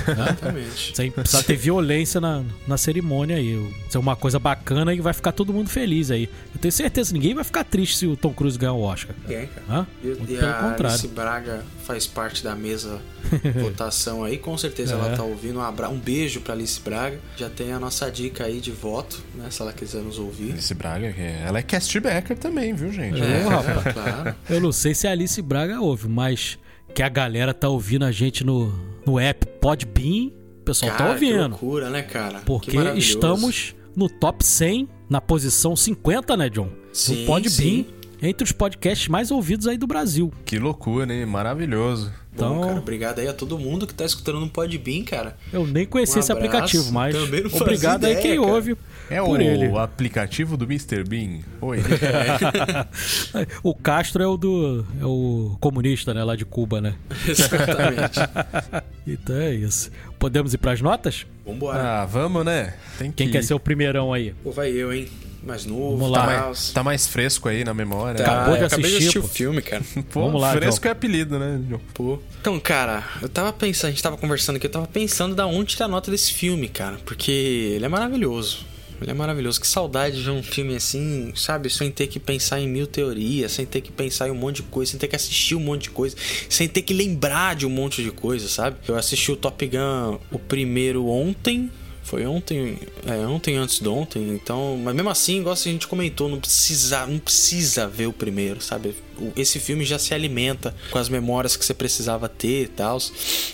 Exatamente. 0.07 0.95
Sem 0.95 1.11
precisar 1.11 1.43
ter 1.43 1.55
violência 1.55 2.19
na, 2.21 2.43
na 2.67 2.77
cerimônia 2.77 3.37
aí. 3.37 3.53
Isso 3.87 3.97
é 3.97 3.99
uma 3.99 4.15
coisa 4.15 4.39
bacana 4.39 4.93
e 4.93 4.99
vai 5.01 5.13
ficar 5.13 5.31
todo 5.31 5.53
mundo 5.53 5.69
feliz 5.69 6.11
aí. 6.11 6.29
Eu 6.53 6.59
tenho 6.59 6.71
certeza, 6.71 7.13
ninguém 7.13 7.33
vai 7.33 7.43
ficar 7.43 7.63
triste 7.63 7.97
se 7.97 8.07
o 8.07 8.15
Tom 8.17 8.33
Cruise 8.33 8.57
ganhar 8.57 8.73
o 8.73 8.81
Oscar. 8.81 9.15
Ninguém, 9.27 9.47
cara. 9.47 9.65
Hã? 9.81 9.87
E, 10.03 10.07
Muito 10.07 10.23
e 10.33 10.37
pelo 10.37 10.49
a 10.51 10.53
contrário. 10.53 10.87
Alice 10.87 11.07
Braga 11.07 11.63
faz 11.85 12.07
parte 12.07 12.43
da 12.43 12.55
mesa 12.55 12.99
votação 13.61 14.23
aí. 14.23 14.37
Com 14.37 14.57
certeza 14.57 14.93
É. 14.93 14.97
ela 14.97 15.15
tá 15.15 15.23
ouvindo. 15.23 15.59
Um, 15.59 15.61
abra... 15.61 15.89
um 15.89 15.97
beijo 15.99 16.41
pra 16.41 16.53
Alice 16.53 16.79
Braga. 16.79 17.19
Já 17.37 17.49
tem 17.49 17.71
a 17.71 17.79
nossa 17.79 18.09
dica 18.09 18.45
aí 18.45 18.59
de 18.59 18.71
voto, 18.71 19.21
né? 19.35 19.47
Se 19.49 19.61
ela 19.61 19.73
quiser 19.73 20.01
nos 20.01 20.17
ouvir. 20.19 20.51
Alice 20.53 20.73
Braga, 20.73 21.07
é- 21.07 21.43
ela 21.45 21.59
é 21.59 21.61
castbacker 21.61 22.37
também, 22.37 22.73
viu, 22.73 22.91
gente? 22.91 23.21
É, 23.21 23.25
É, 23.25 23.41
rapaz. 23.43 23.93
claro. 23.93 24.35
Eu 24.49 24.59
não 24.61 24.71
sei 24.71 24.93
se 24.95 25.07
a 25.07 25.11
Alice 25.11 25.41
Braga 25.41 25.79
ouve, 25.79 26.07
mas 26.07 26.57
que 26.95 27.03
a 27.03 27.09
galera 27.09 27.53
tá 27.53 27.67
ouvindo 27.67 28.05
a 28.05 28.11
gente 28.11 28.45
no, 28.45 28.73
no 29.05 29.19
app 29.19 29.45
Podbean, 29.59 30.27
o 30.61 30.63
pessoal 30.63 30.93
Cara, 30.93 31.03
tá 31.03 31.11
ouvindo. 31.11 31.33
Que 31.33 31.49
loucura, 31.49 31.89
né, 31.89 32.01
cara? 32.01 32.39
Que 32.39 32.45
Porque 32.45 32.77
estamos 32.95 33.75
no 33.93 34.07
top 34.07 34.45
100, 34.45 34.87
na 35.09 35.19
posição 35.19 35.75
50, 35.75 36.37
né, 36.37 36.49
John? 36.49 36.69
Sim, 36.93 37.21
no 37.21 37.25
Podbean, 37.25 37.49
sim. 37.49 37.87
entre 38.21 38.45
os 38.45 38.53
podcasts 38.53 39.09
mais 39.09 39.29
ouvidos 39.29 39.67
aí 39.67 39.77
do 39.77 39.85
Brasil. 39.85 40.31
Que 40.45 40.57
loucura, 40.57 41.13
hein? 41.13 41.25
Maravilhoso. 41.25 42.13
Bom, 42.37 42.45
Então- 42.57 42.61
cara, 42.67 42.79
obrigado 42.79 43.19
aí 43.19 43.27
a 43.27 43.33
todo 43.33 43.57
mundo 43.57 43.87
que 43.87 43.93
tá 43.93 44.03
escutando 44.03 44.39
no 44.41 44.49
Podbean, 44.49 45.03
cara. 45.03 45.37
Eu 45.53 45.65
nem 45.65 45.85
conhecia 45.85 46.17
Um 46.17 46.19
esse 46.19 46.31
aplicativo, 46.31 46.91
mas 46.91 47.15
Também 47.15 47.41
não 47.43 47.49
fazia 47.49 47.63
obrigado 47.65 48.03
aí 48.05 48.11
ideia, 48.11 48.21
quem 48.27 48.39
cara. 48.41 48.51
ouve 48.53 48.75
É 49.09 49.21
por 49.21 49.39
o 49.39 49.41
ele. 49.41 49.77
aplicativo 49.77 50.57
do 50.57 50.65
Mr. 50.65 51.03
Bean. 51.07 51.39
Oi. 51.61 51.79
o 53.63 53.73
Castro 53.73 54.21
é 54.23 54.27
o 54.27 54.37
do 54.37 54.85
é 54.99 55.05
o 55.05 55.55
comunista, 55.59 56.13
né, 56.13 56.23
lá 56.23 56.35
de 56.35 56.45
Cuba, 56.45 56.81
né? 56.81 56.95
Exatamente. 57.27 58.19
Então 59.07 59.35
é 59.35 59.53
isso. 59.53 59.91
Podemos 60.17 60.51
ir 60.55 60.57
pras 60.57 60.81
notas? 60.81 61.27
Vambora. 61.45 61.79
ah, 62.01 62.05
vamos, 62.05 62.43
né? 62.43 62.73
Tem 62.97 63.11
que 63.11 63.17
Quem 63.17 63.27
ir. 63.27 63.31
quer 63.33 63.43
ser 63.43 63.53
o 63.53 63.59
primeirão 63.59 64.11
aí? 64.11 64.33
Pô, 64.43 64.49
vai 64.51 64.71
eu, 64.71 64.91
hein? 64.91 65.07
Mais 65.45 65.63
novo, 65.63 65.97
Vamos 65.97 66.11
lá. 66.11 66.25
Tá 66.25 66.41
mais, 66.41 66.69
tá 66.71 66.83
mais 66.83 67.07
fresco 67.07 67.47
aí 67.47 67.63
na 67.63 67.73
memória. 67.73 68.23
Tá, 68.23 68.41
Acabou 68.41 68.55
de 68.55 68.61
eu 68.61 68.67
acabei 68.67 68.89
de 68.89 68.97
assistir, 68.97 69.19
assistir 69.19 69.19
pô. 69.19 69.25
o 69.25 69.29
filme, 69.29 69.61
cara. 69.61 69.83
Pô, 70.11 70.21
Vamos 70.25 70.41
lá, 70.41 70.53
fresco 70.53 70.87
é 70.87 70.91
apelido, 70.91 71.37
né? 71.37 71.61
Pô. 71.93 72.19
Então, 72.41 72.59
cara, 72.59 73.03
eu 73.21 73.29
tava 73.29 73.53
pensando, 73.53 73.89
a 73.89 73.91
gente 73.91 74.01
tava 74.01 74.17
conversando 74.17 74.55
aqui, 74.55 74.65
eu 74.65 74.71
tava 74.71 74.87
pensando 74.87 75.35
da 75.35 75.45
onde 75.45 75.75
tirar 75.75 75.85
a 75.85 75.89
nota 75.89 76.09
desse 76.09 76.33
filme, 76.33 76.67
cara. 76.67 76.97
Porque 77.05 77.31
ele 77.75 77.85
é 77.85 77.87
maravilhoso. 77.87 78.65
Ele 79.01 79.11
é 79.11 79.13
maravilhoso. 79.13 79.59
Que 79.61 79.67
saudade 79.67 80.23
de 80.23 80.31
um 80.31 80.41
filme 80.41 80.75
assim, 80.75 81.31
sabe? 81.35 81.69
Sem 81.69 81.91
ter 81.91 82.07
que 82.07 82.19
pensar 82.19 82.59
em 82.59 82.67
mil 82.67 82.87
teorias, 82.87 83.51
sem 83.51 83.65
ter 83.65 83.81
que 83.81 83.91
pensar 83.91 84.27
em 84.27 84.31
um 84.31 84.35
monte 84.35 84.57
de 84.57 84.63
coisa, 84.63 84.91
sem 84.91 84.99
ter 84.99 85.07
que 85.07 85.15
assistir 85.15 85.53
um 85.53 85.59
monte 85.59 85.83
de 85.83 85.89
coisa, 85.91 86.15
sem 86.49 86.67
ter 86.67 86.81
que 86.81 86.93
lembrar 86.93 87.55
de 87.55 87.65
um 87.65 87.69
monte 87.69 88.01
de 88.03 88.09
coisa, 88.11 88.47
sabe? 88.47 88.77
Eu 88.87 88.95
assisti 88.95 89.31
o 89.31 89.35
Top 89.35 89.63
Gun, 89.67 90.17
o 90.31 90.39
primeiro 90.39 91.05
ontem. 91.07 91.69
Foi 92.05 92.23
ontem, 92.27 92.77
é, 93.07 93.25
ontem 93.25 93.57
antes 93.57 93.79
de 93.79 93.89
ontem, 93.89 94.29
então, 94.29 94.77
mas 94.77 94.93
mesmo 94.93 95.09
assim, 95.09 95.39
igual 95.39 95.53
a 95.53 95.55
gente 95.57 95.87
comentou, 95.87 96.29
não 96.29 96.39
precisa, 96.39 97.07
não 97.07 97.17
precisa 97.17 97.87
ver 97.87 98.05
o 98.05 98.13
primeiro, 98.13 98.61
sabe? 98.61 98.95
Esse 99.35 99.59
filme 99.59 99.85
já 99.85 99.99
se 99.99 100.13
alimenta 100.13 100.75
com 100.91 100.97
as 100.97 101.09
memórias 101.09 101.55
que 101.55 101.65
você 101.65 101.73
precisava 101.73 102.27
ter 102.29 102.63
e 102.63 102.67
tal. 102.67 102.97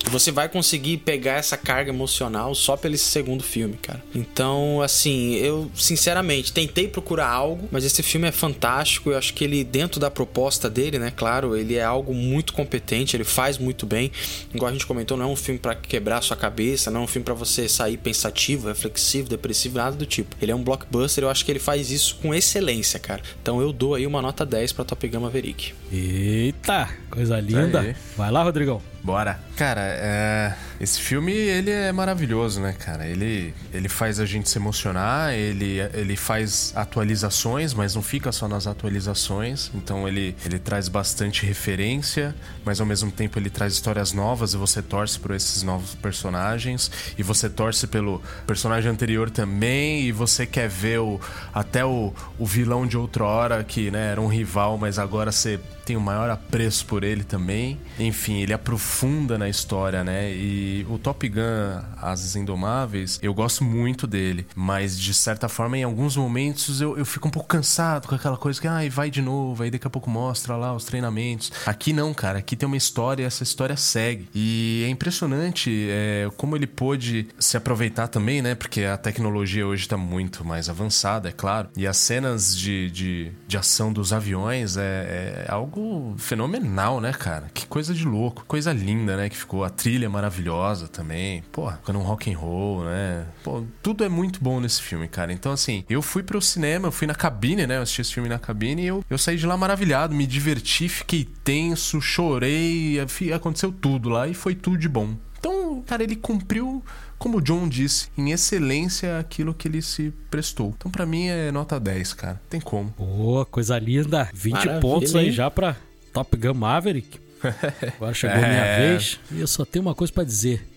Você 0.09 0.31
vai 0.31 0.49
conseguir 0.49 0.97
pegar 0.97 1.33
essa 1.33 1.57
carga 1.57 1.89
emocional 1.89 2.53
só 2.53 2.77
pelo 2.77 2.97
segundo 2.97 3.43
filme, 3.43 3.77
cara. 3.81 4.03
Então, 4.13 4.81
assim, 4.81 5.35
eu 5.35 5.71
sinceramente 5.75 6.51
tentei 6.51 6.87
procurar 6.87 7.27
algo, 7.27 7.67
mas 7.71 7.83
esse 7.83 8.03
filme 8.03 8.27
é 8.27 8.31
fantástico. 8.31 9.11
Eu 9.11 9.17
acho 9.17 9.33
que 9.33 9.43
ele, 9.43 9.63
dentro 9.63 9.99
da 9.99 10.11
proposta 10.11 10.69
dele, 10.69 10.99
né, 10.99 11.11
claro, 11.15 11.55
ele 11.55 11.75
é 11.75 11.83
algo 11.83 12.13
muito 12.13 12.53
competente, 12.53 13.15
ele 13.15 13.23
faz 13.23 13.57
muito 13.57 13.85
bem. 13.85 14.11
Igual 14.53 14.69
a 14.69 14.73
gente 14.73 14.85
comentou, 14.85 15.17
não 15.17 15.25
é 15.25 15.27
um 15.27 15.35
filme 15.35 15.59
pra 15.59 15.75
quebrar 15.75 16.21
sua 16.21 16.37
cabeça, 16.37 16.91
não 16.91 17.01
é 17.01 17.03
um 17.03 17.07
filme 17.07 17.23
pra 17.23 17.33
você 17.33 17.67
sair 17.67 17.97
pensativo, 17.97 18.67
reflexivo, 18.67 19.29
depressivo, 19.29 19.77
nada 19.77 19.95
do 19.95 20.05
tipo. 20.05 20.35
Ele 20.41 20.51
é 20.51 20.55
um 20.55 20.63
blockbuster, 20.63 21.23
eu 21.23 21.29
acho 21.29 21.45
que 21.45 21.51
ele 21.51 21.59
faz 21.59 21.91
isso 21.91 22.17
com 22.21 22.33
excelência, 22.33 22.99
cara. 22.99 23.21
Então 23.41 23.61
eu 23.61 23.71
dou 23.71 23.95
aí 23.95 24.05
uma 24.05 24.21
nota 24.21 24.45
10 24.45 24.73
pra 24.73 24.85
Top 24.85 25.07
Gun 25.07 25.21
Maverick. 25.21 25.50
Eita, 25.91 26.89
coisa 27.09 27.39
linda. 27.39 27.95
Vai 28.17 28.31
lá, 28.31 28.43
Rodrigão. 28.43 28.81
Bora. 29.03 29.39
Cara, 29.55 29.81
é... 29.81 30.53
esse 30.79 30.99
filme, 30.99 31.31
ele 31.31 31.71
é 31.71 31.91
maravilhoso, 31.91 32.61
né, 32.61 32.73
cara? 32.73 33.07
Ele, 33.07 33.53
ele 33.73 33.89
faz 33.89 34.19
a 34.19 34.25
gente 34.25 34.47
se 34.47 34.57
emocionar, 34.57 35.33
ele, 35.33 35.79
ele 35.93 36.15
faz 36.15 36.71
atualizações, 36.75 37.73
mas 37.73 37.95
não 37.95 38.03
fica 38.03 38.31
só 38.31 38.47
nas 38.47 38.67
atualizações. 38.67 39.71
Então 39.73 40.07
ele, 40.07 40.35
ele 40.45 40.59
traz 40.59 40.87
bastante 40.87 41.45
referência, 41.45 42.35
mas 42.63 42.79
ao 42.79 42.85
mesmo 42.85 43.11
tempo 43.11 43.39
ele 43.39 43.49
traz 43.49 43.73
histórias 43.73 44.13
novas 44.13 44.53
e 44.53 44.57
você 44.57 44.81
torce 44.81 45.19
por 45.19 45.31
esses 45.31 45.63
novos 45.63 45.95
personagens. 45.95 46.91
E 47.17 47.23
você 47.23 47.49
torce 47.49 47.87
pelo 47.87 48.21
personagem 48.45 48.91
anterior 48.91 49.29
também, 49.29 50.03
e 50.03 50.11
você 50.11 50.45
quer 50.45 50.69
ver 50.69 50.99
o, 50.99 51.19
até 51.53 51.83
o, 51.83 52.13
o 52.37 52.45
vilão 52.45 52.85
de 52.85 52.97
outrora, 52.97 53.63
que 53.63 53.89
né, 53.89 54.11
era 54.11 54.21
um 54.21 54.27
rival, 54.27 54.77
mas 54.77 54.99
agora 54.99 55.31
você 55.31 55.59
tem 55.91 55.97
o 55.97 56.01
maior 56.01 56.29
apreço 56.29 56.85
por 56.85 57.03
ele 57.03 57.21
também. 57.21 57.77
Enfim, 57.99 58.39
ele 58.39 58.53
aprofunda 58.53 59.37
na 59.37 59.49
história, 59.49 60.05
né? 60.05 60.31
E 60.31 60.85
o 60.89 60.97
Top 60.97 61.27
Gun, 61.27 61.81
Asas 61.97 62.37
Indomáveis, 62.37 63.19
eu 63.21 63.33
gosto 63.33 63.61
muito 63.61 64.07
dele, 64.07 64.47
mas 64.55 64.97
de 64.97 65.13
certa 65.13 65.49
forma, 65.49 65.77
em 65.77 65.83
alguns 65.83 66.15
momentos 66.15 66.79
eu, 66.79 66.97
eu 66.97 67.05
fico 67.05 67.27
um 67.27 67.31
pouco 67.31 67.49
cansado 67.49 68.07
com 68.07 68.15
aquela 68.15 68.37
coisa 68.37 68.61
que, 68.61 68.69
ai, 68.69 68.87
ah, 68.87 68.89
vai 68.89 69.11
de 69.11 69.21
novo, 69.21 69.61
aí 69.61 69.69
daqui 69.69 69.85
a 69.85 69.89
pouco 69.89 70.09
mostra 70.09 70.55
lá 70.55 70.73
os 70.73 70.85
treinamentos. 70.85 71.51
Aqui 71.65 71.91
não, 71.91 72.13
cara, 72.13 72.39
aqui 72.39 72.55
tem 72.55 72.65
uma 72.65 72.77
história 72.77 73.23
e 73.23 73.25
essa 73.25 73.43
história 73.43 73.75
segue. 73.75 74.29
E 74.33 74.83
é 74.85 74.89
impressionante 74.89 75.87
é, 75.89 76.29
como 76.37 76.55
ele 76.55 76.67
pôde 76.67 77.27
se 77.37 77.57
aproveitar 77.57 78.07
também, 78.07 78.41
né? 78.41 78.55
Porque 78.55 78.85
a 78.85 78.95
tecnologia 78.95 79.67
hoje 79.67 79.89
tá 79.89 79.97
muito 79.97 80.45
mais 80.45 80.69
avançada, 80.69 81.27
é 81.27 81.33
claro. 81.33 81.67
E 81.75 81.85
as 81.85 81.97
cenas 81.97 82.55
de, 82.55 82.89
de, 82.91 83.31
de 83.45 83.57
ação 83.57 83.91
dos 83.91 84.13
aviões 84.13 84.77
é, 84.77 85.45
é 85.45 85.51
algo 85.51 85.80
fenomenal, 86.17 86.99
né, 86.99 87.13
cara? 87.13 87.49
Que 87.53 87.65
coisa 87.65 87.93
de 87.93 88.05
louco, 88.05 88.45
coisa 88.45 88.73
linda, 88.73 89.17
né? 89.17 89.29
Que 89.29 89.37
ficou 89.37 89.63
a 89.63 89.69
trilha 89.69 90.09
maravilhosa 90.09 90.87
também. 90.87 91.43
Pô, 91.51 91.71
quando 91.83 91.99
um 91.99 92.03
rock 92.03 92.31
and 92.31 92.37
roll, 92.37 92.83
né? 92.83 93.25
Pô, 93.43 93.63
tudo 93.81 94.03
é 94.03 94.09
muito 94.09 94.43
bom 94.43 94.59
nesse 94.59 94.81
filme, 94.81 95.07
cara. 95.07 95.31
Então, 95.31 95.51
assim, 95.51 95.83
eu 95.89 96.01
fui 96.01 96.23
pro 96.23 96.41
cinema, 96.41 96.87
eu 96.87 96.91
fui 96.91 97.07
na 97.07 97.15
cabine, 97.15 97.65
né? 97.67 97.77
Eu 97.77 97.81
assisti 97.81 98.01
esse 98.01 98.13
filme 98.13 98.29
na 98.29 98.39
cabine 98.39 98.83
e 98.83 98.87
eu, 98.87 99.03
eu 99.09 99.17
saí 99.17 99.37
de 99.37 99.45
lá 99.45 99.57
maravilhado, 99.57 100.15
me 100.15 100.25
diverti, 100.25 100.89
fiquei 100.89 101.27
tenso, 101.43 102.01
chorei, 102.01 102.97
aconteceu 103.33 103.71
tudo 103.71 104.09
lá 104.09 104.27
e 104.27 104.33
foi 104.33 104.55
tudo 104.55 104.77
de 104.77 104.89
bom. 104.89 105.15
Então, 105.39 105.81
cara, 105.87 106.03
ele 106.03 106.15
cumpriu, 106.15 106.83
como 107.21 107.37
o 107.37 107.41
John 107.41 107.69
disse, 107.69 108.07
em 108.17 108.31
excelência 108.31 109.19
aquilo 109.19 109.53
que 109.53 109.67
ele 109.67 109.79
se 109.79 110.11
prestou. 110.31 110.73
Então, 110.75 110.89
para 110.89 111.05
mim, 111.05 111.27
é 111.27 111.51
nota 111.51 111.79
10, 111.79 112.13
cara. 112.15 112.41
Tem 112.49 112.59
como. 112.59 112.91
Boa, 112.97 113.45
coisa 113.45 113.77
linda. 113.77 114.27
20 114.33 114.53
Maravilha, 114.53 114.79
pontos 114.79 115.15
aí 115.15 115.27
hein? 115.27 115.31
já 115.31 115.51
pra 115.51 115.75
Top 116.11 116.35
Gun 116.35 116.55
Maverick. 116.55 117.19
Agora 117.95 118.13
chegou 118.15 118.37
a 118.37 118.39
minha 118.39 118.65
é. 118.65 118.77
vez 118.89 119.19
e 119.31 119.39
eu 119.39 119.45
só 119.45 119.63
tenho 119.63 119.85
uma 119.85 119.93
coisa 119.93 120.11
para 120.11 120.23
dizer. 120.23 120.67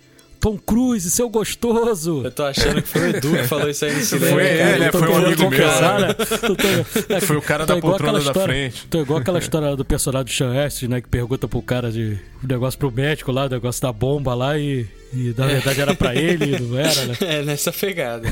Tom 0.45 0.59
Cruise, 0.59 1.11
seu 1.11 1.31
gostoso. 1.31 2.21
Eu 2.23 2.31
tô 2.31 2.45
achando 2.45 2.83
que 2.83 2.89
foi 2.89 3.01
o 3.01 3.17
Edu 3.17 3.33
que 3.33 3.45
falou 3.45 3.71
isso 3.71 3.83
aí 3.87 3.95
no 3.95 4.03
cinema. 4.03 4.33
Foi 4.33 4.47
ele, 4.47 4.79
né? 4.79 4.93
foi 4.93 5.09
um 5.09 5.17
amigo 5.17 5.49
meu. 5.49 5.67
Né? 7.09 7.21
foi 7.23 7.37
o 7.39 7.41
cara 7.41 7.65
da 7.65 7.81
poltrona 7.81 8.21
da 8.21 8.35
frente. 8.35 8.87
Tô 8.89 9.01
igual 9.01 9.21
aquela 9.21 9.39
história 9.39 9.75
do 9.75 9.87
personagem 9.87 10.27
do 10.27 10.31
Sean 10.31 10.63
Astin, 10.63 10.89
né? 10.89 11.01
Que 11.01 11.09
pergunta 11.09 11.49
pro 11.49 11.63
cara 11.63 11.91
de 11.91 12.19
um 12.43 12.47
negócio 12.47 12.79
pro 12.79 12.93
médico 12.93 13.33
lá, 13.33 13.47
o 13.47 13.49
negócio 13.49 13.81
da 13.81 13.91
bomba 13.91 14.35
lá 14.35 14.59
e 14.59 14.87
e 15.15 15.33
na 15.35 15.47
verdade 15.47 15.81
era 15.81 15.95
para 15.95 16.15
ele, 16.15 16.59
não 16.59 16.79
era, 16.79 17.07
né? 17.07 17.17
É, 17.25 17.43
nessa 17.43 17.73
pegada. 17.73 18.29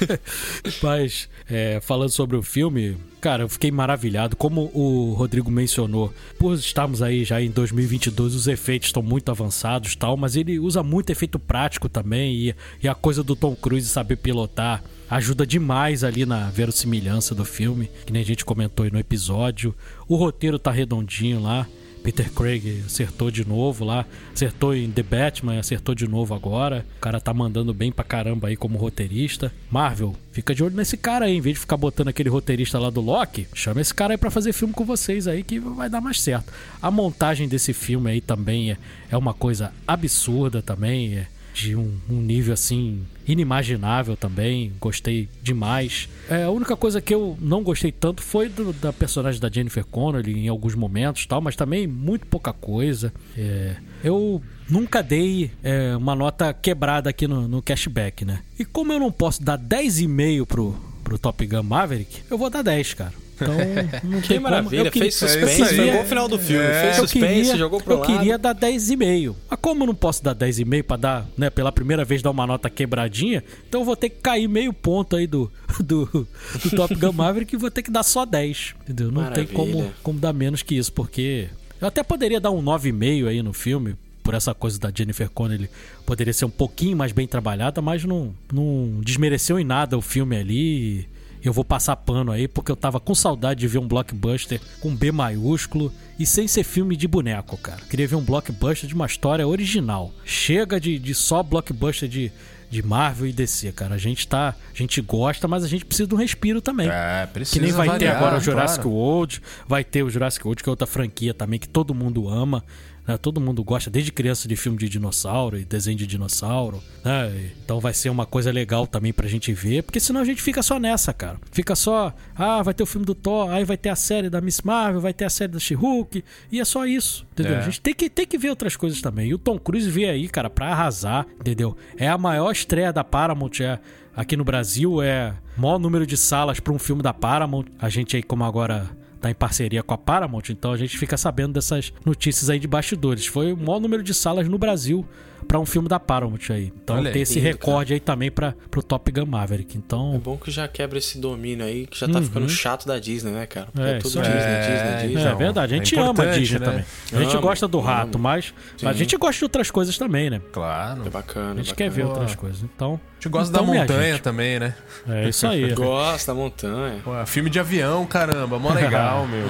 Mas, 0.82 1.26
é, 1.48 1.80
falando 1.80 2.10
sobre 2.10 2.36
o 2.36 2.42
filme, 2.42 2.98
cara, 3.20 3.44
eu 3.44 3.48
fiquei 3.48 3.70
maravilhado. 3.70 4.34
Como 4.36 4.70
o 4.74 5.14
Rodrigo 5.14 5.50
mencionou, 5.50 6.12
por 6.38 6.54
estarmos 6.54 7.02
aí 7.02 7.24
já 7.24 7.40
em 7.40 7.50
2022, 7.50 8.34
os 8.34 8.48
efeitos 8.48 8.88
estão 8.88 9.02
muito 9.02 9.30
avançados 9.30 9.94
tal, 9.94 10.16
mas 10.16 10.36
ele 10.36 10.58
usa 10.58 10.82
muito 10.82 11.10
efeito 11.10 11.38
prático 11.38 11.88
também. 11.88 12.34
E, 12.34 12.54
e 12.82 12.88
a 12.88 12.94
coisa 12.94 13.22
do 13.22 13.36
Tom 13.36 13.54
Cruise 13.54 13.88
saber 13.88 14.16
pilotar 14.16 14.82
ajuda 15.08 15.46
demais 15.46 16.04
ali 16.04 16.24
na 16.24 16.50
verossimilhança 16.50 17.34
do 17.34 17.44
filme, 17.44 17.90
que 18.06 18.12
nem 18.12 18.22
a 18.22 18.24
gente 18.26 18.44
comentou 18.44 18.84
aí 18.84 18.92
no 18.92 18.98
episódio. 18.98 19.74
O 20.08 20.16
roteiro 20.16 20.58
tá 20.58 20.70
redondinho 20.70 21.42
lá. 21.42 21.66
Peter 22.02 22.30
Craig 22.32 22.82
acertou 22.86 23.30
de 23.30 23.46
novo 23.46 23.84
lá, 23.84 24.06
acertou 24.32 24.74
em 24.74 24.90
The 24.90 25.02
Batman, 25.02 25.58
acertou 25.58 25.94
de 25.94 26.08
novo 26.08 26.34
agora. 26.34 26.86
O 26.96 27.00
cara 27.00 27.20
tá 27.20 27.32
mandando 27.32 27.72
bem 27.74 27.92
pra 27.92 28.04
caramba 28.04 28.48
aí 28.48 28.56
como 28.56 28.78
roteirista. 28.78 29.52
Marvel, 29.70 30.16
fica 30.32 30.54
de 30.54 30.64
olho 30.64 30.76
nesse 30.76 30.96
cara 30.96 31.26
aí, 31.26 31.36
em 31.36 31.40
vez 31.40 31.54
de 31.54 31.60
ficar 31.60 31.76
botando 31.76 32.08
aquele 32.08 32.28
roteirista 32.28 32.78
lá 32.78 32.90
do 32.90 33.00
Loki, 33.00 33.46
chama 33.54 33.80
esse 33.80 33.94
cara 33.94 34.14
aí 34.14 34.18
pra 34.18 34.30
fazer 34.30 34.52
filme 34.52 34.74
com 34.74 34.84
vocês 34.84 35.28
aí 35.28 35.42
que 35.42 35.58
vai 35.58 35.88
dar 35.88 36.00
mais 36.00 36.20
certo. 36.20 36.52
A 36.80 36.90
montagem 36.90 37.48
desse 37.48 37.72
filme 37.72 38.10
aí 38.10 38.20
também 38.20 38.72
é, 38.72 38.76
é 39.10 39.16
uma 39.16 39.34
coisa 39.34 39.72
absurda 39.86 40.62
também, 40.62 41.18
é 41.18 41.26
de 41.60 41.76
um, 41.76 41.92
um 42.08 42.20
nível 42.20 42.54
assim 42.54 43.04
inimaginável 43.26 44.16
também, 44.16 44.72
gostei 44.80 45.28
demais. 45.42 46.08
É, 46.28 46.44
a 46.44 46.50
única 46.50 46.76
coisa 46.76 47.00
que 47.00 47.14
eu 47.14 47.36
não 47.40 47.62
gostei 47.62 47.92
tanto 47.92 48.22
foi 48.22 48.48
do, 48.48 48.72
da 48.72 48.92
personagem 48.92 49.40
da 49.40 49.48
Jennifer 49.48 49.84
Connelly 49.84 50.38
em 50.38 50.48
alguns 50.48 50.74
momentos 50.74 51.26
tal, 51.26 51.40
mas 51.40 51.54
também 51.54 51.86
muito 51.86 52.26
pouca 52.26 52.52
coisa. 52.52 53.12
É, 53.36 53.76
eu 54.02 54.42
nunca 54.68 55.02
dei 55.02 55.50
é, 55.62 55.94
uma 55.96 56.14
nota 56.14 56.52
quebrada 56.52 57.10
aqui 57.10 57.28
no, 57.28 57.46
no 57.46 57.62
cashback, 57.62 58.24
né? 58.24 58.40
E 58.58 58.64
como 58.64 58.92
eu 58.92 58.98
não 58.98 59.12
posso 59.12 59.42
dar 59.42 59.58
10,5 59.58 60.46
pro, 60.46 60.74
pro 61.04 61.18
Top 61.18 61.46
Gun 61.46 61.62
Maverick, 61.62 62.22
eu 62.30 62.38
vou 62.38 62.50
dar 62.50 62.62
10, 62.62 62.94
cara. 62.94 63.12
Então, 63.40 63.54
não 64.04 64.20
que 64.20 64.38
maravilha, 64.38 64.90
fez 64.92 65.14
suspense, 65.14 65.62
é 65.62 65.74
jogou 65.74 66.02
o 66.02 66.04
final 66.04 66.28
do 66.28 66.38
filme, 66.38 66.64
é. 66.64 66.82
fez 66.82 66.96
suspense, 66.96 67.26
queria, 67.26 67.56
jogou 67.56 67.80
pro 67.80 67.94
Eu 67.94 67.98
lado. 68.00 68.12
queria 68.12 68.38
dar 68.38 68.54
10,5. 68.54 69.34
Mas 69.48 69.58
como 69.60 69.82
eu 69.82 69.86
não 69.88 69.94
posso 69.94 70.22
dar 70.22 70.34
10,5 70.34 70.82
para 70.82 70.96
dar, 70.96 71.26
né, 71.36 71.50
pela 71.50 71.72
primeira 71.72 72.04
vez 72.04 72.22
dar 72.22 72.30
uma 72.30 72.46
nota 72.46 72.68
quebradinha, 72.68 73.42
então 73.68 73.80
eu 73.80 73.84
vou 73.84 73.96
ter 73.96 74.10
que 74.10 74.20
cair 74.20 74.48
meio 74.48 74.72
ponto 74.72 75.16
aí 75.16 75.26
do, 75.26 75.50
do, 75.80 76.06
do 76.06 76.70
Top 76.76 76.94
Gun 76.94 77.12
Maverick 77.12 77.54
e 77.54 77.58
vou 77.58 77.70
ter 77.70 77.82
que 77.82 77.90
dar 77.90 78.02
só 78.02 78.24
10, 78.24 78.74
entendeu? 78.82 79.10
Não 79.10 79.22
maravilha. 79.22 79.46
tem 79.46 79.56
como, 79.56 79.92
como 80.02 80.18
dar 80.18 80.32
menos 80.32 80.62
que 80.62 80.74
isso, 80.74 80.92
porque 80.92 81.48
eu 81.80 81.88
até 81.88 82.02
poderia 82.02 82.40
dar 82.40 82.50
um 82.50 82.62
9,5 82.62 83.26
aí 83.26 83.42
no 83.42 83.52
filme, 83.52 83.96
por 84.22 84.34
essa 84.34 84.54
coisa 84.54 84.78
da 84.78 84.92
Jennifer 84.94 85.28
Connelly 85.30 85.68
poderia 86.06 86.32
ser 86.32 86.44
um 86.44 86.50
pouquinho 86.50 86.96
mais 86.96 87.10
bem 87.10 87.26
trabalhada, 87.26 87.80
mas 87.80 88.04
não, 88.04 88.34
não 88.52 89.00
desmereceu 89.02 89.58
em 89.58 89.64
nada 89.64 89.96
o 89.96 90.02
filme 90.02 90.36
ali 90.36 91.08
eu 91.42 91.52
vou 91.52 91.64
passar 91.64 91.96
pano 91.96 92.32
aí 92.32 92.46
porque 92.46 92.70
eu 92.70 92.76
tava 92.76 93.00
com 93.00 93.14
saudade 93.14 93.60
de 93.60 93.68
ver 93.68 93.78
um 93.78 93.88
blockbuster 93.88 94.60
com 94.80 94.94
B 94.94 95.10
maiúsculo 95.10 95.92
e 96.18 96.26
sem 96.26 96.46
ser 96.46 96.64
filme 96.64 96.96
de 96.96 97.08
boneco, 97.08 97.56
cara. 97.56 97.80
Queria 97.88 98.06
ver 98.06 98.16
um 98.16 98.22
blockbuster 98.22 98.88
de 98.88 98.94
uma 98.94 99.06
história 99.06 99.46
original. 99.46 100.12
Chega 100.24 100.78
de, 100.78 100.98
de 100.98 101.14
só 101.14 101.42
blockbuster 101.42 102.08
de, 102.08 102.30
de 102.68 102.82
Marvel 102.82 103.26
e 103.26 103.32
DC, 103.32 103.72
cara. 103.72 103.94
A 103.94 103.98
gente 103.98 104.28
tá. 104.28 104.54
A 104.72 104.76
gente 104.76 105.00
gosta, 105.00 105.48
mas 105.48 105.64
a 105.64 105.68
gente 105.68 105.84
precisa 105.84 106.06
de 106.06 106.14
um 106.14 106.18
respiro 106.18 106.60
também. 106.60 106.88
É, 106.90 107.26
precisa. 107.26 107.58
Que 107.58 107.64
nem 107.64 107.72
vai 107.72 107.86
variar, 107.86 108.12
ter 108.12 108.16
agora 108.16 108.36
o 108.36 108.40
Jurassic 108.40 108.82
claro. 108.82 108.96
World, 108.96 109.42
vai 109.66 109.82
ter 109.82 110.02
o 110.02 110.10
Jurassic 110.10 110.46
World, 110.46 110.62
que 110.62 110.68
é 110.68 110.70
outra 110.70 110.86
franquia 110.86 111.32
também 111.32 111.58
que 111.58 111.68
todo 111.68 111.94
mundo 111.94 112.28
ama. 112.28 112.62
Né? 113.06 113.16
Todo 113.16 113.40
mundo 113.40 113.62
gosta 113.64 113.90
desde 113.90 114.12
criança 114.12 114.46
de 114.48 114.56
filme 114.56 114.78
de 114.78 114.88
dinossauro 114.88 115.58
e 115.58 115.64
desenho 115.64 115.96
de 115.96 116.06
dinossauro. 116.06 116.82
Né? 117.04 117.50
Então 117.64 117.80
vai 117.80 117.94
ser 117.94 118.10
uma 118.10 118.26
coisa 118.26 118.50
legal 118.50 118.86
também 118.86 119.12
pra 119.12 119.28
gente 119.28 119.52
ver, 119.52 119.82
porque 119.82 120.00
senão 120.00 120.20
a 120.20 120.24
gente 120.24 120.42
fica 120.42 120.62
só 120.62 120.78
nessa, 120.78 121.12
cara. 121.12 121.38
Fica 121.50 121.74
só, 121.74 122.14
ah, 122.34 122.62
vai 122.62 122.74
ter 122.74 122.82
o 122.82 122.86
filme 122.86 123.06
do 123.06 123.14
Thor, 123.14 123.50
aí 123.50 123.64
vai 123.64 123.76
ter 123.76 123.88
a 123.88 123.96
série 123.96 124.30
da 124.30 124.40
Miss 124.40 124.60
Marvel, 124.62 125.00
vai 125.00 125.12
ter 125.12 125.24
a 125.24 125.30
série 125.30 125.52
da 125.52 125.58
She-Hulk, 125.58 126.24
e 126.50 126.60
é 126.60 126.64
só 126.64 126.86
isso, 126.86 127.26
entendeu? 127.32 127.54
É. 127.54 127.58
A 127.58 127.62
gente 127.62 127.80
tem 127.80 127.94
que, 127.94 128.08
tem 128.08 128.26
que 128.26 128.38
ver 128.38 128.50
outras 128.50 128.76
coisas 128.76 129.00
também. 129.00 129.28
E 129.28 129.34
o 129.34 129.38
Tom 129.38 129.58
Cruise 129.58 129.90
veio 129.90 130.10
aí, 130.10 130.28
cara, 130.28 130.50
pra 130.50 130.68
arrasar, 130.68 131.26
entendeu? 131.40 131.76
É 131.96 132.08
a 132.08 132.18
maior 132.18 132.50
estreia 132.50 132.92
da 132.92 133.04
Paramount, 133.04 133.60
é, 133.60 133.78
aqui 134.14 134.36
no 134.36 134.44
Brasil, 134.44 135.02
é 135.02 135.34
o 135.56 135.60
maior 135.60 135.78
número 135.78 136.06
de 136.06 136.16
salas 136.16 136.60
para 136.60 136.72
um 136.72 136.78
filme 136.78 137.02
da 137.02 137.12
Paramount. 137.12 137.66
A 137.78 137.88
gente 137.88 138.16
aí, 138.16 138.22
como 138.22 138.44
agora 138.44 138.90
tá 139.20 139.30
em 139.30 139.34
parceria 139.34 139.82
com 139.82 139.94
a 139.94 139.98
Paramount, 139.98 140.44
então 140.50 140.72
a 140.72 140.76
gente 140.76 140.96
fica 140.98 141.16
sabendo 141.16 141.52
dessas 141.52 141.92
notícias 142.04 142.48
aí 142.48 142.58
de 142.58 142.66
bastidores. 142.66 143.26
Foi 143.26 143.52
o 143.52 143.56
maior 143.56 143.80
número 143.80 144.02
de 144.02 144.14
salas 144.14 144.48
no 144.48 144.58
Brasil 144.58 145.06
para 145.46 145.58
um 145.58 145.66
filme 145.66 145.88
da 145.88 145.98
Paramount 145.98 146.50
aí. 146.50 146.72
Então 146.82 146.96
Olha, 146.96 147.12
tem 147.12 147.22
esse 147.22 147.34
lindo, 147.34 147.46
recorde 147.46 147.88
cara. 147.88 147.96
aí 147.96 148.00
também 148.00 148.30
para 148.30 148.54
pro 148.70 148.82
Top 148.82 149.10
Gun 149.10 149.26
Maverick. 149.26 149.76
Então 149.76 150.14
É 150.14 150.18
bom 150.18 150.36
que 150.36 150.50
já 150.50 150.66
quebra 150.68 150.98
esse 150.98 151.18
domínio 151.18 151.64
aí 151.64 151.86
que 151.86 151.98
já 151.98 152.08
tá 152.08 152.18
uhum. 152.18 152.24
ficando 152.24 152.48
chato 152.48 152.86
da 152.86 152.98
Disney, 152.98 153.32
né, 153.32 153.46
cara? 153.46 153.68
Porque 153.72 153.88
é, 153.88 153.92
é 153.92 153.98
tudo 153.98 154.22
Disney, 154.22 154.36
é, 154.36 154.60
Disney, 154.60 155.08
Disney. 155.08 155.30
É, 155.30 155.34
verdade, 155.34 155.74
a 155.74 155.76
gente 155.76 155.96
é 155.96 156.00
ama 156.00 156.22
a 156.22 156.26
Disney 156.26 156.58
né? 156.58 156.66
também. 156.66 156.84
A 157.12 157.22
gente 157.22 157.36
gosta 157.38 157.68
do 157.68 157.80
rato, 157.80 158.18
mas, 158.18 158.54
mas, 158.82 158.94
a 158.94 158.98
gente 158.98 159.16
gosta 159.16 159.38
de 159.38 159.44
outras 159.44 159.70
coisas 159.70 159.96
também, 159.98 160.30
né? 160.30 160.40
Claro. 160.52 161.06
É 161.06 161.10
bacana. 161.10 161.52
A 161.52 161.56
gente 161.56 161.70
bacana. 161.70 161.90
quer 161.90 161.90
ver 161.90 162.04
outras 162.06 162.34
coisas. 162.34 162.62
Então, 162.62 162.94
a 162.94 163.14
gente 163.14 163.28
gosta 163.28 163.52
então, 163.52 163.66
da 163.66 163.80
montanha 163.80 164.18
também, 164.18 164.58
né? 164.58 164.74
É 165.08 165.28
isso 165.28 165.46
aí. 165.46 165.72
gosta 165.74 166.32
da 166.32 166.38
montanha. 166.38 167.00
Pô, 167.04 167.10
filme 167.26 167.50
de 167.50 167.58
avião, 167.58 168.06
caramba, 168.06 168.58
mó 168.58 168.72
legal, 168.72 169.26
meu. 169.28 169.48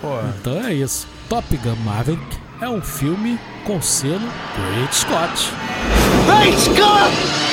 Pô. 0.00 0.20
Então 0.40 0.66
é 0.66 0.74
isso. 0.74 1.06
Top 1.28 1.56
Gun 1.56 1.76
Maverick 1.76 2.45
é 2.60 2.68
um 2.68 2.80
filme 2.80 3.38
com 3.64 3.80
selo 3.80 4.28
Great 4.54 4.94
Scott. 4.94 5.52
Great 6.26 6.58
Scott! 6.58 7.45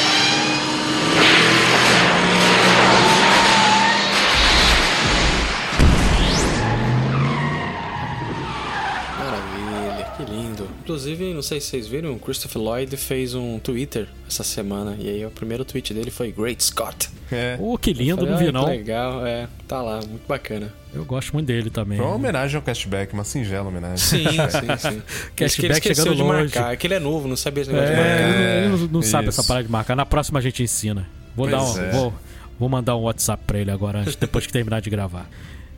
Inclusive, 10.83 11.33
não 11.33 11.41
sei 11.41 11.61
se 11.61 11.67
vocês 11.67 11.87
viram, 11.87 12.11
o 12.11 12.19
Christopher 12.19 12.61
Lloyd 12.61 12.97
fez 12.97 13.33
um 13.33 13.57
Twitter 13.57 14.05
essa 14.27 14.43
semana. 14.43 14.97
E 14.99 15.07
aí 15.07 15.25
o 15.25 15.31
primeiro 15.31 15.63
tweet 15.63 15.93
dele 15.93 16.11
foi 16.11 16.29
Great 16.29 16.61
Scott. 16.61 17.09
É. 17.31 17.57
Oh, 17.57 17.77
que 17.77 17.93
lindo, 17.93 18.17
falei, 18.17 18.31
não 18.31 18.37
vi 18.37 18.51
não. 18.51 18.65
legal, 18.65 19.25
é. 19.25 19.47
Tá 19.65 19.81
lá, 19.81 20.01
muito 20.01 20.27
bacana. 20.27 20.73
Eu 20.93 21.05
gosto 21.05 21.31
muito 21.31 21.47
dele 21.47 21.69
também. 21.69 21.97
Foi 21.97 22.05
uma 22.05 22.15
homenagem 22.15 22.57
ao 22.57 22.61
Cashback, 22.61 23.13
uma 23.13 23.23
singela 23.23 23.69
homenagem. 23.69 23.97
Sim, 23.97 24.25
sim, 24.27 24.91
sim. 24.91 25.01
Cashback 25.37 25.87
chegando 25.87 26.15
de 26.15 26.21
longe. 26.21 26.43
marcar. 26.43 26.73
É 26.73 26.75
que 26.75 26.85
ele 26.85 26.95
é 26.95 26.99
novo, 26.99 27.29
não 27.29 27.37
sabia 27.37 27.61
esse 27.61 27.71
negócio 27.71 27.93
é, 27.93 27.95
de 27.95 28.01
marcar. 28.01 28.57
Ele 28.57 28.67
não, 28.67 28.87
não 28.87 29.01
sabe 29.01 29.29
essa 29.29 29.43
parada 29.43 29.65
de 29.65 29.71
marcar. 29.71 29.95
Na 29.95 30.05
próxima 30.05 30.39
a 30.39 30.41
gente 30.41 30.61
ensina. 30.61 31.07
Vou 31.33 31.47
pois 31.47 31.51
dar 31.51 31.63
um, 31.63 31.81
é. 31.81 31.91
vou, 31.91 32.13
vou 32.59 32.67
mandar 32.67 32.97
um 32.97 33.03
WhatsApp 33.03 33.41
pra 33.47 33.57
ele 33.57 33.71
agora, 33.71 34.03
depois 34.19 34.45
que 34.45 34.51
terminar 34.51 34.81
de 34.81 34.89
gravar. 34.89 35.29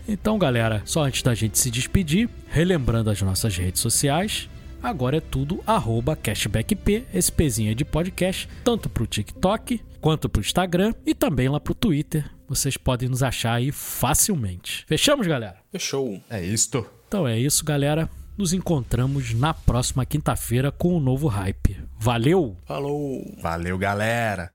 Então, 0.07 0.37
galera, 0.39 0.81
só 0.83 1.03
antes 1.03 1.21
da 1.21 1.33
gente 1.35 1.59
se 1.59 1.69
despedir, 1.69 2.27
relembrando 2.49 3.09
as 3.09 3.21
nossas 3.21 3.55
redes 3.55 3.81
sociais, 3.81 4.49
agora 4.85 5.17
é 5.17 5.21
tudo 5.21 5.63
arroba 5.65 6.15
cashbackp, 6.15 7.05
esse 7.13 7.31
pezinho 7.31 7.73
de 7.73 7.83
podcast, 7.83 8.47
tanto 8.63 8.89
pro 8.89 9.07
TikTok 9.07 9.81
quanto 9.99 10.29
pro 10.29 10.41
Instagram 10.41 10.93
e 11.05 11.15
também 11.15 11.49
lá 11.49 11.59
pro 11.59 11.73
Twitter. 11.73 12.29
Vocês 12.47 12.77
podem 12.77 13.09
nos 13.09 13.23
achar 13.23 13.53
aí 13.53 13.71
facilmente. 13.71 14.85
Fechamos, 14.87 15.25
galera? 15.25 15.57
Fechou. 15.71 16.21
É 16.29 16.43
isto. 16.43 16.85
Então 17.07 17.27
é 17.27 17.39
isso, 17.39 17.65
galera. 17.65 18.09
Nos 18.37 18.53
encontramos 18.53 19.33
na 19.33 19.53
próxima 19.53 20.05
quinta-feira 20.05 20.71
com 20.71 20.95
um 20.95 20.99
novo 20.99 21.27
hype. 21.27 21.81
Valeu! 21.97 22.55
Falou! 22.65 23.23
Valeu, 23.41 23.77
galera! 23.77 24.51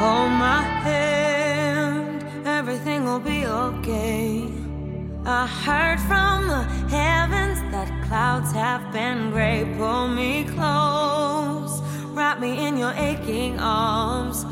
Hold 0.00 0.30
my 0.30 0.62
hand, 0.62 2.24
everything 2.46 3.04
will 3.04 3.20
be 3.20 3.44
okay. 3.44 4.48
I 5.26 5.46
heard 5.46 6.00
from 6.08 6.48
the 6.48 6.62
heavens 6.88 7.58
that 7.70 7.88
clouds 8.08 8.50
have 8.52 8.94
been 8.94 9.30
gray. 9.30 9.70
Pull 9.76 10.08
me 10.08 10.44
close, 10.44 11.82
wrap 12.16 12.40
me 12.40 12.66
in 12.66 12.78
your 12.78 12.94
aching 12.94 13.60
arms. 13.60 14.46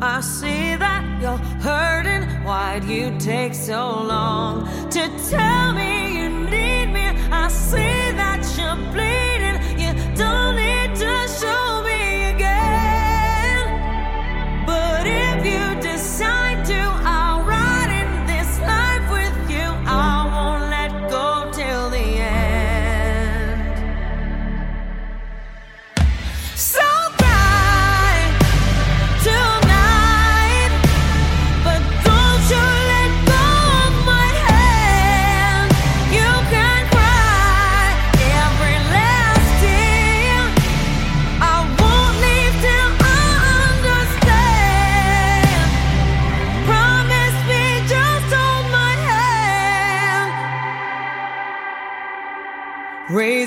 I 0.00 0.20
see 0.20 0.76
that 0.76 1.02
you're 1.20 1.44
hurting. 1.66 2.22
Why'd 2.44 2.84
you 2.84 3.12
take 3.18 3.54
so 3.54 3.82
long 4.04 4.68
to 4.90 5.02
tell 5.30 5.72
me 5.72 6.16
you 6.16 6.28
need 6.28 6.86
me? 6.92 7.06
I 7.32 7.48
see 7.48 8.12
that 8.22 8.42
you're 8.56 8.80
bleeding. 8.94 9.58
You 9.82 9.92
don't 10.14 10.54
need 10.54 10.94
to 10.94 11.12
show 11.40 11.82
me. 11.82 12.11
But 15.02 15.10
if 15.10 15.44
you 15.44 15.82
decide 15.82 16.64
to, 16.66 17.01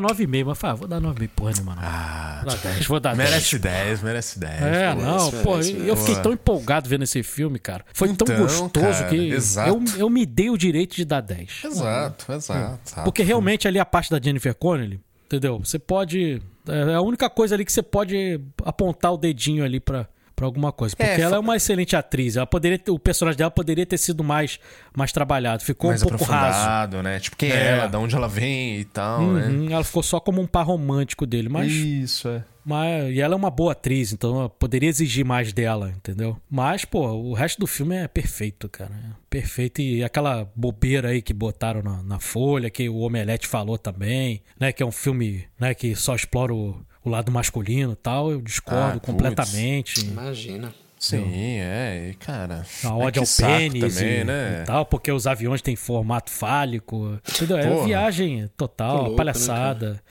dar 0.00 0.06
9,5, 0.08 0.44
mas 0.46 0.58
falei, 0.58 0.72
ah, 0.72 0.76
vou 0.76 0.88
dar 0.88 1.00
9,5 1.00 1.28
porra 1.34 1.52
nenhuma 1.52 1.74
não. 1.74 1.82
Ah, 1.84 2.40
Vou 2.44 2.50
dar 2.52 2.56
10, 2.62 2.86
vou 2.86 3.00
dar 3.00 3.16
10. 3.16 3.30
merece 3.30 3.58
10, 3.58 4.02
merece 4.02 4.38
10. 4.38 4.62
É, 4.62 4.94
pô. 4.94 5.00
não, 5.02 5.16
merece, 5.30 5.42
pô, 5.42 5.50
merece, 5.52 5.72
eu 5.88 5.96
fiquei 5.96 6.22
tão 6.22 6.32
empolgado 6.32 6.88
vendo 6.88 7.02
esse 7.04 7.22
filme, 7.22 7.58
cara. 7.58 7.84
Foi 7.92 8.08
tão 8.14 8.26
Então, 8.26 8.36
gostoso 8.44 8.70
cara, 8.86 9.08
que 9.08 9.16
exato. 9.30 9.68
eu, 9.70 9.82
eu 9.98 10.10
me 10.10 10.26
dei 10.26 10.50
o 10.50 10.56
direito 10.58 10.94
de 10.96 11.04
dar 11.04 11.20
10. 11.20 11.64
Exato, 11.64 12.32
exato. 12.32 13.02
Porque 13.04 13.22
realmente 13.22 13.66
ali 13.68 13.78
a 13.78 13.84
parte 13.84 14.10
da 14.10 14.20
Jennifer 14.22 14.54
Connelly, 14.54 15.00
entendeu? 15.26 15.58
Você 15.58 15.78
pode. 15.78 16.40
É 16.66 16.94
a 16.94 17.00
única 17.02 17.28
coisa 17.28 17.54
ali 17.54 17.64
que 17.64 17.72
você 17.72 17.82
pode 17.82 18.40
apontar 18.64 19.12
o 19.12 19.16
dedinho 19.18 19.64
ali 19.64 19.78
pra, 19.80 20.06
pra 20.34 20.46
alguma 20.46 20.72
coisa. 20.72 20.96
Porque 20.96 21.10
É, 21.10 21.20
ela 21.20 21.36
é 21.36 21.38
uma 21.38 21.56
excelente 21.56 21.94
atriz. 21.96 22.36
Ela 22.36 22.46
poderia 22.46 22.78
ter- 22.78 22.90
o 22.90 22.98
personagem 22.98 23.38
dela 23.38 23.50
poderia 23.50 23.86
ter 23.86 23.98
sido 23.98 24.22
mais, 24.24 24.58
mais 24.96 25.12
trabalhado. 25.12 25.62
Ficou 25.62 25.90
mais 25.90 26.02
um 26.02 26.06
pouco 26.08 26.24
raso. 26.24 26.58
aprofundado, 26.58 27.02
né? 27.02 27.20
Tipo, 27.20 27.36
quem 27.36 27.50
é. 27.50 27.54
É. 27.54 27.66
ela, 27.78 27.86
de 27.86 27.96
onde 27.96 28.14
ela 28.14 28.28
vem 28.28 28.78
e 28.80 28.84
tal, 28.84 29.22
né? 29.32 29.46
Uhum, 29.48 29.70
ela 29.70 29.84
ficou 29.84 30.02
só 30.02 30.18
como 30.20 30.40
um 30.40 30.46
par 30.46 30.66
romântico 30.66 31.26
dele. 31.26 31.48
Mas 31.48 31.70
Isso, 31.72 32.28
é. 32.28 32.44
Mas, 32.66 33.14
e 33.14 33.20
ela 33.20 33.34
é 33.34 33.36
uma 33.36 33.50
boa 33.50 33.72
atriz, 33.72 34.10
então 34.10 34.40
eu 34.40 34.48
poderia 34.48 34.88
exigir 34.88 35.22
mais 35.22 35.52
dela, 35.52 35.90
entendeu? 35.94 36.40
Mas, 36.50 36.82
pô, 36.86 37.06
o 37.10 37.34
resto 37.34 37.60
do 37.60 37.66
filme 37.66 37.94
é 37.94 38.08
perfeito, 38.08 38.70
cara. 38.70 38.90
É 38.90 39.10
perfeito. 39.28 39.82
E 39.82 40.02
aquela 40.02 40.50
bobeira 40.56 41.10
aí 41.10 41.20
que 41.20 41.34
botaram 41.34 41.82
na, 41.82 42.02
na 42.02 42.18
folha, 42.18 42.70
que 42.70 42.88
o 42.88 43.00
Omelete 43.00 43.46
falou 43.46 43.76
também, 43.76 44.40
né? 44.58 44.72
Que 44.72 44.82
é 44.82 44.86
um 44.86 44.90
filme 44.90 45.44
né, 45.60 45.74
que 45.74 45.94
só 45.94 46.14
explora 46.14 46.54
o, 46.54 46.74
o 47.04 47.10
lado 47.10 47.30
masculino 47.30 47.92
e 47.92 47.96
tal. 47.96 48.30
Eu 48.30 48.40
discordo 48.40 48.80
Ah, 48.80 48.92
putz. 49.00 49.06
completamente. 49.06 50.00
Imagina. 50.06 50.72
Sim, 50.98 51.58
é, 51.58 52.08
e 52.10 52.14
cara. 52.14 52.64
A 52.82 52.88
ai, 52.88 52.92
ode 52.94 53.12
que 53.12 53.18
ao 53.44 53.48
pênis 53.48 53.94
também, 53.96 54.20
e, 54.20 54.24
né? 54.24 54.62
e 54.62 54.64
tal, 54.64 54.86
porque 54.86 55.12
os 55.12 55.26
aviões 55.26 55.60
têm 55.60 55.76
formato 55.76 56.30
fálico. 56.30 57.18
Entendeu? 57.28 57.58
É 57.58 57.84
viagem 57.84 58.48
total, 58.56 59.02
louco, 59.02 59.16
palhaçada. 59.16 60.02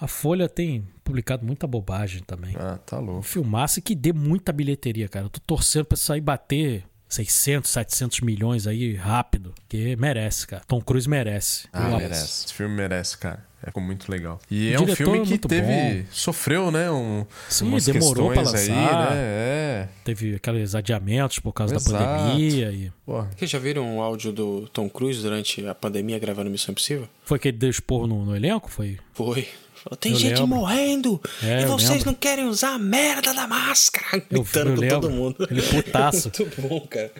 a 0.00 0.06
Folha 0.06 0.48
tem 0.48 0.86
publicado 1.02 1.44
muita 1.44 1.66
bobagem 1.66 2.22
também. 2.22 2.54
Ah, 2.56 2.78
tá 2.86 2.98
Um 3.00 3.04
louco. 3.04 3.22
filmaço 3.22 3.82
que 3.82 3.94
dê 3.94 4.12
muita 4.12 4.52
bilheteria, 4.52 5.08
cara. 5.08 5.26
Eu 5.26 5.30
tô 5.30 5.40
torcendo 5.44 5.86
pra 5.86 5.98
aí 6.10 6.20
bater 6.20 6.84
600, 7.08 7.70
700 7.70 8.20
milhões 8.20 8.66
aí 8.66 8.94
rápido. 8.94 9.54
Que 9.68 9.94
merece, 9.96 10.46
cara. 10.46 10.62
Tom 10.66 10.80
Cruise 10.80 11.08
merece. 11.08 11.68
Ah, 11.72 11.90
Eu- 11.90 11.96
merece. 11.98 12.44
Esse 12.46 12.54
filme 12.54 12.74
merece, 12.74 13.16
cara. 13.18 13.44
É 13.62 13.66
ficou 13.68 13.82
muito 13.82 14.08
legal. 14.12 14.38
E 14.50 14.70
O 14.70 14.74
é 14.74 14.80
um 14.80 14.86
filme 14.94 15.18
é 15.18 15.22
que 15.22 15.28
muito 15.30 15.48
teve. 15.48 15.66
bom. 15.66 16.04
Sofreu, 16.12 16.70
né? 16.70 16.88
Um, 16.90 17.26
Sim, 17.48 17.66
umas 17.66 17.84
demorou 17.84 18.30
pra 18.32 18.42
questões 18.42 18.68
aí, 18.68 18.76
lançar. 18.76 19.10
né? 19.10 19.16
É. 19.16 19.88
Teve 20.04 20.34
aqueles 20.36 20.74
adiamentos 20.74 21.38
por 21.40 21.52
causa 21.52 21.74
Exato. 21.74 21.92
da 21.92 21.98
pandemia. 21.98 22.70
E 22.70 22.92
Porra. 23.04 23.28
Vocês 23.36 23.50
já 23.50 23.58
viram 23.58 23.96
o 23.96 24.02
áudio 24.02 24.30
do 24.32 24.68
Tom 24.68 24.88
Cruise 24.88 25.20
durante 25.20 25.66
a 25.66 25.74
pandemia 25.74 26.18
gravando 26.18 26.48
Missão 26.50 26.72
Impossível? 26.72 27.08
foi 27.24 27.38
que 27.40 27.48
ele 27.48 27.56
deu 27.56 27.70
esporro 27.70 28.06
no, 28.06 28.24
no 28.24 28.36
elenco? 28.36 28.70
Foi? 28.70 28.98
Foi. 29.14 29.48
Falou, 29.88 29.96
tem 29.96 30.12
Eu 30.12 30.18
gente 30.18 30.40
lembro. 30.40 30.46
morrendo 30.56 31.20
É, 31.42 31.62
e 31.62 31.66
vocês 31.66 32.04
não 32.04 32.12
querem 32.12 32.44
usar 32.46 32.74
a 32.74 32.78
merda 32.78 33.32
da 33.32 33.46
máscara. 33.46 34.22
Eu- 34.30 34.42
Gritando 34.42 34.70
eu 34.84 34.90
com 34.90 35.00
todo 35.00 35.10
mundo. 35.10 35.48
Ele 35.48 35.62
putaço. 35.62 36.30
Muito 36.38 36.60
bom, 36.60 36.80
cara. 36.88 37.12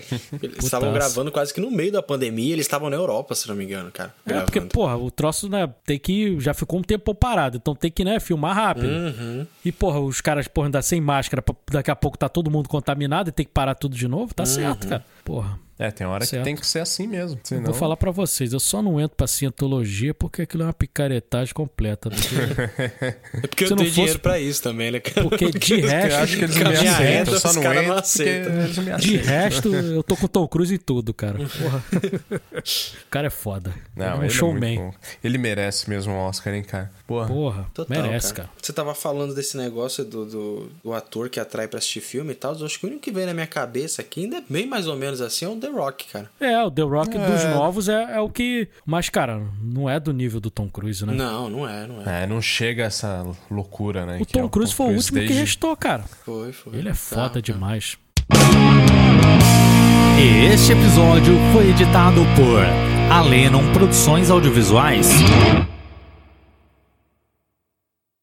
Eles 0.43 0.65
estavam 0.65 0.93
gravando 0.93 1.31
quase 1.31 1.55
que 1.55 1.61
no 1.61 1.71
meio 1.71 1.93
da 1.93 2.03
pandemia. 2.03 2.53
Eles 2.53 2.67
estavam 2.67 2.91
na 2.91 2.97
Europa, 2.97 3.35
se 3.37 3.47
não 3.49 3.55
me 3.55 3.65
engano, 3.65 3.91
cara. 3.93 4.13
É, 4.25 4.29
Gravando. 4.31 4.47
porque, 4.53 4.61
porra, 4.63 4.97
o 4.97 5.11
troço, 5.11 5.49
né, 5.49 5.69
tem 5.85 5.99
que. 5.99 6.39
Já 6.41 6.53
ficou 6.53 6.81
um 6.81 6.83
tempo 6.83 7.15
parado, 7.15 7.57
então 7.59 7.75
tem 7.75 7.91
que, 7.91 8.05
né, 8.05 8.19
filmar 8.19 8.57
rápido. 8.57 8.89
Uhum. 8.89 9.47
E, 9.65 9.71
porra, 9.71 10.01
os 10.01 10.21
caras, 10.21 10.49
porra, 10.49 10.67
ainda 10.67 10.83
sem 10.83 11.01
máscara, 11.01 11.45
daqui 11.71 11.91
a 11.91 11.97
pouco 11.97 12.19
tá 12.19 12.29
todo 12.29 12.51
mundo 12.51 12.69
contaminado 12.69 13.29
e 13.29 13.33
tem 13.33 13.47
que 13.47 13.53
parar 13.53 13.75
tudo 13.77 13.95
de 13.97 14.09
novo, 14.09 14.35
tá 14.35 14.43
Uhum. 14.43 14.47
certo, 14.47 14.89
cara. 14.89 15.05
Porra. 15.25 15.59
É, 15.79 15.91
tem 15.91 16.07
hora 16.07 16.25
Certo. 16.25 16.43
que 16.43 16.45
tem 16.45 16.57
que 16.57 16.67
ser 16.67 16.79
assim 16.81 17.07
mesmo. 17.07 17.39
Senão... 17.43 17.65
Vou 17.65 17.75
falar 17.75 17.97
pra 17.97 18.11
vocês, 18.11 18.53
eu 18.53 18.61
só 18.61 18.81
não 18.81 18.99
entro 19.01 19.15
pra 19.17 19.27
cientologia 19.27 20.15
porque 20.15 20.43
aquilo 20.43 20.63
é 20.63 20.67
uma 20.67 20.73
picaretagem 20.73 21.53
completa. 21.53 22.09
Porque, 22.09 22.35
É 23.37 23.41
porque 23.47 23.67
se 23.67 23.73
eu 23.73 23.77
não 23.77 23.83
tenho 23.85 23.89
fosse- 23.91 23.95
dinheiro 23.95 24.19
pra 24.21 24.41
isso 24.41 24.63
também, 24.63 24.91
né, 24.91 25.01
cara? 25.01 25.29
porque 25.29 25.51
de 25.51 25.81
Eu 25.81 25.87
resto, 25.89 26.15
acho 26.17 26.37
que 26.39 26.45
eles 26.45 26.57
não 26.57 26.71
me 26.71 26.77
aceitam. 26.77 26.97
reta, 27.05 27.31
Eu 27.31 27.41
só 27.41 27.49
os 27.51 27.57
não 27.57 27.63
caras 27.63 27.79
entro 27.79 27.93
não 27.93 27.99
aceitam. 27.99 28.97
de 28.99 29.17
resto, 29.19 29.75
eu 29.75 30.03
tô 30.03 30.17
com 30.17 30.25
o 30.27 30.29
Tom 30.29 30.49
Cruise 30.49 30.75
em 30.75 30.79
tudo, 30.79 31.13
cara. 31.13 31.39
Porra. 31.39 31.85
O 33.07 33.09
cara 33.11 33.29
é 33.29 33.31
foda. 33.31 33.73
Não, 33.95 34.05
é 34.07 34.15
um 34.15 34.23
ele 34.25 34.31
showman. 34.31 34.77
é 34.77 34.79
muito 34.83 34.93
bom. 34.95 35.01
Ele 35.23 35.39
merece 35.39 35.89
mesmo 35.89 36.13
um 36.13 36.17
Oscar, 36.19 36.53
hein, 36.55 36.63
cara? 36.63 36.91
Porra. 37.07 37.27
Porra, 37.29 37.67
Total, 37.73 38.03
merece, 38.03 38.35
cara. 38.35 38.51
Você 38.61 38.73
tava 38.73 38.95
falando 38.95 39.35
desse 39.35 39.57
negócio 39.57 40.05
do, 40.05 40.27
do, 40.27 40.71
do 40.85 40.93
ator 40.93 41.29
que 41.29 41.39
atrai 41.41 41.69
pra 41.69 41.79
assistir 41.79 42.01
filme 42.01 42.33
e 42.33 42.35
tal. 42.35 42.55
Eu 42.59 42.67
acho 42.67 42.79
que 42.79 42.85
o 42.87 42.89
único 42.89 43.03
que 43.03 43.11
veio 43.13 43.27
na 43.27 43.35
minha 43.35 43.47
cabeça 43.47 44.03
aqui, 44.03 44.25
ainda 44.25 44.39
é 44.39 44.43
bem 44.49 44.67
mais 44.67 44.87
ou 44.87 44.97
menos 44.97 45.21
assim, 45.21 45.45
é 45.45 45.49
o 45.49 45.55
The 45.67 45.73
Rock, 45.79 46.07
cara. 46.13 46.31
É, 46.41 46.63
o 46.63 46.71
The 46.71 46.83
Rock 46.83 47.11
dos 47.19 47.45
novos 47.55 47.89
é, 47.89 48.17
é 48.17 48.21
o 48.21 48.29
que. 48.29 48.69
Mas, 48.85 49.09
cara, 49.09 49.43
não 49.63 49.89
é 49.91 49.99
do 49.99 50.13
nível 50.13 50.41
do 50.41 50.51
Tom 50.51 50.69
Cruise, 50.69 51.05
né? 51.05 51.13
Não, 51.13 51.49
não 51.51 51.69
é, 51.69 51.87
não 51.87 52.03
é. 52.05 52.23
É, 52.23 52.27
não 52.27 52.41
chega 52.41 52.85
a 52.85 52.87
essa 52.87 53.27
loucura, 53.51 54.07
né? 54.07 54.19
O 54.21 54.25
que 54.27 54.39
é 54.39 54.43
Tom 54.43 54.49
Cruise 54.49 54.73
foi 54.75 54.87
o 54.87 54.91
último 54.97 55.19
que 55.19 55.25
desde- 55.27 55.41
restou, 55.41 55.77
cara. 55.77 56.05
Foi, 56.25 56.53
foi. 56.53 56.77
Ele 56.77 56.89
é 56.89 56.95
foda 56.95 57.31
Tá, 57.35 57.41
demais. 57.41 57.97
Este 60.53 60.73
episódio 60.73 61.35
foi 61.53 61.69
editado 61.71 62.21
por 62.37 62.63
Alenon 63.13 63.73
Produções 63.73 64.31
Audiovisuais. 64.31 65.11